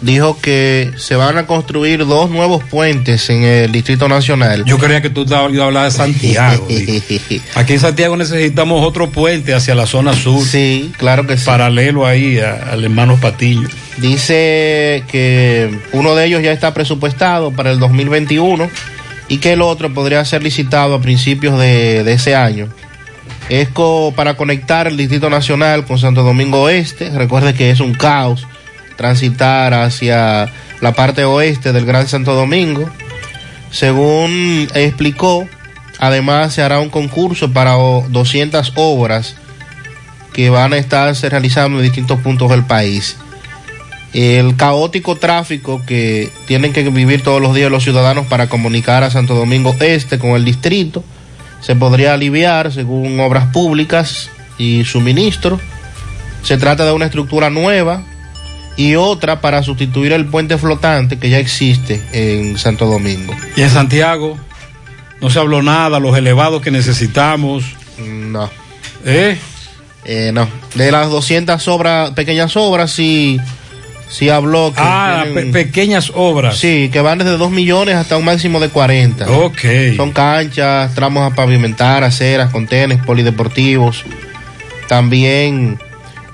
dijo 0.01 0.39
que 0.41 0.93
se 0.97 1.17
van 1.17 1.39
a 1.39 1.47
construir 1.47 2.07
dos 2.07 2.31
nuevos 2.31 2.63
puentes 2.65 3.29
en 3.31 3.43
el 3.43 3.73
Distrito 3.73 4.09
Nacional. 4.09 4.65
Yo 4.65 4.79
creía 4.79 5.03
que 5.03 5.11
tú 5.11 5.25
hablar 5.35 5.85
de 5.85 5.91
Santiago. 5.91 6.67
Aquí 7.55 7.73
en 7.73 7.81
Santiago 7.81 8.17
necesitamos 8.17 8.87
otro 8.87 9.11
puente 9.11 9.55
hacia 9.55 9.75
la 9.75 9.87
zona 9.87 10.13
sur. 10.15 10.45
Sí, 10.47 10.93
claro 10.99 11.27
que 11.27 11.37
sí. 11.37 11.47
Paralelo 11.47 12.07
ahí 12.07 12.39
a- 12.39 12.71
al 12.73 12.85
hermano 12.85 13.17
Patiño. 13.17 13.69
Dice 13.99 15.03
que 15.11 15.71
uno 15.93 16.15
de 16.15 16.27
ellos 16.27 16.43
ya 16.43 16.53
está 16.53 16.73
presupuestado 16.75 17.51
para 17.51 17.73
el 17.73 17.79
2021 17.81 18.71
y 19.29 19.39
que 19.39 19.53
el 19.55 19.63
otro 19.63 19.93
podría 19.93 20.25
ser 20.25 20.43
licitado 20.43 20.95
a 20.95 21.01
principios 21.01 21.59
de, 21.59 22.05
de 22.05 22.13
ese 22.13 22.35
año. 22.37 22.69
Es 23.49 23.69
para 24.15 24.35
conectar 24.35 24.87
el 24.87 24.97
Distrito 24.97 25.29
Nacional 25.31 25.85
con 25.87 25.99
Santo 25.99 26.23
Domingo 26.23 26.63
Oeste. 26.63 27.11
Recuerde 27.11 27.55
que 27.55 27.71
es 27.71 27.81
un 27.81 27.95
caos 27.95 28.47
transitar 28.99 29.73
hacia 29.73 30.53
la 30.83 30.93
parte 30.93 31.25
oeste 31.25 31.73
del 31.73 31.87
Gran 31.87 32.09
Santo 32.09 32.35
Domingo. 32.35 32.91
Según 33.71 34.69
explicó, 34.75 35.49
además 35.99 36.53
se 36.53 36.63
hará 36.63 36.81
un 36.81 36.91
concurso 36.91 37.53
para 37.53 37.79
o- 37.79 38.05
200 38.09 38.73
obras 38.75 39.37
que 40.33 40.51
van 40.51 40.73
a 40.73 40.79
estarse 40.79 41.29
realizando 41.31 41.79
en 41.79 41.85
distintos 41.85 42.21
puntos 42.21 42.51
del 42.51 42.65
país. 42.65 43.17
El 44.15 44.57
caótico 44.57 45.17
tráfico 45.17 45.81
que 45.87 46.33
tienen 46.47 46.73
que 46.73 46.83
vivir 46.91 47.23
todos 47.23 47.41
los 47.41 47.55
días 47.55 47.71
los 47.71 47.85
ciudadanos 47.85 48.27
para 48.27 48.49
comunicar 48.49 49.05
a 49.05 49.11
Santo 49.11 49.35
Domingo 49.35 49.77
Este 49.81 50.19
con 50.19 50.31
el 50.31 50.45
distrito 50.45 51.05
se 51.61 51.77
podría 51.77 52.15
aliviar 52.15 52.73
según 52.73 53.21
obras 53.21 53.47
públicas 53.53 54.31
y 54.59 54.85
suministro. 54.85 55.61
Se 56.43 56.57
trata 56.57 56.85
de 56.85 56.93
una 56.93 57.05
estructura 57.05 57.51
nueva 57.51 58.03
y 58.79 58.95
otra 58.95 59.41
para 59.43 59.63
sustituir 59.63 60.13
el 60.13 60.25
puente 60.25 60.57
flotante 60.57 61.19
que 61.19 61.29
ya 61.29 61.39
existe 61.39 62.01
en 62.13 62.57
Santo 62.57 62.87
Domingo. 62.87 63.35
Y 63.57 63.61
en 63.63 63.69
Santiago 63.71 64.39
no 65.21 65.29
se 65.29 65.39
habló 65.41 65.61
nada, 65.63 65.99
los 66.01 66.17
elevados 66.17 66.63
que 66.63 66.71
necesitamos. 66.71 67.65
No. 67.99 68.49
¿Eh? 69.05 69.37
Eh, 70.05 70.31
no. 70.33 70.49
De 70.77 70.91
las 70.93 71.11
200 71.11 71.67
obras, 71.69 72.13
pequeñas 72.13 72.57
obras, 72.57 72.93
sí, 72.93 73.41
sí 74.09 74.31
habló 74.31 74.73
que. 74.73 74.81
Ah, 74.81 75.25
pe- 75.35 75.47
pequeñas 75.47 76.13
obras. 76.15 76.57
Sí, 76.57 76.89
que 76.93 77.01
van 77.01 77.19
desde 77.19 77.37
2 77.37 77.51
millones 77.51 77.97
hasta 77.97 78.17
un 78.17 78.25
máximo 78.25 78.61
de 78.61 78.69
40. 78.69 79.29
Ok. 79.29 79.59
Son 79.97 80.13
canchas, 80.13 80.95
tramos 80.95 81.31
a 81.31 81.35
pavimentar, 81.35 82.05
aceras, 82.05 82.51
contenes, 82.53 83.03
polideportivos. 83.05 84.05
También 84.89 85.79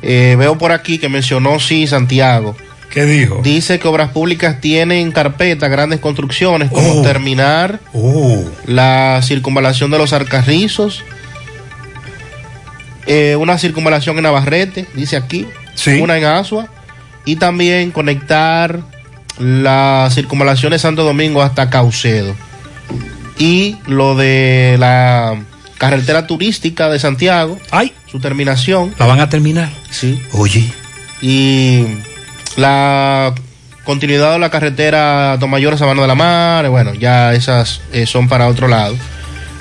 eh, 0.06 0.36
veo 0.38 0.58
por 0.58 0.70
aquí 0.70 0.98
que 0.98 1.08
mencionó, 1.08 1.58
sí, 1.58 1.86
Santiago. 1.86 2.54
¿Qué 2.90 3.06
dijo? 3.06 3.40
Dice 3.42 3.78
que 3.78 3.88
Obras 3.88 4.10
Públicas 4.10 4.60
tienen 4.60 4.98
en 4.98 5.12
carpeta 5.12 5.66
grandes 5.68 5.98
construcciones 5.98 6.70
como 6.70 7.00
Oh. 7.00 7.02
terminar 7.02 7.80
la 8.66 9.20
circunvalación 9.22 9.90
de 9.90 9.98
los 9.98 10.12
Arcarrizos, 10.12 11.02
eh, 13.06 13.34
una 13.36 13.58
circunvalación 13.58 14.16
en 14.18 14.24
Navarrete, 14.24 14.86
dice 14.94 15.16
aquí, 15.16 15.46
una 16.00 16.18
en 16.18 16.24
Asua, 16.24 16.68
y 17.24 17.36
también 17.36 17.90
conectar 17.90 18.80
la 19.38 20.08
circunvalación 20.12 20.72
de 20.72 20.78
Santo 20.78 21.02
Domingo 21.02 21.42
hasta 21.42 21.70
Caucedo. 21.70 22.34
Y 23.38 23.76
lo 23.86 24.14
de 24.14 24.76
la 24.78 25.36
carretera 25.78 26.26
turística 26.26 26.88
de 26.88 26.98
Santiago, 26.98 27.58
su 28.10 28.20
terminación. 28.20 28.94
¿La 28.98 29.06
van 29.06 29.20
a 29.20 29.28
terminar? 29.28 29.70
Sí. 29.90 30.20
Oye. 30.32 30.64
Y 31.20 31.84
la 32.56 33.34
continuidad 33.84 34.32
de 34.32 34.38
la 34.38 34.50
carretera 34.50 35.36
Tomayor 35.38 35.78
Sabana 35.78 36.02
de 36.02 36.08
la 36.08 36.14
Mar, 36.14 36.68
bueno, 36.68 36.94
ya 36.94 37.34
esas 37.34 37.80
eh, 37.92 38.06
son 38.06 38.28
para 38.28 38.48
otro 38.48 38.68
lado. 38.68 38.96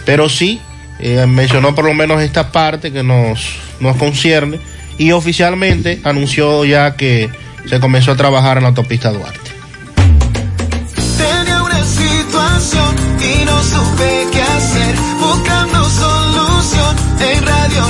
Pero 0.06 0.30
sí, 0.30 0.60
eh, 1.00 1.26
mencionó 1.28 1.76
por 1.76 1.86
lo 1.86 1.94
menos 1.94 2.22
esta 2.22 2.52
parte 2.52 2.92
que 2.92 3.04
nos, 3.04 3.56
nos 3.80 3.98
concierne 3.98 4.60
y 4.98 5.12
oficialmente 5.12 6.00
anunció 6.04 6.66
ya 6.66 6.96
que 6.96 7.30
se 7.68 7.80
comenzó 7.80 8.12
a 8.12 8.16
trabajar 8.16 8.58
en 8.58 8.64
la 8.64 8.70
autopista 8.70 9.12
Duarte. 9.12 9.43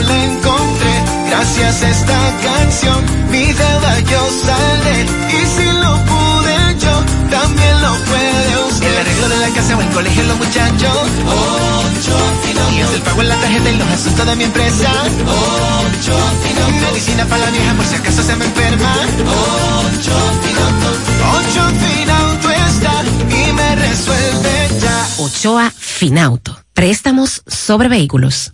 La 0.01 0.23
encontré. 0.25 0.93
Gracias 1.29 1.83
a 1.83 1.89
esta 1.89 2.19
canción, 2.43 3.03
mi 3.31 3.45
deuda 3.45 3.99
yo 4.01 4.21
saldré. 4.45 5.05
Y 5.29 5.45
si 5.55 5.65
lo 5.83 5.93
pude 6.05 6.57
yo, 6.79 6.95
también 7.29 7.81
lo 7.81 7.93
puede 8.05 8.63
usted. 8.69 8.87
El 8.87 8.97
arreglo 8.97 9.29
de 9.29 9.37
la 9.37 9.49
casa 9.49 9.77
o 9.77 9.81
el 9.81 9.89
colegio, 9.89 10.23
los 10.23 10.37
muchachos. 10.37 10.97
Ocho 11.27 12.17
y 12.75 12.79
es 12.79 12.91
el 12.91 13.01
pago 13.01 13.21
en 13.21 13.29
la 13.29 13.35
tarjeta 13.35 13.69
y 13.69 13.77
los 13.77 13.87
asuntos 13.87 14.25
de 14.25 14.35
mi 14.35 14.43
empresa. 14.43 14.89
Ocho 15.25 16.17
Medicina 16.81 17.25
para 17.25 17.45
la 17.45 17.51
vieja 17.51 17.73
por 17.73 17.85
si 17.85 17.95
acaso 17.95 18.23
se 18.23 18.35
me 18.35 18.45
enferma. 18.45 18.95
Ocho 19.19 20.33
Ocho 21.37 21.69
Finauto 21.81 22.49
está 22.49 23.03
y 23.29 23.51
me 23.53 23.75
resuelve 23.75 24.69
ya. 24.81 25.07
Ochoa 25.17 25.71
Finauto. 25.75 26.57
Préstamos 26.73 27.43
sobre 27.47 27.89
vehículos. 27.89 28.53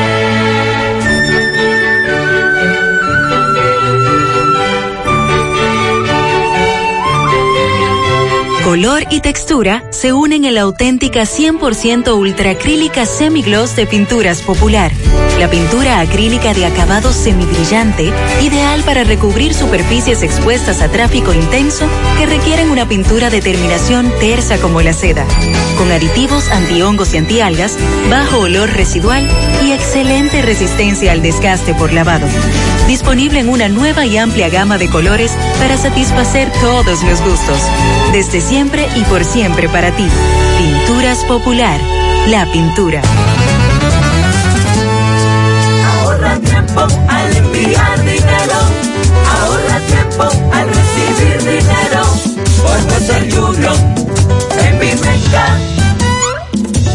Color 8.71 9.07
y 9.11 9.19
textura 9.19 9.83
se 9.89 10.13
unen 10.13 10.45
en 10.45 10.55
la 10.55 10.61
auténtica 10.61 11.23
100% 11.23 12.17
ultracrílica 12.17 13.05
semigloss 13.05 13.75
de 13.75 13.85
Pinturas 13.85 14.41
Popular. 14.43 14.93
La 15.39 15.49
pintura 15.49 15.99
acrílica 15.99 16.53
de 16.53 16.65
acabado 16.65 17.11
semibrillante, 17.11 18.13
ideal 18.41 18.81
para 18.83 19.03
recubrir 19.03 19.53
superficies 19.53 20.23
expuestas 20.23 20.81
a 20.81 20.87
tráfico 20.87 21.33
intenso 21.33 21.85
que 22.17 22.25
requieren 22.25 22.69
una 22.69 22.87
pintura 22.87 23.29
de 23.29 23.41
terminación 23.41 24.09
tersa 24.21 24.57
como 24.57 24.81
la 24.81 24.93
seda. 24.93 25.25
Con 25.77 25.91
aditivos 25.91 26.47
antihongos 26.49 27.13
y 27.13 27.17
antialgas, 27.17 27.77
bajo 28.09 28.39
olor 28.39 28.69
residual 28.69 29.27
y 29.65 29.73
excelente 29.73 30.41
resistencia 30.41 31.11
al 31.11 31.21
desgaste 31.21 31.73
por 31.73 31.91
lavado. 31.91 32.27
Disponible 32.87 33.39
en 33.39 33.49
una 33.49 33.67
nueva 33.67 34.05
y 34.05 34.17
amplia 34.17 34.49
gama 34.49 34.77
de 34.77 34.89
colores 34.89 35.31
para 35.59 35.77
satisfacer 35.77 36.51
todos 36.61 37.03
los 37.03 37.21
gustos. 37.21 37.61
Desde 38.11 38.41
siempre 38.61 38.87
y 38.95 39.03
por 39.05 39.25
siempre 39.25 39.67
para 39.69 39.89
ti. 39.89 40.07
Pinturas 40.59 41.17
Popular. 41.25 41.79
La 42.27 42.45
pintura. 42.51 43.01
Ahorra 46.03 46.37
tiempo 46.37 46.81
al 46.81 47.37
enviar 47.37 47.99
dinero. 48.05 48.59
Ahorra 49.41 49.79
tiempo 49.87 50.23
al 50.53 50.67
recibir 50.67 51.37
dinero. 51.39 52.03
Por 52.61 52.93
Western 52.93 53.33
Union. 53.33 53.75
En 54.59 54.79
Vimenca. 54.79 55.80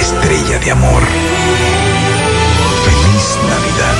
estrella 0.00 0.58
de 0.58 0.70
amor. 0.70 1.02
Feliz 2.84 3.38
Navidad. 3.42 3.96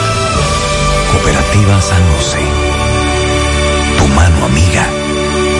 Cooperativa 1.12 1.80
San 1.80 2.02
José. 2.16 2.40
Tu 3.98 4.08
mano 4.08 4.46
amiga 4.46 5.07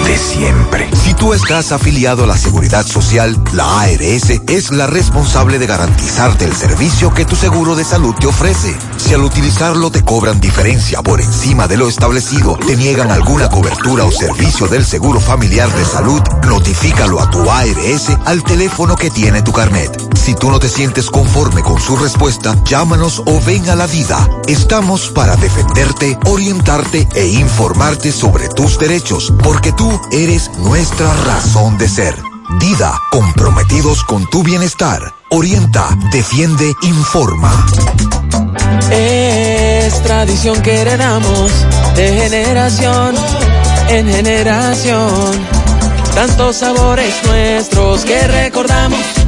de 0.09 0.17
siempre. 0.17 0.89
Si 1.05 1.13
tú 1.13 1.35
estás 1.35 1.71
afiliado 1.71 2.25
a 2.25 2.27
la 2.27 2.39
Seguridad 2.39 2.87
Social, 2.87 3.39
la 3.53 3.83
ARS 3.83 4.31
es 4.49 4.71
la 4.71 4.87
responsable 4.87 5.59
de 5.59 5.67
garantizarte 5.67 6.47
el 6.47 6.55
servicio 6.55 7.13
que 7.13 7.27
tu 7.27 7.37
seguro 7.37 7.77
de 7.77 7.85
salud 7.85 8.15
te 8.19 8.27
ofrece. 8.27 8.75
Si 8.97 9.13
al 9.13 9.23
utilizarlo 9.23 9.91
te 9.91 10.03
cobran 10.03 10.41
diferencia 10.41 11.03
por 11.03 11.21
encima 11.21 11.69
de 11.69 11.77
lo 11.77 11.89
establecido, 11.89 12.57
te 12.57 12.77
niegan 12.77 13.11
alguna 13.11 13.51
cobertura 13.51 14.05
o 14.05 14.11
servicio 14.11 14.67
del 14.67 14.87
seguro 14.87 15.21
familiar 15.21 15.71
de 15.75 15.85
salud, 15.85 16.23
notifícalo 16.47 17.21
a 17.21 17.31
tu 17.31 17.51
ARS 17.51 18.09
al 18.25 18.43
teléfono 18.43 18.97
que 18.97 19.11
tiene 19.11 19.43
tu 19.43 19.53
carnet. 19.53 20.08
Si 20.29 20.35
tú 20.35 20.51
no 20.51 20.59
te 20.59 20.69
sientes 20.69 21.09
conforme 21.09 21.63
con 21.63 21.81
su 21.81 21.97
respuesta, 21.97 22.55
llámanos 22.65 23.23
o 23.25 23.41
ven 23.47 23.67
a 23.71 23.75
la 23.75 23.87
vida. 23.87 24.29
Estamos 24.47 25.09
para 25.09 25.37
defenderte, 25.37 26.19
orientarte 26.27 27.09
e 27.15 27.29
informarte 27.29 28.13
sobre 28.13 28.51
tus 28.51 28.79
derechos, 28.79 29.33
porque 29.43 29.73
tú 29.73 29.91
eres 30.13 30.51
nuestra 30.59 31.11
razón 31.25 31.79
de 31.79 31.89
ser. 31.89 32.15
Dida, 32.61 32.93
comprometidos 33.11 34.05
con 34.05 34.29
tu 34.29 34.43
bienestar. 34.43 35.15
Orienta, 35.31 35.97
defiende, 36.13 36.75
informa. 36.83 37.67
Es 38.91 40.03
tradición 40.03 40.61
que 40.61 40.83
heredamos 40.83 41.51
de 41.97 42.07
generación 42.13 43.15
en 43.89 44.07
generación. 44.09 45.49
Tantos 46.15 46.57
sabores 46.57 47.15
nuestros 47.25 48.05
que 48.05 48.27
recordamos. 48.27 49.28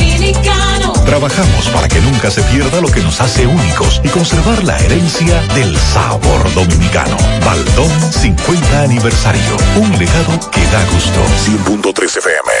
dominicano. 0.31 0.93
Trabajamos 1.05 1.67
para 1.69 1.87
que 1.87 1.99
nunca 2.01 2.31
se 2.31 2.41
pierda 2.43 2.81
lo 2.81 2.89
que 2.89 3.01
nos 3.01 3.19
hace 3.21 3.45
únicos 3.45 4.01
y 4.03 4.09
conservar 4.09 4.63
la 4.63 4.77
herencia 4.79 5.41
del 5.53 5.77
sabor 5.77 6.53
dominicano. 6.53 7.17
Baldón 7.45 7.91
50 8.11 8.81
aniversario. 8.81 9.57
Un 9.75 9.91
legado 9.97 10.39
que 10.51 10.61
da 10.67 10.83
gusto. 10.91 11.19
100.3 11.45 12.17
FM. 12.17 12.60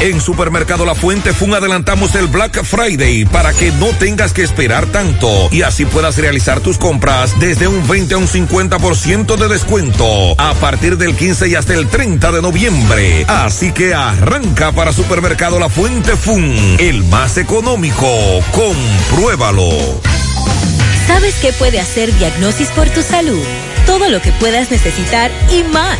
En 0.00 0.20
Supermercado 0.20 0.84
La 0.84 0.94
Fuente 0.94 1.32
Fun 1.32 1.54
adelantamos 1.54 2.14
el 2.14 2.26
Black 2.26 2.62
Friday 2.64 3.24
para 3.24 3.52
que 3.52 3.72
no 3.72 3.86
tengas 3.98 4.32
que 4.32 4.42
esperar 4.42 4.86
tanto 4.86 5.48
y 5.50 5.62
así 5.62 5.86
puedas 5.86 6.18
realizar 6.18 6.60
tus 6.60 6.78
compras 6.78 7.38
desde 7.40 7.68
un 7.68 7.86
20 7.88 8.14
a 8.14 8.18
un 8.18 8.28
50% 8.28 9.36
de 9.36 9.48
descuento 9.48 10.06
a 10.38 10.54
partir 10.54 10.98
del 10.98 11.16
15 11.16 11.48
y 11.48 11.54
hasta 11.54 11.74
el 11.74 11.88
30 11.88 12.32
de 12.32 12.42
noviembre. 12.42 13.24
Así 13.28 13.72
que 13.72 13.94
arranca 13.94 14.72
para 14.72 14.92
Supermercado 14.92 15.58
La 15.58 15.68
Fuente 15.68 16.16
Fun, 16.16 16.76
el 16.78 17.04
más 17.04 17.38
económico. 17.38 18.06
Compruébalo. 18.52 20.00
¿Sabes 21.06 21.34
qué 21.36 21.52
puede 21.52 21.80
hacer 21.80 22.14
Diagnosis 22.18 22.68
por 22.68 22.88
tu 22.90 23.02
salud? 23.02 23.42
Todo 23.86 24.08
lo 24.08 24.20
que 24.20 24.32
puedas 24.32 24.70
necesitar 24.70 25.30
y 25.50 25.62
más. 25.72 25.98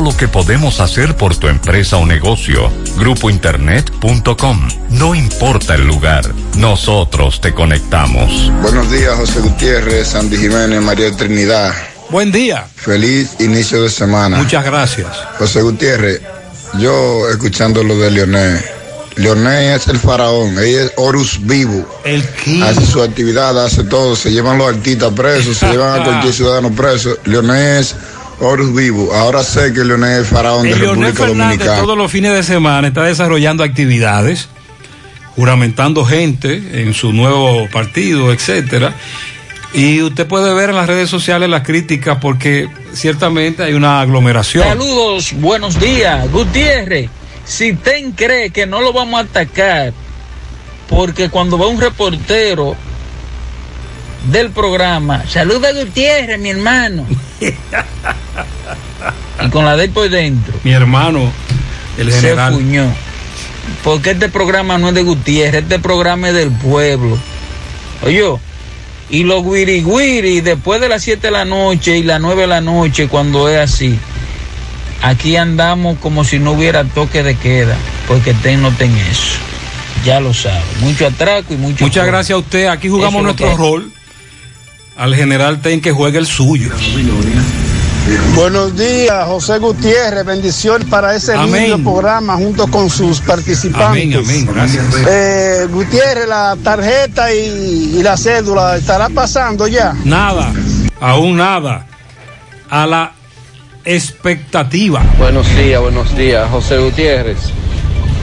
lo 0.00 0.16
que 0.16 0.28
podemos 0.28 0.80
hacer 0.80 1.16
por 1.16 1.36
tu 1.36 1.48
empresa 1.48 1.96
o 1.96 2.06
negocio. 2.06 2.70
Grupointernet.com. 2.96 4.68
No 4.90 5.14
importa 5.14 5.74
el 5.74 5.86
lugar, 5.86 6.24
nosotros 6.56 7.40
te 7.40 7.52
conectamos. 7.52 8.50
Buenos 8.62 8.90
días, 8.90 9.14
José 9.16 9.40
Gutiérrez, 9.40 10.08
Sandy 10.08 10.36
Jiménez, 10.36 10.80
María 10.82 11.14
Trinidad. 11.16 11.72
Buen 12.10 12.32
día. 12.32 12.66
Feliz 12.74 13.36
inicio 13.40 13.82
de 13.82 13.90
semana. 13.90 14.36
Muchas 14.36 14.64
gracias. 14.64 15.08
José 15.38 15.62
Gutiérrez, 15.62 16.20
yo 16.78 17.28
escuchando 17.28 17.82
lo 17.82 17.96
de 17.98 18.10
Leonel. 18.10 18.64
Leonel 19.16 19.76
es 19.76 19.86
el 19.86 19.98
faraón, 19.98 20.58
ella 20.58 20.84
es 20.84 20.92
Horus 20.96 21.38
vivo. 21.46 21.86
El 22.04 22.26
qué? 22.30 22.62
Hace 22.62 22.84
su 22.84 23.02
actividad, 23.02 23.64
hace 23.64 23.84
todo, 23.84 24.16
se 24.16 24.32
llevan 24.32 24.58
los 24.58 24.68
artistas 24.68 25.12
presos, 25.12 25.56
se 25.56 25.66
llevan 25.70 26.00
a 26.00 26.04
cualquier 26.04 26.34
ciudadano 26.34 26.70
preso. 26.74 27.16
Leonel 27.24 27.80
es 27.80 27.94
Horus 28.40 28.74
vivo. 28.74 29.12
Ahora 29.14 29.42
sé 29.42 29.72
que 29.72 29.84
Leonel 29.84 30.24
faraón 30.24 30.62
de 30.62 30.70
Leonel 30.70 30.88
República 30.88 31.26
Fernández 31.26 31.58
Dominicana. 31.58 31.80
todos 31.82 31.98
los 31.98 32.10
fines 32.10 32.32
de 32.32 32.42
semana 32.42 32.88
está 32.88 33.04
desarrollando 33.04 33.62
actividades, 33.62 34.48
juramentando 35.36 36.04
gente 36.04 36.82
en 36.82 36.94
su 36.94 37.12
nuevo 37.12 37.68
partido, 37.70 38.32
etcétera. 38.32 38.94
Y 39.72 40.02
usted 40.02 40.26
puede 40.26 40.54
ver 40.54 40.70
en 40.70 40.76
las 40.76 40.86
redes 40.86 41.10
sociales 41.10 41.48
las 41.48 41.62
críticas 41.62 42.18
porque 42.20 42.68
ciertamente 42.92 43.64
hay 43.64 43.74
una 43.74 44.00
aglomeración. 44.00 44.62
Saludos, 44.62 45.32
buenos 45.34 45.80
días. 45.80 46.30
Gutiérrez, 46.30 47.10
si 47.44 47.74
ten 47.74 48.12
cree 48.12 48.50
que 48.50 48.66
no 48.66 48.80
lo 48.80 48.92
vamos 48.92 49.18
a 49.18 49.24
atacar, 49.24 49.92
porque 50.88 51.28
cuando 51.28 51.58
va 51.58 51.66
un 51.66 51.80
reportero 51.80 52.76
del 54.30 54.50
programa, 54.50 55.24
saluda 55.28 55.70
a 55.70 55.72
Gutiérrez, 55.72 56.38
mi 56.38 56.50
hermano. 56.50 57.04
Y 59.44 59.50
con 59.50 59.64
la 59.64 59.76
de 59.76 59.88
por 59.88 60.08
dentro. 60.08 60.54
Mi 60.62 60.72
hermano, 60.72 61.32
el 61.98 62.12
se 62.12 62.20
general. 62.20 62.54
fuñó. 62.54 62.86
Porque 63.82 64.12
este 64.12 64.28
programa 64.28 64.78
no 64.78 64.88
es 64.88 64.94
de 64.94 65.02
Gutiérrez, 65.02 65.62
este 65.62 65.78
programa 65.78 66.28
es 66.28 66.34
del 66.34 66.50
pueblo. 66.50 67.18
Oye, 68.02 68.22
y 69.10 69.24
los 69.24 69.44
guiri 69.44 69.82
guiri 69.82 70.40
después 70.40 70.80
de 70.80 70.88
las 70.88 71.02
7 71.02 71.26
de 71.26 71.30
la 71.30 71.44
noche 71.44 71.98
y 71.98 72.02
las 72.02 72.20
9 72.20 72.42
de 72.42 72.46
la 72.46 72.60
noche, 72.60 73.08
cuando 73.08 73.48
es 73.48 73.58
así, 73.58 73.98
aquí 75.02 75.36
andamos 75.36 75.98
como 75.98 76.24
si 76.24 76.38
no 76.38 76.52
hubiera 76.52 76.84
toque 76.84 77.22
de 77.22 77.36
queda, 77.36 77.76
porque 78.06 78.34
ten 78.34 78.62
no 78.62 78.70
ten 78.72 78.94
eso. 78.96 79.38
Ya 80.04 80.20
lo 80.20 80.34
sabe. 80.34 80.62
Mucho 80.80 81.06
atraco 81.06 81.54
y 81.54 81.56
mucho. 81.56 81.84
Muchas 81.84 82.06
gracias 82.06 82.36
a 82.36 82.38
usted. 82.38 82.66
Aquí 82.66 82.88
jugamos 82.88 83.22
nuestro 83.22 83.56
rol. 83.56 83.90
Al 84.96 85.14
general 85.14 85.60
Ten 85.60 85.80
que 85.80 85.92
juegue 85.92 86.18
el 86.18 86.26
suyo. 86.26 86.70
Buenos 88.34 88.76
días, 88.76 89.26
José 89.26 89.58
Gutiérrez. 89.58 90.24
Bendiciones 90.26 90.86
para 90.88 91.16
ese 91.16 91.34
Amén. 91.34 91.70
lindo 91.70 91.90
programa 91.90 92.36
junto 92.36 92.66
con 92.68 92.90
sus 92.90 93.20
participantes. 93.20 93.86
Amén, 93.86 94.14
amén, 94.14 94.46
gracias. 94.46 94.84
Eh, 95.08 95.66
Gutiérrez, 95.70 96.28
la 96.28 96.56
tarjeta 96.62 97.32
y, 97.32 97.96
y 97.98 98.02
la 98.02 98.16
cédula 98.16 98.76
estará 98.76 99.08
pasando 99.08 99.66
ya. 99.66 99.94
Nada, 100.04 100.52
aún 101.00 101.36
nada. 101.36 101.86
A 102.68 102.86
la 102.86 103.12
expectativa. 103.84 105.02
Buenos 105.18 105.48
días, 105.56 105.80
buenos 105.80 106.16
días, 106.16 106.48
José 106.50 106.78
Gutiérrez. 106.78 107.38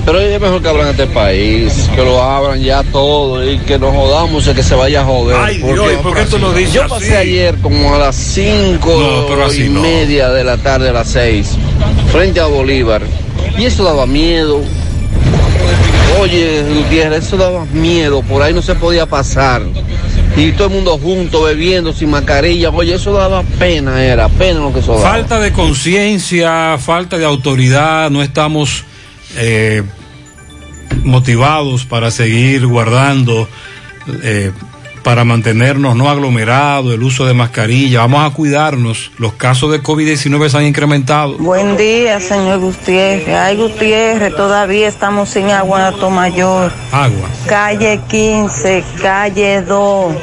Pero 0.05 0.19
es 0.19 0.41
mejor 0.41 0.61
que 0.63 0.67
abran 0.69 0.87
este 0.87 1.05
país, 1.07 1.89
que 1.95 2.03
lo 2.03 2.21
abran 2.21 2.59
ya 2.61 2.81
todo 2.83 3.47
y 3.49 3.59
que 3.59 3.77
nos 3.77 3.93
jodamos 3.95 4.47
y 4.47 4.53
que 4.53 4.63
se 4.63 4.73
vaya 4.73 5.01
a 5.01 5.05
joder. 5.05 5.37
Ay, 5.39 5.57
Dios, 5.57 5.93
¿y 5.93 5.97
por 6.01 6.15
qué 6.15 6.23
tú 6.25 6.39
lo 6.39 6.51
dices 6.53 6.73
Yo 6.73 6.81
así? 6.83 6.89
pasé 6.89 7.17
ayer 7.17 7.55
como 7.61 7.93
a 7.93 7.99
las 7.99 8.17
No, 8.17 8.23
cinco 8.33 9.25
pero 9.29 9.45
así 9.45 9.65
y 9.65 9.69
no. 9.69 9.81
media 9.81 10.29
de 10.29 10.43
la 10.43 10.57
tarde, 10.57 10.89
a 10.89 10.93
las 10.93 11.07
seis, 11.09 11.51
frente 12.11 12.39
a 12.39 12.45
Bolívar. 12.47 13.03
Y 13.59 13.65
eso 13.65 13.83
daba 13.83 14.05
miedo. 14.07 14.61
Oye, 16.19 16.63
Gutiérrez, 16.63 17.25
eso 17.27 17.37
daba 17.37 17.65
miedo, 17.65 18.21
por 18.23 18.41
ahí 18.41 18.53
no 18.53 18.61
se 18.61 18.75
podía 18.75 19.05
pasar. 19.05 19.61
Y 20.35 20.51
todo 20.53 20.67
el 20.67 20.73
mundo 20.73 20.97
junto, 21.01 21.43
bebiendo, 21.43 21.93
sin 21.93 22.09
mascarilla. 22.09 22.69
Oye, 22.69 22.95
eso 22.95 23.13
daba 23.13 23.43
pena, 23.59 24.03
era 24.03 24.29
pena 24.29 24.59
lo 24.61 24.73
que 24.73 24.79
eso 24.79 24.93
daba. 24.95 25.09
Falta 25.09 25.39
de 25.39 25.51
conciencia, 25.51 26.77
falta 26.79 27.17
de 27.17 27.25
autoridad, 27.25 28.09
no 28.09 28.21
estamos 28.23 28.83
eh, 29.37 29.83
motivados 31.03 31.85
para 31.85 32.11
seguir 32.11 32.65
guardando, 32.67 33.47
eh, 34.23 34.51
para 35.03 35.23
mantenernos 35.23 35.95
no 35.95 36.09
aglomerados, 36.09 36.93
el 36.93 37.01
uso 37.03 37.25
de 37.25 37.33
mascarilla. 37.33 38.01
Vamos 38.01 38.29
a 38.29 38.33
cuidarnos. 38.33 39.11
Los 39.17 39.33
casos 39.33 39.71
de 39.71 39.81
COVID-19 39.81 40.49
se 40.49 40.57
han 40.57 40.65
incrementado. 40.65 41.37
Buen 41.37 41.75
día, 41.77 42.19
señor 42.19 42.59
Gutiérrez. 42.59 43.35
Ay, 43.35 43.57
Gutiérrez, 43.57 44.35
todavía 44.35 44.87
estamos 44.87 45.29
sin 45.29 45.49
agua 45.49 45.89
en 45.89 46.13
Mayor. 46.13 46.71
Agua. 46.91 47.29
Calle 47.47 47.99
15, 48.07 48.83
calle 49.01 49.61
2, 49.63 50.15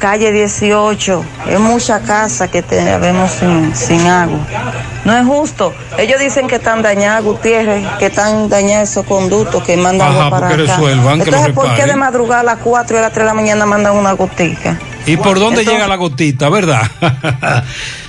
calle 0.00 0.32
18. 0.32 1.24
Es 1.48 1.60
mucha 1.60 2.00
casa 2.00 2.48
que 2.50 2.62
tenemos 2.62 3.30
sin, 3.30 3.76
sin 3.76 4.00
agua. 4.08 4.40
No 5.04 5.16
es 5.16 5.24
justo. 5.24 5.72
Ellos 5.98 6.18
dicen 6.18 6.48
que 6.48 6.56
están 6.56 6.82
dañados, 6.82 7.24
Gutiérrez, 7.24 7.86
que 7.98 8.06
están 8.06 8.48
dañados 8.48 8.90
esos 8.90 9.06
conductos 9.06 9.62
que 9.62 9.76
mandan 9.76 10.08
Ajá, 10.08 10.26
agua 10.26 10.30
para 10.40 10.46
acá. 10.48 10.56
resuelvan, 10.56 11.20
que 11.20 11.30
lo 11.30 11.36
Entonces, 11.36 11.52
¿por 11.54 11.74
qué 11.76 11.86
de 11.86 11.94
madrugada 11.96 12.40
a 12.40 12.44
las 12.44 12.58
4 12.58 12.96
y 12.96 12.98
a 12.98 13.02
las 13.02 13.12
3 13.12 13.22
de 13.24 13.26
la 13.26 13.34
mañana 13.34 13.66
mandan 13.66 13.94
una 13.94 14.12
gotica? 14.12 14.76
¿Y 15.06 15.16
por 15.16 15.38
dónde 15.38 15.60
Entonces- 15.60 15.74
llega 15.74 15.86
la 15.86 15.96
gotita, 15.96 16.48
verdad? 16.48 16.82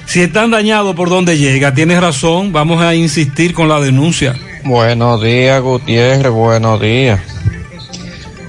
si 0.06 0.22
están 0.22 0.50
dañados, 0.52 0.96
¿por 0.96 1.10
dónde 1.10 1.38
llega? 1.38 1.74
Tienes 1.74 2.02
razón, 2.02 2.52
vamos 2.52 2.82
a 2.82 2.96
insistir 2.96 3.54
con 3.54 3.68
la 3.70 3.80
denuncia. 3.80 4.36
Buenos 4.64 5.22
días, 5.22 5.62
Gutiérrez, 5.62 6.32
buenos 6.32 6.80
días. 6.82 7.20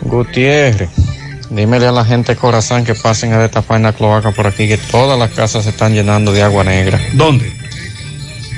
Gutiérrez, 0.02 0.90
dímele 1.54 1.86
a 1.86 1.92
la 1.92 2.04
gente 2.04 2.32
de 2.32 2.38
Corazán 2.38 2.84
que 2.84 2.94
pasen 2.94 3.32
a 3.32 3.38
destapar 3.38 3.80
la 3.80 3.92
cloaca 3.92 4.30
por 4.32 4.46
aquí, 4.46 4.66
que 4.66 4.78
todas 4.78 5.18
las 5.18 5.30
casas 5.30 5.64
se 5.64 5.70
están 5.70 5.94
llenando 5.94 6.32
de 6.32 6.42
agua 6.42 6.64
negra. 6.64 7.00
¿Dónde? 7.12 7.52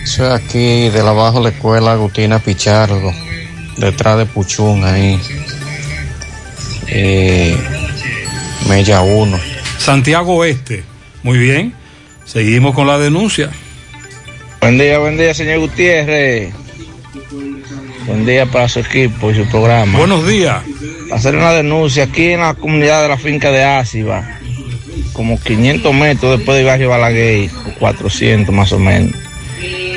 Eso 0.03 0.27
es 0.27 0.33
aquí, 0.33 0.89
de 0.89 1.03
la 1.03 1.11
abajo 1.11 1.41
la 1.41 1.49
escuela 1.49 1.93
Agustina 1.93 2.39
Pichardo, 2.39 3.13
detrás 3.77 4.19
de 4.19 4.27
Puchún, 4.27 4.85
ahí. 4.85 5.21
Eh, 6.89 7.57
Mella 8.69 9.03
1. 9.03 9.39
Santiago 9.79 10.37
Oeste. 10.37 10.85
Muy 11.23 11.39
bien. 11.39 11.75
Seguimos 12.25 12.75
con 12.75 12.87
la 12.87 12.99
denuncia. 12.99 13.51
Buen 14.61 14.79
día, 14.79 14.99
buen 14.99 15.17
día, 15.17 15.35
señor 15.35 15.61
Gutiérrez. 15.61 16.55
Buen 18.07 18.27
día 18.27 18.45
para 18.45 18.69
su 18.69 18.81
equipo 18.81 19.31
y 19.31 19.35
su 19.35 19.49
programa. 19.49 19.99
Buenos 19.99 20.27
días. 20.29 20.63
Hacer 21.11 21.37
una 21.37 21.53
denuncia 21.53 22.05
aquí 22.05 22.33
en 22.33 22.41
la 22.41 22.53
comunidad 22.53 23.03
de 23.03 23.09
la 23.09 23.17
finca 23.17 23.51
de 23.51 23.65
Áciba, 23.65 24.39
como 25.15 25.41
500 25.41 25.95
metros 25.95 26.37
después 26.37 26.59
del 26.59 26.67
barrio 26.67 26.91
Balaguer, 26.91 27.51
o 27.67 27.79
400 27.79 28.55
más 28.55 28.73
o 28.73 28.79
menos. 28.79 29.13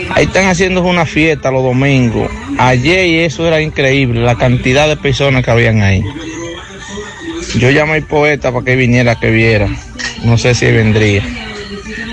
Ahí 0.09 0.23
están 0.25 0.47
haciendo 0.47 0.81
una 0.83 1.05
fiesta 1.05 1.51
los 1.51 1.63
domingos. 1.63 2.31
Ayer 2.57 3.07
y 3.07 3.19
eso 3.19 3.45
era 3.45 3.61
increíble, 3.61 4.21
la 4.21 4.35
cantidad 4.35 4.87
de 4.87 4.95
personas 4.95 5.43
que 5.43 5.51
habían 5.51 5.81
ahí. 5.81 6.01
Yo 7.57 7.71
llamé 7.71 7.95
al 7.95 8.03
poeta 8.03 8.53
para 8.53 8.63
que 8.63 8.77
viniera, 8.77 9.19
que 9.19 9.31
viera. 9.31 9.67
No 10.23 10.37
sé 10.37 10.55
si 10.55 10.65
vendría. 10.65 11.23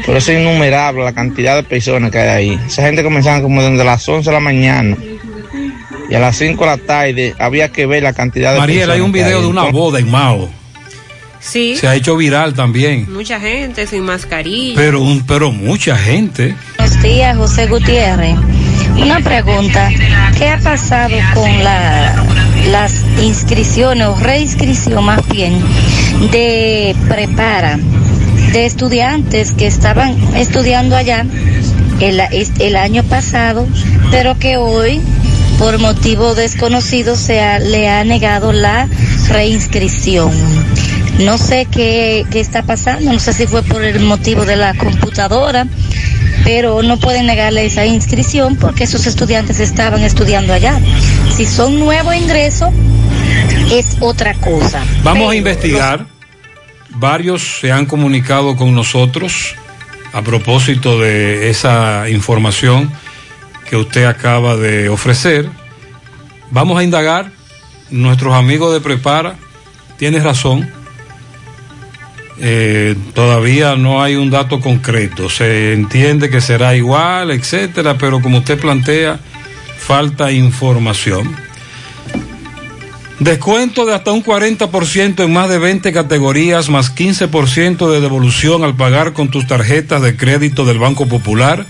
Pero 0.05 0.19
es 0.19 0.29
innumerable 0.29 1.05
la 1.05 1.13
cantidad 1.13 1.55
de 1.55 1.63
personas 1.63 2.11
que 2.11 2.19
hay 2.19 2.29
ahí. 2.29 2.61
Esa 2.67 2.83
gente 2.83 3.05
comenzaba 3.05 3.41
como 3.41 3.63
desde 3.63 3.85
las 3.85 4.09
11 4.09 4.29
de 4.29 4.35
la 4.35 4.41
mañana. 4.41 4.97
Y 6.11 6.15
a 6.15 6.21
las 6.21 6.37
5 6.37 6.63
de 6.65 6.71
la 6.71 6.77
tarde 6.77 7.35
había 7.39 7.71
que 7.71 7.87
ver 7.87 8.03
la 8.03 8.13
cantidad 8.13 8.53
de 8.53 8.59
Mariel, 8.59 8.91
hay 8.91 9.01
un 9.01 9.13
video 9.13 9.41
de 9.41 9.47
una 9.47 9.65
boda 9.65 9.99
en 9.99 10.11
Mao. 10.11 10.49
Sí. 11.41 11.77
Se 11.77 11.87
ha 11.87 11.95
hecho 11.95 12.17
viral 12.17 12.55
también. 12.55 13.13
Mucha 13.13 13.39
gente 13.39 13.87
sin 13.87 14.03
mascarilla. 14.03 14.75
Pero, 14.77 15.03
un, 15.03 15.27
pero 15.27 15.53
mucha 15.53 15.97
gente. 15.97 16.55
Buenos 16.79 17.03
días, 17.03 17.37
José 17.37 17.67
Gutiérrez. 17.67 18.37
Una 18.97 19.21
pregunta, 19.21 19.91
¿qué 20.39 20.49
ha 20.49 20.59
pasado 20.59 21.15
con 21.35 21.63
la, 21.63 22.15
las 22.71 23.05
inscripciones 23.21 24.07
o 24.07 24.17
reinscripción 24.17 25.05
más 25.05 25.27
bien 25.29 25.61
de 26.31 26.95
prepara, 27.09 27.79
de 28.53 28.67
estudiantes 28.67 29.53
que 29.53 29.67
estaban 29.67 30.17
estudiando 30.37 30.97
allá 30.97 31.27
el, 32.01 32.21
el 32.61 32.77
año 32.77 33.03
pasado, 33.03 33.67
pero 34.11 34.39
que 34.39 34.57
hoy, 34.57 35.01
por 35.59 35.79
motivo 35.79 36.35
desconocido, 36.35 37.17
se 37.17 37.41
ha- 37.41 37.59
le 37.59 37.89
ha 37.89 38.05
negado 38.05 38.53
la 38.53 38.89
reinscripción? 39.29 40.31
No 41.21 41.39
sé 41.39 41.67
qué, 41.71 42.25
qué 42.31 42.41
está 42.41 42.63
pasando, 42.65 43.13
no 43.13 43.19
sé 43.21 43.33
si 43.33 43.47
fue 43.47 43.63
por 43.63 43.83
el 43.85 44.01
motivo 44.01 44.45
de 44.45 44.57
la 44.57 44.75
computadora, 44.75 45.67
pero 46.43 46.83
no 46.83 46.99
pueden 46.99 47.27
negarle 47.27 47.65
esa 47.67 47.87
inscripción 47.87 48.57
porque 48.57 48.85
esos 48.85 49.07
estudiantes 49.07 49.61
estaban 49.61 50.03
estudiando 50.03 50.53
allá. 50.53 50.79
Si 51.35 51.47
son 51.47 51.79
nuevo 51.79 52.13
ingreso, 52.13 52.73
es 53.73 53.97
otra 54.01 54.35
cosa. 54.35 54.83
Vamos 55.03 55.33
a 55.33 55.37
investigar. 55.37 56.07
Varios 56.97 57.59
se 57.61 57.73
han 57.73 57.87
comunicado 57.87 58.57
con 58.57 58.75
nosotros 58.75 59.55
a 60.13 60.23
propósito 60.23 60.99
de 61.01 61.51
esa 61.51 62.09
información 62.09 62.93
que 63.69 63.77
usted 63.77 64.05
acaba 64.05 64.57
de 64.57 64.89
ofrecer. 64.89 65.49
Vamos 66.51 66.79
a 66.79 66.85
indagar. 66.85 67.31
Nuestros 67.91 68.35
amigos 68.35 68.73
de 68.73 68.81
Prepara, 68.81 69.37
tienes 69.99 70.23
razón. 70.23 70.71
Eh, 72.41 72.97
todavía 73.15 73.77
no 73.77 74.03
hay 74.03 74.17
un 74.17 74.31
dato 74.31 74.61
concreto. 74.61 75.29
Se 75.29 75.73
entiende 75.73 76.31
que 76.31 76.41
será 76.41 76.75
igual, 76.75 77.31
etcétera, 77.31 77.97
pero 77.99 78.21
como 78.21 78.39
usted 78.39 78.59
plantea, 78.59 79.21
falta 79.79 80.33
información. 80.33 81.37
Descuento 83.21 83.87
de 83.87 83.95
hasta 83.95 84.11
un 84.11 84.25
40% 84.25 85.25
en 85.25 85.33
más 85.33 85.49
de 85.49 85.59
20 85.59 85.93
categorías, 85.93 86.69
más 86.69 86.95
15% 86.95 87.91
de 87.91 88.01
devolución 88.01 88.65
al 88.65 88.75
pagar 88.75 89.13
con 89.13 89.29
tus 89.29 89.47
tarjetas 89.47 90.03
de 90.03 90.17
crédito 90.17 90.65
del 90.65 90.79
Banco 90.79 91.07
Popular. 91.07 91.65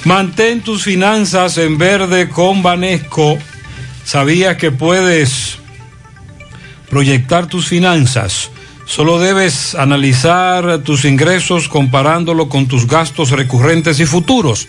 Mantén 0.04 0.60
tus 0.62 0.84
finanzas 0.84 1.58
en 1.58 1.78
verde 1.78 2.28
con 2.28 2.62
Banesco. 2.62 3.36
¿Sabías 4.12 4.58
que 4.58 4.70
puedes 4.70 5.56
proyectar 6.90 7.46
tus 7.46 7.66
finanzas? 7.66 8.50
Solo 8.84 9.18
debes 9.18 9.74
analizar 9.74 10.80
tus 10.80 11.06
ingresos 11.06 11.66
comparándolo 11.66 12.50
con 12.50 12.68
tus 12.68 12.86
gastos 12.86 13.30
recurrentes 13.30 14.00
y 14.00 14.04
futuros. 14.04 14.68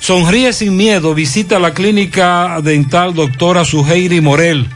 Sonríe 0.00 0.52
sin 0.52 0.76
miedo, 0.76 1.14
visita 1.14 1.58
la 1.58 1.72
clínica 1.74 2.60
dental 2.62 3.14
doctora 3.14 3.64
Suheiri 3.64 4.20
Morel. 4.20 4.68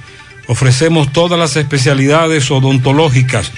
Ofrecemos 0.49 1.13
todas 1.13 1.39
las 1.39 1.55
especialidades 1.57 2.51
odontológicas. 2.51 3.53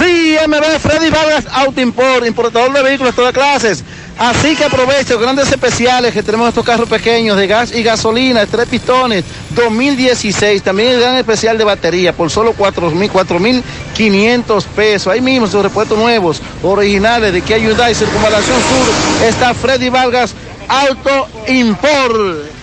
Sí, 0.00 0.36
MB 0.46 0.78
Freddy 0.80 1.10
Vargas 1.10 1.46
Auto 1.52 1.80
Import, 1.80 2.26
importador 2.26 2.72
de 2.72 2.82
vehículos 2.82 3.12
de 3.12 3.16
todas 3.16 3.32
clases. 3.32 3.84
Así 4.18 4.54
que 4.54 4.64
aprovecho 4.64 5.18
grandes 5.18 5.50
especiales 5.50 6.12
que 6.12 6.22
tenemos 6.22 6.48
estos 6.48 6.64
carros 6.64 6.88
pequeños 6.88 7.36
de 7.36 7.48
gas 7.48 7.74
y 7.74 7.82
gasolina, 7.82 8.46
tres 8.46 8.68
pistones, 8.68 9.24
2016. 9.50 10.62
También 10.62 10.92
el 10.92 11.00
gran 11.00 11.16
especial 11.16 11.58
de 11.58 11.64
batería 11.64 12.12
por 12.12 12.30
solo 12.30 12.54
4.000, 12.56 13.10
4.500 13.10 14.64
pesos. 14.66 15.12
Ahí 15.12 15.20
mismo 15.20 15.48
sus 15.48 15.62
repuestos 15.62 15.98
nuevos, 15.98 16.40
originales 16.62 17.32
de 17.32 17.42
que 17.42 17.58
Hyundai 17.58 17.94
Circunvalación 17.94 18.56
Sur. 18.60 19.26
Está 19.26 19.52
Freddy 19.52 19.88
Vargas 19.88 20.34
Auto 20.68 21.28
Import. 21.48 22.54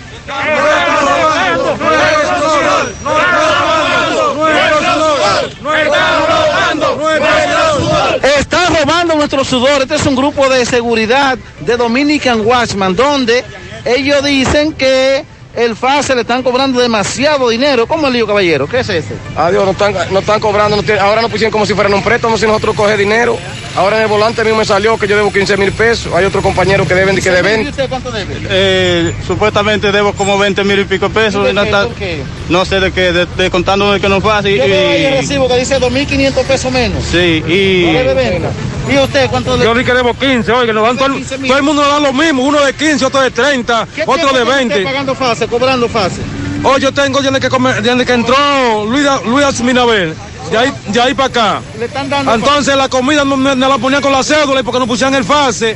Está 8.37 8.65
robando 8.67 9.15
nuestro 9.15 9.43
sudor. 9.43 9.81
Este 9.81 9.95
es 9.95 10.05
un 10.05 10.15
grupo 10.15 10.49
de 10.49 10.65
seguridad 10.65 11.37
de 11.61 11.77
Dominican 11.77 12.45
Watchman, 12.45 12.95
donde 12.95 13.43
ellos 13.85 14.23
dicen 14.23 14.73
que 14.73 15.25
el 15.55 15.75
FASE 15.75 16.15
le 16.15 16.21
están 16.21 16.43
cobrando 16.43 16.79
demasiado 16.79 17.49
dinero. 17.49 17.85
¿Cómo 17.87 18.07
el 18.07 18.13
lío, 18.13 18.25
caballero? 18.27 18.67
¿Qué 18.67 18.79
es 18.79 18.89
eso? 18.89 19.13
Adiós, 19.35 19.65
no 19.65 19.71
están, 19.71 19.93
no 20.11 20.19
están 20.19 20.39
cobrando, 20.39 20.75
no 20.77 20.83
tienen- 20.83 21.03
ahora 21.03 21.21
nos 21.21 21.29
pusieron 21.31 21.51
como 21.51 21.65
si 21.65 21.73
fueran 21.73 21.93
un 21.93 22.01
préstamo 22.03 22.37
si 22.37 22.45
nosotros 22.45 22.75
coge 22.75 22.95
dinero. 22.97 23.37
Ahora 23.75 23.97
en 23.97 24.03
el 24.03 24.07
volante 24.09 24.43
mío 24.43 24.55
me 24.55 24.65
salió 24.65 24.97
que 24.97 25.07
yo 25.07 25.15
debo 25.15 25.31
15 25.31 25.55
mil 25.57 25.71
pesos. 25.71 26.13
Hay 26.13 26.25
otro 26.25 26.41
compañero 26.41 26.85
que 26.87 26.93
deben 26.93 27.15
que 27.15 27.29
¿Y 27.29 27.31
deben. 27.31 27.67
usted 27.67 27.87
cuánto 27.89 28.11
debe? 28.11 28.35
Eh, 28.49 29.13
supuestamente 29.25 29.91
debo 29.91 30.13
como 30.13 30.37
20 30.37 30.63
mil 30.63 30.79
y 30.79 30.85
pico 30.85 31.09
pesos. 31.09 31.43
¿De 31.45 31.51
y 31.51 31.53
no, 31.53 31.61
qué? 31.63 31.67
está- 31.69 31.83
¿Por 31.85 31.95
qué? 31.95 32.21
no 32.49 32.65
sé 32.65 32.79
de 32.79 32.91
qué, 32.91 33.11
de, 33.13 33.25
de 33.25 33.49
contando 33.49 33.91
de 33.93 33.99
que 34.01 34.09
no 34.09 34.19
pasa. 34.21 34.49
Y, 34.49 34.57
Yo 34.57 34.65
veo 34.67 34.89
ahí 34.89 35.05
el 35.05 35.13
y- 35.13 35.17
recibo 35.17 35.47
que 35.47 35.57
dice 35.57 35.79
2.500 35.79 36.43
pesos 36.45 36.71
menos. 36.71 37.03
sí, 37.05 37.43
y. 37.47 37.85
No 37.91 37.99
debe 37.99 38.13
venta. 38.13 38.49
¿Y 38.91 38.97
usted 38.97 39.30
cuánto 39.30 39.53
debe? 39.53 39.65
Yo 39.65 39.73
vi 39.73 39.84
que 39.85 39.93
debo 39.93 40.13
15, 40.13 40.51
oye, 40.51 40.68
que 40.68 40.73
nos 40.73 40.84
dan 40.85 40.97
todo, 40.97 41.07
el- 41.18 41.26
todo 41.26 41.57
el 41.57 41.63
mundo 41.63 41.81
nos 41.84 41.91
da 41.91 41.99
lo 41.99 42.13
mismo, 42.13 42.43
uno 42.43 42.61
de 42.63 42.73
15, 42.73 43.05
otro 43.05 43.22
de 43.22 43.31
30, 43.31 43.88
¿Qué 43.95 44.01
otro 44.03 44.13
de 44.15 44.19
tiene 44.23 44.41
usted 44.43 44.55
20. 44.55 44.84
pagando 44.84 45.15
fase, 45.15 45.47
cobrando 45.47 45.88
fase? 45.88 46.22
Oh, 46.63 46.77
yo 46.77 46.91
tengo 46.91 47.22
desde 47.22 47.39
que, 47.39 47.49
come- 47.49 47.73
desde 47.81 48.05
que 48.05 48.13
entró 48.13 48.85
Luis, 48.85 49.05
Luis 49.26 49.61
Minabel, 49.61 50.13
de 50.51 50.57
ahí, 50.57 50.73
de 50.88 51.01
ahí 51.01 51.13
para 51.13 51.27
acá. 51.30 51.61
Le 51.80 51.85
están 51.85 52.09
dando 52.09 52.34
Entonces 52.34 52.76
la 52.76 52.89
comida 52.89 53.23
no 53.23 53.38
me 53.38 53.55
la 53.55 53.77
ponían 53.77 54.01
con 54.01 54.11
la 54.11 54.23
cédula 54.23 54.61
porque 54.63 54.80
no 54.80 54.88
pusieran 54.88 55.15
el 55.15 55.23
fase. 55.23 55.76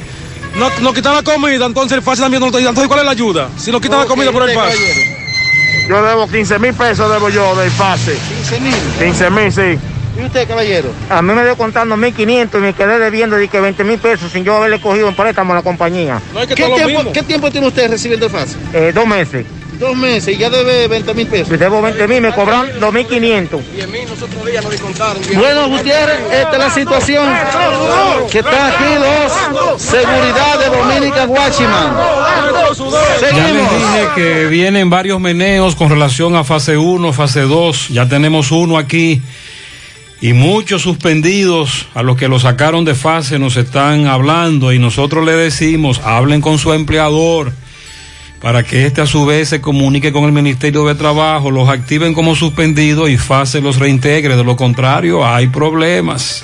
No, 0.55 0.69
no 0.81 0.93
quitan 0.93 1.13
la 1.15 1.23
comida, 1.23 1.65
entonces 1.65 1.97
el 1.97 2.03
fase 2.03 2.21
también 2.21 2.39
no 2.41 2.47
Entonces, 2.47 2.87
¿cuál 2.87 2.99
es 2.99 3.05
la 3.05 3.11
ayuda? 3.11 3.49
Si 3.57 3.71
no 3.71 3.81
quitan 3.81 3.99
la 3.99 4.05
comida 4.05 4.31
por 4.31 4.47
el 4.49 4.55
fase. 4.55 5.15
Yo 5.89 6.01
debo 6.03 6.27
15 6.27 6.59
mil 6.59 6.73
pesos, 6.73 7.11
debo 7.11 7.29
yo 7.29 7.55
del 7.55 7.69
fase. 7.71 8.17
15 8.37 8.59
mil. 8.59 8.75
15 8.99 9.29
mil, 9.29 9.51
sí. 9.51 9.79
¿Y 10.17 10.23
usted, 10.23 10.47
caballero? 10.47 10.89
A 11.09 11.21
mí 11.21 11.33
me 11.33 11.43
dio 11.43 11.57
contando 11.57 11.97
1.500 11.97 12.49
y 12.53 12.57
me 12.61 12.73
quedé 12.73 12.99
debiendo 12.99 13.35
de 13.35 13.47
que 13.47 13.59
20 13.59 13.83
mil 13.83 13.99
pesos 13.99 14.31
sin 14.31 14.43
yo 14.43 14.55
haberle 14.55 14.79
cogido 14.79 15.09
en 15.09 15.15
préstamo 15.15 15.53
a 15.53 15.57
la 15.57 15.61
compañía. 15.61 16.21
¿Qué 16.47 16.55
tiempo, 16.55 17.11
¿Qué 17.11 17.23
tiempo 17.23 17.51
tiene 17.51 17.67
usted 17.67 17.89
recibiendo 17.89 18.27
el 18.27 18.31
fase? 18.31 18.57
Eh, 18.73 18.91
dos 18.93 19.05
meses. 19.05 19.45
Dos 19.79 19.95
meses 19.97 20.33
y 20.35 20.37
ya 20.37 20.49
debe 20.49 20.87
20 20.87 21.13
mil 21.13 21.27
pesos. 21.27 21.59
Debo 21.59 21.81
20 21.81 22.07
mil, 22.07 22.21
me 22.21 22.31
cobran 22.31 22.67
2.500. 22.79 23.61
Bueno, 25.35 25.67
Gutiérrez, 25.67 26.19
esta 26.31 26.51
es 26.51 26.57
la 26.57 26.69
situación 26.69 27.27
que 28.31 28.39
está 28.39 28.67
aquí 28.67 28.83
los 28.95 29.81
seguridad 29.81 30.59
de 30.59 30.77
Dominican 30.77 31.29
Watchman. 31.29 31.93
Ya 33.21 33.47
les 33.51 33.69
dije 33.69 34.07
que 34.15 34.45
vienen 34.45 34.89
varios 34.89 35.19
meneos 35.19 35.75
con 35.75 35.89
relación 35.89 36.37
a 36.37 36.45
fase 36.45 36.77
1, 36.77 37.11
fase 37.11 37.41
2. 37.41 37.89
Ya 37.89 38.07
tenemos 38.07 38.51
uno 38.51 38.77
aquí. 38.77 39.21
Y 40.21 40.33
muchos 40.33 40.81
suspendidos 40.81 41.87
a 41.93 42.01
los 42.01 42.17
que 42.17 42.27
lo 42.27 42.39
sacaron 42.39 42.85
de 42.85 42.95
fase 42.95 43.37
nos 43.37 43.57
están 43.57 44.07
hablando 44.07 44.71
y 44.71 44.79
nosotros 44.79 45.25
le 45.25 45.33
decimos, 45.33 45.99
hablen 46.03 46.41
con 46.41 46.57
su 46.57 46.73
empleador 46.73 47.51
para 48.41 48.63
que 48.63 48.85
éste 48.85 49.01
a 49.01 49.07
su 49.07 49.25
vez 49.25 49.49
se 49.49 49.59
comunique 49.59 50.11
con 50.11 50.25
el 50.25 50.31
Ministerio 50.31 50.85
de 50.85 50.95
Trabajo, 50.95 51.49
los 51.49 51.67
activen 51.67 52.13
como 52.13 52.35
suspendidos 52.35 53.09
y 53.09 53.17
fase 53.17 53.59
los 53.59 53.79
reintegre. 53.79 54.37
De 54.37 54.43
lo 54.43 54.55
contrario, 54.55 55.25
hay 55.25 55.47
problemas. 55.47 56.43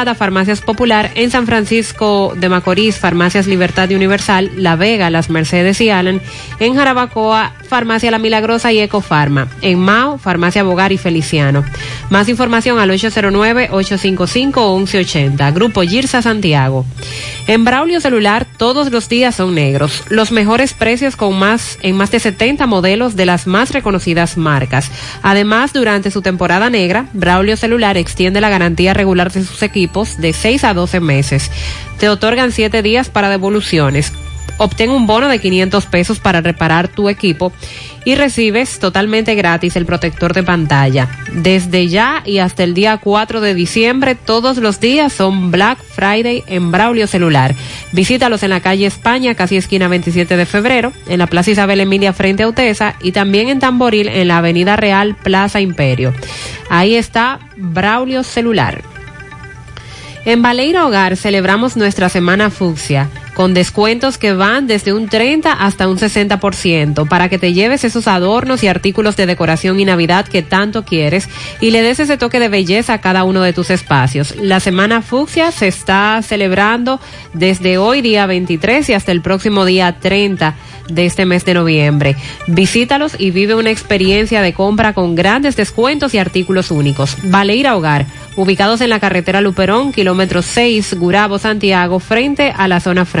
Farmacias 0.15 0.61
Popular, 0.61 1.11
en 1.15 1.31
San 1.31 1.45
Francisco 1.45 2.33
de 2.35 2.49
Macorís, 2.49 2.97
Farmacias 2.97 3.47
Libertad 3.47 3.89
y 3.89 3.95
Universal, 3.95 4.51
La 4.57 4.75
Vega, 4.75 5.09
Las 5.09 5.29
Mercedes 5.29 5.79
y 5.79 5.89
Allen, 5.89 6.21
en 6.59 6.75
Jarabacoa, 6.75 7.53
Farmacia 7.69 8.11
La 8.11 8.17
Milagrosa 8.17 8.73
y 8.73 8.79
Ecofarma, 8.79 9.47
en 9.61 9.79
Mao, 9.79 10.17
Farmacia 10.17 10.63
Bogar 10.63 10.91
y 10.91 10.97
Feliciano. 10.97 11.63
Más 12.09 12.27
información 12.29 12.79
al 12.79 12.89
809-855-1180, 12.89 15.53
Grupo 15.53 15.83
Girsa 15.83 16.21
Santiago. 16.21 16.85
En 17.47 17.63
Braulio 17.63 18.01
Celular, 18.01 18.45
todos 18.57 18.91
los 18.91 19.09
días 19.09 19.35
son 19.35 19.55
negros. 19.55 20.03
Los 20.09 20.31
mejores 20.31 20.73
precios 20.73 21.15
con 21.15 21.37
más, 21.37 21.77
en 21.81 21.95
más 21.95 22.11
de 22.11 22.19
70 22.19 22.65
modelos 22.65 23.15
de 23.15 23.25
las 23.25 23.47
más 23.47 23.71
reconocidas 23.71 24.37
marcas. 24.37 24.91
Además, 25.21 25.73
durante 25.73 26.11
su 26.11 26.21
temporada 26.21 26.69
negra, 26.69 27.07
Braulio 27.13 27.57
Celular 27.57 27.97
extiende 27.97 28.41
la 28.41 28.49
garantía 28.49 28.93
regular 28.93 29.31
de 29.31 29.43
sus 29.43 29.61
equipos 29.63 29.90
de 30.17 30.33
6 30.33 30.63
a 30.63 30.73
12 30.73 30.99
meses. 30.99 31.51
Te 31.99 32.09
otorgan 32.09 32.51
7 32.51 32.81
días 32.81 33.09
para 33.09 33.29
devoluciones. 33.29 34.13
Obtén 34.57 34.91
un 34.91 35.07
bono 35.07 35.27
de 35.27 35.39
500 35.39 35.85
pesos 35.87 36.19
para 36.19 36.41
reparar 36.41 36.87
tu 36.87 37.09
equipo 37.09 37.51
y 38.05 38.13
recibes 38.13 38.77
totalmente 38.77 39.33
gratis 39.33 39.75
el 39.75 39.87
protector 39.87 40.33
de 40.33 40.43
pantalla. 40.43 41.09
Desde 41.33 41.87
ya 41.87 42.21
y 42.25 42.37
hasta 42.37 42.63
el 42.63 42.75
día 42.75 42.97
4 42.97 43.41
de 43.41 43.55
diciembre, 43.55 44.13
todos 44.13 44.57
los 44.57 44.79
días 44.79 45.13
son 45.13 45.49
Black 45.49 45.79
Friday 45.79 46.43
en 46.45 46.71
Braulio 46.71 47.07
Celular. 47.07 47.55
Visítalos 47.91 48.43
en 48.43 48.51
la 48.51 48.59
calle 48.59 48.85
España, 48.85 49.33
casi 49.33 49.57
esquina 49.57 49.87
27 49.87 50.37
de 50.37 50.45
febrero, 50.45 50.93
en 51.07 51.17
la 51.17 51.27
Plaza 51.27 51.51
Isabel 51.51 51.79
Emilia 51.79 52.13
frente 52.13 52.43
a 52.43 52.47
Utesa 52.47 52.95
y 53.01 53.13
también 53.13 53.49
en 53.49 53.59
Tamboril 53.59 54.09
en 54.09 54.27
la 54.27 54.37
Avenida 54.37 54.75
Real 54.75 55.15
Plaza 55.15 55.59
Imperio. 55.59 56.13
Ahí 56.69 56.95
está 56.95 57.39
Braulio 57.57 58.23
Celular. 58.23 58.90
En 60.23 60.43
Baleira 60.43 60.85
Hogar 60.85 61.17
celebramos 61.17 61.75
nuestra 61.75 62.07
semana 62.07 62.51
fucsia 62.51 63.09
con 63.33 63.53
descuentos 63.53 64.17
que 64.17 64.33
van 64.33 64.67
desde 64.67 64.93
un 64.93 65.07
30 65.07 65.51
hasta 65.51 65.87
un 65.87 65.97
60% 65.97 67.07
para 67.07 67.29
que 67.29 67.37
te 67.37 67.53
lleves 67.53 67.83
esos 67.83 68.07
adornos 68.07 68.63
y 68.63 68.67
artículos 68.67 69.15
de 69.15 69.25
decoración 69.25 69.79
y 69.79 69.85
Navidad 69.85 70.27
que 70.27 70.41
tanto 70.41 70.83
quieres 70.83 71.29
y 71.59 71.71
le 71.71 71.81
des 71.81 71.99
ese 71.99 72.17
toque 72.17 72.39
de 72.39 72.49
belleza 72.49 72.93
a 72.93 73.01
cada 73.01 73.23
uno 73.23 73.41
de 73.41 73.53
tus 73.53 73.69
espacios. 73.69 74.35
La 74.37 74.59
semana 74.59 75.01
fucsia 75.01 75.51
se 75.51 75.67
está 75.67 76.21
celebrando 76.21 76.99
desde 77.33 77.77
hoy 77.77 78.01
día 78.01 78.25
23 78.25 78.89
y 78.89 78.93
hasta 78.93 79.11
el 79.11 79.21
próximo 79.21 79.65
día 79.65 79.97
30 79.99 80.55
de 80.89 81.05
este 81.05 81.25
mes 81.25 81.45
de 81.45 81.53
noviembre. 81.53 82.15
Visítalos 82.47 83.15
y 83.17 83.31
vive 83.31 83.55
una 83.55 83.71
experiencia 83.71 84.41
de 84.41 84.53
compra 84.53 84.93
con 84.93 85.15
grandes 85.15 85.55
descuentos 85.55 86.13
y 86.13 86.17
artículos 86.17 86.71
únicos. 86.71 87.15
Baleira 87.23 87.75
Hogar, 87.77 88.05
ubicados 88.35 88.81
en 88.81 88.89
la 88.89 88.99
carretera 88.99 89.41
Luperón, 89.41 89.93
kilómetro 89.93 90.41
6, 90.41 90.95
Gurabo, 90.99 91.39
Santiago, 91.39 91.99
frente 91.99 92.53
a 92.55 92.67
la 92.67 92.79
zona 92.79 93.05
franca. 93.05 93.20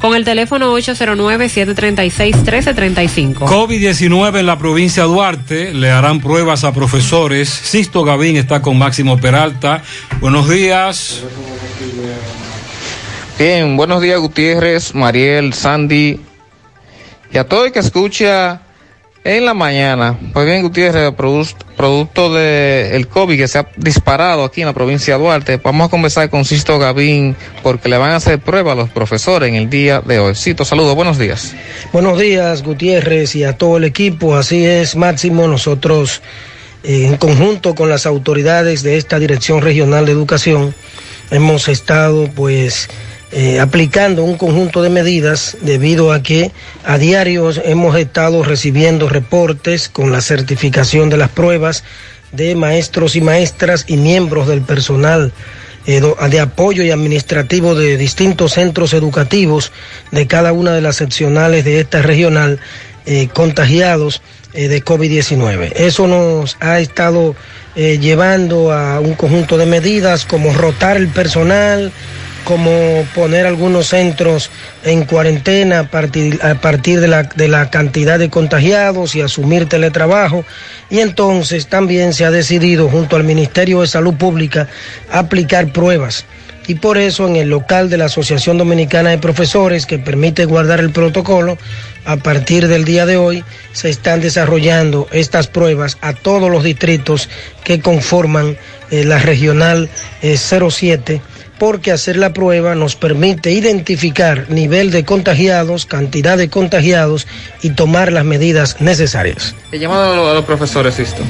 con 0.00 0.14
el 0.14 0.24
teléfono 0.24 0.74
809-736-1335. 0.78 3.34
COVID-19 3.34 4.40
en 4.40 4.46
la 4.46 4.58
provincia 4.58 5.04
de 5.04 5.08
Duarte, 5.08 5.72
le 5.74 5.90
harán 5.90 6.20
pruebas 6.20 6.64
a 6.64 6.72
profesores. 6.72 7.48
Sisto 7.48 8.04
Gavín 8.04 8.36
está 8.36 8.62
con 8.62 8.78
Máximo 8.78 9.18
Peralta. 9.18 9.82
Buenos 10.20 10.48
días. 10.48 11.22
Bien, 13.38 13.76
buenos 13.76 14.00
días 14.00 14.18
Gutiérrez, 14.18 14.94
Mariel, 14.94 15.52
Sandy 15.52 16.18
y 17.32 17.38
a 17.38 17.44
todo 17.44 17.66
el 17.66 17.72
que 17.72 17.80
escucha 17.80 18.62
en 19.26 19.44
la 19.44 19.54
mañana. 19.54 20.18
Pues 20.32 20.46
bien 20.46 20.62
Gutiérrez, 20.62 21.10
produ- 21.16 21.54
producto 21.76 22.32
del 22.32 23.08
COVID 23.08 23.36
que 23.36 23.48
se 23.48 23.58
ha 23.58 23.68
disparado 23.76 24.44
aquí 24.44 24.60
en 24.60 24.68
la 24.68 24.72
provincia 24.72 25.14
de 25.16 25.20
Duarte, 25.22 25.56
vamos 25.62 25.88
a 25.88 25.90
conversar 25.90 26.30
con 26.30 26.44
Sisto 26.44 26.78
Gavín 26.78 27.34
porque 27.62 27.88
le 27.88 27.98
van 27.98 28.12
a 28.12 28.16
hacer 28.16 28.38
prueba 28.38 28.72
a 28.72 28.74
los 28.74 28.88
profesores 28.88 29.48
en 29.48 29.56
el 29.56 29.68
día 29.68 30.00
de 30.00 30.18
hoy. 30.20 30.34
Sisto, 30.34 30.64
saludos, 30.64 30.94
buenos 30.94 31.18
días. 31.18 31.54
Buenos 31.92 32.18
días, 32.20 32.62
Gutiérrez, 32.62 33.34
y 33.34 33.44
a 33.44 33.54
todo 33.58 33.76
el 33.78 33.84
equipo. 33.84 34.36
Así 34.36 34.64
es, 34.64 34.94
Máximo. 34.96 35.48
Nosotros, 35.48 36.22
eh, 36.84 37.06
en 37.06 37.16
conjunto 37.16 37.74
con 37.74 37.88
las 37.90 38.06
autoridades 38.06 38.82
de 38.82 38.96
esta 38.96 39.18
Dirección 39.18 39.60
Regional 39.60 40.06
de 40.06 40.12
Educación, 40.12 40.74
hemos 41.30 41.68
estado, 41.68 42.28
pues, 42.34 42.88
eh, 43.38 43.60
aplicando 43.60 44.24
un 44.24 44.38
conjunto 44.38 44.80
de 44.80 44.88
medidas 44.88 45.58
debido 45.60 46.10
a 46.10 46.22
que 46.22 46.52
a 46.86 46.96
diario 46.96 47.50
hemos 47.64 47.94
estado 47.98 48.42
recibiendo 48.42 49.10
reportes 49.10 49.90
con 49.90 50.10
la 50.10 50.22
certificación 50.22 51.10
de 51.10 51.18
las 51.18 51.28
pruebas 51.28 51.84
de 52.32 52.54
maestros 52.54 53.14
y 53.14 53.20
maestras 53.20 53.84
y 53.88 53.98
miembros 53.98 54.48
del 54.48 54.62
personal 54.62 55.34
eh, 55.86 56.00
de 56.00 56.40
apoyo 56.40 56.82
y 56.82 56.90
administrativo 56.90 57.74
de 57.74 57.98
distintos 57.98 58.54
centros 58.54 58.94
educativos 58.94 59.70
de 60.12 60.26
cada 60.26 60.54
una 60.54 60.72
de 60.72 60.80
las 60.80 60.96
seccionales 60.96 61.62
de 61.66 61.80
esta 61.80 62.00
regional 62.00 62.58
eh, 63.04 63.28
contagiados 63.34 64.22
de 64.54 64.82
COVID-19. 64.82 65.72
Eso 65.76 66.06
nos 66.06 66.56
ha 66.60 66.80
estado 66.80 67.36
llevando 67.74 68.72
a 68.72 69.00
un 69.00 69.12
conjunto 69.12 69.58
de 69.58 69.66
medidas 69.66 70.24
como 70.24 70.54
rotar 70.54 70.96
el 70.96 71.08
personal, 71.08 71.92
como 72.46 73.04
poner 73.12 73.44
algunos 73.44 73.88
centros 73.88 74.50
en 74.84 75.04
cuarentena 75.04 75.80
a 75.80 75.90
partir, 75.90 76.38
a 76.44 76.54
partir 76.54 77.00
de, 77.00 77.08
la, 77.08 77.24
de 77.24 77.48
la 77.48 77.70
cantidad 77.70 78.20
de 78.20 78.30
contagiados 78.30 79.16
y 79.16 79.20
asumir 79.20 79.68
teletrabajo. 79.68 80.44
Y 80.88 81.00
entonces 81.00 81.66
también 81.66 82.14
se 82.14 82.24
ha 82.24 82.30
decidido 82.30 82.88
junto 82.88 83.16
al 83.16 83.24
Ministerio 83.24 83.80
de 83.80 83.88
Salud 83.88 84.14
Pública 84.14 84.68
aplicar 85.10 85.72
pruebas. 85.72 86.24
Y 86.68 86.76
por 86.76 86.98
eso 86.98 87.26
en 87.26 87.34
el 87.34 87.50
local 87.50 87.90
de 87.90 87.96
la 87.96 88.04
Asociación 88.04 88.58
Dominicana 88.58 89.10
de 89.10 89.18
Profesores, 89.18 89.84
que 89.84 89.98
permite 89.98 90.44
guardar 90.44 90.78
el 90.78 90.90
protocolo, 90.90 91.58
a 92.04 92.16
partir 92.16 92.68
del 92.68 92.84
día 92.84 93.06
de 93.06 93.16
hoy 93.16 93.42
se 93.72 93.90
están 93.90 94.20
desarrollando 94.20 95.08
estas 95.10 95.48
pruebas 95.48 95.98
a 96.00 96.12
todos 96.12 96.48
los 96.48 96.62
distritos 96.62 97.28
que 97.64 97.80
conforman 97.80 98.56
eh, 98.92 99.04
la 99.04 99.18
regional 99.18 99.90
eh, 100.22 100.36
07 100.36 101.20
porque 101.58 101.92
hacer 101.92 102.16
la 102.16 102.32
prueba 102.32 102.74
nos 102.74 102.96
permite 102.96 103.52
identificar 103.52 104.46
nivel 104.50 104.90
de 104.90 105.04
contagiados, 105.04 105.86
cantidad 105.86 106.36
de 106.36 106.48
contagiados 106.48 107.26
y 107.62 107.70
tomar 107.70 108.12
las 108.12 108.24
medidas 108.24 108.80
necesarias. 108.80 109.54
El 109.72 109.80
llamado 109.80 110.30
a 110.30 110.34
los, 110.34 110.44
profesores, 110.44 110.98
esto. 110.98 111.22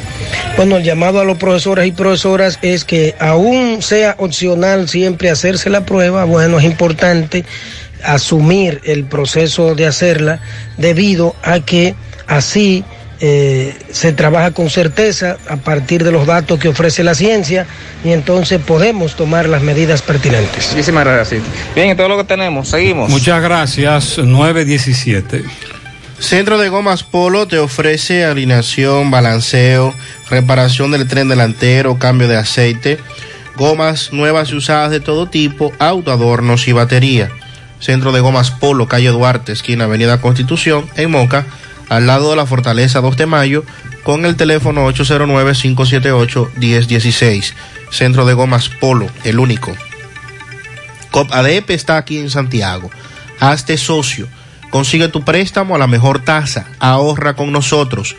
Bueno, 0.56 0.78
el 0.78 0.84
llamado 0.84 1.20
a 1.20 1.24
los 1.24 1.38
profesores 1.38 1.86
y 1.86 1.92
profesoras 1.92 2.58
es 2.62 2.84
que 2.84 3.14
aún 3.18 3.82
sea 3.82 4.16
opcional 4.18 4.88
siempre 4.88 5.30
hacerse 5.30 5.70
la 5.70 5.84
prueba, 5.86 6.24
bueno, 6.24 6.58
es 6.58 6.64
importante 6.64 7.44
asumir 8.02 8.80
el 8.84 9.04
proceso 9.04 9.74
de 9.74 9.86
hacerla 9.86 10.40
debido 10.76 11.34
a 11.42 11.60
que 11.60 11.94
así 12.26 12.84
eh, 13.20 13.74
se 13.90 14.12
trabaja 14.12 14.50
con 14.50 14.68
certeza 14.68 15.38
a 15.48 15.56
partir 15.56 16.04
de 16.04 16.12
los 16.12 16.26
datos 16.26 16.58
que 16.58 16.68
ofrece 16.68 17.02
la 17.02 17.14
ciencia 17.14 17.66
y 18.04 18.12
entonces 18.12 18.60
podemos 18.60 19.16
tomar 19.16 19.48
las 19.48 19.62
medidas 19.62 20.02
pertinentes. 20.02 20.68
Muchísimas 20.70 21.04
gracias. 21.04 21.42
Bien, 21.74 21.90
es 21.90 21.96
todo 21.96 22.08
lo 22.08 22.18
que 22.18 22.24
tenemos. 22.24 22.68
Seguimos. 22.68 23.08
Muchas 23.08 23.42
gracias. 23.42 24.18
917. 24.18 25.44
Centro 26.18 26.58
de 26.58 26.68
Gomas 26.68 27.02
Polo 27.02 27.46
te 27.46 27.58
ofrece 27.58 28.24
alineación, 28.24 29.10
balanceo, 29.10 29.94
reparación 30.30 30.90
del 30.90 31.06
tren 31.06 31.28
delantero, 31.28 31.98
cambio 31.98 32.26
de 32.26 32.36
aceite, 32.36 32.98
gomas 33.56 34.12
nuevas 34.12 34.50
y 34.50 34.56
usadas 34.56 34.90
de 34.90 35.00
todo 35.00 35.26
tipo, 35.26 35.72
autoadornos 35.78 36.68
y 36.68 36.72
batería. 36.72 37.30
Centro 37.80 38.12
de 38.12 38.20
Gomas 38.20 38.50
Polo, 38.50 38.88
calle 38.88 39.08
Duarte, 39.08 39.52
esquina 39.52 39.84
Avenida 39.84 40.20
Constitución, 40.20 40.88
en 40.96 41.10
Moca, 41.10 41.44
al 41.88 42.06
lado 42.06 42.30
de 42.30 42.36
la 42.36 42.46
Fortaleza 42.46 43.00
2 43.00 43.16
de 43.16 43.26
Mayo, 43.26 43.64
con 44.02 44.24
el 44.24 44.36
teléfono 44.36 44.88
809-578-1016. 44.90 47.54
Centro 47.90 48.26
de 48.26 48.34
Gomas 48.34 48.68
Polo, 48.68 49.08
el 49.24 49.38
único. 49.38 49.74
COP 51.10 51.32
ADEP 51.32 51.70
está 51.70 51.96
aquí 51.96 52.18
en 52.18 52.30
Santiago. 52.30 52.90
Hazte 53.40 53.78
socio. 53.78 54.28
Consigue 54.70 55.08
tu 55.08 55.24
préstamo 55.24 55.74
a 55.74 55.78
la 55.78 55.86
mejor 55.86 56.24
tasa. 56.24 56.66
Ahorra 56.78 57.34
con 57.34 57.52
nosotros. 57.52 58.16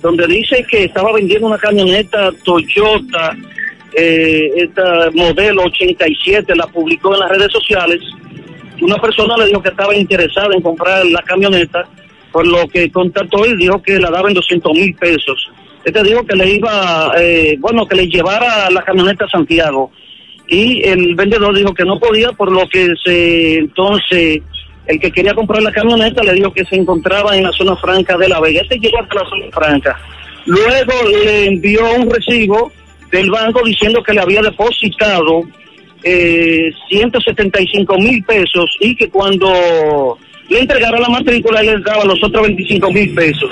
donde 0.00 0.24
dice 0.26 0.64
que 0.70 0.84
estaba 0.84 1.12
vendiendo 1.12 1.48
una 1.48 1.58
camioneta 1.58 2.30
Toyota, 2.44 3.36
eh, 3.94 4.50
esta 4.56 5.10
modelo 5.12 5.64
87, 5.64 6.54
la 6.54 6.68
publicó 6.68 7.12
en 7.14 7.20
las 7.20 7.30
redes 7.30 7.52
sociales. 7.52 8.00
Una 8.80 8.96
persona 8.96 9.36
le 9.36 9.46
dijo 9.46 9.62
que 9.62 9.68
estaba 9.70 9.94
interesada 9.94 10.54
en 10.54 10.62
comprar 10.62 11.04
la 11.06 11.22
camioneta, 11.22 11.86
por 12.32 12.46
lo 12.46 12.66
que 12.68 12.90
contactó 12.90 13.46
y 13.46 13.56
dijo 13.56 13.82
que 13.82 13.98
la 13.98 14.10
daba 14.10 14.28
en 14.28 14.34
200 14.34 14.72
mil 14.72 14.94
pesos. 14.94 15.50
Este 15.84 16.02
dijo 16.02 16.24
que 16.24 16.36
le 16.36 16.54
iba, 16.54 17.12
eh, 17.18 17.56
bueno, 17.58 17.86
que 17.86 17.96
le 17.96 18.06
llevara 18.06 18.70
la 18.70 18.82
camioneta 18.82 19.24
a 19.24 19.30
Santiago 19.30 19.90
y 20.48 20.82
el 20.86 21.14
vendedor 21.14 21.56
dijo 21.56 21.74
que 21.74 21.84
no 21.84 21.98
podía, 21.98 22.32
por 22.32 22.50
lo 22.50 22.68
que 22.68 22.92
se 23.04 23.56
entonces 23.56 24.40
el 24.86 24.98
que 24.98 25.12
quería 25.12 25.34
comprar 25.34 25.62
la 25.62 25.72
camioneta 25.72 26.22
le 26.22 26.34
dijo 26.34 26.52
que 26.52 26.64
se 26.64 26.76
encontraba 26.76 27.36
en 27.36 27.44
la 27.44 27.52
zona 27.52 27.76
franca 27.76 28.16
de 28.16 28.28
La 28.28 28.40
Vega. 28.40 28.62
Este 28.62 28.78
llegó 28.78 29.00
hasta 29.00 29.14
la 29.14 29.28
zona 29.28 29.46
franca. 29.52 30.00
Luego 30.46 30.92
le 31.08 31.46
envió 31.46 31.82
un 31.94 32.10
recibo 32.10 32.72
del 33.10 33.30
banco 33.30 33.62
diciendo 33.64 34.02
que 34.02 34.12
le 34.12 34.22
había 34.22 34.42
depositado 34.42 35.42
eh, 36.02 36.72
175 36.88 37.96
mil 37.98 38.24
pesos 38.24 38.76
y 38.80 38.96
que 38.96 39.08
cuando 39.08 40.18
le 40.52 40.60
entregara 40.60 40.98
la 40.98 41.08
matrícula 41.08 41.60
él 41.60 41.66
le 41.66 41.78
daba 41.80 42.04
los 42.04 42.22
otros 42.22 42.46
25 42.46 42.90
mil 42.90 43.14
pesos. 43.14 43.50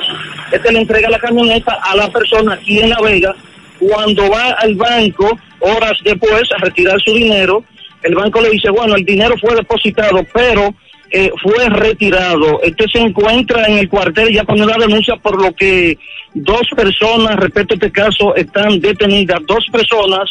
Este 0.52 0.72
le 0.72 0.80
entrega 0.80 1.08
la 1.08 1.18
camioneta 1.18 1.78
a 1.82 1.96
la 1.96 2.10
persona 2.10 2.54
aquí 2.54 2.78
en 2.78 2.90
La 2.90 3.00
Vega. 3.00 3.34
Cuando 3.78 4.30
va 4.30 4.50
al 4.50 4.74
banco, 4.74 5.38
horas 5.60 5.98
después, 6.04 6.42
a 6.52 6.58
retirar 6.58 7.00
su 7.00 7.14
dinero, 7.14 7.64
el 8.02 8.14
banco 8.14 8.40
le 8.40 8.50
dice, 8.50 8.70
bueno, 8.70 8.94
el 8.96 9.04
dinero 9.04 9.34
fue 9.40 9.54
depositado, 9.54 10.24
pero 10.32 10.74
eh, 11.10 11.30
fue 11.42 11.68
retirado. 11.68 12.60
Este 12.62 12.86
se 12.88 12.98
encuentra 12.98 13.66
en 13.66 13.78
el 13.78 13.88
cuartel 13.88 14.32
ya 14.32 14.44
con 14.44 14.60
una 14.60 14.76
denuncia 14.76 15.16
por 15.16 15.40
lo 15.42 15.52
que 15.54 15.98
dos 16.34 16.62
personas, 16.76 17.36
respecto 17.36 17.74
a 17.74 17.76
este 17.76 17.90
caso, 17.90 18.34
están 18.36 18.80
detenidas. 18.80 19.40
Dos 19.46 19.66
personas 19.72 20.30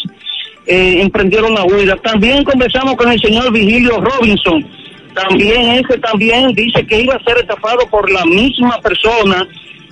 eh, 0.65 1.01
emprendieron 1.01 1.53
la 1.53 1.65
huida. 1.65 1.95
También 1.97 2.43
conversamos 2.43 2.95
con 2.95 3.11
el 3.11 3.19
señor 3.19 3.51
Vigilio 3.51 3.99
Robinson. 3.99 4.65
También 5.13 5.83
ese 5.83 5.97
también 5.99 6.53
dice 6.53 6.85
que 6.85 7.01
iba 7.01 7.15
a 7.15 7.23
ser 7.23 7.37
estafado 7.37 7.87
por 7.89 8.09
la 8.11 8.25
misma 8.25 8.79
persona 8.81 9.47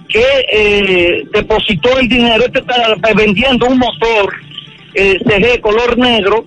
que 0.07 0.23
eh, 0.51 1.23
depositó 1.31 1.97
el 1.99 2.07
dinero. 2.07 2.45
Este 2.45 2.59
está 2.59 3.13
vendiendo 3.13 3.67
un 3.67 3.77
motor 3.77 4.33
eh, 4.93 5.59
color 5.61 5.97
negro 5.97 6.45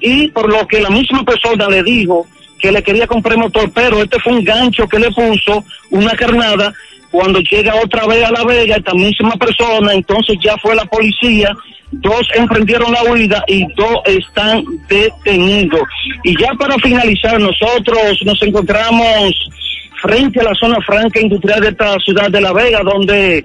y 0.00 0.28
por 0.28 0.50
lo 0.50 0.66
que 0.66 0.80
la 0.80 0.90
misma 0.90 1.24
persona 1.24 1.68
le 1.68 1.82
dijo 1.82 2.26
que 2.58 2.72
le 2.72 2.82
quería 2.82 3.06
comprar 3.06 3.36
motor, 3.36 3.70
pero 3.74 4.02
este 4.02 4.18
fue 4.20 4.32
un 4.32 4.44
gancho 4.44 4.88
que 4.88 4.98
le 4.98 5.10
puso, 5.10 5.64
una 5.90 6.12
carnada, 6.12 6.72
cuando 7.10 7.38
llega 7.40 7.74
otra 7.76 8.06
vez 8.06 8.24
a 8.24 8.32
La 8.32 8.44
Vega, 8.44 8.76
esta 8.76 8.94
misma 8.94 9.36
persona, 9.36 9.92
entonces 9.92 10.36
ya 10.42 10.56
fue 10.56 10.74
la 10.74 10.84
policía, 10.86 11.54
dos 12.00 12.28
emprendieron 12.34 12.92
la 12.92 13.02
huida 13.04 13.42
y 13.46 13.66
dos 13.74 13.98
están 14.06 14.64
detenidos. 14.88 15.82
Y 16.22 16.40
ya 16.40 16.52
para 16.54 16.76
finalizar, 16.78 17.40
nosotros 17.40 18.20
nos 18.24 18.42
encontramos 18.42 19.50
frente 20.02 20.40
a 20.40 20.44
la 20.44 20.54
zona 20.54 20.76
franca 20.86 21.20
industrial 21.20 21.60
de 21.60 21.68
esta 21.68 21.98
ciudad 22.00 22.30
de 22.30 22.40
La 22.40 22.52
Vega, 22.52 22.80
donde 22.82 23.44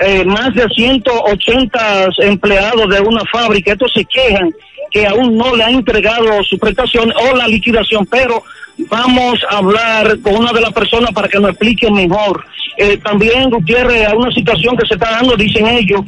eh, 0.00 0.24
más 0.24 0.54
de 0.54 0.66
180 0.66 2.08
empleados 2.20 2.88
de 2.88 3.00
una 3.00 3.22
fábrica, 3.30 3.72
estos 3.72 3.92
se 3.92 4.04
quejan 4.06 4.50
que 4.90 5.06
aún 5.06 5.36
no 5.36 5.54
le 5.54 5.62
ha 5.62 5.70
entregado 5.70 6.42
su 6.42 6.58
prestación 6.58 7.12
o 7.12 7.36
la 7.36 7.46
liquidación, 7.46 8.06
pero 8.06 8.42
vamos 8.88 9.38
a 9.48 9.58
hablar 9.58 10.18
con 10.20 10.36
una 10.36 10.52
de 10.52 10.62
las 10.62 10.72
personas 10.72 11.12
para 11.12 11.28
que 11.28 11.38
nos 11.38 11.50
explique 11.50 11.90
mejor. 11.90 12.44
Eh, 12.76 12.96
también, 12.98 13.50
Gutiérrez, 13.50 14.08
hay 14.08 14.16
una 14.16 14.32
situación 14.32 14.76
que 14.76 14.86
se 14.86 14.94
está 14.94 15.10
dando, 15.10 15.36
dicen 15.36 15.66
ellos, 15.66 16.00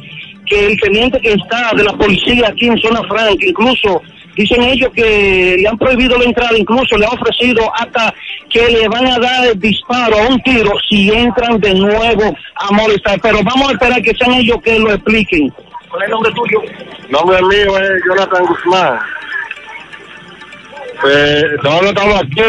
que 0.45 0.67
el 0.67 0.79
teniente 0.79 1.19
que 1.19 1.33
está 1.33 1.71
de 1.75 1.83
la 1.83 1.93
policía 1.93 2.47
aquí 2.47 2.67
en 2.67 2.77
Zona 2.77 3.01
Franca, 3.07 3.45
incluso 3.45 4.01
dicen 4.35 4.63
ellos 4.63 4.89
que 4.93 5.57
le 5.59 5.67
han 5.67 5.77
prohibido 5.77 6.17
la 6.17 6.25
entrada, 6.25 6.57
incluso 6.57 6.97
le 6.97 7.05
han 7.05 7.13
ofrecido 7.13 7.71
hasta 7.75 8.13
que 8.49 8.67
le 8.69 8.87
van 8.87 9.07
a 9.07 9.19
dar 9.19 9.47
el 9.47 9.59
disparo 9.59 10.17
a 10.17 10.27
un 10.27 10.41
tiro 10.41 10.71
si 10.89 11.11
entran 11.11 11.59
de 11.59 11.73
nuevo 11.73 12.35
a 12.55 12.71
molestar. 12.71 13.19
Pero 13.21 13.39
vamos 13.43 13.69
a 13.69 13.73
esperar 13.73 14.01
que 14.01 14.13
sean 14.15 14.33
ellos 14.33 14.57
que 14.63 14.79
lo 14.79 14.91
expliquen. 14.91 15.53
¿Cuál 15.89 16.03
es 16.03 16.07
el 16.07 16.11
nombre 16.11 16.31
tuyo? 16.33 16.61
nombre 17.09 17.41
mío 17.43 17.77
es 17.77 18.01
Jonathan 18.07 18.45
Guzmán. 18.45 18.99
Pues 21.01 21.43
nosotros 21.63 21.89
estamos 21.89 22.21
aquí 22.21 22.41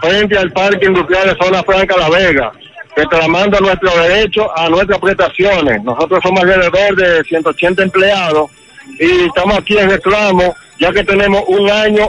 frente 0.00 0.38
al 0.38 0.52
Parque 0.52 0.86
Industrial 0.86 1.28
de 1.28 1.44
Zona 1.44 1.62
Franca 1.64 1.96
La 1.96 2.08
Vega, 2.10 2.52
reclamando 2.98 3.60
nuestro 3.60 3.90
derecho 4.02 4.50
a 4.58 4.68
nuestras 4.68 4.98
prestaciones. 4.98 5.82
Nosotros 5.84 6.18
somos 6.20 6.42
alrededor 6.42 6.96
de 6.96 7.22
180 7.22 7.84
empleados 7.84 8.50
y 8.98 9.26
estamos 9.26 9.58
aquí 9.58 9.78
en 9.78 9.88
reclamo, 9.88 10.56
ya 10.80 10.90
que 10.90 11.04
tenemos 11.04 11.44
un 11.46 11.70
año 11.70 12.08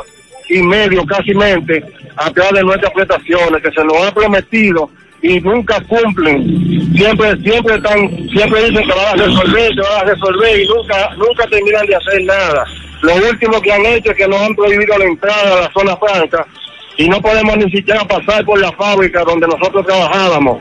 y 0.49 0.63
medio 0.63 1.05
casi 1.05 1.35
mente 1.35 1.83
atrás 2.17 2.51
de 2.53 2.63
nuestras 2.63 2.91
prestaciones 2.93 3.61
que 3.61 3.71
se 3.71 3.85
nos 3.85 3.97
han 4.01 4.13
prometido 4.15 4.89
y 5.21 5.39
nunca 5.41 5.79
cumplen. 5.81 6.91
Siempre, 6.95 7.37
siempre 7.37 7.75
están, 7.75 8.09
siempre 8.29 8.63
dicen 8.63 8.87
que 8.87 8.93
van 8.95 9.19
a 9.19 9.23
resolver, 9.25 9.69
que 9.69 9.81
van 9.81 10.01
a 10.01 10.11
resolver 10.11 10.59
y 10.59 10.67
nunca, 10.67 11.09
nunca 11.17 11.45
terminan 11.47 11.85
de 11.85 11.95
hacer 11.95 12.23
nada. 12.23 12.65
Lo 13.03 13.15
último 13.15 13.61
que 13.61 13.71
han 13.71 13.85
hecho 13.85 14.09
es 14.09 14.17
que 14.17 14.27
nos 14.27 14.41
han 14.41 14.55
prohibido 14.55 14.97
la 14.97 15.05
entrada 15.05 15.57
a 15.57 15.61
la 15.61 15.71
zona 15.71 15.95
franca 15.97 16.47
y 16.97 17.07
no 17.07 17.21
podemos 17.21 17.57
ni 17.57 17.69
siquiera 17.69 18.03
pasar 18.05 18.43
por 18.43 18.59
la 18.59 18.71
fábrica 18.71 19.23
donde 19.23 19.47
nosotros 19.47 19.85
trabajábamos. 19.85 20.59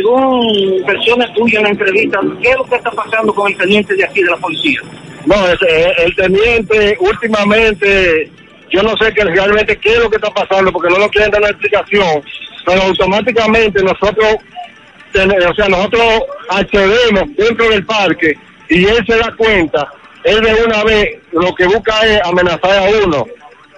Según 0.00 0.84
versiones 0.86 1.32
tuyas 1.34 1.56
en 1.58 1.62
la 1.64 1.68
entrevista, 1.70 2.20
¿qué 2.40 2.50
es 2.50 2.56
lo 2.56 2.64
que 2.64 2.76
está 2.76 2.92
pasando 2.92 3.34
con 3.34 3.50
el 3.50 3.58
teniente 3.58 3.92
de 3.96 4.04
aquí 4.04 4.22
de 4.22 4.30
la 4.30 4.36
policía? 4.36 4.80
No, 5.26 5.34
ese- 5.48 5.92
el 6.04 6.14
teniente 6.14 6.96
últimamente, 7.00 8.30
yo 8.70 8.84
no 8.84 8.96
sé 8.98 9.12
que 9.12 9.24
realmente 9.24 9.76
qué 9.78 9.94
es 9.94 9.98
lo 9.98 10.08
que 10.08 10.14
está 10.16 10.30
pasando 10.30 10.70
porque 10.72 10.90
no 10.90 10.98
nos 10.98 11.08
quieren 11.08 11.32
dar 11.32 11.40
una 11.40 11.50
explicación, 11.50 12.22
pero 12.64 12.82
automáticamente 12.82 13.82
nosotros, 13.82 14.36
o 14.36 15.54
sea, 15.56 15.68
nosotros 15.68 16.22
accedemos 16.50 17.24
dentro 17.36 17.68
del 17.70 17.84
parque 17.84 18.34
y 18.68 18.84
él 18.84 19.04
se 19.04 19.16
da 19.16 19.34
cuenta, 19.36 19.88
él 20.22 20.40
de 20.40 20.54
una 20.66 20.84
vez 20.84 21.18
lo 21.32 21.52
que 21.56 21.66
busca 21.66 22.00
es 22.06 22.20
amenazar 22.24 22.78
a 22.78 23.04
uno. 23.04 23.26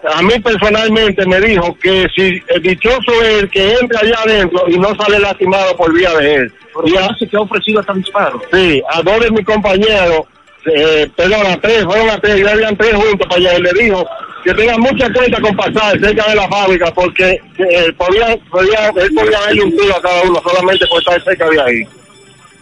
A 0.05 0.21
mí 0.23 0.33
personalmente 0.41 1.25
me 1.27 1.41
dijo 1.41 1.77
que 1.81 2.07
si 2.15 2.43
el 2.49 2.63
dichoso 2.63 3.13
es 3.23 3.43
el 3.43 3.51
que 3.51 3.73
entra 3.75 4.01
allá 4.01 4.17
adentro 4.25 4.65
y 4.69 4.77
no 4.79 4.95
sale 4.97 5.19
lastimado 5.21 5.77
por 5.77 5.93
vía 5.95 6.13
de 6.17 6.35
él. 6.35 6.53
Y 6.85 6.97
a- 6.97 7.09
que 7.19 7.37
ha 7.37 7.41
ofrecido 7.41 7.81
hasta 7.81 7.93
disparo. 7.95 8.41
Sí, 8.53 8.83
a 8.91 9.01
dos 9.03 9.21
de 9.21 9.31
mis 9.31 9.45
compañeros, 9.45 10.23
eh, 10.67 11.09
perdón, 11.15 11.47
a 11.47 11.61
tres, 11.61 11.85
fueron 11.85 12.11
a 12.11 12.19
tres, 12.19 12.43
ya 12.45 12.51
habían 12.53 12.77
tres 12.77 12.95
juntos 12.95 13.27
para 13.29 13.37
allá, 13.37 13.59
y 13.59 13.63
le 13.63 13.73
dijo 13.85 14.05
que 14.43 14.55
tengan 14.55 14.81
mucha 14.81 15.13
cuenta 15.13 15.41
con 15.41 15.57
pasar 15.57 16.01
cerca 16.01 16.29
de 16.31 16.35
la 16.35 16.49
fábrica, 16.49 16.93
porque 16.95 17.41
eh, 17.59 17.93
podía, 17.97 18.37
podía, 18.51 18.89
él 18.97 19.11
podía 19.15 19.39
darle 19.41 19.63
un 19.63 19.71
tiro 19.77 19.97
a 19.97 20.03
cada 20.03 20.23
uno 20.23 20.43
solamente 20.45 20.85
por 20.89 20.99
estar 20.99 21.23
cerca 21.23 21.49
de 21.49 21.61
ahí. 21.63 21.83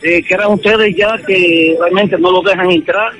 Eh, 0.02 0.22
que 0.26 0.34
eran 0.34 0.52
ustedes 0.52 0.94
ya 0.96 1.14
que 1.26 1.76
realmente 1.80 2.16
no 2.18 2.30
lo 2.32 2.42
dejan 2.42 2.70
entrar. 2.70 3.12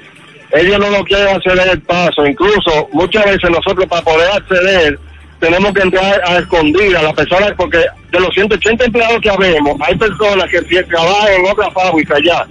Ellos 0.52 0.78
no 0.78 0.90
nos 0.90 1.04
quieren 1.04 1.28
acceder 1.28 1.68
el 1.68 1.80
paso, 1.82 2.26
incluso 2.26 2.88
muchas 2.92 3.24
veces 3.24 3.50
nosotros 3.50 3.86
para 3.86 4.02
poder 4.02 4.28
acceder 4.32 4.98
tenemos 5.38 5.72
que 5.72 5.80
entrar 5.82 6.20
a 6.26 6.38
escondidas, 6.38 7.02
las 7.02 7.14
personas, 7.14 7.52
porque 7.56 7.78
de 8.10 8.20
los 8.20 8.28
180 8.34 8.84
empleados 8.84 9.20
que 9.22 9.30
habemos, 9.30 9.74
hay 9.80 9.96
personas 9.96 10.50
que 10.50 10.60
trabajan 10.82 11.32
en 11.32 11.46
otra 11.46 11.70
fábrica 11.70 12.16
ya, 12.22 12.44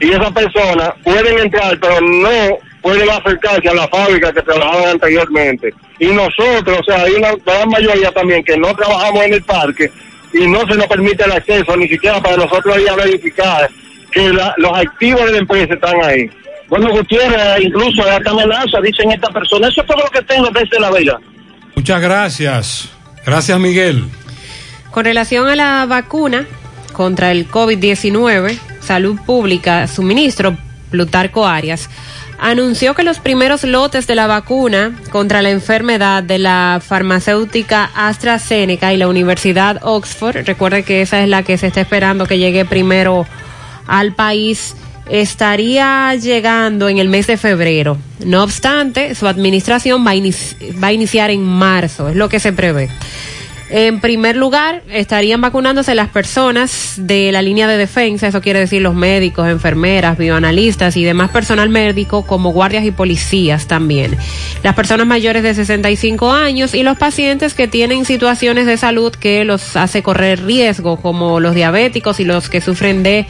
y 0.00 0.10
esas 0.10 0.32
personas 0.32 0.92
pueden 1.04 1.38
entrar, 1.40 1.78
pero 1.78 2.00
no 2.00 2.58
pueden 2.80 3.10
acercarse 3.10 3.68
a 3.68 3.74
la 3.74 3.86
fábrica 3.88 4.32
que 4.32 4.40
trabajaban 4.42 4.88
anteriormente. 4.92 5.74
Y 5.98 6.06
nosotros, 6.06 6.78
o 6.80 6.84
sea, 6.84 7.02
hay 7.02 7.12
una 7.12 7.32
gran 7.44 7.68
mayoría 7.68 8.10
también 8.12 8.42
que 8.42 8.56
no 8.56 8.74
trabajamos 8.74 9.24
en 9.24 9.34
el 9.34 9.42
parque 9.42 9.90
y 10.32 10.46
no 10.46 10.60
se 10.60 10.74
nos 10.74 10.86
permite 10.86 11.24
el 11.24 11.32
acceso, 11.32 11.76
ni 11.76 11.86
siquiera 11.86 12.18
para 12.20 12.36
nosotros 12.38 12.78
ir 12.80 12.88
a 12.88 12.96
verificar 12.96 13.68
que 14.10 14.32
la- 14.32 14.54
los 14.56 14.76
activos 14.76 15.24
de 15.26 15.32
la 15.32 15.38
empresa 15.38 15.74
están 15.74 16.02
ahí. 16.02 16.30
Bueno, 16.72 16.90
Gutiérrez, 16.90 17.64
incluso 17.64 18.02
hasta 18.02 18.30
amenaza, 18.30 18.80
dicen 18.82 19.12
esta 19.12 19.28
persona. 19.28 19.68
Eso 19.68 19.82
es 19.82 19.86
todo 19.86 19.98
lo 19.98 20.10
que 20.10 20.22
tengo 20.22 20.48
desde 20.48 20.80
La 20.80 20.90
Vega. 20.90 21.20
Muchas 21.76 22.00
gracias. 22.00 22.88
Gracias, 23.26 23.60
Miguel. 23.60 24.06
Con 24.90 25.04
relación 25.04 25.48
a 25.48 25.54
la 25.54 25.84
vacuna 25.84 26.46
contra 26.94 27.30
el 27.30 27.46
COVID-19, 27.46 28.58
Salud 28.80 29.20
Pública, 29.26 29.86
su 29.86 30.02
ministro, 30.02 30.56
Plutarco 30.90 31.46
Arias, 31.46 31.90
anunció 32.38 32.94
que 32.94 33.02
los 33.02 33.18
primeros 33.18 33.64
lotes 33.64 34.06
de 34.06 34.14
la 34.14 34.26
vacuna 34.26 34.98
contra 35.10 35.42
la 35.42 35.50
enfermedad 35.50 36.22
de 36.22 36.38
la 36.38 36.80
farmacéutica 36.82 37.90
AstraZeneca 37.94 38.94
y 38.94 38.96
la 38.96 39.08
Universidad 39.08 39.78
Oxford, 39.82 40.46
recuerde 40.46 40.84
que 40.84 41.02
esa 41.02 41.20
es 41.22 41.28
la 41.28 41.42
que 41.42 41.58
se 41.58 41.66
está 41.66 41.82
esperando 41.82 42.24
que 42.24 42.38
llegue 42.38 42.64
primero 42.64 43.26
al 43.86 44.14
país, 44.14 44.74
estaría 45.08 46.14
llegando 46.14 46.88
en 46.88 46.98
el 46.98 47.08
mes 47.08 47.26
de 47.26 47.36
febrero. 47.36 47.98
No 48.24 48.42
obstante, 48.42 49.14
su 49.14 49.26
administración 49.26 50.06
va 50.06 50.12
a, 50.12 50.82
va 50.82 50.92
iniciar 50.92 51.30
en 51.30 51.42
marzo, 51.42 52.08
es 52.08 52.16
lo 52.16 52.28
que 52.28 52.40
se 52.40 52.52
prevé. 52.52 52.88
En 53.74 54.00
primer 54.00 54.36
lugar, 54.36 54.82
estarían 54.90 55.40
vacunándose 55.40 55.94
las 55.94 56.08
personas 56.08 56.92
de 56.98 57.32
la 57.32 57.40
línea 57.40 57.66
de 57.66 57.78
defensa, 57.78 58.26
eso 58.26 58.42
quiere 58.42 58.58
decir 58.58 58.82
los 58.82 58.94
médicos, 58.94 59.48
enfermeras, 59.48 60.18
bioanalistas 60.18 60.94
y 60.98 61.04
demás 61.04 61.30
personal 61.30 61.70
médico, 61.70 62.26
como 62.26 62.52
guardias 62.52 62.84
y 62.84 62.90
policías 62.90 63.68
también. 63.68 64.14
Las 64.62 64.74
personas 64.74 65.06
mayores 65.06 65.42
de 65.42 65.54
65 65.54 66.32
años 66.32 66.74
y 66.74 66.82
los 66.82 66.98
pacientes 66.98 67.54
que 67.54 67.66
tienen 67.66 68.04
situaciones 68.04 68.66
de 68.66 68.76
salud 68.76 69.10
que 69.10 69.46
los 69.46 69.74
hace 69.74 70.02
correr 70.02 70.44
riesgo, 70.44 70.98
como 70.98 71.40
los 71.40 71.54
diabéticos 71.54 72.20
y 72.20 72.26
los 72.26 72.50
que 72.50 72.60
sufren 72.60 73.02
de 73.02 73.26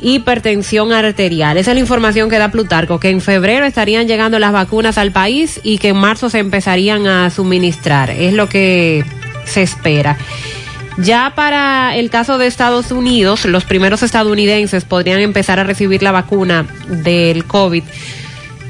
hipertensión 0.00 0.92
arterial. 0.92 1.56
Esa 1.56 1.70
es 1.70 1.74
la 1.74 1.80
información 1.80 2.28
que 2.28 2.38
da 2.38 2.50
Plutarco, 2.50 3.00
que 3.00 3.10
en 3.10 3.20
febrero 3.20 3.64
estarían 3.64 4.06
llegando 4.06 4.38
las 4.38 4.52
vacunas 4.52 4.98
al 4.98 5.12
país 5.12 5.60
y 5.62 5.78
que 5.78 5.88
en 5.88 5.96
marzo 5.96 6.30
se 6.30 6.38
empezarían 6.38 7.06
a 7.06 7.30
suministrar. 7.30 8.10
Es 8.10 8.32
lo 8.32 8.48
que 8.48 9.04
se 9.44 9.62
espera. 9.62 10.16
Ya 10.98 11.32
para 11.34 11.94
el 11.94 12.08
caso 12.08 12.38
de 12.38 12.46
Estados 12.46 12.90
Unidos, 12.90 13.44
los 13.44 13.64
primeros 13.64 14.02
estadounidenses 14.02 14.84
podrían 14.84 15.20
empezar 15.20 15.58
a 15.58 15.64
recibir 15.64 16.02
la 16.02 16.12
vacuna 16.12 16.66
del 16.88 17.44
COVID 17.44 17.84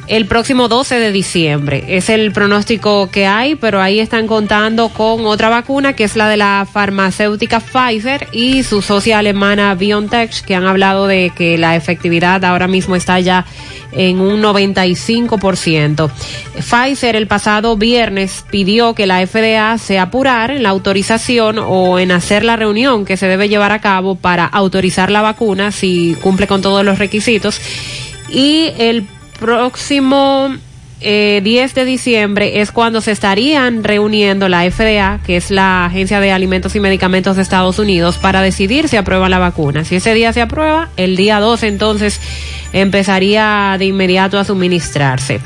el 0.09 0.27
próximo 0.27 0.69
12 0.69 0.99
de 0.99 1.13
diciembre. 1.13 1.85
Es 1.89 2.09
el 2.09 2.33
pronóstico 2.33 3.11
que 3.11 3.27
hay, 3.27 3.55
pero 3.57 3.81
ahí 3.81 3.99
están 3.99 4.27
contando 4.27 4.89
con 4.91 5.27
otra 5.27 5.49
vacuna 5.49 5.95
que 5.95 6.05
es 6.05 6.17
la 6.17 6.29
de 6.29 6.37
la 6.37 6.67
farmacéutica 6.71 7.61
Pfizer 7.61 8.29
y 8.33 8.63
su 8.63 8.83
socia 8.83 9.19
alemana 9.19 9.75
BioNTech, 9.75 10.45
que 10.45 10.55
han 10.55 10.67
hablado 10.67 11.07
de 11.07 11.33
que 11.37 11.59
la 11.59 11.77
efectividad 11.77 12.45
ahora 12.45 12.69
mismo 12.69 12.97
está 12.97 13.19
ya 13.21 13.45
en 13.93 14.21
un 14.21 14.43
95%. 14.43 16.11
Pfizer 16.55 17.17
el 17.17 17.27
pasado 17.27 17.77
viernes 17.77 18.45
pidió 18.51 18.95
que 18.95 19.07
la 19.07 19.27
FDA 19.27 19.79
se 19.79 19.99
apurara 19.99 20.55
en 20.55 20.63
la 20.63 20.69
autorización 20.69 21.59
o 21.59 21.99
en 21.99 22.13
hacer 22.13 22.45
la 22.45 22.57
reunión 22.57 23.05
que 23.05 23.17
se 23.17 23.27
debe 23.27 23.49
llevar 23.49 23.73
a 23.73 23.81
cabo 23.81 24.15
para 24.15 24.45
autorizar 24.45 25.11
la 25.11 25.23
vacuna 25.23 25.73
si 25.73 26.17
cumple 26.21 26.47
con 26.47 26.63
todos 26.63 26.85
los 26.85 26.99
requisitos. 26.99 27.61
Y 28.29 28.73
el 28.79 29.07
próximo 29.39 30.55
eh, 31.01 31.43
10 31.45 31.75
de 31.75 31.85
diciembre 31.85 32.61
es 32.61 32.73
cuando 32.73 33.03
se 33.03 33.13
estarían 33.13 33.85
reuniendo 33.85 34.49
la 34.49 34.69
FDA, 34.71 35.21
que 35.25 35.37
es 35.37 35.51
la 35.51 35.85
Agencia 35.85 36.21
de 36.21 36.33
Alimentos 36.33 36.75
y 36.75 36.81
Medicamentos 36.81 37.37
de 37.37 37.43
Estados 37.43 37.79
Unidos, 37.79 38.17
para 38.17 38.41
decidir 38.41 38.89
si 38.89 38.97
aprueban 38.97 39.31
la 39.31 39.39
vacuna. 39.39 39.85
Si 39.85 39.97
ese 39.97 40.15
día 40.15 40.33
se 40.33 40.41
aprueba, 40.41 40.89
el 40.97 41.17
día 41.17 41.39
12 41.39 41.69
entonces 41.69 42.21
empezaría 42.73 43.77
de 43.79 43.85
inmediato 43.85 44.39
a 44.39 44.45
suministrarse. 44.45 45.41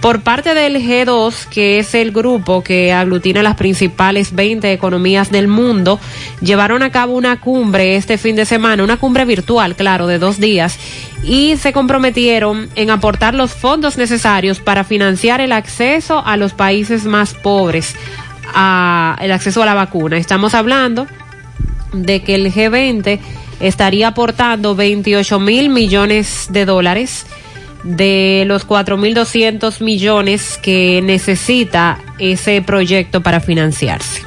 Por 0.00 0.20
parte 0.20 0.54
del 0.54 0.76
G2, 0.76 1.46
que 1.46 1.78
es 1.78 1.94
el 1.94 2.12
grupo 2.12 2.62
que 2.62 2.92
aglutina 2.92 3.42
las 3.42 3.56
principales 3.56 4.34
20 4.34 4.72
economías 4.72 5.30
del 5.30 5.48
mundo, 5.48 5.98
llevaron 6.40 6.82
a 6.82 6.90
cabo 6.90 7.14
una 7.14 7.40
cumbre 7.40 7.96
este 7.96 8.18
fin 8.18 8.36
de 8.36 8.44
semana, 8.44 8.84
una 8.84 8.98
cumbre 8.98 9.24
virtual, 9.24 9.74
claro, 9.74 10.06
de 10.06 10.18
dos 10.18 10.38
días, 10.38 10.78
y 11.24 11.56
se 11.56 11.72
comprometieron 11.72 12.68
en 12.76 12.90
aportar 12.90 13.34
los 13.34 13.52
fondos 13.52 13.96
necesarios 13.96 14.60
para 14.60 14.84
financiar 14.84 15.40
el 15.40 15.52
acceso 15.52 16.22
a 16.24 16.36
los 16.36 16.52
países 16.52 17.04
más 17.04 17.34
pobres, 17.34 17.96
a 18.54 19.16
el 19.20 19.32
acceso 19.32 19.62
a 19.62 19.66
la 19.66 19.74
vacuna. 19.74 20.18
Estamos 20.18 20.54
hablando 20.54 21.06
de 21.92 22.22
que 22.22 22.34
el 22.34 22.52
G20 22.52 23.18
estaría 23.60 24.08
aportando 24.08 24.76
28 24.76 25.40
mil 25.40 25.68
millones 25.70 26.48
de 26.50 26.64
dólares 26.66 27.26
de 27.86 28.44
los 28.46 28.66
4.200 28.66 29.80
millones 29.80 30.58
que 30.60 31.00
necesita 31.02 31.98
ese 32.18 32.60
proyecto 32.62 33.22
para 33.22 33.40
financiarse. 33.40 34.22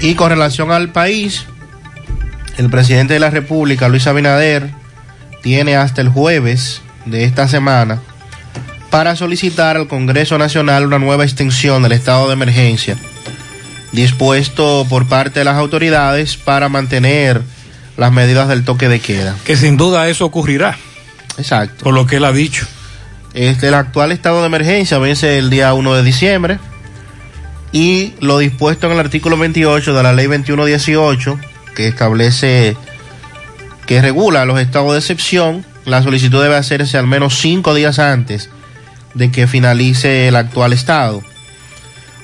Y 0.00 0.14
con 0.14 0.30
relación 0.30 0.70
al 0.70 0.90
país, 0.90 1.46
el 2.58 2.70
presidente 2.70 3.14
de 3.14 3.20
la 3.20 3.30
República, 3.30 3.88
Luis 3.88 4.06
Abinader, 4.06 4.70
tiene 5.42 5.76
hasta 5.76 6.00
el 6.00 6.08
jueves 6.08 6.82
de 7.06 7.24
esta 7.24 7.48
semana 7.48 8.00
para 8.90 9.16
solicitar 9.16 9.76
al 9.76 9.88
Congreso 9.88 10.38
Nacional 10.38 10.86
una 10.86 10.98
nueva 10.98 11.24
extensión 11.24 11.82
del 11.82 11.92
estado 11.92 12.28
de 12.28 12.34
emergencia, 12.34 12.96
dispuesto 13.90 14.86
por 14.88 15.08
parte 15.08 15.40
de 15.40 15.44
las 15.44 15.56
autoridades 15.56 16.36
para 16.36 16.68
mantener 16.68 17.42
las 17.96 18.12
medidas 18.12 18.48
del 18.48 18.64
toque 18.64 18.88
de 18.88 19.00
queda. 19.00 19.34
Que 19.44 19.56
sin 19.56 19.76
duda 19.76 20.08
eso 20.08 20.24
ocurrirá. 20.24 20.76
Exacto. 21.38 21.84
Por 21.84 21.94
lo 21.94 22.06
que 22.06 22.16
él 22.16 22.24
ha 22.24 22.32
dicho. 22.32 22.66
Este, 23.34 23.68
el 23.68 23.74
actual 23.74 24.12
estado 24.12 24.40
de 24.40 24.46
emergencia 24.46 24.98
vence 24.98 25.38
el 25.38 25.48
día 25.48 25.72
1 25.72 25.94
de 25.94 26.02
diciembre 26.02 26.58
y 27.72 28.12
lo 28.20 28.38
dispuesto 28.38 28.86
en 28.86 28.92
el 28.92 29.00
artículo 29.00 29.38
28 29.38 29.94
de 29.94 30.02
la 30.02 30.12
ley 30.12 30.26
2118 30.26 31.38
que 31.74 31.88
establece 31.88 32.76
que 33.86 34.02
regula 34.02 34.44
los 34.44 34.60
estados 34.60 34.92
de 34.92 34.98
excepción, 34.98 35.64
la 35.84 36.02
solicitud 36.02 36.42
debe 36.42 36.56
hacerse 36.56 36.98
al 36.98 37.06
menos 37.06 37.38
cinco 37.38 37.74
días 37.74 37.98
antes 37.98 38.50
de 39.14 39.30
que 39.30 39.46
finalice 39.46 40.28
el 40.28 40.36
actual 40.36 40.72
estado. 40.72 41.22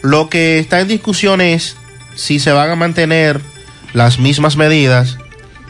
Lo 0.02 0.28
que 0.28 0.58
está 0.58 0.80
en 0.80 0.88
discusión 0.88 1.40
es 1.40 1.76
si 2.14 2.38
se 2.38 2.52
van 2.52 2.70
a 2.70 2.76
mantener 2.76 3.40
las 3.92 4.18
mismas 4.18 4.56
medidas 4.56 5.17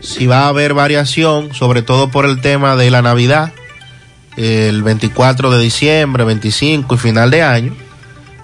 si 0.01 0.27
va 0.27 0.45
a 0.45 0.49
haber 0.49 0.75
variación, 0.75 1.55
sobre 1.55 1.83
todo 1.83 2.11
por 2.11 2.25
el 2.25 2.41
tema 2.41 2.77
de 2.77 2.91
la 2.91 3.03
Navidad, 3.03 3.53
el 4.37 4.83
24 4.83 5.51
de 5.51 5.63
diciembre, 5.63 6.25
25 6.25 6.95
y 6.95 6.99
final 6.99 7.31
de 7.31 7.43
año, 7.43 7.77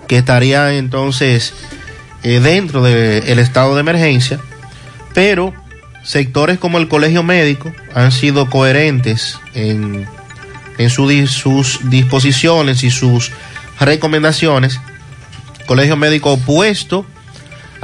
que 0.08 0.18
estaría 0.18 0.74
entonces 0.74 1.54
eh, 2.22 2.40
dentro 2.40 2.82
del 2.82 3.38
estado 3.38 3.74
de 3.74 3.80
emergencia, 3.80 4.40
pero 5.14 5.54
sectores 6.02 6.58
como 6.58 6.78
el 6.78 6.88
colegio 6.88 7.22
médico 7.22 7.72
han 7.94 8.12
sido 8.12 8.50
coherentes 8.50 9.38
en, 9.54 10.06
en 10.78 10.90
su, 10.90 11.08
sus 11.26 11.80
disposiciones 11.88 12.82
y 12.82 12.90
sus 12.90 13.30
recomendaciones. 13.78 14.80
Colegio 15.66 15.96
médico 15.96 16.32
opuesto 16.32 17.06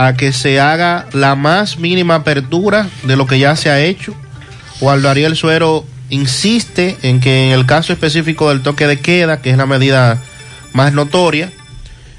a 0.00 0.14
que 0.14 0.32
se 0.32 0.58
haga 0.58 1.04
la 1.12 1.34
más 1.34 1.78
mínima 1.78 2.14
apertura 2.14 2.88
de 3.02 3.16
lo 3.16 3.26
que 3.26 3.38
ya 3.38 3.54
se 3.54 3.68
ha 3.68 3.80
hecho. 3.80 4.14
Waldo 4.80 5.10
Ariel 5.10 5.36
Suero 5.36 5.84
insiste 6.08 6.96
en 7.02 7.20
que 7.20 7.48
en 7.48 7.52
el 7.52 7.66
caso 7.66 7.92
específico 7.92 8.48
del 8.48 8.62
toque 8.62 8.86
de 8.86 8.98
queda, 8.98 9.42
que 9.42 9.50
es 9.50 9.58
la 9.58 9.66
medida 9.66 10.18
más 10.72 10.94
notoria, 10.94 11.52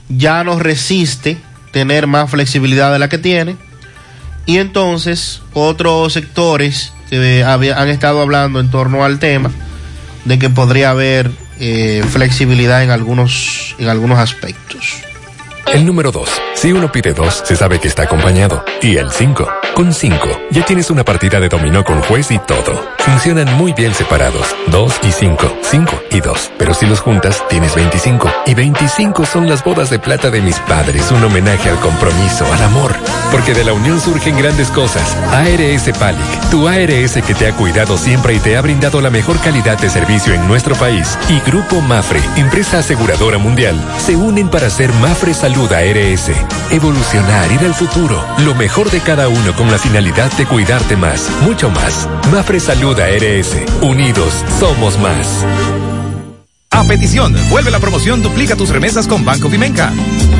ya 0.09 0.43
no 0.43 0.59
resiste 0.59 1.39
tener 1.71 2.05
más 2.05 2.29
flexibilidad 2.29 2.93
de 2.93 2.99
la 2.99 3.09
que 3.09 3.17
tiene. 3.17 3.55
Y 4.45 4.59
entonces 4.59 5.41
otros 5.53 6.13
sectores 6.13 6.93
que 7.09 7.43
han 7.43 7.89
estado 7.89 8.21
hablando 8.21 8.59
en 8.59 8.69
torno 8.69 9.03
al 9.03 9.17
tema 9.17 9.49
de 10.25 10.37
que 10.37 10.51
podría 10.51 10.91
haber 10.91 11.31
eh, 11.59 12.03
flexibilidad 12.11 12.83
en 12.83 12.91
algunos, 12.91 13.75
en 13.79 13.87
algunos 13.87 14.19
aspectos. 14.19 15.01
El 15.67 15.85
número 15.85 16.11
2. 16.11 16.29
Si 16.55 16.71
uno 16.73 16.91
pide 16.91 17.13
dos, 17.13 17.41
se 17.45 17.55
sabe 17.55 17.79
que 17.79 17.87
está 17.87 18.03
acompañado. 18.03 18.63
Y 18.81 18.97
el 18.97 19.09
5. 19.09 19.47
Con 19.73 19.93
5, 19.93 20.41
ya 20.51 20.65
tienes 20.65 20.91
una 20.91 21.05
partida 21.05 21.39
de 21.39 21.47
dominó 21.47 21.83
con 21.85 22.01
juez 22.01 22.29
y 22.31 22.39
todo. 22.39 22.85
Funcionan 22.99 23.51
muy 23.55 23.71
bien 23.71 23.93
separados. 23.93 24.53
2 24.67 24.99
y 25.03 25.11
5, 25.11 25.57
5 25.61 26.03
y 26.11 26.19
2. 26.19 26.51
Pero 26.57 26.73
si 26.73 26.85
los 26.85 26.99
juntas, 26.99 27.41
tienes 27.49 27.73
25. 27.73 28.29
Y 28.47 28.53
25 28.53 29.25
son 29.25 29.47
las 29.47 29.63
bodas 29.63 29.89
de 29.89 29.97
plata 29.97 30.29
de 30.29 30.41
mis 30.41 30.59
padres, 30.59 31.09
un 31.11 31.23
homenaje 31.23 31.69
al 31.69 31.79
compromiso, 31.79 32.45
al 32.51 32.61
amor. 32.63 32.93
Porque 33.31 33.53
de 33.53 33.63
la 33.63 33.73
unión 33.73 33.99
surgen 34.01 34.37
grandes 34.37 34.69
cosas. 34.69 35.15
ARS 35.31 35.97
Palic, 35.97 36.49
tu 36.51 36.67
ARS 36.67 37.13
que 37.25 37.33
te 37.33 37.47
ha 37.47 37.55
cuidado 37.55 37.97
siempre 37.97 38.33
y 38.33 38.39
te 38.39 38.57
ha 38.57 38.61
brindado 38.61 38.99
la 38.99 39.09
mejor 39.09 39.39
calidad 39.39 39.79
de 39.79 39.89
servicio 39.89 40.33
en 40.33 40.45
nuestro 40.47 40.75
país. 40.75 41.17
Y 41.29 41.39
Grupo 41.49 41.79
Mafre, 41.79 42.19
empresa 42.35 42.79
aseguradora 42.79 43.37
mundial, 43.37 43.81
se 43.97 44.17
unen 44.17 44.49
para 44.49 44.67
hacer 44.67 44.91
Mafre 44.95 45.33
Salud 45.33 45.50
ARS. 45.59 46.31
Evolucionar, 46.71 47.51
ir 47.51 47.59
al 47.59 47.73
futuro. 47.73 48.23
Lo 48.45 48.55
mejor 48.55 48.89
de 48.89 48.99
cada 49.01 49.27
uno 49.27 49.53
con 49.55 49.69
la 49.69 49.77
finalidad 49.77 50.31
de 50.37 50.45
cuidarte 50.45 50.95
más, 50.95 51.29
mucho 51.41 51.69
más. 51.69 52.07
Mafre 52.31 52.59
Salud 52.59 52.97
ARS. 52.99 53.57
Unidos, 53.81 54.45
somos 54.59 54.97
más. 54.99 55.45
A 56.73 56.85
petición, 56.85 57.35
vuelve 57.49 57.69
la 57.69 57.79
promoción 57.79 58.23
Duplica 58.23 58.55
tus 58.55 58.69
remesas 58.69 59.05
con 59.05 59.25
Banco 59.25 59.49
Vimenca. 59.49 59.91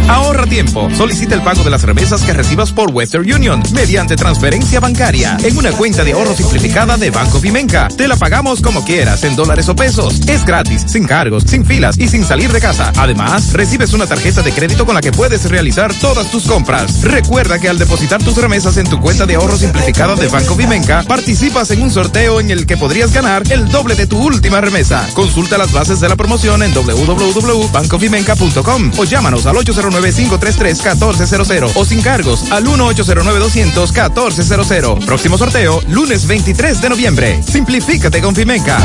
Ahorra 0.08 0.45
tiempo. 0.45 0.90
Solicita 0.95 1.35
el 1.35 1.42
pago 1.42 1.64
de 1.64 1.69
las 1.69 1.84
remesas 1.84 2.24
que 2.24 2.34
recibas 2.34 2.72
por 2.72 2.92
Western 2.92 3.32
Union 3.32 3.61
mediante 3.74 4.16
transferencia 4.16 4.80
bancaria 4.80 5.38
en 5.43 5.58
una 5.58 5.72
cuenta 5.72 6.03
de 6.03 6.14
ahorro 6.14 6.34
simplificada 6.34 6.98
de 6.98 7.11
Banco 7.11 7.40
Vimenca. 7.40 7.90
Te 7.90 8.08
la 8.08 8.16
pagamos 8.16 8.61
como 8.61 8.84
quieras, 8.84 9.24
en 9.24 9.35
dólares 9.35 9.68
o 9.69 9.76
pesos. 9.76 10.22
Es 10.27 10.45
gratis, 10.45 10.85
sin 10.88 11.06
cargos, 11.06 11.43
sin 11.45 11.66
filas 11.66 11.98
y 11.98 12.08
sin 12.08 12.26
salir 12.26 12.51
de 12.51 12.61
casa. 12.61 12.92
Además, 12.98 13.51
recibes 13.53 13.93
una 13.93 14.08
tarjeta 14.08 14.42
de 14.42 14.53
crédito 14.53 14.85
con 14.85 14.95
la 14.95 15.01
que 15.01 15.11
puedes 15.11 15.50
realizar 15.50 15.93
todas 15.95 16.32
tus 16.32 16.45
compras. 16.45 17.03
Recuerda 17.03 17.60
que 17.60 17.69
al 17.69 17.77
depositar 17.77 18.24
tus 18.24 18.38
remesas 18.38 18.77
en 18.77 18.90
tu 18.90 19.00
cuenta 19.00 19.26
de 19.26 19.35
ahorro 19.35 19.58
simplificada 19.58 20.16
de 20.16 20.27
Banco 20.27 20.56
Vimenca, 20.56 21.03
participas 21.03 21.72
en 21.72 21.82
un 21.82 21.92
sorteo 21.92 22.40
en 22.40 22.51
el 22.51 22.66
que 22.66 22.77
podrías 22.77 23.14
ganar 23.14 23.43
el 23.50 23.69
doble 23.69 23.95
de 23.95 24.08
tu 24.08 24.18
última 24.18 24.61
remesa. 24.61 25.08
Consulta 25.14 25.58
las 25.58 25.72
bases 25.72 26.00
de 26.00 26.10
la 26.10 26.16
promoción 26.22 26.61
en 26.61 26.72
www.bancovimenca.com 26.72 28.91
o 28.95 29.03
llámanos 29.06 29.48
al 29.48 29.56
809-533-1400 29.56 31.72
o 31.74 31.83
sin 31.83 32.03
cargos 32.03 32.51
al 32.51 32.64
1-809-200-1400. 32.66 35.03
Próximo 35.03 35.40
sorteo, 35.40 35.82
lunes 35.88 36.27
23 36.27 36.80
de 36.80 36.90
noviembre. 36.90 37.41
Simplifícate 37.41 38.22
con 38.22 38.35
Fimenca. 38.35 38.77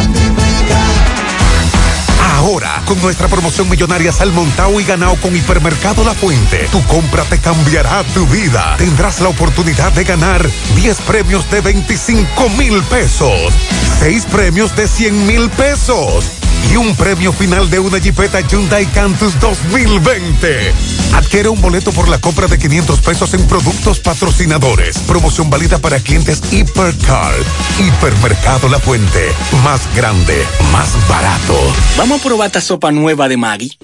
Ahora, 2.36 2.81
con 2.86 2.98
nuestra 3.02 3.28
promoción 3.28 3.68
millonaria 3.68 4.12
Salmontao 4.12 4.81
y 4.81 4.84
ganado 4.84 5.16
con 5.16 5.36
Hipermercado 5.36 6.05
La 6.05 6.15
Fuente, 6.15 6.68
tu 6.73 6.82
compra 6.84 7.24
te 7.24 7.39
cambiará 7.39 8.02
tu 8.15 8.26
vida. 8.28 8.76
Tendrás 8.78 9.20
la 9.20 9.28
oportunidad 9.28 9.92
de 9.92 10.05
ganar 10.05 10.48
10 10.74 11.00
premios 11.02 11.50
de 11.50 11.60
25 11.60 12.48
mil 12.56 12.82
pesos, 12.84 13.52
6 14.00 14.24
premios 14.26 14.74
de 14.74 14.89
100 14.89 15.26
mil 15.26 15.50
pesos 15.50 16.24
y 16.70 16.76
un 16.76 16.94
premio 16.96 17.32
final 17.32 17.68
de 17.70 17.78
una 17.78 17.98
Jeepeta 17.98 18.40
Hyundai 18.40 18.86
Cantus 18.86 19.38
2020. 19.40 20.72
Adquiere 21.14 21.48
un 21.48 21.60
boleto 21.60 21.92
por 21.92 22.08
la 22.08 22.18
compra 22.18 22.46
de 22.46 22.58
500 22.58 23.00
pesos 23.00 23.34
en 23.34 23.46
productos 23.46 24.00
patrocinadores. 24.00 24.98
Promoción 25.00 25.50
válida 25.50 25.78
para 25.78 25.98
clientes 26.00 26.42
Hipercar. 26.52 27.34
Hipermercado 27.78 28.68
La 28.68 28.78
Fuente. 28.78 29.32
Más 29.64 29.80
grande, 29.94 30.44
más 30.72 30.90
barato. 31.08 31.58
Vamos 31.96 32.20
a 32.20 32.24
probar 32.24 32.46
esta 32.46 32.60
sopa 32.60 32.90
nueva 32.92 33.28
de 33.28 33.36
Maggi. 33.36 33.78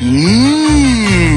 Mmm. 0.00 1.36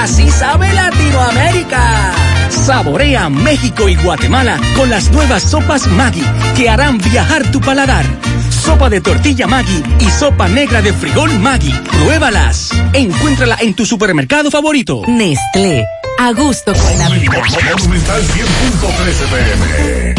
Así 0.00 0.30
sabe 0.30 0.72
Latinoamérica. 0.72 2.37
Saborea 2.50 3.28
México 3.28 3.88
y 3.88 3.96
Guatemala 3.96 4.58
con 4.76 4.90
las 4.90 5.10
nuevas 5.10 5.42
sopas 5.42 5.86
Maggi 5.86 6.24
que 6.56 6.68
harán 6.68 6.98
viajar 6.98 7.50
tu 7.50 7.60
paladar. 7.60 8.04
Sopa 8.50 8.90
de 8.90 9.00
tortilla 9.00 9.46
Maggi 9.46 9.82
y 10.00 10.10
sopa 10.10 10.48
negra 10.48 10.82
de 10.82 10.92
frijol 10.92 11.38
Maggi. 11.38 11.72
Pruébalas. 11.72 12.70
Encuéntrala 12.92 13.56
en 13.60 13.74
tu 13.74 13.86
supermercado 13.86 14.50
favorito. 14.50 15.02
Nestlé. 15.06 15.86
A 16.18 16.32
gusto 16.32 16.72
con 16.74 16.98
la 16.98 17.08
vida. 17.10 17.32
Monumental 17.78 18.22
100.13 18.22 19.28
pm. 19.30 20.14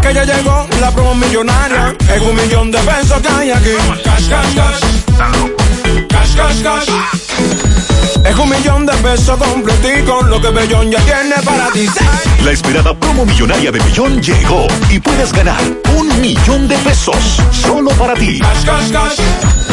que 0.00 0.14
ya 0.14 0.24
llegó 0.24 0.66
la 0.80 0.90
promo 0.90 1.14
millonaria. 1.14 1.96
Es 2.14 2.22
un 2.22 2.36
millón 2.36 2.70
de 2.70 2.78
pesos 2.78 3.20
que 3.20 3.28
hay 3.28 3.50
aquí. 3.50 3.70
Cash, 4.04 4.28
cash, 4.28 4.54
cash. 4.54 4.80
Cash, 6.08 6.36
cash, 6.36 6.62
cash. 6.62 7.17
Es 8.24 8.36
un 8.36 8.50
millón 8.50 8.86
de 8.86 8.92
pesos 8.94 9.38
completico, 9.38 10.22
lo 10.22 10.40
que 10.40 10.48
Bellón 10.50 10.90
ya 10.90 11.00
tiene 11.00 11.36
para 11.44 11.70
ti. 11.70 11.86
La 12.44 12.50
esperada 12.52 12.94
promo 12.94 13.24
millonaria 13.24 13.70
de 13.70 13.78
Bellón 13.78 14.20
llegó 14.20 14.66
y 14.90 14.98
puedes 14.98 15.32
ganar 15.32 15.60
un 15.96 16.20
millón 16.20 16.68
de 16.68 16.76
pesos 16.78 17.40
solo 17.52 17.90
para 17.92 18.14
ti. 18.14 18.38
Cash, 18.40 18.64
cash, 18.64 18.90
cash. 18.92 19.67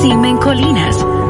Simen 0.00 0.38
Colinas, 0.38 0.96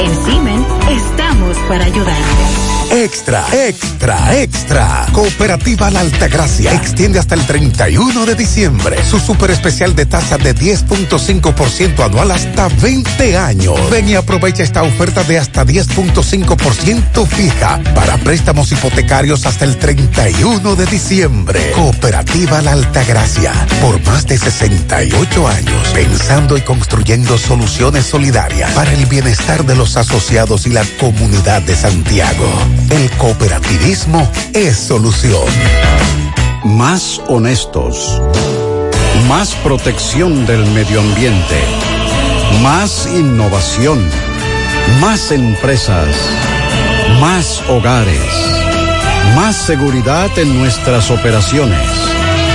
En 0.00 0.24
Simen 0.24 0.66
estamos 0.88 1.58
para 1.68 1.84
ayudarte. 1.84 2.70
Extra, 2.90 3.44
extra, 3.52 4.36
extra. 4.40 5.06
Cooperativa 5.12 5.90
La 5.90 6.00
Altagracia 6.00 6.72
extiende 6.72 7.20
hasta 7.20 7.36
el 7.36 7.46
31 7.46 8.26
de 8.26 8.34
diciembre 8.34 8.96
su 9.04 9.20
super 9.20 9.52
especial 9.52 9.94
de 9.94 10.06
tasa 10.06 10.38
de 10.38 10.56
10.5% 10.56 12.04
anual 12.04 12.32
hasta 12.32 12.66
20 12.66 13.36
años. 13.36 13.90
Ven 13.90 14.08
y 14.08 14.16
aprovecha 14.16 14.64
esta 14.64 14.82
oferta 14.82 15.22
de 15.22 15.38
hasta 15.38 15.64
10.5% 15.64 17.26
fija 17.28 17.80
para 17.94 18.18
préstamos 18.18 18.72
hipotecarios 18.72 19.46
hasta 19.46 19.66
el 19.66 19.76
31 19.76 20.74
de 20.74 20.86
diciembre. 20.86 21.70
Cooperativa 21.76 22.60
La 22.60 22.72
Altagracia, 22.72 23.52
por 23.80 24.04
más 24.04 24.26
de 24.26 24.36
68 24.36 25.46
años, 25.46 25.88
pensando 25.94 26.56
y 26.56 26.62
construyendo 26.62 27.38
soluciones 27.38 28.04
solidarias 28.06 28.72
para 28.72 28.92
el 28.92 29.06
bienestar 29.06 29.64
de 29.64 29.76
los 29.76 29.89
asociados 29.96 30.66
y 30.66 30.70
la 30.70 30.84
comunidad 30.98 31.62
de 31.62 31.74
Santiago. 31.74 32.46
El 32.90 33.10
cooperativismo 33.12 34.30
es 34.52 34.76
solución. 34.76 35.46
Más 36.64 37.20
honestos. 37.28 38.20
Más 39.28 39.54
protección 39.56 40.46
del 40.46 40.64
medio 40.66 41.00
ambiente. 41.00 41.56
Más 42.62 43.06
innovación. 43.06 43.98
Más 45.00 45.32
empresas. 45.32 46.08
Más 47.20 47.62
hogares. 47.68 48.20
Más 49.34 49.56
seguridad 49.56 50.30
en 50.38 50.58
nuestras 50.58 51.10
operaciones. 51.10 51.88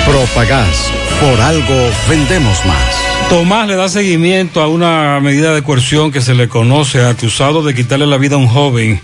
Propagás. 0.06 0.92
Por 1.22 1.42
algo 1.42 1.90
vendemos 2.10 2.66
más. 2.66 3.15
Tomás 3.30 3.68
le 3.68 3.76
da 3.76 3.90
seguimiento 3.90 4.62
a 4.62 4.68
una 4.68 5.20
medida 5.20 5.54
de 5.54 5.64
coerción 5.64 6.12
que 6.12 6.22
se 6.22 6.36
le 6.36 6.48
conoce 6.48 7.04
acusado 7.04 7.64
de 7.64 7.74
quitarle 7.74 8.06
la 8.06 8.18
vida 8.18 8.36
a 8.36 8.38
un 8.38 8.48
joven 8.48 9.02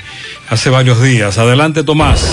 hace 0.49 0.69
varios 0.69 1.01
días. 1.01 1.37
Adelante, 1.37 1.83
Tomás. 1.83 2.31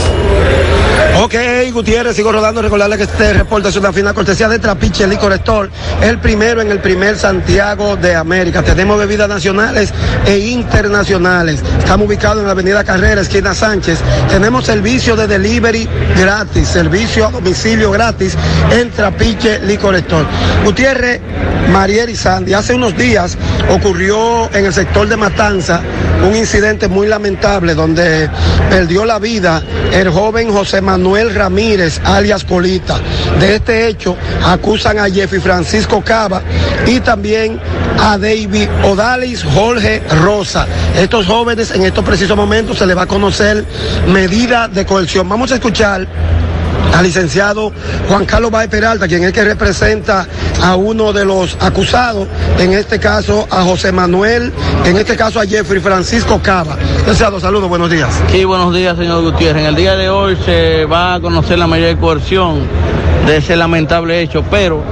Ok, 1.29 1.35
Gutiérrez, 1.75 2.17
sigo 2.17 2.33
rodando. 2.33 2.63
Recordarle 2.63 2.97
que 2.97 3.03
este 3.03 3.35
reporte 3.35 3.69
es 3.69 3.77
una 3.77 3.93
final 3.93 4.15
cortesía 4.15 4.49
de 4.49 4.59
Trapiche 4.59 5.07
Licor 5.07 5.35
Store, 5.35 5.69
el 6.01 6.19
primero 6.21 6.63
en 6.63 6.71
el 6.71 6.81
primer 6.81 7.19
Santiago 7.19 7.97
de 7.97 8.15
América. 8.15 8.63
Tenemos 8.63 8.99
bebidas 8.99 9.29
nacionales 9.29 9.93
e 10.25 10.39
internacionales. 10.39 11.63
Estamos 11.81 12.07
ubicados 12.07 12.39
en 12.39 12.47
la 12.47 12.53
Avenida 12.53 12.83
Carrera, 12.83 13.21
esquina 13.21 13.55
Sánchez. 13.55 13.99
Tenemos 14.31 14.65
servicio 14.65 15.17
de 15.17 15.27
delivery 15.27 15.87
gratis, 16.17 16.67
servicio 16.67 17.27
a 17.27 17.31
domicilio 17.31 17.91
gratis 17.91 18.35
en 18.71 18.91
Trapiche 18.91 19.59
Licor 19.59 19.97
Store. 19.97 20.27
Gutiérrez, 20.65 21.21
Mariel 21.71 22.09
y 22.09 22.17
Sandy, 22.17 22.55
hace 22.55 22.73
unos 22.73 22.97
días 22.97 23.37
ocurrió 23.69 24.51
en 24.55 24.65
el 24.65 24.73
sector 24.73 25.07
de 25.07 25.19
Matanza 25.19 25.83
un 26.27 26.35
incidente 26.35 26.89
muy 26.89 27.07
lamentable 27.07 27.75
donde 27.75 28.29
perdió 28.71 29.05
la 29.05 29.19
vida 29.19 29.63
el 29.93 30.09
joven 30.11 30.51
José 30.51 30.81
Manuel 30.81 31.18
Ramírez, 31.27 32.01
alias 32.05 32.45
Colita. 32.45 32.99
De 33.41 33.57
este 33.57 33.89
hecho, 33.89 34.17
acusan 34.45 34.99
a 34.99 35.11
Jeffrey 35.11 35.41
Francisco 35.41 36.03
Cava 36.05 36.43
y 36.87 37.01
también 37.01 37.61
a 37.99 38.17
David 38.17 38.69
Odalis 38.85 39.43
Jorge 39.43 40.03
Rosa. 40.23 40.67
Estos 40.97 41.27
jóvenes 41.27 41.71
en 41.71 41.83
estos 41.83 42.05
precisos 42.05 42.37
momentos 42.37 42.79
se 42.79 42.87
les 42.87 42.97
va 42.97 43.03
a 43.03 43.07
conocer 43.07 43.65
medida 44.09 44.69
de 44.69 44.87
coerción. 44.87 45.29
Vamos 45.29 45.53
a 45.53 45.57
escuchar 45.57 46.07
al 46.95 47.05
licenciado 47.05 47.73
Juan 48.09 48.25
Carlos 48.25 48.51
Baez 48.51 48.69
Peralta, 48.69 49.07
quien 49.07 49.25
es 49.25 49.33
que 49.33 49.45
representa 49.45 50.27
a 50.63 50.77
uno 50.77 51.13
de 51.13 51.25
los 51.25 51.57
acusados, 51.61 52.27
en 52.59 52.73
este 52.73 52.99
caso 52.99 53.47
a 53.51 53.63
José 53.63 53.93
Manuel, 53.93 54.53
en 54.85 54.97
este 54.97 55.17
caso 55.17 55.41
a 55.41 55.47
Jeffrey 55.47 55.81
Francisco 55.81 56.41
Cava. 56.43 56.77
Licenciado, 56.99 57.41
saludos, 57.41 57.69
buenos 57.69 57.91
días. 57.91 58.09
Sí, 58.31 58.45
buenos 58.45 58.75
días, 58.75 58.97
señor 58.97 59.23
Gutiérrez. 59.23 59.63
En 59.63 59.69
el 59.69 59.77
día 59.77 59.97
de 59.97 60.09
hoy 60.09 60.37
se 60.45 60.85
va 60.85 61.15
a 61.15 61.21
conocer 61.21 61.59
la 61.59 61.67
medida 61.67 61.97
coerción 61.97 62.67
de 63.27 63.37
ese 63.39 63.57
lamentable 63.57 64.21
hecho, 64.21 64.45
pero 64.51 64.83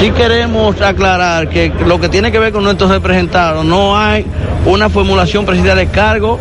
sí 0.00 0.10
queremos 0.10 0.80
aclarar 0.80 1.48
que 1.48 1.72
lo 1.86 2.00
que 2.00 2.08
tiene 2.08 2.32
que 2.32 2.38
ver 2.38 2.52
con 2.52 2.64
nuestros 2.64 2.90
representados, 2.90 3.64
no 3.64 3.96
hay 3.98 4.26
una 4.66 4.88
formulación 4.88 5.46
precisa 5.46 5.74
de 5.74 5.86
cargo 5.88 6.38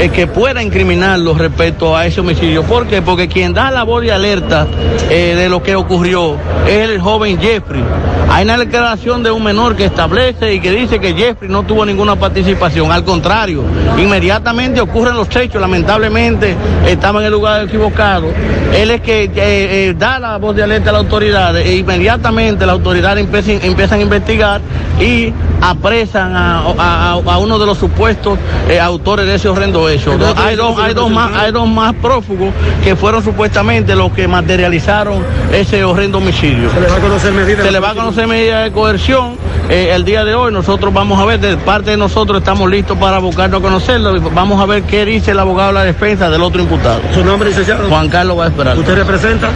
eh, 0.00 0.10
que 0.10 0.26
pueda 0.26 0.62
incriminarlos 0.62 1.38
respecto 1.38 1.96
a 1.96 2.06
ese 2.06 2.20
homicidio. 2.20 2.62
¿Por 2.64 2.86
qué? 2.86 3.02
Porque 3.02 3.28
quien 3.28 3.52
da 3.52 3.70
la 3.70 3.84
voz 3.84 4.02
de 4.02 4.12
alerta 4.12 4.66
eh, 5.10 5.34
de 5.36 5.48
lo 5.48 5.62
que 5.62 5.76
ocurrió 5.76 6.36
es 6.66 6.88
el 6.88 7.00
joven 7.00 7.38
Jeffrey. 7.40 7.82
Hay 8.30 8.44
una 8.44 8.58
declaración 8.58 9.22
de 9.22 9.30
un 9.30 9.42
menor 9.42 9.74
que 9.74 9.86
establece 9.86 10.52
y 10.52 10.60
que 10.60 10.70
dice 10.70 11.00
que 11.00 11.14
Jeffrey 11.14 11.50
no 11.50 11.62
tuvo 11.62 11.86
ninguna 11.86 12.16
participación. 12.16 12.92
Al 12.92 13.02
contrario, 13.02 13.64
inmediatamente 13.96 14.80
ocurren 14.80 15.16
los 15.16 15.34
hechos, 15.34 15.60
lamentablemente 15.60 16.54
estaba 16.86 17.20
en 17.20 17.26
el 17.26 17.32
lugar 17.32 17.64
equivocado. 17.64 18.30
Él 18.74 18.90
es 18.90 19.00
que 19.00 19.24
eh, 19.24 19.30
eh, 19.34 19.94
da 19.98 20.18
la 20.18 20.36
voz 20.36 20.54
de 20.54 20.62
alerta 20.62 20.90
a 20.90 20.92
las 20.92 21.02
autoridades 21.04 21.66
e 21.66 21.76
inmediatamente 21.76 22.66
las 22.66 22.74
autoridades 22.74 23.26
empiezan 23.62 23.98
a 23.98 24.02
investigar 24.02 24.60
y 25.00 25.32
apresan 25.60 26.34
a, 26.36 26.60
a- 26.78 27.12
a 27.12 27.38
uno 27.38 27.58
de 27.58 27.66
los 27.66 27.78
supuestos 27.78 28.38
eh, 28.68 28.80
autores 28.80 29.26
de 29.26 29.34
ese 29.34 29.48
horrendo 29.48 29.88
hecho. 29.88 30.12
Entonces, 30.12 30.36
hay, 30.38 30.56
dos, 30.56 30.78
hay, 30.78 30.94
dos 30.94 31.10
más, 31.10 31.32
hay 31.34 31.52
dos 31.52 31.68
más 31.68 31.94
prófugos 31.94 32.52
que 32.84 32.96
fueron 32.96 33.22
supuestamente 33.22 33.94
los 33.94 34.12
que 34.12 34.28
materializaron 34.28 35.24
ese 35.52 35.84
horrendo 35.84 36.18
homicidio. 36.18 36.70
¿Se 36.70 36.80
le 36.80 36.88
va 36.88 36.96
a 36.96 37.00
conocer 37.00 37.32
medidas? 37.32 37.64
Se 37.64 37.72
le 37.72 37.80
va 37.80 37.90
a 37.90 37.94
conocer 37.94 38.26
medida 38.26 38.62
de 38.62 38.72
coerción. 38.72 39.36
eh, 39.68 39.92
el 39.94 40.04
día 40.04 40.24
de 40.24 40.34
hoy 40.34 40.52
nosotros 40.52 40.92
vamos 40.94 41.20
a 41.20 41.24
ver, 41.24 41.40
de 41.40 41.56
parte 41.56 41.90
de 41.90 41.96
nosotros 41.96 42.38
estamos 42.38 42.70
listos 42.70 42.96
para 42.98 43.18
buscarlo 43.18 43.58
a 43.58 43.60
conocerlo 43.62 44.16
y 44.16 44.20
vamos 44.20 44.60
a 44.62 44.66
ver 44.66 44.82
qué 44.84 45.04
dice 45.04 45.32
el 45.32 45.38
abogado 45.38 45.68
de 45.68 45.74
la 45.74 45.84
defensa 45.84 46.30
del 46.30 46.42
otro 46.42 46.62
imputado. 46.62 47.00
¿Su 47.14 47.24
nombre, 47.24 47.48
licenciado? 47.48 47.88
Juan 47.88 48.08
Carlos 48.08 48.38
va 48.38 48.44
a 48.44 48.48
esperar. 48.48 48.78
¿Usted 48.78 48.94
representa? 48.96 49.50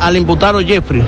al 0.00 0.16
imputado 0.16 0.60
Jeffrey. 0.60 1.02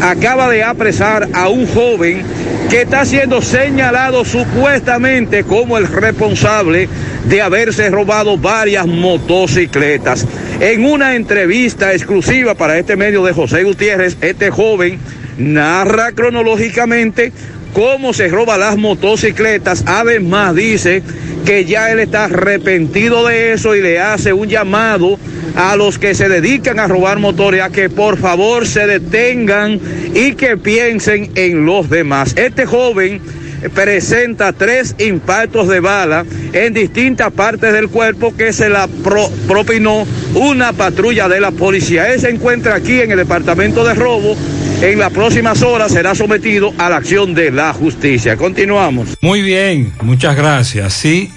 acaba 0.00 0.48
de 0.48 0.62
apresar 0.62 1.28
a 1.32 1.48
un 1.48 1.66
joven 1.66 2.22
que 2.70 2.82
está 2.82 3.04
siendo 3.04 3.42
señalado 3.42 4.24
supuestamente 4.24 5.42
como 5.42 5.78
el 5.78 5.88
responsable 5.88 6.88
de 7.24 7.42
haberse 7.42 7.90
robado 7.90 8.38
varias 8.38 8.86
motocicletas. 8.86 10.28
En 10.60 10.84
una 10.84 11.16
entrevista 11.16 11.92
exclusiva 11.92 12.54
para 12.54 12.78
este 12.78 12.94
medio 12.94 13.24
de 13.24 13.32
José 13.32 13.64
Gutiérrez, 13.64 14.16
este 14.20 14.52
joven 14.52 15.00
narra 15.38 16.12
cronológicamente 16.12 17.32
cómo 17.72 18.12
se 18.12 18.28
roba 18.28 18.58
las 18.58 18.76
motocicletas. 18.76 19.84
Además 19.86 20.54
dice 20.54 21.02
que 21.44 21.64
ya 21.64 21.90
él 21.90 22.00
está 22.00 22.24
arrepentido 22.24 23.26
de 23.26 23.52
eso 23.52 23.74
y 23.74 23.82
le 23.82 23.98
hace 23.98 24.32
un 24.32 24.48
llamado 24.48 25.18
a 25.56 25.76
los 25.76 25.98
que 25.98 26.14
se 26.14 26.28
dedican 26.28 26.78
a 26.78 26.86
robar 26.86 27.18
motores 27.18 27.62
a 27.62 27.70
que 27.70 27.88
por 27.88 28.18
favor 28.18 28.66
se 28.66 28.86
detengan 28.86 29.80
y 30.14 30.32
que 30.32 30.56
piensen 30.56 31.30
en 31.34 31.66
los 31.66 31.90
demás. 31.90 32.34
Este 32.36 32.66
joven 32.66 33.20
presenta 33.68 34.52
tres 34.52 34.94
impactos 34.98 35.68
de 35.68 35.80
bala 35.80 36.24
en 36.52 36.72
distintas 36.72 37.30
partes 37.32 37.72
del 37.72 37.88
cuerpo 37.88 38.34
que 38.36 38.52
se 38.52 38.68
la 38.68 38.86
pro- 38.88 39.30
propinó 39.46 40.06
una 40.34 40.72
patrulla 40.72 41.28
de 41.28 41.40
la 41.40 41.50
policía. 41.50 42.12
Él 42.12 42.20
se 42.20 42.30
encuentra 42.30 42.74
aquí 42.76 43.00
en 43.00 43.10
el 43.10 43.18
departamento 43.18 43.84
de 43.84 43.94
robo. 43.94 44.36
En 44.80 44.98
las 44.98 45.12
próximas 45.12 45.60
horas 45.62 45.92
será 45.92 46.14
sometido 46.14 46.72
a 46.78 46.88
la 46.88 46.96
acción 46.96 47.34
de 47.34 47.50
la 47.50 47.72
justicia. 47.74 48.36
Continuamos. 48.38 49.10
Muy 49.20 49.42
bien, 49.42 49.92
muchas 50.00 50.34
gracias. 50.36 50.94
Sí, 50.94 51.30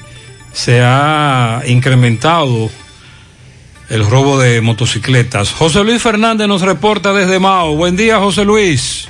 se 0.53 0.79
ha 0.81 1.61
incrementado 1.67 2.69
el 3.89 4.09
robo 4.09 4.39
de 4.39 4.61
motocicletas. 4.61 5.51
José 5.51 5.83
Luis 5.83 6.01
Fernández 6.01 6.47
nos 6.47 6.61
reporta 6.61 7.11
desde 7.13 7.37
Mao. 7.39 7.75
Buen 7.75 7.97
día, 7.97 8.17
José 8.19 8.45
Luis. 8.45 9.09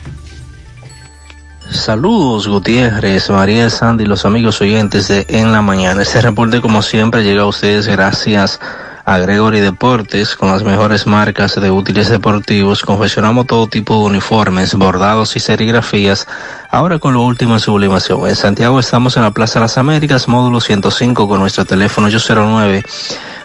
Saludos 1.73 2.47
Gutiérrez, 2.47 3.29
María 3.29 3.69
Sandy 3.69 4.05
los 4.05 4.25
amigos 4.25 4.61
oyentes 4.61 5.07
de 5.07 5.25
En 5.27 5.51
la 5.51 5.61
Mañana. 5.61 6.03
Este 6.03 6.21
reporte 6.21 6.61
como 6.61 6.81
siempre 6.81 7.23
llega 7.23 7.41
a 7.41 7.47
ustedes 7.47 7.87
gracias 7.87 8.59
a 9.05 9.17
Gregory 9.17 9.59
Deportes 9.59 10.35
con 10.35 10.49
las 10.49 10.63
mejores 10.63 11.07
marcas 11.07 11.59
de 11.59 11.71
útiles 11.71 12.09
deportivos. 12.09 12.83
Confeccionamos 12.83 13.47
todo 13.47 13.67
tipo 13.67 13.97
de 13.97 14.05
uniformes, 14.05 14.75
bordados 14.75 15.35
y 15.35 15.39
serigrafías. 15.39 16.27
Ahora 16.69 16.99
con 16.99 17.15
lo 17.15 17.23
último 17.23 17.55
en 17.55 17.59
sublimación. 17.59 18.27
En 18.27 18.35
Santiago 18.35 18.79
estamos 18.79 19.17
en 19.17 19.23
la 19.23 19.31
Plaza 19.31 19.59
las 19.59 19.77
Américas, 19.77 20.27
módulo 20.27 20.61
105 20.61 21.27
con 21.27 21.39
nuestro 21.39 21.65
teléfono 21.65 22.07
809 22.07 22.83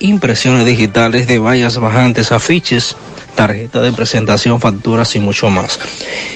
impresiones 0.00 0.66
digitales 0.66 1.26
de 1.26 1.38
vallas 1.38 1.78
bajantes, 1.78 2.32
afiches, 2.32 2.96
tarjeta 3.34 3.80
de 3.80 3.92
presentación, 3.92 4.60
facturas 4.60 5.16
y 5.16 5.20
mucho 5.20 5.48
más. 5.50 5.78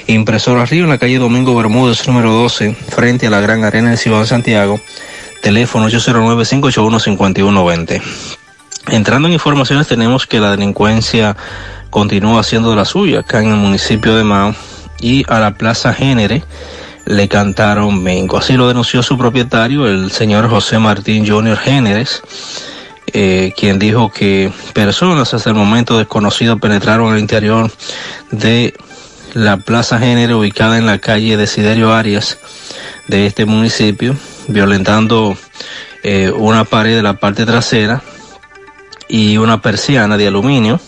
Impresora 0.06 0.66
Río 0.66 0.84
en 0.84 0.90
la 0.90 0.98
calle 0.98 1.18
Domingo 1.18 1.56
Bermúdez, 1.56 2.06
número 2.06 2.30
12, 2.32 2.74
frente 2.74 3.26
a 3.26 3.30
la 3.30 3.40
Gran 3.40 3.64
Arena 3.64 3.90
de 3.90 3.96
Ciudad 3.96 4.20
de 4.20 4.26
Santiago. 4.26 4.78
Teléfono 5.42 5.88
809-581-5120. 5.88 8.00
Entrando 8.88 9.28
en 9.28 9.34
informaciones, 9.34 9.86
tenemos 9.88 10.26
que 10.26 10.40
la 10.40 10.52
delincuencia 10.52 11.36
continúa 11.90 12.40
haciendo 12.40 12.74
la 12.74 12.84
suya 12.84 13.20
acá 13.20 13.40
en 13.40 13.48
el 13.48 13.56
municipio 13.56 14.16
de 14.16 14.24
Mao 14.24 14.54
y 15.00 15.24
a 15.28 15.38
la 15.40 15.54
Plaza 15.54 15.92
Génere 15.92 16.42
le 17.04 17.28
cantaron 17.28 18.02
vengo. 18.02 18.38
Así 18.38 18.54
lo 18.54 18.68
denunció 18.68 19.02
su 19.02 19.18
propietario, 19.18 19.86
el 19.86 20.10
señor 20.10 20.48
José 20.48 20.78
Martín 20.78 21.26
Junior 21.26 21.58
Géneres, 21.58 22.22
eh, 23.12 23.52
quien 23.56 23.78
dijo 23.78 24.10
que 24.10 24.52
personas 24.72 25.34
hasta 25.34 25.50
el 25.50 25.56
momento 25.56 25.98
desconocidas 25.98 26.58
penetraron 26.58 27.12
al 27.12 27.18
interior 27.18 27.70
de 28.30 28.74
la 29.34 29.58
Plaza 29.58 29.98
Género 29.98 30.38
ubicada 30.38 30.78
en 30.78 30.86
la 30.86 30.98
calle 30.98 31.36
Desiderio 31.36 31.92
Arias 31.92 32.38
de 33.08 33.26
este 33.26 33.44
municipio, 33.44 34.16
violentando 34.48 35.36
eh, 36.02 36.30
una 36.30 36.64
pared 36.64 36.96
de 36.96 37.02
la 37.02 37.14
parte 37.14 37.46
trasera 37.46 38.02
y 39.08 39.36
una 39.36 39.60
persiana 39.60 40.16
de 40.16 40.28
aluminio, 40.28 40.80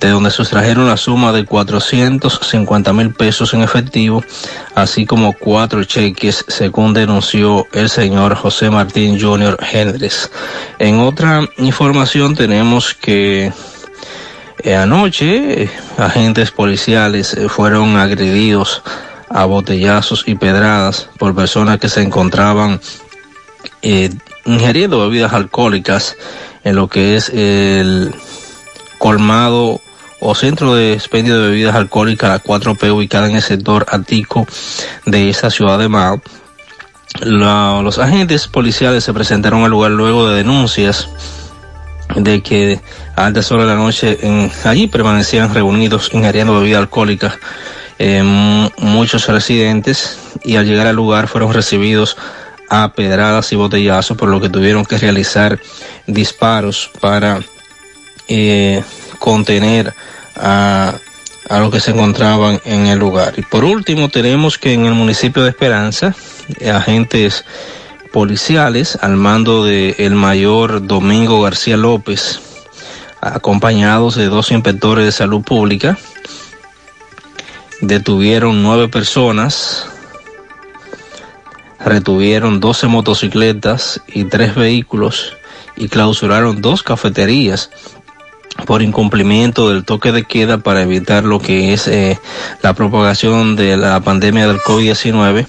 de 0.00 0.10
donde 0.10 0.30
sustrajeron 0.30 0.86
la 0.86 0.96
suma 0.96 1.32
de 1.32 1.44
450 1.44 2.92
mil 2.92 3.14
pesos 3.14 3.54
en 3.54 3.62
efectivo, 3.62 4.22
así 4.74 5.06
como 5.06 5.32
cuatro 5.32 5.84
cheques, 5.84 6.44
según 6.48 6.92
denunció 6.92 7.66
el 7.72 7.88
señor 7.88 8.34
José 8.34 8.70
Martín 8.70 9.20
Junior 9.20 9.58
Hendrix. 9.60 10.30
En 10.78 10.98
otra 11.00 11.48
información 11.56 12.34
tenemos 12.34 12.94
que 12.94 13.52
eh, 14.62 14.74
anoche 14.74 15.70
agentes 15.96 16.50
policiales 16.50 17.36
fueron 17.48 17.96
agredidos 17.96 18.82
a 19.28 19.44
botellazos 19.44 20.24
y 20.26 20.34
pedradas 20.34 21.08
por 21.18 21.34
personas 21.34 21.78
que 21.78 21.88
se 21.88 22.02
encontraban 22.02 22.80
eh, 23.82 24.10
ingiriendo 24.44 25.00
bebidas 25.00 25.32
alcohólicas 25.32 26.16
en 26.64 26.76
lo 26.76 26.88
que 26.88 27.16
es 27.16 27.28
el 27.30 28.14
colmado 28.98 29.80
o 30.20 30.34
centro 30.34 30.74
de 30.74 30.92
expendio 30.94 31.38
de 31.40 31.48
bebidas 31.50 31.74
alcohólicas, 31.74 32.30
la 32.30 32.42
4P, 32.42 32.92
ubicada 32.92 33.28
en 33.28 33.36
el 33.36 33.42
sector 33.42 33.86
Atico 33.90 34.46
de 35.04 35.28
esa 35.30 35.50
ciudad 35.50 35.78
de 35.78 35.88
Mao. 35.88 36.20
Los 37.22 37.98
agentes 37.98 38.46
policiales 38.48 39.04
se 39.04 39.12
presentaron 39.12 39.64
al 39.64 39.70
lugar 39.70 39.90
luego 39.92 40.28
de 40.28 40.36
denuncias 40.36 41.08
de 42.14 42.42
que 42.42 42.80
a 43.16 43.26
altas 43.26 43.50
horas 43.50 43.66
de 43.66 43.72
la 43.74 43.78
noche 43.78 44.18
en, 44.22 44.50
allí 44.64 44.86
permanecían 44.86 45.52
reunidos 45.52 46.10
ingiriendo 46.12 46.58
bebida 46.60 46.78
alcohólica 46.78 47.38
eh, 47.98 48.22
mu- 48.22 48.70
muchos 48.78 49.26
residentes 49.28 50.18
y 50.44 50.56
al 50.56 50.66
llegar 50.66 50.86
al 50.86 50.96
lugar 50.96 51.26
fueron 51.26 51.52
recibidos 51.52 52.16
a 52.68 52.92
pedradas 52.92 53.50
y 53.52 53.56
botellazos 53.56 54.16
por 54.16 54.28
lo 54.28 54.40
que 54.40 54.48
tuvieron 54.50 54.84
que 54.84 54.98
realizar 54.98 55.58
disparos 56.06 56.90
para 57.00 57.40
eh, 58.28 58.82
contener 59.18 59.94
a, 60.34 60.94
a 61.48 61.58
los 61.60 61.70
que 61.70 61.80
se 61.80 61.92
encontraban 61.92 62.60
en 62.64 62.86
el 62.86 62.98
lugar. 62.98 63.34
Y 63.36 63.42
por 63.42 63.64
último 63.64 64.08
tenemos 64.08 64.58
que 64.58 64.72
en 64.72 64.86
el 64.86 64.94
municipio 64.94 65.42
de 65.42 65.50
Esperanza, 65.50 66.14
agentes 66.72 67.44
policiales 68.12 68.98
al 69.02 69.16
mando 69.16 69.64
del 69.64 70.14
mayor 70.14 70.86
Domingo 70.86 71.42
García 71.42 71.76
López, 71.76 72.40
acompañados 73.20 74.14
de 74.14 74.26
dos 74.26 74.50
inspectores 74.50 75.04
de 75.04 75.12
salud 75.12 75.42
pública, 75.42 75.98
detuvieron 77.80 78.62
nueve 78.62 78.88
personas, 78.88 79.86
retuvieron 81.78 82.60
12 82.60 82.86
motocicletas 82.86 84.00
y 84.08 84.24
tres 84.24 84.54
vehículos 84.54 85.34
y 85.76 85.88
clausuraron 85.88 86.62
dos 86.62 86.82
cafeterías 86.82 87.70
por 88.64 88.82
incumplimiento 88.82 89.68
del 89.68 89.84
toque 89.84 90.12
de 90.12 90.24
queda 90.24 90.58
para 90.58 90.82
evitar 90.82 91.24
lo 91.24 91.40
que 91.40 91.72
es 91.72 91.88
eh, 91.88 92.18
la 92.62 92.74
propagación 92.74 93.56
de 93.56 93.76
la 93.76 94.00
pandemia 94.00 94.46
del 94.46 94.58
COVID-19. 94.58 95.46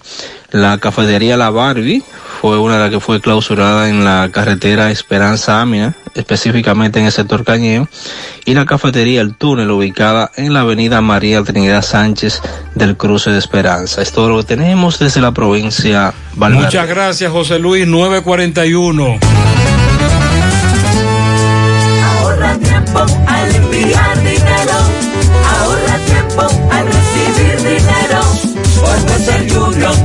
La 0.51 0.77
cafetería 0.77 1.35
La 1.35 1.49
Barbie 1.49 2.03
fue 2.39 2.59
una 2.59 2.75
de 2.75 2.79
las 2.81 2.89
que 2.91 2.99
fue 2.99 3.19
clausurada 3.19 3.89
en 3.89 4.05
la 4.05 4.29
carretera 4.31 4.91
Esperanza 4.91 5.59
Amina, 5.59 5.95
específicamente 6.13 6.99
en 6.99 7.05
el 7.05 7.11
sector 7.11 7.43
Cañeo, 7.43 7.89
y 8.45 8.53
la 8.53 8.65
cafetería 8.65 9.21
El 9.21 9.35
Túnel, 9.35 9.71
ubicada 9.71 10.31
en 10.35 10.53
la 10.53 10.61
avenida 10.61 11.01
María 11.01 11.43
Trinidad 11.43 11.81
Sánchez 11.81 12.41
del 12.75 12.95
cruce 12.95 13.31
de 13.31 13.39
Esperanza. 13.39 14.01
Es 14.01 14.11
todo 14.11 14.29
lo 14.29 14.37
que 14.37 14.43
tenemos 14.43 14.99
desde 14.99 15.19
la 15.19 15.31
provincia 15.31 16.13
Valverde. 16.35 16.65
Muchas 16.65 16.87
gracias, 16.87 17.31
José 17.31 17.59
Luis, 17.59 17.87
941. 17.87 19.66
Al 22.95 23.55
enviar 23.55 24.23
dinero. 24.23 24.77
Ahorra 25.59 25.99
tiempo 26.05 26.43
al 26.71 26.85
recibir 26.85 27.57
dinero. 27.57 28.21
Por 28.79 28.97
Union. 29.69 29.95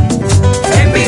En 0.74 0.92
mi. 0.92 1.02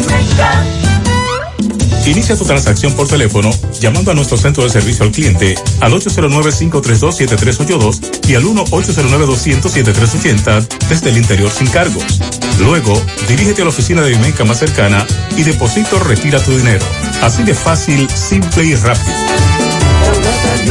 Inicia 2.06 2.36
tu 2.36 2.44
transacción 2.44 2.92
por 2.92 3.08
teléfono 3.08 3.50
llamando 3.80 4.10
a 4.10 4.14
nuestro 4.14 4.36
centro 4.36 4.62
de 4.62 4.68
servicio 4.68 5.06
al 5.06 5.10
cliente 5.10 5.54
al 5.80 5.90
809-532-7382 5.92 8.28
y 8.28 8.34
al 8.34 8.44
1-809-200-7380 8.44 10.68
desde 10.88 11.08
el 11.08 11.16
interior 11.16 11.50
sin 11.50 11.66
cargos. 11.68 12.20
Luego, 12.60 13.00
dirígete 13.26 13.62
a 13.62 13.64
la 13.64 13.70
oficina 13.70 14.02
de 14.02 14.10
Vimenca 14.10 14.44
más 14.44 14.58
cercana 14.58 15.06
y 15.36 15.44
deposito 15.44 15.98
retira 15.98 16.38
tu 16.40 16.54
dinero. 16.54 16.84
Así 17.22 17.42
de 17.42 17.54
fácil, 17.54 18.06
simple 18.10 18.64
y 18.64 18.74
rápido. 18.74 19.14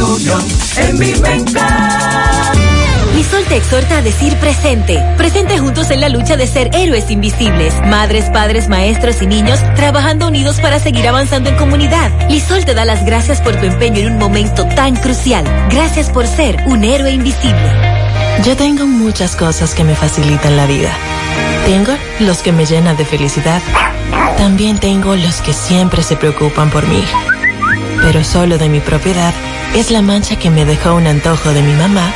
Union. 0.00 0.42
En. 0.76 0.98
Lisol 3.14 3.44
te 3.44 3.56
exhorta 3.56 3.98
a 3.98 4.02
decir 4.02 4.36
presente. 4.38 5.00
Presente 5.16 5.58
juntos 5.58 5.90
en 5.90 6.00
la 6.00 6.08
lucha 6.08 6.36
de 6.36 6.46
ser 6.46 6.70
héroes 6.74 7.10
invisibles. 7.10 7.74
Madres, 7.86 8.24
padres, 8.30 8.68
maestros 8.68 9.22
y 9.22 9.26
niños 9.26 9.60
trabajando 9.76 10.26
unidos 10.28 10.58
para 10.60 10.80
seguir 10.80 11.06
avanzando 11.06 11.50
en 11.50 11.56
comunidad. 11.56 12.10
Lisol 12.28 12.64
te 12.64 12.74
da 12.74 12.84
las 12.84 13.04
gracias 13.04 13.40
por 13.40 13.54
tu 13.56 13.66
empeño 13.66 14.00
en 14.00 14.14
un 14.14 14.18
momento 14.18 14.66
tan 14.74 14.96
crucial. 14.96 15.44
Gracias 15.70 16.10
por 16.10 16.26
ser 16.26 16.56
un 16.66 16.82
héroe 16.82 17.12
invisible. 17.12 17.70
Yo 18.44 18.56
tengo 18.56 18.86
muchas 18.86 19.36
cosas 19.36 19.74
que 19.74 19.84
me 19.84 19.94
facilitan 19.94 20.56
la 20.56 20.66
vida. 20.66 20.90
Tengo 21.66 21.92
los 22.20 22.38
que 22.38 22.52
me 22.52 22.66
llenan 22.66 22.96
de 22.96 23.04
felicidad. 23.04 23.62
También 24.38 24.78
tengo 24.78 25.14
los 25.14 25.40
que 25.40 25.52
siempre 25.52 26.02
se 26.02 26.16
preocupan 26.16 26.70
por 26.70 26.86
mí. 26.88 27.04
Pero 28.02 28.24
solo 28.24 28.58
de 28.58 28.68
mi 28.68 28.80
propiedad 28.80 29.32
es 29.74 29.90
la 29.90 30.02
mancha 30.02 30.36
que 30.36 30.50
me 30.50 30.64
dejó 30.64 30.94
un 30.94 31.06
antojo 31.06 31.52
de 31.52 31.62
mi 31.62 31.72
mamá 31.74 32.12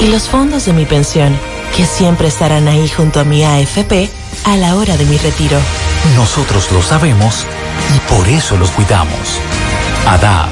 y 0.00 0.08
los 0.08 0.28
fondos 0.28 0.64
de 0.64 0.72
mi 0.72 0.86
pensión, 0.86 1.38
que 1.76 1.84
siempre 1.84 2.28
estarán 2.28 2.68
ahí 2.68 2.88
junto 2.88 3.20
a 3.20 3.24
mi 3.24 3.44
AFP 3.44 4.10
a 4.44 4.56
la 4.56 4.76
hora 4.76 4.96
de 4.96 5.04
mi 5.04 5.18
retiro. 5.18 5.58
Nosotros 6.16 6.72
lo 6.72 6.82
sabemos 6.82 7.46
y 7.94 8.12
por 8.12 8.26
eso 8.28 8.56
los 8.56 8.70
cuidamos. 8.70 9.40
ADAF, 10.06 10.50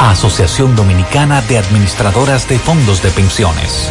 Asociación 0.00 0.76
Dominicana 0.76 1.42
de 1.42 1.58
Administradoras 1.58 2.48
de 2.48 2.58
Fondos 2.58 3.02
de 3.02 3.10
Pensiones. 3.10 3.90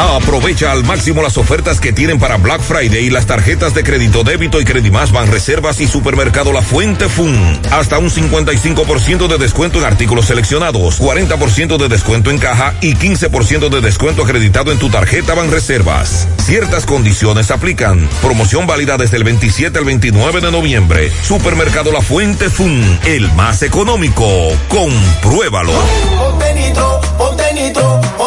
Aprovecha 0.00 0.72
al 0.72 0.82
máximo 0.84 1.22
las 1.22 1.36
ofertas 1.36 1.78
que 1.78 1.92
tienen 1.92 2.18
para 2.18 2.38
Black 2.38 2.62
Friday 2.62 3.04
y 3.04 3.10
las 3.10 3.26
tarjetas 3.26 3.74
de 3.74 3.84
crédito 3.84 4.24
débito 4.24 4.58
y 4.58 4.64
Credimás 4.64 5.12
van 5.12 5.30
reservas 5.30 5.78
y 5.80 5.86
supermercado 5.86 6.52
La 6.52 6.62
Fuente 6.62 7.08
Fun. 7.08 7.36
Hasta 7.70 7.98
un 7.98 8.10
55% 8.10 9.28
de 9.28 9.36
descuento 9.36 9.78
en 9.78 9.84
artículos 9.84 10.26
seleccionados, 10.26 11.00
40% 11.00 11.76
de 11.76 11.88
descuento 11.88 12.30
en 12.30 12.38
caja 12.38 12.74
y 12.80 12.94
15% 12.94 13.68
de 13.68 13.80
descuento 13.82 14.22
acreditado 14.22 14.72
en 14.72 14.78
tu 14.78 14.88
tarjeta 14.88 15.34
van 15.34 15.50
reservas. 15.50 16.26
Ciertas 16.38 16.86
condiciones 16.86 17.50
aplican. 17.50 18.08
Promoción 18.22 18.66
válida 18.66 18.96
desde 18.96 19.18
el 19.18 19.24
27 19.24 19.78
al 19.78 19.84
29 19.84 20.40
de 20.40 20.50
noviembre. 20.50 21.12
Supermercado 21.22 21.92
La 21.92 22.00
Fuente 22.00 22.48
Fun, 22.48 22.98
el 23.04 23.30
más 23.32 23.62
económico. 23.62 24.26
Compruébalo. 24.68 25.72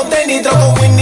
Ponte 0.04 0.28
nitro, 0.28 0.52
con 0.52 0.80
Win. 0.80 0.94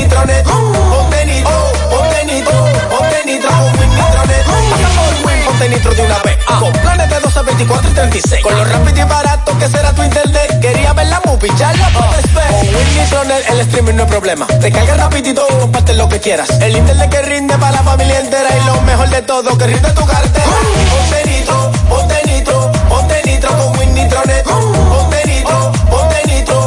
Ponte 1.02 1.26
nitro, 1.26 1.52
ponte 1.90 2.26
nitro, 2.26 2.62
ponte 2.90 3.26
nitro 3.26 3.50
con 3.50 5.26
Win 5.26 5.46
ponte 5.46 5.70
nitro 5.70 5.94
de 5.94 6.02
una 6.04 6.20
vez. 6.20 6.38
Con 6.60 6.72
planes 6.74 7.10
de 7.10 7.20
12, 7.20 7.42
24 7.42 7.90
y 7.90 7.94
36. 7.94 8.44
Con 8.44 8.56
lo 8.56 8.66
rápido 8.66 9.00
y 9.00 9.04
barato 9.04 9.58
que 9.58 9.68
será 9.68 9.94
tu 9.94 10.04
internet. 10.04 10.60
Quería 10.62 10.94
ver 10.94 11.08
la 11.08 11.22
movie, 11.26 11.52
ya 11.58 11.74
la 11.74 11.90
puedes 11.90 12.34
ver. 12.34 12.48
Con 12.48 12.76
Win 12.76 12.98
Nitronet 12.98 13.50
el 13.50 13.60
streaming 13.62 13.96
no 13.96 14.04
es 14.04 14.10
problema. 14.10 14.46
Te 14.48 14.72
carga 14.72 14.96
rapidito 14.96 15.48
comparte 15.60 15.94
lo 15.94 16.08
que 16.08 16.20
quieras. 16.20 16.50
El 16.62 16.76
internet 16.78 17.10
que 17.10 17.22
rinde 17.24 17.58
para 17.58 17.72
la 17.72 17.84
familia 17.84 18.20
entera 18.20 18.50
y 18.56 18.66
lo 18.66 18.82
mejor 18.82 19.10
de 19.10 19.22
todo 19.24 19.58
que 19.58 19.68
rinde 19.68 19.92
tu 19.92 20.06
cartera. 20.06 20.46
Ponte 20.92 21.30
nitro, 21.30 21.72
ponte 21.90 22.22
nitro, 22.28 22.72
ponte 22.90 23.22
nitro 23.26 23.50
con 23.58 23.80
Win 23.80 23.94
Nitronet. 23.96 24.44
Ponte 24.44 25.28
nitro, 25.28 25.72
ponte 25.90 26.22
nitro, 26.28 26.61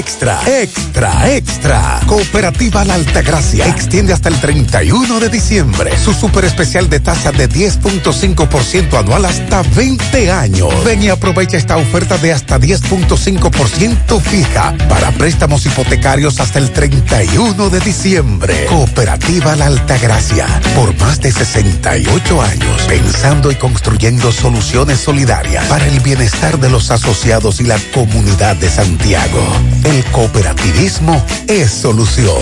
Extra, 0.00 0.40
extra, 0.46 1.30
extra. 1.30 2.00
Cooperativa 2.06 2.86
La 2.86 2.94
Altagracia 2.94 3.66
extiende 3.66 4.14
hasta 4.14 4.30
el 4.30 4.40
31 4.40 5.20
de 5.20 5.28
diciembre 5.28 5.94
su 5.98 6.14
super 6.14 6.46
especial 6.46 6.88
de 6.88 7.00
tasa 7.00 7.32
de 7.32 7.46
10.5% 7.46 8.98
anual 8.98 9.26
hasta 9.26 9.60
20 9.60 10.30
años. 10.30 10.72
Ven 10.86 11.02
y 11.02 11.10
aprovecha 11.10 11.58
esta 11.58 11.76
oferta 11.76 12.16
de 12.16 12.32
hasta 12.32 12.58
10.5% 12.58 14.20
fija 14.22 14.74
para 14.88 15.10
préstamos 15.12 15.66
hipotecarios 15.66 16.40
hasta 16.40 16.60
el 16.60 16.70
31 16.70 17.68
de 17.68 17.80
diciembre. 17.80 18.64
Cooperativa 18.70 19.54
La 19.54 19.66
Altagracia, 19.66 20.46
por 20.74 20.98
más 20.98 21.20
de 21.20 21.30
68 21.30 22.40
años, 22.40 22.82
pensando 22.88 23.52
y 23.52 23.56
construyendo 23.56 24.32
soluciones 24.32 24.98
solidarias 24.98 25.66
para 25.66 25.86
el 25.86 26.00
bienestar 26.00 26.58
de 26.58 26.70
los 26.70 26.90
asociados 26.90 27.60
y 27.60 27.64
la 27.64 27.78
comunidad 27.92 28.56
de 28.56 28.70
Santiago. 28.70 29.46
El 29.90 30.04
cooperativismo 30.12 31.24
es 31.48 31.70
solución. 31.70 32.38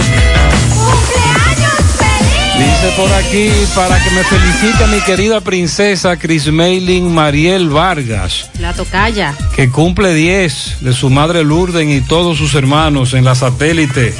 Dice 2.59 2.93
por 2.97 3.10
aquí, 3.12 3.51
para 3.75 4.02
que 4.02 4.10
me 4.10 4.23
felicite 4.25 4.86
mi 4.89 5.01
querida 5.01 5.41
princesa 5.41 6.17
Chris 6.18 6.52
Mailing 6.52 7.12
Mariel 7.15 7.70
Vargas, 7.70 8.51
La 8.59 8.75
tocaya. 8.75 9.35
que 9.57 9.70
cumple 9.70 10.12
10 10.15 10.78
de 10.81 10.93
su 10.93 11.09
madre 11.09 11.43
Lourdes 11.43 11.89
y 11.89 12.01
todos 12.02 12.36
sus 12.36 12.55
hermanos 12.55 13.15
en 13.15 13.25
la 13.25 13.35
satélite 13.35 14.12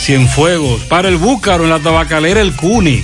Cienfuegos, 0.00 0.80
para 0.82 1.08
el 1.08 1.18
Búcaro 1.18 1.64
en 1.64 1.70
la 1.70 1.78
tabacalera 1.78 2.40
El 2.40 2.56
Cuni, 2.56 3.02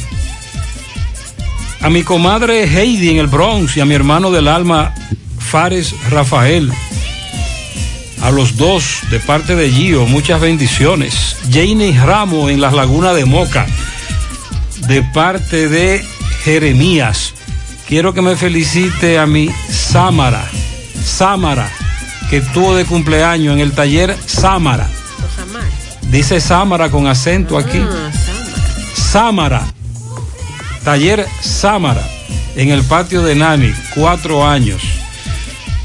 a 1.82 1.88
mi 1.90 2.02
comadre 2.02 2.64
Heidi 2.64 3.10
en 3.10 3.18
el 3.18 3.28
Bronx 3.28 3.76
y 3.76 3.80
a 3.80 3.84
mi 3.84 3.94
hermano 3.94 4.30
del 4.32 4.48
alma 4.48 4.92
Fares 5.38 5.94
Rafael, 6.10 6.72
A 8.22 8.30
los 8.30 8.56
dos, 8.56 9.00
de 9.10 9.20
parte 9.20 9.54
de 9.54 9.70
Gio, 9.70 10.06
muchas 10.06 10.40
bendiciones. 10.40 11.36
Janie 11.52 11.98
Ramos 11.98 12.50
en 12.50 12.60
las 12.60 12.72
lagunas 12.72 13.14
de 13.14 13.24
Moca, 13.24 13.66
de 14.88 15.02
parte 15.02 15.68
de 15.68 16.04
Jeremías. 16.42 17.34
Quiero 17.86 18.14
que 18.14 18.22
me 18.22 18.36
felicite 18.36 19.18
a 19.18 19.26
mi 19.26 19.50
Samara, 19.70 20.44
Samara, 21.04 21.70
que 22.30 22.40
tuvo 22.40 22.74
de 22.74 22.84
cumpleaños 22.84 23.54
en 23.54 23.60
el 23.60 23.72
taller 23.72 24.16
Samara. 24.26 24.88
Dice 26.10 26.40
Samara 26.40 26.90
con 26.90 27.06
acento 27.06 27.58
aquí. 27.58 27.80
Samara. 28.94 29.62
Taller 30.84 31.26
Samara, 31.42 32.08
en 32.54 32.70
el 32.70 32.82
patio 32.84 33.22
de 33.22 33.34
Nani, 33.34 33.72
cuatro 33.94 34.46
años. 34.46 34.80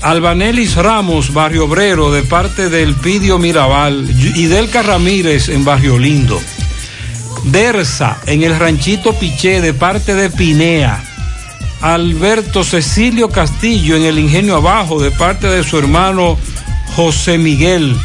Albanelis 0.01 0.75
Ramos, 0.75 1.31
Barrio 1.33 1.65
Obrero, 1.65 2.11
de 2.11 2.23
parte 2.23 2.69
del 2.69 2.95
Pidio 2.95 3.38
Mirabal. 3.38 4.09
Y 4.35 4.45
Delca 4.45 4.81
Ramírez 4.81 5.49
en 5.49 5.63
Barrio 5.63 5.99
Lindo. 5.99 6.41
Dersa, 7.43 8.19
en 8.25 8.43
el 8.43 8.57
Ranchito 8.57 9.13
Piché, 9.13 9.61
de 9.61 9.73
parte 9.73 10.15
de 10.15 10.30
Pinea. 10.30 11.03
Alberto 11.81 12.63
Cecilio 12.63 13.30
Castillo, 13.30 13.95
en 13.95 14.03
el 14.03 14.19
Ingenio 14.19 14.55
Abajo, 14.55 15.01
de 15.01 15.11
parte 15.11 15.47
de 15.47 15.63
su 15.63 15.77
hermano 15.77 16.38
José 16.95 17.38
Miguel. 17.38 17.95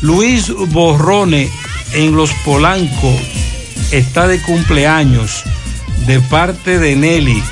Luis 0.00 0.52
Borrone, 0.68 1.50
en 1.92 2.16
Los 2.16 2.32
Polanco, 2.44 3.12
está 3.90 4.28
de 4.28 4.40
cumpleaños, 4.40 5.42
de 6.06 6.20
parte 6.20 6.78
de 6.78 6.94
Nelly. 6.96 7.42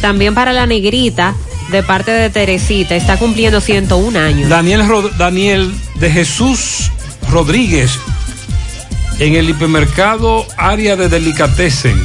También 0.00 0.34
para 0.34 0.52
la 0.52 0.66
negrita, 0.66 1.34
de 1.70 1.82
parte 1.82 2.10
de 2.10 2.30
Teresita, 2.30 2.94
está 2.96 3.16
cumpliendo 3.18 3.60
101 3.60 4.18
años. 4.18 4.48
Daniel, 4.48 4.86
Rod- 4.86 5.12
Daniel 5.16 5.72
de 5.96 6.10
Jesús 6.10 6.90
Rodríguez 7.30 7.98
en 9.18 9.34
el 9.34 9.50
hipermercado 9.50 10.46
área 10.56 10.96
de 10.96 11.08
delicatessen 11.08 11.98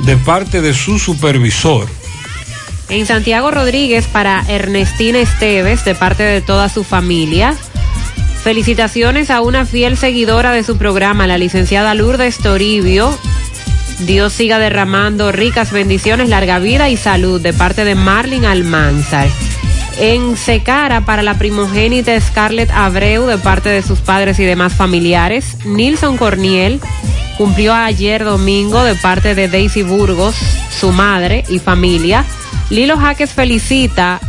de 0.00 0.16
parte 0.18 0.60
de 0.60 0.74
su 0.74 0.98
supervisor. 0.98 1.88
En 2.88 3.06
Santiago 3.06 3.50
Rodríguez 3.50 4.06
para 4.06 4.44
Ernestina 4.48 5.18
Esteves, 5.18 5.84
de 5.84 5.94
parte 5.94 6.22
de 6.22 6.40
toda 6.42 6.68
su 6.68 6.84
familia. 6.84 7.54
Felicitaciones 8.42 9.30
a 9.30 9.40
una 9.40 9.64
fiel 9.64 9.96
seguidora 9.96 10.50
de 10.52 10.64
su 10.64 10.76
programa, 10.76 11.26
la 11.26 11.38
licenciada 11.38 11.94
Lourdes 11.94 12.38
Toribio. 12.38 13.16
Dios 14.00 14.32
siga 14.32 14.58
derramando 14.58 15.32
ricas 15.32 15.72
bendiciones, 15.72 16.28
larga 16.28 16.58
vida 16.58 16.88
y 16.88 16.96
salud 16.96 17.40
de 17.40 17.52
parte 17.52 17.84
de 17.84 17.94
Marlin 17.94 18.44
Almanzar. 18.44 19.28
En 19.98 20.36
Secara 20.36 21.02
para 21.02 21.22
la 21.22 21.38
primogénita 21.38 22.18
Scarlett 22.20 22.70
Abreu 22.70 23.26
de 23.26 23.38
parte 23.38 23.68
de 23.68 23.82
sus 23.82 24.00
padres 24.00 24.38
y 24.38 24.44
demás 24.44 24.72
familiares. 24.72 25.58
Nilson 25.64 26.16
Corniel 26.16 26.80
cumplió 27.36 27.74
ayer 27.74 28.24
domingo 28.24 28.82
de 28.84 28.94
parte 28.94 29.34
de 29.34 29.48
Daisy 29.48 29.82
Burgos, 29.82 30.34
su 30.80 30.92
madre 30.92 31.44
y 31.48 31.58
familia. 31.58 32.24
Lilo 32.70 32.96
Jaques 32.96 33.30
felicita 33.30 34.20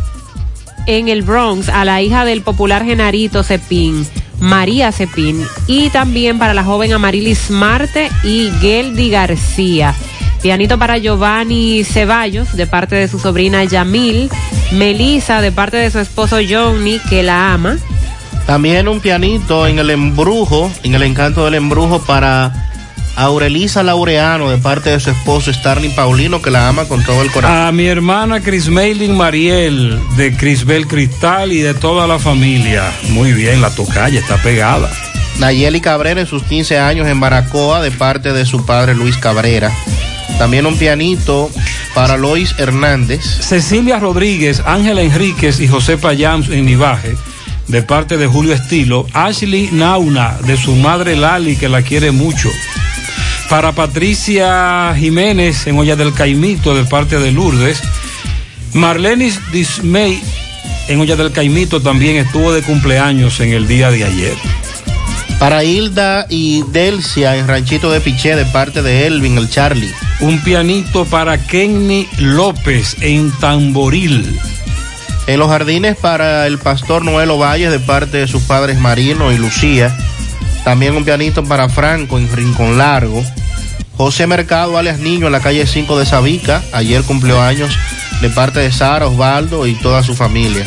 en 0.86 1.08
el 1.08 1.22
Bronx 1.22 1.68
a 1.68 1.84
la 1.84 2.02
hija 2.02 2.24
del 2.24 2.42
popular 2.42 2.84
Genarito 2.84 3.42
Cepín, 3.42 4.06
María 4.44 4.92
Cepín, 4.92 5.42
y 5.66 5.88
también 5.88 6.38
para 6.38 6.52
la 6.52 6.62
joven 6.62 6.92
Amarilis 6.92 7.50
Marte 7.50 8.10
y 8.22 8.50
Geldi 8.60 9.08
García. 9.08 9.94
Pianito 10.42 10.78
para 10.78 10.98
Giovanni 10.98 11.82
Ceballos, 11.84 12.54
de 12.54 12.66
parte 12.66 12.94
de 12.94 13.08
su 13.08 13.18
sobrina 13.18 13.64
Yamil. 13.64 14.28
Melissa, 14.72 15.40
de 15.40 15.50
parte 15.50 15.78
de 15.78 15.90
su 15.90 15.98
esposo 15.98 16.36
Johnny, 16.46 17.00
que 17.08 17.22
la 17.22 17.54
ama. 17.54 17.78
También 18.46 18.86
un 18.86 19.00
pianito 19.00 19.66
en 19.66 19.78
el 19.78 19.88
embrujo, 19.88 20.70
en 20.82 20.94
el 20.94 21.02
encanto 21.04 21.46
del 21.46 21.54
embrujo 21.54 22.02
para 22.02 22.73
Aurelisa 23.16 23.82
Laureano 23.82 24.50
de 24.50 24.58
parte 24.58 24.90
de 24.90 25.00
su 25.00 25.10
esposo 25.10 25.52
Starling 25.52 25.94
Paulino 25.94 26.42
que 26.42 26.50
la 26.50 26.68
ama 26.68 26.86
con 26.86 27.04
todo 27.04 27.22
el 27.22 27.30
corazón. 27.30 27.56
A 27.56 27.72
mi 27.72 27.86
hermana 27.86 28.40
Crismaylin 28.40 29.16
Mariel 29.16 30.00
de 30.16 30.36
Crisbel 30.36 30.86
Cristal 30.86 31.52
y 31.52 31.60
de 31.60 31.74
toda 31.74 32.06
la 32.06 32.18
familia. 32.18 32.92
Muy 33.10 33.32
bien, 33.32 33.60
la 33.60 33.70
tocaya 33.74 34.18
está 34.18 34.36
pegada. 34.42 34.90
Nayeli 35.38 35.80
Cabrera 35.80 36.20
en 36.20 36.26
sus 36.26 36.42
15 36.44 36.78
años 36.78 37.06
en 37.08 37.20
Baracoa 37.20 37.80
de 37.82 37.90
parte 37.90 38.32
de 38.32 38.46
su 38.46 38.64
padre 38.64 38.94
Luis 38.94 39.16
Cabrera. 39.16 39.72
También 40.38 40.66
un 40.66 40.76
pianito 40.76 41.50
para 41.94 42.16
Lois 42.16 42.54
Hernández. 42.58 43.22
Cecilia 43.40 43.98
Rodríguez, 43.98 44.62
Ángela 44.66 45.02
Enríquez 45.02 45.60
y 45.60 45.68
José 45.68 45.96
Payams 45.96 46.48
en 46.48 46.66
Nivaje, 46.66 47.14
de 47.68 47.82
parte 47.82 48.16
de 48.16 48.26
Julio 48.26 48.52
Estilo. 48.52 49.06
Ashley 49.12 49.70
Nauna, 49.72 50.36
de 50.44 50.56
su 50.56 50.74
madre 50.74 51.16
Lali, 51.16 51.56
que 51.56 51.68
la 51.68 51.82
quiere 51.82 52.10
mucho. 52.10 52.50
Para 53.48 53.72
Patricia 53.72 54.94
Jiménez 54.96 55.66
en 55.66 55.78
Olla 55.78 55.96
del 55.96 56.12
Caimito, 56.12 56.74
de 56.74 56.84
parte 56.84 57.18
de 57.18 57.30
Lourdes. 57.32 57.80
Marlenis 58.72 59.40
Dismay 59.52 60.20
en 60.88 61.00
Olla 61.00 61.16
del 61.16 61.32
Caimito 61.32 61.80
también 61.80 62.16
estuvo 62.16 62.52
de 62.52 62.62
cumpleaños 62.62 63.40
en 63.40 63.52
el 63.52 63.66
día 63.66 63.90
de 63.90 64.04
ayer. 64.04 64.34
Para 65.38 65.64
Hilda 65.64 66.26
y 66.28 66.62
Delcia 66.70 67.36
en 67.36 67.48
Ranchito 67.48 67.90
de 67.90 68.00
Piché 68.00 68.36
de 68.36 68.46
parte 68.46 68.82
de 68.82 69.06
Elvin, 69.06 69.36
el 69.36 69.50
Charlie. 69.50 69.92
Un 70.20 70.42
pianito 70.42 71.04
para 71.04 71.38
Kenny 71.38 72.08
López 72.18 72.96
en 73.00 73.30
Tamboril. 73.32 74.38
En 75.26 75.38
los 75.38 75.48
jardines 75.48 75.96
para 75.96 76.46
el 76.46 76.58
pastor 76.58 77.04
Noel 77.04 77.30
Ovalle 77.30 77.70
de 77.70 77.78
parte 77.78 78.18
de 78.18 78.28
sus 78.28 78.42
padres 78.42 78.78
Marino 78.78 79.32
y 79.32 79.38
Lucía. 79.38 79.96
También 80.64 80.96
un 80.96 81.04
pianito 81.04 81.44
para 81.44 81.68
Franco 81.68 82.18
en 82.18 82.30
Rincón 82.34 82.78
Largo. 82.78 83.22
José 83.96 84.26
Mercado, 84.26 84.76
alias 84.76 84.98
Niño, 84.98 85.26
en 85.26 85.32
la 85.32 85.40
calle 85.40 85.66
5 85.66 85.98
de 85.98 86.06
Sabica. 86.06 86.62
Ayer 86.72 87.02
cumplió 87.02 87.40
años 87.40 87.76
de 88.20 88.30
parte 88.30 88.60
de 88.60 88.72
Sara, 88.72 89.06
Osvaldo 89.06 89.66
y 89.66 89.74
toda 89.74 90.02
su 90.02 90.14
familia. 90.14 90.64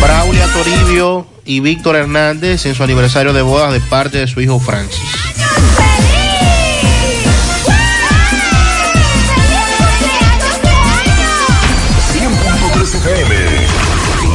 Braulia 0.00 0.46
Toribio 0.52 1.26
y 1.44 1.60
Víctor 1.60 1.96
Hernández 1.96 2.64
en 2.66 2.74
su 2.74 2.82
aniversario 2.82 3.32
de 3.32 3.42
bodas 3.42 3.72
de 3.72 3.80
parte 3.80 4.18
de 4.18 4.26
su 4.26 4.40
hijo 4.40 4.58
Francis. 4.60 5.22
FM, 12.82 13.34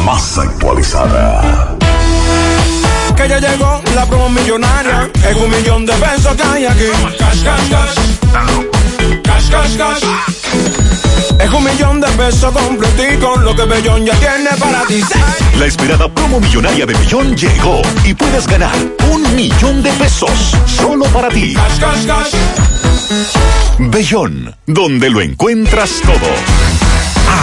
más 0.04 0.38
actualizada. 0.40 1.78
Que 3.16 3.30
ya 3.30 3.40
llegó 3.40 3.87
la 3.98 4.06
promo 4.06 4.30
millonaria. 4.30 5.10
Es 5.28 5.36
un 5.36 5.50
millón 5.50 5.86
de 5.86 5.94
pesos 5.94 6.36
que 6.36 6.44
hay 6.44 6.66
aquí. 6.66 6.90
Cash, 7.18 7.44
cash, 7.44 7.70
cash. 7.70 7.96
Cash, 9.24 9.50
cash, 9.50 9.78
cash. 9.78 10.04
Es 11.40 11.52
un 11.52 11.64
millón 11.64 12.00
de 12.00 12.08
pesos 12.10 12.54
completico. 12.54 13.38
Lo 13.38 13.56
que 13.56 13.66
Bellón 13.66 14.06
ya 14.06 14.14
tiene 14.20 14.52
para 14.60 14.86
ti. 14.86 15.02
La 15.58 15.66
esperada 15.66 16.08
promo 16.14 16.40
millonaria 16.40 16.86
de 16.86 16.94
Millón 16.94 17.36
llegó 17.36 17.82
y 18.06 18.14
puedes 18.14 18.46
ganar 18.46 18.76
un 19.12 19.36
millón 19.36 19.82
de 19.82 19.92
pesos 19.94 20.56
solo 20.66 21.06
para 21.06 21.30
ti. 21.30 21.56
Cash, 21.56 21.80
cash, 21.80 22.06
cash. 22.06 22.34
Bellón, 23.80 24.56
donde 24.68 25.10
lo 25.10 25.22
encuentras 25.22 26.02
todo. 26.02 26.57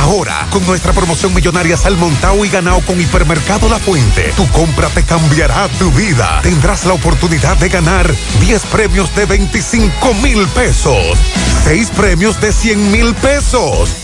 Ahora, 0.01 0.47
con 0.51 0.65
nuestra 0.67 0.93
promoción 0.93 1.35
millonaria 1.35 1.77
Salmontao 1.77 2.45
y 2.45 2.49
Ganao 2.49 2.81
con 2.83 3.01
Hipermercado 3.01 3.69
La 3.69 3.79
Fuente, 3.79 4.33
tu 4.37 4.47
compra 4.49 4.89
te 4.89 5.03
cambiará 5.03 5.69
tu 5.79 5.91
vida. 5.93 6.41
Tendrás 6.43 6.85
la 6.85 6.93
oportunidad 6.93 7.57
de 7.57 7.69
ganar 7.69 8.15
10 8.41 8.63
premios 8.67 9.15
de 9.15 9.27
25 9.27 10.15
mil 10.23 10.47
pesos, 10.49 11.19
6 11.65 11.91
premios 11.91 12.41
de 12.41 12.53
100 12.53 12.91
mil 12.91 13.15
pesos 13.15 14.04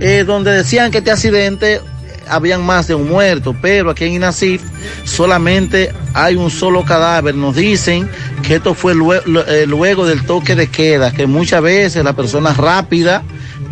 eh, 0.00 0.24
donde 0.26 0.52
decían 0.52 0.90
que 0.90 0.98
este 0.98 1.10
accidente 1.10 1.80
habían 2.28 2.64
más 2.64 2.86
de 2.86 2.94
un 2.94 3.08
muerto, 3.08 3.54
pero 3.60 3.90
aquí 3.90 4.04
en 4.04 4.14
Inacif 4.14 4.62
solamente 5.04 5.92
hay 6.14 6.34
un 6.36 6.50
solo 6.50 6.84
cadáver. 6.84 7.34
Nos 7.34 7.56
dicen 7.56 8.08
que 8.42 8.56
esto 8.56 8.74
fue 8.74 8.92
eh, 8.92 9.64
luego 9.66 10.06
del 10.06 10.24
toque 10.24 10.54
de 10.54 10.68
queda, 10.68 11.12
que 11.12 11.26
muchas 11.26 11.62
veces 11.62 12.04
las 12.04 12.14
personas 12.14 12.56
rápidas 12.56 13.22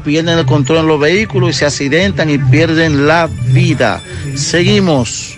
pierden 0.05 0.39
el 0.39 0.47
control 0.47 0.79
en 0.79 0.87
los 0.87 1.01
vehículos 1.01 1.51
y 1.51 1.53
se 1.53 1.67
accidentan 1.67 2.31
y 2.31 2.39
pierden 2.39 3.07
la 3.07 3.29
vida. 3.49 4.01
Seguimos. 4.37 5.37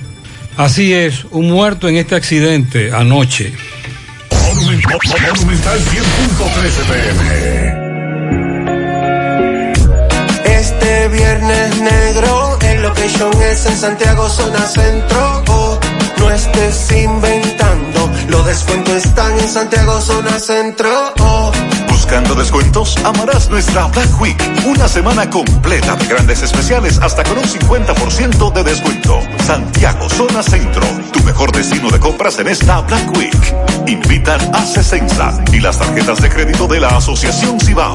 Así 0.56 0.92
es, 0.92 1.24
un 1.30 1.48
muerto 1.48 1.88
en 1.88 1.96
este 1.96 2.16
accidente 2.16 2.92
anoche. 2.92 3.52
Monumental 4.30 4.98
100.13 5.80 6.84
pm. 6.88 7.87
Es 13.50 13.66
en 13.66 13.76
Santiago, 13.76 14.28
zona 14.28 14.66
centro. 14.66 15.42
Oh, 15.48 15.78
no 16.18 16.30
estés 16.30 16.92
inventando, 16.92 18.10
los 18.28 18.46
descuentos 18.46 18.96
están 18.96 19.38
en 19.38 19.48
Santiago, 19.48 20.00
zona 20.00 20.38
centro. 20.38 20.90
Oh. 21.20 21.50
Buscando 21.88 22.34
descuentos, 22.34 22.96
amarás 23.04 23.48
nuestra 23.50 23.86
Black 23.86 24.20
Week. 24.20 24.36
Una 24.66 24.88
semana 24.88 25.28
completa 25.28 25.96
de 25.96 26.06
grandes 26.06 26.42
especiales 26.42 26.98
hasta 26.98 27.24
con 27.24 27.38
un 27.38 27.44
50% 27.44 28.52
de 28.52 28.64
descuento. 28.64 29.20
Santiago, 29.44 30.08
zona 30.10 30.42
centro. 30.42 30.86
Tu 31.12 31.22
mejor 31.24 31.50
destino 31.52 31.90
de 31.90 31.98
compras 31.98 32.38
en 32.38 32.48
esta 32.48 32.80
Black 32.82 33.16
Week. 33.16 33.54
Invitan 33.86 34.40
a 34.54 34.64
Cesensa 34.64 35.42
y 35.52 35.60
las 35.60 35.78
tarjetas 35.78 36.20
de 36.20 36.28
crédito 36.28 36.66
de 36.66 36.80
la 36.80 36.88
Asociación 36.88 37.58
Cibao. 37.60 37.94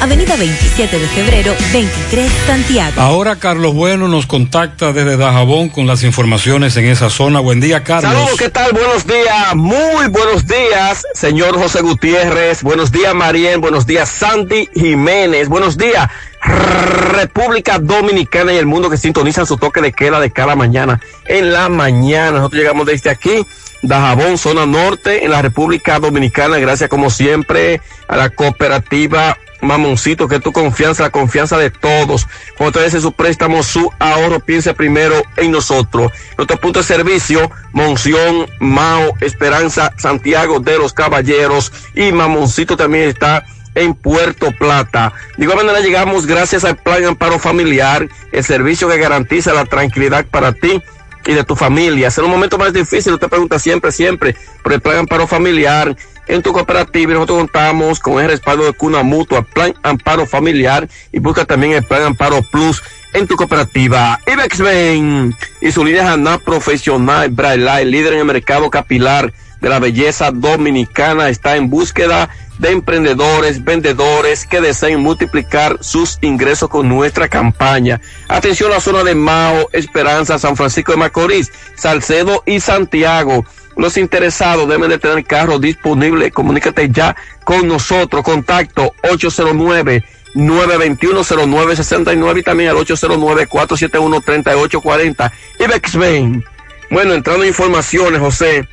Avenida 0.00 0.36
27 0.36 0.98
de 0.98 1.08
febrero, 1.08 1.54
23, 1.72 2.30
Santiago. 2.46 3.00
Ahora 3.00 3.36
Carlos 3.36 3.74
Bueno 3.74 4.08
nos 4.08 4.26
contacta 4.26 4.92
desde 4.92 5.16
Dajabón 5.16 5.68
con 5.70 5.86
las 5.86 6.02
informaciones 6.02 6.76
en 6.76 6.84
esa 6.84 7.08
zona. 7.08 7.40
Buen 7.40 7.60
día, 7.60 7.82
Carlos. 7.82 8.12
Saludos, 8.12 8.38
¿qué 8.38 8.50
tal? 8.50 8.72
Buenos 8.72 9.06
días, 9.06 9.56
muy 9.56 10.06
buenos 10.08 10.46
días, 10.46 11.06
señor 11.14 11.58
José 11.58 11.80
Gutiérrez. 11.80 12.62
Buenos 12.62 12.92
días, 12.92 13.14
Marien. 13.14 13.60
Buenos 13.60 13.86
días, 13.86 14.08
Santi 14.10 14.68
Jiménez. 14.74 15.48
Buenos 15.48 15.78
días, 15.78 16.08
República 16.42 17.78
Dominicana 17.78 18.52
y 18.52 18.58
el 18.58 18.66
mundo 18.66 18.90
que 18.90 18.98
sintonizan 18.98 19.46
su 19.46 19.56
toque 19.56 19.80
de 19.80 19.92
queda 19.92 20.20
de 20.20 20.30
cada 20.30 20.54
mañana. 20.54 21.00
En 21.24 21.52
la 21.52 21.68
mañana, 21.68 22.32
nosotros 22.32 22.60
llegamos 22.60 22.86
desde 22.86 23.10
aquí. 23.10 23.46
Dajabón, 23.82 24.38
zona 24.38 24.66
norte, 24.66 25.24
en 25.24 25.30
la 25.30 25.42
República 25.42 25.98
Dominicana, 25.98 26.58
gracias 26.58 26.90
como 26.90 27.10
siempre 27.10 27.80
a 28.08 28.16
la 28.16 28.30
cooperativa 28.30 29.36
Mamoncito, 29.66 30.28
que 30.28 30.36
es 30.36 30.42
tu 30.42 30.52
confianza, 30.52 31.02
la 31.02 31.10
confianza 31.10 31.58
de 31.58 31.70
todos. 31.70 32.26
Cuando 32.56 32.80
te 32.80 33.00
su 33.00 33.12
préstamo, 33.12 33.62
su 33.62 33.90
ahorro, 33.98 34.40
piense 34.40 34.74
primero 34.74 35.22
en 35.36 35.50
nosotros. 35.50 36.12
Nuestro 36.38 36.56
punto 36.58 36.78
de 36.80 36.84
servicio, 36.84 37.50
Monción, 37.72 38.46
Mao, 38.60 39.14
Esperanza, 39.20 39.92
Santiago 39.98 40.60
de 40.60 40.78
los 40.78 40.92
Caballeros 40.92 41.72
y 41.94 42.12
Mamoncito 42.12 42.76
también 42.76 43.08
está 43.08 43.44
en 43.74 43.94
Puerto 43.94 44.52
Plata. 44.52 45.12
De 45.36 45.44
igual 45.44 45.58
manera 45.58 45.80
llegamos 45.80 46.26
gracias 46.26 46.64
al 46.64 46.76
Plan 46.76 47.04
Amparo 47.04 47.38
Familiar, 47.38 48.08
el 48.32 48.44
servicio 48.44 48.88
que 48.88 48.96
garantiza 48.96 49.52
la 49.52 49.66
tranquilidad 49.66 50.26
para 50.26 50.52
ti 50.52 50.82
y 51.26 51.34
de 51.34 51.44
tu 51.44 51.54
familia. 51.54 52.08
En 52.16 52.24
un 52.24 52.30
momento 52.30 52.58
más 52.58 52.72
difícil, 52.72 53.12
usted 53.12 53.28
pregunta 53.28 53.58
siempre, 53.58 53.92
siempre 53.92 54.34
por 54.62 54.72
el 54.72 54.80
Plan 54.80 54.98
Amparo 54.98 55.26
Familiar. 55.26 55.96
En 56.28 56.42
tu 56.42 56.52
cooperativa 56.52 57.12
nosotros 57.12 57.38
contamos 57.38 58.00
con 58.00 58.20
el 58.20 58.28
respaldo 58.28 58.64
de 58.64 58.72
Cuna 58.72 59.02
Mutua, 59.02 59.42
Plan 59.42 59.74
Amparo 59.82 60.26
Familiar 60.26 60.88
y 61.12 61.20
busca 61.20 61.44
también 61.44 61.72
el 61.72 61.84
Plan 61.84 62.02
Amparo 62.02 62.42
Plus 62.50 62.82
en 63.12 63.26
tu 63.26 63.36
cooperativa. 63.36 64.18
Ibex 64.26 64.60
Bank 64.60 65.36
y 65.60 65.70
su 65.70 65.84
línea 65.84 66.12
Haná 66.12 66.38
Profesional 66.38 67.30
Braille, 67.30 67.84
líder 67.84 68.14
en 68.14 68.18
el 68.20 68.24
mercado 68.24 68.70
capilar 68.70 69.32
de 69.60 69.68
la 69.68 69.78
belleza 69.78 70.30
dominicana, 70.32 71.28
está 71.28 71.56
en 71.56 71.70
búsqueda 71.70 72.28
de 72.58 72.70
emprendedores, 72.70 73.64
vendedores 73.64 74.46
que 74.46 74.60
deseen 74.60 75.00
multiplicar 75.00 75.78
sus 75.80 76.18
ingresos 76.22 76.68
con 76.68 76.88
nuestra 76.88 77.28
campaña. 77.28 78.00
Atención 78.28 78.70
a 78.70 78.76
la 78.76 78.80
zona 78.80 79.04
de 79.04 79.14
Mao, 79.14 79.68
Esperanza, 79.72 80.38
San 80.38 80.56
Francisco 80.56 80.92
de 80.92 80.98
Macorís, 80.98 81.52
Salcedo 81.76 82.42
y 82.46 82.60
Santiago. 82.60 83.44
Los 83.76 83.96
interesados 83.96 84.68
deben 84.68 84.88
de 84.88 84.98
tener 84.98 85.24
carro 85.24 85.58
disponible. 85.58 86.30
Comunícate 86.30 86.90
ya 86.90 87.14
con 87.44 87.68
nosotros. 87.68 88.24
Contacto 88.24 88.94
809 89.02 90.04
921-0969 90.36 92.40
y 92.40 92.42
también 92.42 92.70
al 92.70 92.76
809-471-3840. 92.76 95.32
Ibex 95.60 95.96
Bank. 95.96 96.44
Bueno, 96.90 97.14
entrando 97.14 97.42
en 97.42 97.48
informaciones, 97.48 98.20
José, 98.20 98.68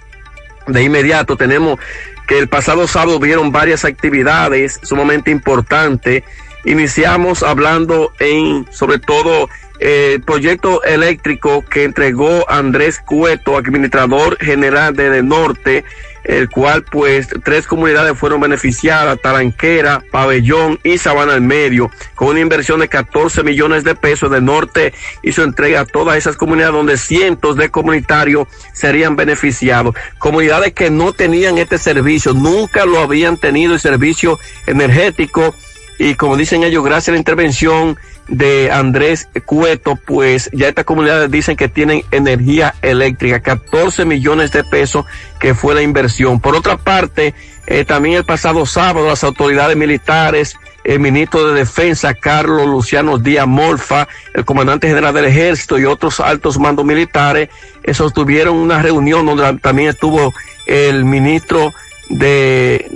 de 0.67 0.83
inmediato 0.83 1.38
tenemos 1.38 1.80
que 2.27 2.38
el 2.38 2.49
pasado 2.49 2.85
sábado 2.88 3.19
vieron 3.19 3.51
varias 3.51 3.85
actividades 3.85 4.80
sumamente 4.83 5.32
importantes. 5.32 6.23
Iniciamos 6.65 7.41
hablando 7.43 8.14
en, 8.19 8.67
sobre 8.72 8.99
todo, 8.99 9.49
eh, 9.85 10.21
proyecto 10.25 10.81
eléctrico 10.85 11.61
que 11.61 11.83
entregó 11.83 12.49
Andrés 12.49 13.01
Cueto, 13.05 13.57
administrador 13.57 14.37
general 14.37 14.95
de, 14.95 15.21
Norte, 15.21 15.83
el 16.23 16.49
cual 16.49 16.85
pues 16.89 17.27
tres 17.43 17.67
comunidades 17.67 18.17
fueron 18.17 18.39
beneficiadas, 18.39 19.19
Taranquera, 19.21 20.01
Pabellón 20.09 20.79
y 20.85 20.99
Sabana 20.99 21.33
al 21.33 21.41
Medio, 21.41 21.91
con 22.15 22.29
una 22.29 22.39
inversión 22.39 22.79
de 22.79 22.87
14 22.87 23.43
millones 23.43 23.83
de 23.83 23.93
pesos 23.93 24.31
de 24.31 24.39
norte 24.39 24.93
hizo 25.21 25.43
entrega 25.43 25.81
a 25.81 25.85
todas 25.85 26.17
esas 26.17 26.37
comunidades 26.37 26.75
donde 26.75 26.95
cientos 26.95 27.57
de 27.57 27.69
comunitarios 27.69 28.47
serían 28.71 29.17
beneficiados. 29.17 29.95
Comunidades 30.17 30.71
que 30.71 30.91
no 30.91 31.11
tenían 31.11 31.57
este 31.57 31.77
servicio, 31.77 32.33
nunca 32.33 32.85
lo 32.85 32.99
habían 32.99 33.35
tenido 33.35 33.73
el 33.73 33.81
servicio 33.81 34.39
energético 34.65 35.53
y 35.99 36.15
como 36.15 36.37
dicen 36.37 36.63
ellos, 36.63 36.83
gracias 36.83 37.09
a 37.09 37.11
la 37.11 37.17
intervención 37.17 37.97
de 38.27 38.71
Andrés 38.71 39.27
Cueto, 39.45 39.95
pues 39.95 40.49
ya 40.53 40.69
estas 40.69 40.85
comunidades 40.85 41.29
dicen 41.29 41.55
que 41.55 41.67
tienen 41.67 42.03
energía 42.11 42.75
eléctrica, 42.81 43.41
14 43.41 44.05
millones 44.05 44.51
de 44.51 44.63
pesos 44.63 45.05
que 45.39 45.53
fue 45.53 45.75
la 45.75 45.81
inversión. 45.81 46.39
Por 46.39 46.55
otra 46.55 46.77
parte, 46.77 47.33
eh, 47.67 47.85
también 47.85 48.15
el 48.15 48.25
pasado 48.25 48.65
sábado 48.65 49.07
las 49.07 49.23
autoridades 49.23 49.75
militares, 49.75 50.55
el 50.83 50.99
ministro 50.99 51.47
de 51.47 51.59
Defensa, 51.59 52.13
Carlos 52.13 52.67
Luciano 52.67 53.17
Díaz 53.17 53.47
Morfa, 53.47 54.07
el 54.33 54.45
comandante 54.45 54.87
general 54.87 55.13
del 55.13 55.25
ejército 55.25 55.77
y 55.79 55.85
otros 55.85 56.19
altos 56.19 56.59
mandos 56.59 56.85
militares, 56.85 57.49
eh, 57.83 57.93
sostuvieron 57.93 58.55
una 58.55 58.81
reunión 58.81 59.25
donde 59.25 59.59
también 59.59 59.89
estuvo 59.89 60.33
el 60.65 61.05
ministro 61.05 61.73
de, 62.09 62.89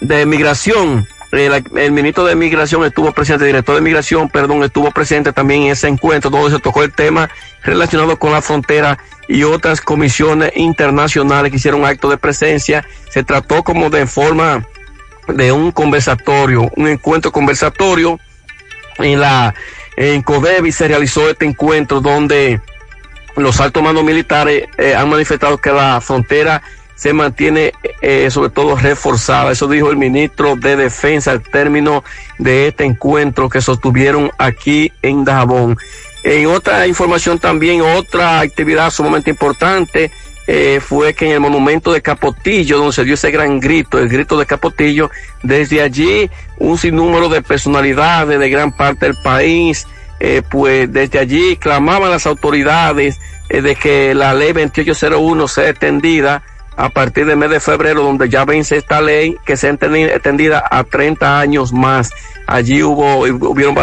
de 0.00 0.26
Migración, 0.26 1.06
el, 1.38 1.64
el, 1.76 1.92
ministro 1.92 2.24
de 2.24 2.34
Migración 2.36 2.84
estuvo 2.84 3.12
presente, 3.12 3.44
el 3.44 3.48
director 3.48 3.74
de 3.74 3.80
Migración, 3.80 4.28
perdón, 4.28 4.62
estuvo 4.62 4.90
presente 4.90 5.32
también 5.32 5.62
en 5.62 5.72
ese 5.72 5.88
encuentro, 5.88 6.30
donde 6.30 6.56
se 6.56 6.62
tocó 6.62 6.82
el 6.82 6.92
tema 6.92 7.30
relacionado 7.62 8.18
con 8.18 8.32
la 8.32 8.42
frontera 8.42 8.98
y 9.28 9.42
otras 9.42 9.80
comisiones 9.80 10.52
internacionales 10.56 11.50
que 11.50 11.56
hicieron 11.56 11.84
acto 11.84 12.08
de 12.08 12.16
presencia. 12.16 12.86
Se 13.10 13.24
trató 13.24 13.62
como 13.62 13.90
de 13.90 14.06
forma 14.06 14.66
de 15.28 15.52
un 15.52 15.72
conversatorio, 15.72 16.70
un 16.76 16.88
encuentro 16.88 17.32
conversatorio 17.32 18.20
en 18.98 19.20
la 19.20 19.54
en 19.96 20.22
Codevi 20.22 20.72
se 20.72 20.88
realizó 20.88 21.28
este 21.28 21.46
encuentro 21.46 22.00
donde 22.00 22.60
los 23.36 23.60
altos 23.60 23.82
mandos 23.82 24.04
militares 24.04 24.64
eh, 24.78 24.94
han 24.94 25.08
manifestado 25.08 25.58
que 25.58 25.70
la 25.70 26.00
frontera 26.00 26.62
se 26.96 27.12
mantiene 27.12 27.72
eh, 28.00 28.28
sobre 28.30 28.50
todo 28.50 28.74
reforzada. 28.74 29.52
Eso 29.52 29.68
dijo 29.68 29.90
el 29.90 29.96
ministro 29.96 30.56
de 30.56 30.74
Defensa 30.74 31.30
al 31.30 31.42
término 31.42 32.02
de 32.38 32.68
este 32.68 32.84
encuentro 32.84 33.48
que 33.48 33.60
sostuvieron 33.60 34.32
aquí 34.38 34.90
en 35.02 35.24
Dajabón. 35.24 35.78
En 36.24 36.46
otra 36.46 36.88
información 36.88 37.38
también, 37.38 37.82
otra 37.82 38.40
actividad 38.40 38.90
sumamente 38.90 39.30
importante 39.30 40.10
eh, 40.48 40.80
fue 40.80 41.14
que 41.14 41.26
en 41.26 41.32
el 41.32 41.40
monumento 41.40 41.92
de 41.92 42.02
Capotillo, 42.02 42.78
donde 42.78 42.92
se 42.92 43.04
dio 43.04 43.14
ese 43.14 43.30
gran 43.30 43.60
grito, 43.60 43.98
el 43.98 44.08
grito 44.08 44.38
de 44.38 44.46
Capotillo, 44.46 45.10
desde 45.42 45.82
allí 45.82 46.30
un 46.58 46.78
sinnúmero 46.78 47.28
de 47.28 47.42
personalidades 47.42 48.38
de 48.38 48.50
gran 48.50 48.72
parte 48.72 49.06
del 49.06 49.16
país, 49.16 49.86
eh, 50.18 50.42
pues 50.48 50.92
desde 50.92 51.18
allí 51.18 51.56
clamaban 51.56 52.10
las 52.10 52.26
autoridades 52.26 53.20
eh, 53.48 53.60
de 53.60 53.74
que 53.74 54.14
la 54.14 54.34
ley 54.34 54.52
2801 54.52 55.48
sea 55.48 55.68
extendida 55.68 56.42
a 56.76 56.90
partir 56.90 57.24
del 57.26 57.38
mes 57.38 57.50
de 57.50 57.60
febrero, 57.60 58.02
donde 58.02 58.28
ya 58.28 58.44
vence 58.44 58.76
esta 58.76 59.00
ley, 59.00 59.36
que 59.44 59.56
sea 59.56 59.70
extendida 59.70 60.62
a 60.70 60.84
30 60.84 61.40
años 61.40 61.72
más. 61.72 62.10
Allí 62.46 62.82
hubo, 62.82 63.20
hubieron 63.20 63.74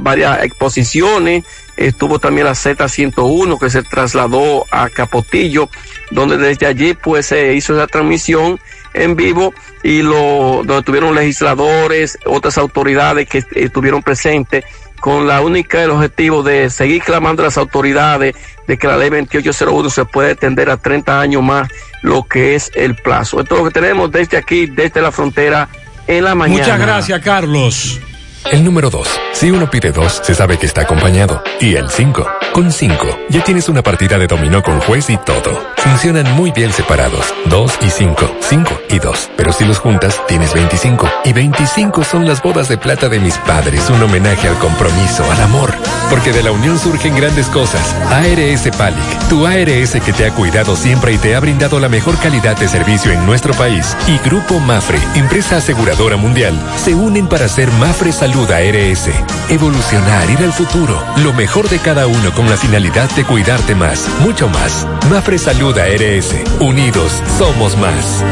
varias 0.00 0.42
exposiciones, 0.42 1.44
estuvo 1.76 2.18
también 2.18 2.46
la 2.46 2.52
Z101 2.52 3.58
que 3.58 3.70
se 3.70 3.82
trasladó 3.82 4.64
a 4.70 4.88
Capotillo, 4.88 5.68
donde 6.10 6.38
desde 6.38 6.66
allí 6.66 6.94
pues 6.94 7.26
se 7.26 7.54
hizo 7.54 7.74
esa 7.74 7.86
transmisión 7.86 8.58
en 8.94 9.16
vivo 9.16 9.54
y 9.82 10.02
lo, 10.02 10.62
donde 10.64 10.82
tuvieron 10.82 11.14
legisladores, 11.14 12.18
otras 12.24 12.58
autoridades 12.58 13.28
que 13.28 13.44
estuvieron 13.54 14.02
presentes 14.02 14.64
con 15.00 15.26
la 15.26 15.40
única 15.40 15.82
el 15.82 15.90
objetivo 15.90 16.42
de 16.42 16.68
seguir 16.68 17.02
clamando 17.02 17.42
a 17.42 17.46
las 17.46 17.58
autoridades 17.58 18.34
de 18.66 18.78
que 18.78 18.86
la 18.86 18.96
ley 18.96 19.08
2801 19.08 19.90
se 19.90 20.04
puede 20.04 20.32
extender 20.32 20.68
a 20.68 20.76
30 20.76 21.20
años 21.20 21.42
más 21.42 21.68
lo 22.02 22.24
que 22.24 22.54
es 22.54 22.70
el 22.74 22.94
plazo. 22.94 23.40
Esto 23.40 23.54
es 23.54 23.60
lo 23.60 23.68
que 23.68 23.74
tenemos 23.80 24.10
desde 24.10 24.36
aquí, 24.36 24.66
desde 24.66 25.00
la 25.00 25.12
frontera 25.12 25.68
en 26.06 26.24
la 26.24 26.34
mañana. 26.34 26.60
Muchas 26.60 26.80
gracias, 26.80 27.20
Carlos. 27.20 28.00
El 28.46 28.64
número 28.64 28.90
2. 28.90 29.06
Si 29.32 29.50
uno 29.50 29.70
pide 29.70 29.92
2, 29.92 30.22
se 30.24 30.34
sabe 30.34 30.58
que 30.58 30.66
está 30.66 30.82
acompañado. 30.82 31.42
Y 31.60 31.76
el 31.76 31.88
5. 31.88 32.26
Con 32.52 32.72
5, 32.72 33.18
ya 33.28 33.44
tienes 33.44 33.68
una 33.68 33.80
partida 33.80 34.18
de 34.18 34.26
dominó 34.26 34.60
con 34.62 34.80
juez 34.80 35.08
y 35.08 35.16
todo. 35.18 35.62
Funcionan 35.76 36.32
muy 36.34 36.50
bien 36.50 36.72
separados. 36.72 37.32
2 37.44 37.78
y 37.82 37.90
5. 37.90 38.36
5 38.40 38.80
y 38.88 38.98
2. 38.98 39.30
Pero 39.36 39.52
si 39.52 39.64
los 39.64 39.78
juntas, 39.78 40.20
tienes 40.26 40.52
25. 40.52 41.08
Y 41.26 41.32
25 41.32 42.02
son 42.02 42.26
las 42.26 42.42
bodas 42.42 42.68
de 42.68 42.76
plata 42.76 43.08
de 43.08 43.20
mis 43.20 43.36
padres. 43.38 43.88
Un 43.88 44.02
homenaje 44.02 44.48
al 44.48 44.58
compromiso, 44.58 45.30
al 45.30 45.40
amor. 45.42 45.72
Porque 46.08 46.32
de 46.32 46.42
la 46.42 46.50
unión 46.50 46.78
surgen 46.78 47.14
grandes 47.14 47.46
cosas. 47.48 47.94
ARS 48.10 48.68
Palic. 48.76 49.28
Tu 49.28 49.46
ARS 49.46 49.92
que 50.04 50.12
te 50.12 50.26
ha 50.26 50.34
cuidado 50.34 50.74
siempre 50.74 51.12
y 51.12 51.18
te 51.18 51.36
ha 51.36 51.40
brindado 51.40 51.78
la 51.78 51.88
mejor 51.88 52.18
calidad 52.18 52.56
de 52.56 52.68
servicio 52.68 53.12
en 53.12 53.24
nuestro 53.26 53.54
país. 53.54 53.96
Y 54.08 54.18
Grupo 54.18 54.58
Mafre, 54.58 54.98
empresa 55.14 55.58
aseguradora 55.58 56.16
mundial, 56.16 56.60
se 56.76 56.94
unen 56.94 57.28
para 57.28 57.44
hacer 57.44 57.70
Mafre 57.72 58.10
Salud 58.10 58.29
ARS. 58.38 59.10
Evolucionar, 59.48 60.30
ir 60.30 60.38
al 60.38 60.52
futuro. 60.52 61.02
Lo 61.18 61.32
mejor 61.32 61.68
de 61.68 61.78
cada 61.78 62.06
uno 62.06 62.32
con 62.34 62.48
la 62.48 62.56
finalidad 62.56 63.10
de 63.10 63.24
cuidarte 63.24 63.74
más, 63.74 64.08
mucho 64.20 64.48
más. 64.48 64.86
Mafre 65.10 65.38
Salud 65.38 65.76
ARS. 65.76 66.34
Unidos 66.60 67.12
somos 67.38 67.76
más. 67.76 68.24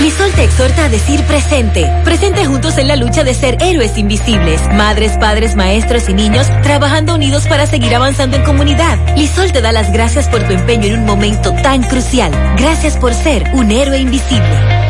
Lisol 0.00 0.32
te 0.32 0.44
exhorta 0.44 0.86
a 0.86 0.88
decir 0.88 1.22
presente. 1.24 1.88
Presente 2.04 2.44
juntos 2.46 2.78
en 2.78 2.88
la 2.88 2.96
lucha 2.96 3.22
de 3.22 3.34
ser 3.34 3.62
héroes 3.62 3.96
invisibles. 3.96 4.60
Madres, 4.72 5.12
padres, 5.18 5.56
maestros 5.56 6.08
y 6.08 6.14
niños 6.14 6.46
trabajando 6.62 7.14
unidos 7.14 7.46
para 7.46 7.66
seguir 7.66 7.94
avanzando 7.94 8.36
en 8.36 8.44
comunidad. 8.44 8.98
Lisol 9.16 9.52
te 9.52 9.60
da 9.60 9.72
las 9.72 9.92
gracias 9.92 10.28
por 10.28 10.42
tu 10.42 10.52
empeño 10.52 10.86
en 10.86 11.00
un 11.00 11.06
momento 11.06 11.52
tan 11.62 11.82
crucial. 11.82 12.32
Gracias 12.58 12.96
por 12.96 13.14
ser 13.14 13.44
un 13.52 13.70
héroe 13.70 13.98
invisible. 13.98 14.89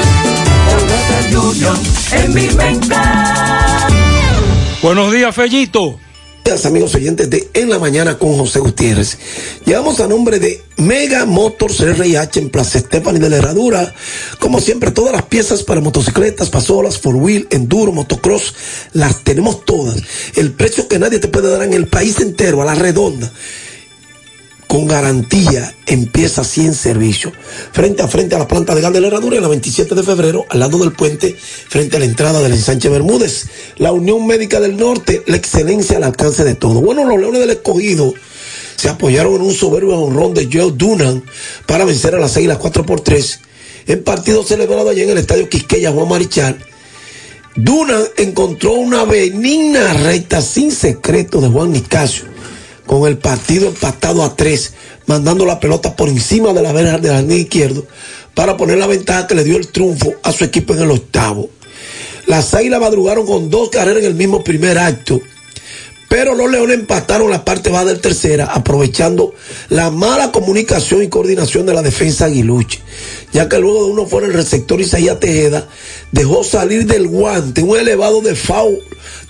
En 2.11 2.33
mi. 2.33 2.47
Buenos 4.81 5.11
días, 5.11 5.35
Fellito. 5.35 5.99
Días, 6.43 6.65
amigos 6.65 6.95
oyentes 6.95 7.29
de 7.29 7.47
En 7.53 7.69
la 7.69 7.77
Mañana 7.77 8.17
con 8.17 8.35
José 8.37 8.59
Gutiérrez. 8.59 9.17
Llegamos 9.63 9.99
a 9.99 10.07
nombre 10.07 10.39
de 10.39 10.63
Mega 10.77 11.25
Motors 11.25 11.79
RIH 11.79 12.39
en 12.39 12.49
Plaza 12.49 12.79
Estefani 12.79 13.19
de 13.19 13.29
la 13.29 13.37
Herradura. 13.37 13.93
Como 14.39 14.59
siempre, 14.59 14.89
todas 14.89 15.13
las 15.13 15.23
piezas 15.23 15.61
para 15.61 15.81
motocicletas, 15.81 16.49
pasolas, 16.49 16.97
four 16.97 17.15
wheel, 17.15 17.47
enduro, 17.51 17.91
motocross, 17.91 18.55
las 18.93 19.23
tenemos 19.23 19.63
todas. 19.63 20.01
El 20.35 20.51
precio 20.53 20.87
que 20.87 20.97
nadie 20.97 21.19
te 21.19 21.27
puede 21.27 21.51
dar 21.51 21.61
en 21.61 21.73
el 21.73 21.87
país 21.87 22.19
entero, 22.19 22.61
a 22.61 22.65
la 22.65 22.75
redonda. 22.75 23.31
Con 24.71 24.87
garantía, 24.87 25.75
empieza 25.85 26.39
así 26.39 26.65
en 26.65 26.73
servicio. 26.73 27.33
Frente 27.73 28.03
a 28.03 28.07
frente 28.07 28.35
a 28.35 28.39
la 28.39 28.47
planta 28.47 28.73
de 28.73 28.79
gas 28.79 28.93
de 28.93 29.01
la 29.01 29.07
Herradura, 29.07 29.35
en 29.35 29.41
la 29.41 29.49
27 29.49 29.95
de 29.95 30.01
febrero, 30.01 30.45
al 30.47 30.61
lado 30.61 30.77
del 30.77 30.93
puente, 30.93 31.35
frente 31.35 31.97
a 31.97 31.99
la 31.99 32.05
entrada 32.05 32.39
del 32.39 32.53
ensanche 32.53 32.87
Bermúdez. 32.87 33.47
La 33.79 33.91
Unión 33.91 34.25
Médica 34.25 34.61
del 34.61 34.77
Norte, 34.77 35.23
la 35.27 35.35
excelencia 35.35 35.97
al 35.97 36.05
alcance 36.05 36.45
de 36.45 36.55
todo. 36.55 36.79
Bueno, 36.79 37.05
los 37.05 37.19
Leones 37.19 37.41
del 37.41 37.49
Escogido 37.49 38.13
se 38.77 38.87
apoyaron 38.87 39.35
en 39.35 39.41
un 39.41 39.53
soberbio 39.53 39.99
honrón 39.99 40.33
de 40.33 40.47
Joe 40.49 40.71
Dunan 40.71 41.21
para 41.65 41.83
vencer 41.83 42.15
a 42.15 42.19
las 42.19 42.31
6 42.31 42.45
y 42.45 42.47
las 42.47 42.57
4 42.57 42.85
por 42.85 43.01
3 43.01 43.41
en 43.87 44.05
partido 44.05 44.41
celebrado 44.41 44.89
allá 44.89 45.03
en 45.03 45.09
el 45.09 45.17
estadio 45.17 45.49
Quisqueya 45.49 45.91
Juan 45.91 46.07
Marichal. 46.07 46.57
Dunan 47.55 48.03
encontró 48.15 48.75
una 48.75 49.03
benigna 49.03 49.91
recta 49.91 50.41
sin 50.41 50.71
secreto 50.71 51.41
de 51.41 51.49
Juan 51.49 51.73
Nicasio, 51.73 52.23
con 52.91 53.07
el 53.07 53.17
partido 53.17 53.69
empatado 53.69 54.21
a 54.21 54.35
3, 54.35 54.73
mandando 55.05 55.45
la 55.45 55.61
pelota 55.61 55.95
por 55.95 56.09
encima 56.09 56.51
de 56.51 56.61
la 56.61 56.73
verja 56.73 56.97
del 56.97 57.13
jardín 57.13 57.37
izquierdo 57.37 57.87
para 58.33 58.57
poner 58.57 58.79
la 58.79 58.85
ventaja 58.85 59.27
que 59.27 59.35
le 59.35 59.45
dio 59.45 59.55
el 59.55 59.71
triunfo 59.71 60.15
a 60.23 60.33
su 60.33 60.43
equipo 60.43 60.73
en 60.73 60.81
el 60.81 60.91
octavo. 60.91 61.49
Las 62.27 62.53
águilas 62.53 62.81
madrugaron 62.81 63.25
con 63.25 63.49
dos 63.49 63.69
carreras 63.69 64.03
en 64.03 64.09
el 64.09 64.15
mismo 64.15 64.43
primer 64.43 64.77
acto 64.77 65.21
pero 66.09 66.35
los 66.35 66.51
Leones 66.51 66.77
empataron 66.77 67.29
la 67.29 67.45
parte 67.45 67.69
baja 67.69 67.85
del 67.85 68.01
tercera, 68.01 68.47
aprovechando 68.47 69.33
la 69.69 69.91
mala 69.91 70.33
comunicación 70.33 71.01
y 71.01 71.07
coordinación 71.07 71.65
de 71.65 71.73
la 71.73 71.81
defensa 71.81 72.25
aguiluche, 72.25 72.81
ya 73.31 73.47
que 73.47 73.57
luego 73.57 73.85
de 73.85 73.91
uno 73.91 74.05
fuera 74.05 74.27
el 74.27 74.33
receptor 74.33 74.81
Isaías 74.81 75.21
Tejeda, 75.21 75.69
dejó 76.11 76.43
salir 76.43 76.85
del 76.85 77.07
guante 77.07 77.63
un 77.63 77.77
elevado 77.77 78.19
de 78.19 78.35
foul, 78.35 78.77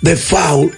de 0.02 0.16
foul 0.16 0.72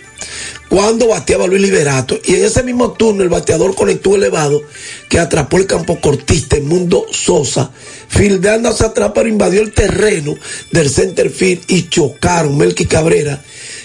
cuando 0.74 1.10
bateaba 1.10 1.46
Luis 1.46 1.62
Liberato. 1.62 2.20
Y 2.26 2.34
en 2.34 2.46
ese 2.46 2.64
mismo 2.64 2.94
turno 2.94 3.22
el 3.22 3.30
bateador 3.30 3.76
conectó 3.76 4.16
elevado 4.16 4.64
que 5.08 5.20
atrapó 5.20 5.58
el 5.58 5.68
campo 5.68 6.02
cortista 6.02 6.56
en 6.56 6.68
Mundo 6.68 7.06
Sosa, 7.12 7.70
fildeando 8.08 8.70
hacia 8.70 8.88
atrás, 8.88 9.12
pero 9.14 9.30
invadió 9.30 9.62
el 9.62 9.72
terreno 9.72 10.36
del 10.72 10.90
center 10.90 11.30
field 11.30 11.62
y 11.68 11.90
chocaron 11.90 12.58
Melqui 12.58 12.88
Cabrera 12.88 13.40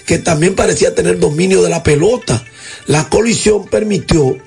que 0.07 0.17
también 0.17 0.55
parecía 0.55 0.95
tener 0.95 1.19
dominio 1.19 1.63
de 1.63 1.69
la 1.69 1.83
pelota. 1.83 2.43
La 2.87 3.11
colisión 3.11 3.67
permitió 3.67 4.39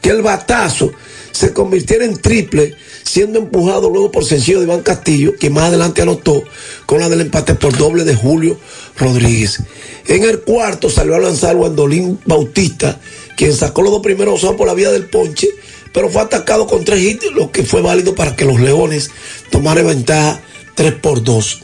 que 0.00 0.10
el 0.10 0.22
batazo 0.22 0.92
se 1.32 1.52
convirtiera 1.52 2.04
en 2.04 2.16
triple, 2.18 2.76
siendo 3.08 3.38
empujado 3.38 3.88
luego 3.88 4.12
por 4.12 4.24
sencillo 4.24 4.58
de 4.58 4.66
Iván 4.66 4.82
Castillo, 4.82 5.34
que 5.40 5.48
más 5.48 5.64
adelante 5.64 6.02
anotó 6.02 6.42
con 6.84 7.00
la 7.00 7.08
del 7.08 7.22
empate 7.22 7.54
por 7.54 7.76
doble 7.76 8.04
de 8.04 8.14
Julio 8.14 8.58
Rodríguez. 8.98 9.62
En 10.06 10.24
el 10.24 10.40
cuarto 10.40 10.90
salió 10.90 11.14
a 11.14 11.18
lanzar 11.18 11.56
Wandolín 11.56 12.20
Bautista, 12.26 13.00
quien 13.36 13.54
sacó 13.54 13.80
los 13.82 13.92
dos 13.92 14.02
primeros 14.02 14.40
son 14.40 14.56
por 14.56 14.66
la 14.66 14.74
vía 14.74 14.90
del 14.90 15.06
ponche, 15.06 15.48
pero 15.92 16.10
fue 16.10 16.20
atacado 16.20 16.66
con 16.66 16.84
tres 16.84 17.00
hits, 17.00 17.32
lo 17.34 17.50
que 17.50 17.64
fue 17.64 17.80
válido 17.80 18.14
para 18.14 18.36
que 18.36 18.44
los 18.44 18.60
Leones 18.60 19.10
tomaran 19.50 19.86
ventaja 19.86 20.42
3 20.74 20.92
por 21.00 21.24
2. 21.24 21.60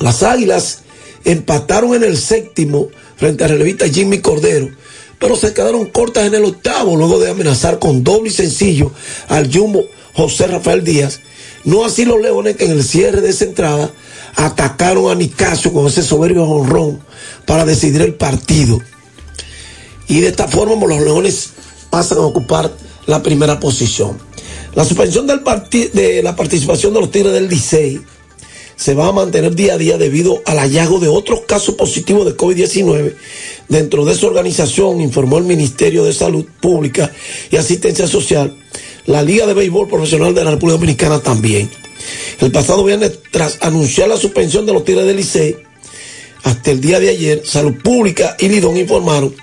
Las 0.00 0.24
Águilas 0.24 0.80
empataron 1.24 1.94
en 1.94 2.02
el 2.02 2.16
séptimo 2.16 2.88
frente 3.16 3.44
a 3.44 3.48
relevista 3.48 3.88
Jimmy 3.88 4.18
Cordero, 4.18 4.68
pero 5.18 5.36
se 5.36 5.54
quedaron 5.54 5.86
cortas 5.86 6.26
en 6.26 6.34
el 6.34 6.44
octavo 6.44 6.96
luego 6.96 7.20
de 7.20 7.30
amenazar 7.30 7.78
con 7.78 8.02
doble 8.02 8.30
y 8.30 8.32
sencillo 8.32 8.92
al 9.28 9.50
Jumbo 9.52 9.86
José 10.16 10.46
Rafael 10.46 10.82
Díaz. 10.82 11.20
No 11.64 11.84
así 11.84 12.04
los 12.04 12.20
Leones 12.20 12.56
que 12.56 12.64
en 12.64 12.72
el 12.72 12.82
cierre 12.82 13.20
de 13.20 13.30
esa 13.30 13.44
entrada 13.44 13.92
atacaron 14.34 15.10
a 15.10 15.14
Nicasio 15.14 15.72
con 15.72 15.86
ese 15.86 16.02
soberbio 16.02 16.44
honrón 16.44 17.00
para 17.44 17.64
decidir 17.64 18.02
el 18.02 18.14
partido. 18.14 18.80
Y 20.08 20.20
de 20.20 20.28
esta 20.28 20.48
forma 20.48 20.86
los 20.86 21.02
Leones 21.02 21.50
pasan 21.90 22.18
a 22.18 22.22
ocupar 22.22 22.72
la 23.06 23.22
primera 23.22 23.60
posición. 23.60 24.18
La 24.74 24.84
suspensión 24.84 25.26
de 25.26 26.22
la 26.22 26.36
participación 26.36 26.94
de 26.94 27.00
los 27.00 27.10
Tigres 27.10 27.32
del 27.32 27.48
Licey 27.48 28.00
se 28.76 28.94
va 28.94 29.08
a 29.08 29.12
mantener 29.12 29.54
día 29.54 29.74
a 29.74 29.78
día 29.78 29.96
debido 29.96 30.42
al 30.44 30.58
hallazgo 30.58 31.00
de 31.00 31.08
otros 31.08 31.40
casos 31.46 31.74
positivos 31.74 32.26
de 32.26 32.36
COVID-19 32.36 33.14
dentro 33.68 34.04
de 34.04 34.14
su 34.14 34.26
organización, 34.26 35.00
informó 35.00 35.38
el 35.38 35.44
Ministerio 35.44 36.04
de 36.04 36.12
Salud 36.12 36.44
Pública 36.60 37.10
y 37.50 37.56
Asistencia 37.56 38.06
Social. 38.06 38.54
La 39.06 39.22
Liga 39.22 39.46
de 39.46 39.54
Béisbol 39.54 39.88
Profesional 39.88 40.34
de 40.34 40.44
la 40.44 40.50
República 40.50 40.78
Dominicana 40.78 41.20
también. 41.20 41.70
El 42.40 42.50
pasado 42.50 42.84
viernes, 42.84 43.18
tras 43.30 43.58
anunciar 43.60 44.08
la 44.08 44.16
suspensión 44.16 44.66
de 44.66 44.72
los 44.72 44.84
Tigres 44.84 45.06
del 45.06 45.16
Licey, 45.16 45.56
hasta 46.42 46.70
el 46.70 46.80
día 46.80 47.00
de 47.00 47.10
ayer, 47.10 47.42
Salud 47.44 47.74
Pública 47.82 48.36
y 48.38 48.48
Lidón 48.48 48.76
informaron 48.76 49.34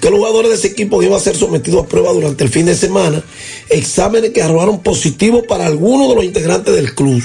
que 0.00 0.10
los 0.10 0.18
jugadores 0.18 0.50
de 0.50 0.56
ese 0.56 0.68
equipo 0.68 1.02
iban 1.02 1.16
a 1.16 1.20
ser 1.20 1.36
sometidos 1.36 1.84
a 1.84 1.88
prueba 1.88 2.12
durante 2.12 2.44
el 2.44 2.50
fin 2.50 2.66
de 2.66 2.74
semana, 2.74 3.22
exámenes 3.68 4.30
que 4.30 4.42
arrojaron 4.42 4.82
positivos 4.82 5.44
para 5.46 5.66
algunos 5.66 6.08
de 6.08 6.14
los 6.14 6.24
integrantes 6.24 6.74
del 6.74 6.94
club. 6.94 7.22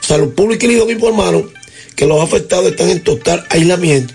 Salud 0.00 0.34
Pública 0.34 0.66
y 0.66 0.70
Lidón 0.70 0.90
informaron 0.90 1.50
que 1.94 2.06
los 2.06 2.22
afectados 2.22 2.66
están 2.66 2.90
en 2.90 3.02
total 3.02 3.46
aislamiento 3.50 4.14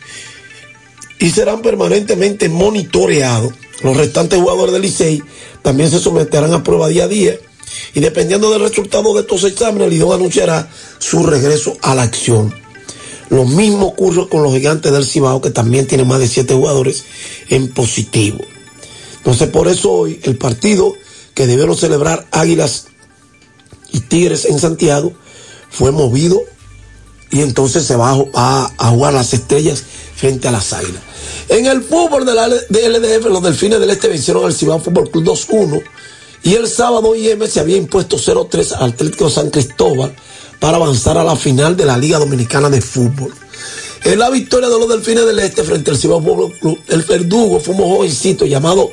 y 1.20 1.30
serán 1.32 1.62
permanentemente 1.62 2.50
monitoreados. 2.50 3.54
Los 3.84 3.98
restantes 3.98 4.40
jugadores 4.40 4.74
del 4.74 4.84
Licey 4.84 5.24
también 5.62 5.90
se 5.90 6.00
someterán 6.00 6.54
a 6.54 6.64
prueba 6.64 6.88
día 6.88 7.06
a 7.06 7.08
día 7.08 7.36
y 7.94 8.00
dependiendo 8.00 8.52
del 8.52 8.62
resultado 8.62 9.14
de 9.14 9.22
estos 9.22 9.44
exámenes, 9.44 9.90
Lidón 9.90 10.14
anunciará 10.14 10.70
su 11.00 11.24
regreso 11.24 11.78
a 11.82 11.96
la 11.96 12.04
acción. 12.04 12.54
Lo 13.30 13.46
mismo 13.46 13.88
ocurre 13.88 14.28
con 14.28 14.44
los 14.44 14.54
gigantes 14.54 14.92
del 14.92 15.06
Cibao, 15.06 15.42
que 15.42 15.52
también 15.52 15.88
tienen 15.88 16.08
más 16.08 16.20
de 16.20 16.28
siete 16.28 16.54
jugadores 16.54 17.06
en 17.50 17.70
positivo. 17.70 18.40
Entonces, 19.18 19.50
por 19.50 19.68
eso 19.68 19.92
hoy 19.92 20.20
el 20.24 20.38
partido 20.38 20.94
que 21.34 21.48
debieron 21.48 21.78
celebrar 21.78 22.28
Águilas 22.32 22.88
y 23.92 24.02
Tigres 24.02 24.46
en 24.46 24.60
Santiago 24.60 25.14
fue 25.70 25.92
movido 25.92 26.42
y 27.30 27.42
entonces 27.42 27.86
se 27.86 27.96
va 27.96 28.12
a, 28.34 28.90
jugar 28.90 29.14
las 29.14 29.34
estrellas 29.34 29.84
frente 30.22 30.48
a 30.48 30.52
las 30.52 30.72
águilas. 30.72 31.02
En 31.50 31.66
el 31.66 31.82
fútbol 31.82 32.28
de 32.28 32.36
la 32.36 32.48
LDF, 32.48 33.26
los 33.26 33.42
Delfines 33.42 33.80
del 33.80 33.90
Este 33.90 34.08
vencieron 34.08 34.46
al 34.46 34.54
Cibao 34.54 34.80
Fútbol 34.80 35.10
Club 35.10 35.26
2-1 35.26 35.82
y 36.44 36.54
el 36.54 36.68
sábado 36.68 37.16
IM 37.16 37.48
se 37.48 37.60
había 37.60 37.78
impuesto 37.78 38.18
0-3 38.18 38.74
al 38.78 38.92
Atlético 38.92 39.32
San 39.32 39.50
Cristóbal 39.50 40.16
para 40.60 40.78
avanzar 40.78 41.18
a 41.18 41.24
la 41.24 41.36
final 41.36 41.76
de 41.76 41.88
la 41.88 41.98
Liga 41.98 42.20
Dominicana 42.20 42.70
de 42.70 42.82
Fútbol. 42.82 43.34
En 44.04 44.20
la 44.20 44.30
victoria 44.30 44.70
de 44.70 44.78
los 44.78 44.88
Delfines 44.88 45.26
del 45.26 45.40
Este 45.40 45.64
frente 45.64 45.90
al 45.90 45.98
Cibao 45.98 46.22
Fútbol 46.22 46.54
Club, 46.60 46.80
el 46.90 47.02
verdugo 47.02 47.60
fue 47.60 47.74
un 47.74 47.82
jovencito 47.82 48.46
llamado 48.46 48.92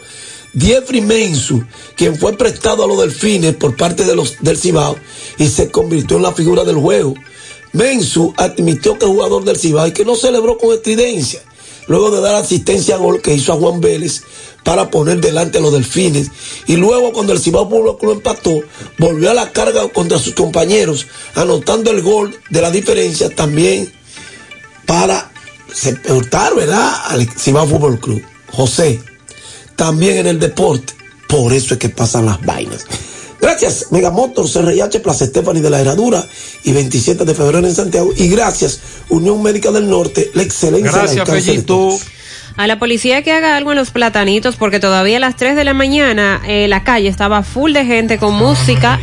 Diefri 0.55 1.03
Mensu, 1.03 1.63
quien 1.95 2.17
fue 2.17 2.39
prestado 2.39 2.85
a 2.85 2.87
los 2.87 2.99
Delfines 3.01 3.55
por 3.57 3.77
parte 3.77 4.05
de 4.05 4.17
los, 4.17 4.37
del 4.41 4.57
Cibao 4.57 4.97
y 5.37 5.47
se 5.49 5.71
convirtió 5.71 6.17
en 6.17 6.23
la 6.23 6.33
figura 6.33 6.65
del 6.65 6.77
juego. 6.77 7.13
Mensu 7.73 8.33
admitió 8.37 8.99
que 8.99 9.05
es 9.05 9.11
jugador 9.11 9.45
del 9.45 9.59
Cibao 9.59 9.87
y 9.87 9.93
que 9.93 10.05
no 10.05 10.17
celebró 10.17 10.59
con 10.59 10.75
estridencia, 10.75 11.43
luego 11.87 12.11
de 12.11 12.21
dar 12.21 12.35
asistencia 12.35 12.95
a 12.95 12.99
gol 12.99 13.21
que 13.21 13.35
hizo 13.35 13.53
a 13.53 13.57
Juan 13.57 13.81
Vélez 13.81 14.23
para 14.65 14.91
poner 14.91 15.21
delante 15.21 15.59
a 15.59 15.61
los 15.61 15.73
delfines. 15.73 16.31
Y 16.67 16.77
luego 16.77 17.13
cuando 17.13 17.33
el 17.33 17.41
Cibao 17.41 17.69
Pueblo 17.69 17.99
Club 17.99 18.13
empató, 18.13 18.61
volvió 18.99 19.31
a 19.31 19.35
la 19.35 19.53
carga 19.53 19.89
contra 19.89 20.19
sus 20.19 20.35
compañeros, 20.35 21.07
anotando 21.35 21.91
el 21.91 22.03
gol 22.03 22.37
de 22.51 22.61
la 22.61 22.71
diferencia 22.71 23.31
también 23.35 23.93
para 24.87 25.31
sepultar, 25.73 26.55
¿verdad? 26.55 26.93
Al 27.07 27.29
Cibao 27.31 27.67
Fútbol 27.67 28.01
Club. 28.01 28.23
José, 28.51 29.01
también 29.77 30.19
en 30.19 30.27
el 30.27 30.39
deporte. 30.39 30.95
Por 31.29 31.53
eso 31.53 31.75
es 31.75 31.81
que 31.81 31.91
pasan 31.91 32.27
las 32.27 32.45
vainas. 32.45 32.87
Gracias, 33.41 33.87
Megamotor, 33.91 34.47
CRIH, 34.51 35.01
Plaza 35.01 35.25
Estefani 35.25 35.61
de 35.61 35.71
la 35.71 35.81
Herradura 35.81 36.27
y 36.65 36.73
27 36.73 37.25
de 37.25 37.35
febrero 37.35 37.67
en 37.67 37.75
Santiago. 37.75 38.11
Y 38.17 38.29
gracias, 38.29 38.81
Unión 39.09 39.43
Médica 39.43 39.71
del 39.71 39.89
Norte, 39.89 40.31
la 40.35 40.43
excelencia 40.43 40.91
Gracias, 40.93 41.29
Fellito 41.29 41.99
a 42.59 42.67
la 42.67 42.79
policía 42.81 43.23
que 43.23 43.31
haga 43.33 43.57
algo 43.57 43.71
en 43.71 43.79
los 43.79 43.93
platanitos, 43.93 44.57
porque 44.57 44.81
todavía 44.81 45.19
a 45.19 45.21
las 45.21 45.37
3 45.37 45.55
de 45.55 45.63
la 45.63 45.75
mañana 45.75 46.43
eh, 46.45 46.67
la 46.67 46.83
calle 46.83 47.09
estaba 47.09 47.45
full 47.45 47.73
de 47.73 47.85
gente 47.85 48.19
con 48.19 48.35
música 48.35 48.99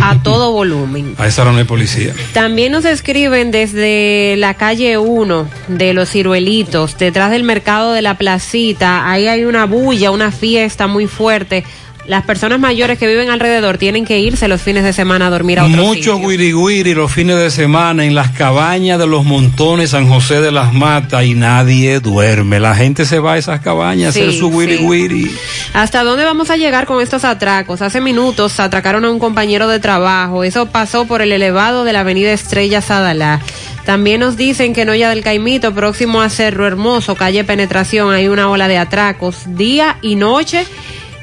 a 0.00 0.22
todo 0.22 0.52
volumen. 0.52 1.14
A 1.18 1.26
esa 1.26 1.40
hora 1.40 1.52
no 1.52 1.58
hay 1.58 1.64
policía. 1.64 2.14
También 2.34 2.70
nos 2.70 2.84
escriben 2.84 3.50
desde 3.50 4.36
la 4.36 4.54
calle 4.54 4.98
1 4.98 5.48
de 5.68 5.94
los 5.94 6.10
ciruelitos, 6.10 6.98
detrás 6.98 7.30
del 7.30 7.44
mercado 7.44 7.92
de 7.92 8.02
la 8.02 8.18
placita. 8.18 9.10
Ahí 9.10 9.26
hay 9.26 9.44
una 9.44 9.64
bulla, 9.64 10.10
una 10.10 10.30
fiesta 10.30 10.86
muy 10.86 11.06
fuerte 11.06 11.64
las 12.06 12.24
personas 12.24 12.58
mayores 12.58 12.98
que 12.98 13.06
viven 13.06 13.30
alrededor 13.30 13.78
tienen 13.78 14.04
que 14.04 14.18
irse 14.18 14.48
los 14.48 14.60
fines 14.60 14.82
de 14.82 14.92
semana 14.92 15.28
a 15.28 15.30
dormir 15.30 15.60
a 15.60 15.64
otro 15.64 15.76
Muchos 15.76 16.20
guiriguiri 16.20 16.94
los 16.94 17.12
fines 17.12 17.36
de 17.36 17.50
semana 17.50 18.04
en 18.04 18.14
las 18.14 18.30
cabañas 18.30 18.98
de 18.98 19.06
los 19.06 19.24
montones 19.24 19.90
San 19.90 20.08
José 20.08 20.40
de 20.40 20.50
las 20.50 20.72
Matas 20.72 21.24
y 21.24 21.34
nadie 21.34 22.00
duerme. 22.00 22.58
La 22.58 22.74
gente 22.74 23.04
se 23.04 23.20
va 23.20 23.34
a 23.34 23.38
esas 23.38 23.60
cabañas 23.60 24.06
a 24.06 24.08
hacer 24.10 24.32
su 24.32 24.50
guiriguiri. 24.50 25.30
¿Hasta 25.74 26.02
dónde 26.02 26.24
vamos 26.24 26.50
a 26.50 26.56
llegar 26.56 26.86
con 26.86 27.00
estos 27.00 27.24
atracos? 27.24 27.82
Hace 27.82 28.00
minutos 28.00 28.58
atracaron 28.58 29.04
a 29.04 29.10
un 29.10 29.20
compañero 29.20 29.68
de 29.68 29.78
trabajo. 29.78 30.42
Eso 30.42 30.66
pasó 30.66 31.06
por 31.06 31.22
el 31.22 31.30
elevado 31.30 31.84
de 31.84 31.92
la 31.92 32.00
avenida 32.00 32.32
Estrella 32.32 32.82
Sadalá. 32.82 33.40
También 33.84 34.20
nos 34.20 34.36
dicen 34.36 34.74
que 34.74 34.82
en 34.82 34.90
Olla 34.90 35.08
del 35.08 35.24
Caimito, 35.24 35.74
próximo 35.74 36.20
a 36.20 36.30
Cerro 36.30 36.66
Hermoso, 36.66 37.16
calle 37.16 37.42
Penetración, 37.44 38.12
hay 38.12 38.28
una 38.28 38.48
ola 38.48 38.68
de 38.68 38.78
atracos 38.78 39.38
día 39.46 39.98
y 40.02 40.14
noche 40.14 40.66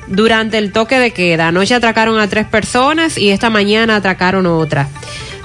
durante 0.09 0.57
el 0.57 0.71
toque 0.71 0.99
de 0.99 1.11
queda. 1.11 1.47
Anoche 1.47 1.75
atracaron 1.75 2.19
a 2.19 2.27
tres 2.27 2.45
personas 2.45 3.17
y 3.17 3.29
esta 3.29 3.49
mañana 3.49 3.95
atracaron 3.95 4.45
otra. 4.45 4.89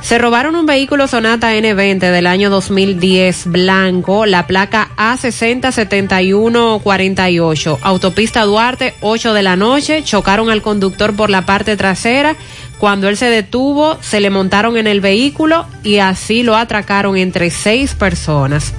Se 0.04 0.18
robaron 0.18 0.54
un 0.54 0.66
vehículo 0.66 1.08
Sonata 1.08 1.54
N20 1.54 1.98
del 1.98 2.26
año 2.26 2.50
2010 2.50 3.46
blanco, 3.46 4.26
la 4.26 4.46
placa 4.46 4.90
A607148, 4.98 7.78
autopista 7.80 8.42
Duarte, 8.42 8.92
8 9.00 9.32
de 9.32 9.42
la 9.42 9.56
noche, 9.56 10.04
chocaron 10.04 10.50
al 10.50 10.60
conductor 10.60 11.16
por 11.16 11.30
la 11.30 11.46
parte 11.46 11.78
trasera, 11.78 12.36
cuando 12.78 13.08
él 13.08 13.16
se 13.16 13.30
detuvo 13.30 13.96
se 14.02 14.20
le 14.20 14.28
montaron 14.28 14.76
en 14.76 14.88
el 14.88 15.00
vehículo 15.00 15.64
y 15.82 16.00
así 16.00 16.42
lo 16.42 16.54
atracaron 16.54 17.16
entre 17.16 17.48
seis 17.48 17.94
personas. 17.94 18.74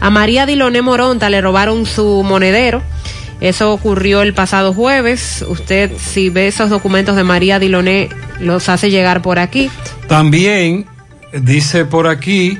A 0.00 0.10
María 0.10 0.44
Diloné 0.44 0.82
Moronta 0.82 1.30
le 1.30 1.40
robaron 1.40 1.86
su 1.86 2.24
monedero, 2.24 2.82
eso 3.44 3.72
ocurrió 3.74 4.22
el 4.22 4.32
pasado 4.32 4.72
jueves. 4.72 5.44
Usted, 5.46 5.92
si 5.98 6.30
ve 6.30 6.46
esos 6.46 6.70
documentos 6.70 7.14
de 7.14 7.24
María 7.24 7.58
Diloné, 7.58 8.08
los 8.40 8.70
hace 8.70 8.90
llegar 8.90 9.20
por 9.20 9.38
aquí. 9.38 9.70
También 10.08 10.86
dice 11.32 11.84
por 11.84 12.06
aquí 12.06 12.58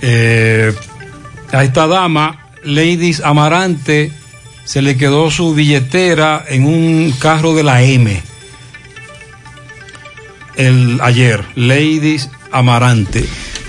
eh, 0.00 0.74
a 1.52 1.62
esta 1.62 1.86
dama, 1.86 2.48
Ladies 2.64 3.20
Amarante, 3.20 4.10
se 4.64 4.82
le 4.82 4.96
quedó 4.96 5.30
su 5.30 5.54
billetera 5.54 6.44
en 6.48 6.66
un 6.66 7.14
carro 7.20 7.54
de 7.54 7.62
la 7.62 7.82
M. 7.82 8.20
El 10.56 10.98
ayer, 11.02 11.44
Ladies 11.54 12.30
Amarante. 12.50 13.24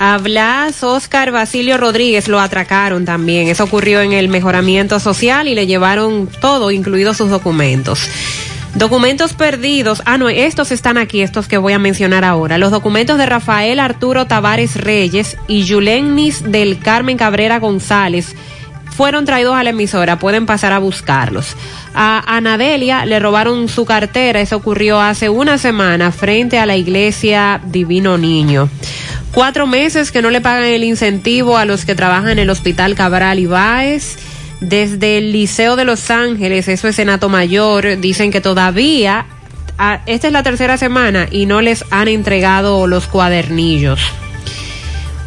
A 0.06 0.18
Blas 0.18 0.84
Oscar 0.84 1.32
Basilio 1.32 1.78
Rodríguez 1.78 2.28
lo 2.28 2.42
atracaron 2.42 3.06
también. 3.06 3.48
Eso 3.48 3.64
ocurrió 3.64 4.02
en 4.02 4.12
el 4.12 4.28
mejoramiento 4.28 5.00
social 5.00 5.48
y 5.48 5.56
le 5.56 5.66
llevaron 5.66 6.28
todo, 6.42 6.72
incluidos 6.72 7.16
sus 7.16 7.30
documentos. 7.30 8.10
Documentos 8.76 9.32
perdidos. 9.32 10.02
Ah, 10.06 10.18
no, 10.18 10.28
estos 10.28 10.74
están 10.74 10.98
aquí, 10.98 11.22
estos 11.22 11.48
que 11.48 11.58
voy 11.58 11.72
a 11.72 11.80
mencionar 11.80 12.26
ahora. 12.26 12.58
Los 12.58 12.72
documentos 12.72 13.18
de 13.18 13.26
Rafael 13.26 13.80
Arturo 13.80 14.28
Tavares 14.28 14.76
Reyes 14.76 15.38
y 15.48 15.64
Yulenis 15.64 16.52
del 16.52 16.80
Carmen 16.80 17.16
Cabrera 17.16 17.60
González 17.60 18.36
fueron 18.96 19.26
traídos 19.26 19.56
a 19.56 19.64
la 19.64 19.72
emisora. 19.72 20.20
Pueden 20.20 20.46
pasar 20.46 20.72
a 20.74 20.80
buscarlos. 20.80 21.56
A 21.94 22.24
Anadelia 22.38 23.06
le 23.06 23.20
robaron 23.20 23.68
su 23.68 23.86
cartera. 23.86 24.40
Eso 24.40 24.58
ocurrió 24.58 25.02
hace 25.02 25.30
una 25.30 25.58
semana 25.58 26.12
frente 26.12 26.60
a 26.60 26.66
la 26.66 26.76
iglesia 26.76 27.62
Divino 27.66 28.18
Niño. 28.18 28.70
Cuatro 29.32 29.66
meses 29.66 30.12
que 30.12 30.22
no 30.22 30.30
le 30.30 30.42
pagan 30.42 30.64
el 30.66 30.84
incentivo 30.84 31.58
a 31.58 31.66
los 31.66 31.86
que 31.86 31.96
trabajan 31.96 32.30
en 32.30 32.40
el 32.40 32.50
Hospital 32.50 32.96
Cabral 32.96 33.40
Ibáez. 33.40 34.18
Desde 34.60 35.18
el 35.18 35.34
Liceo 35.34 35.76
de 35.76 35.84
Los 35.84 36.10
Ángeles, 36.10 36.70
eso 36.70 36.88
es 36.88 36.96
Senato 36.96 37.28
Mayor, 37.28 38.00
dicen 38.00 38.32
que 38.32 38.40
todavía, 38.40 39.26
esta 40.06 40.28
es 40.28 40.32
la 40.32 40.42
tercera 40.42 40.78
semana 40.78 41.28
y 41.30 41.48
no 41.48 41.60
les 41.62 41.84
han 41.90 42.08
entregado 42.08 42.88
los 42.88 43.08
cuadernillos. 43.08 44.00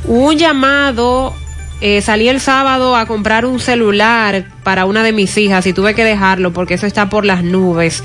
Un 0.05 0.39
llamado, 0.39 1.35
eh, 1.81 2.01
salí 2.01 2.29
el 2.29 2.41
sábado 2.41 2.97
a 2.97 3.07
comprar 3.07 3.45
un 3.45 3.61
celular 3.61 4.47
para 4.63 4.87
una 4.87 5.03
de 5.03 5.13
mis 5.13 5.37
hijas 5.37 5.67
y 5.67 5.73
tuve 5.73 5.95
que 5.95 6.05
dejarlo 6.05 6.53
porque 6.53 6.75
eso 6.75 6.87
está 6.87 7.09
por 7.09 7.25
las 7.25 7.45
nubes, 7.45 8.03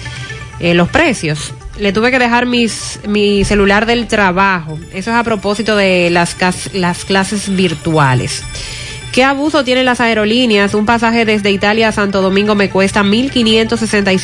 eh, 0.59 0.73
los 0.73 0.89
precios. 0.89 1.53
Le 1.77 1.93
tuve 1.93 2.11
que 2.11 2.19
dejar 2.19 2.45
mis, 2.45 2.99
mi 3.07 3.45
celular 3.45 3.85
del 3.85 4.07
trabajo. 4.07 4.77
Eso 4.93 5.11
es 5.11 5.15
a 5.15 5.23
propósito 5.23 5.75
de 5.75 6.09
las, 6.09 6.35
las 6.73 7.05
clases 7.05 7.55
virtuales. 7.55 8.43
¿Qué 9.11 9.23
abuso 9.25 9.63
tienen 9.65 9.85
las 9.85 9.99
aerolíneas? 9.99 10.73
Un 10.73 10.85
pasaje 10.85 11.25
desde 11.25 11.51
Italia 11.51 11.89
a 11.89 11.91
Santo 11.91 12.21
Domingo 12.21 12.55
me 12.55 12.69
cuesta 12.69 13.03
1.565. 13.03 14.19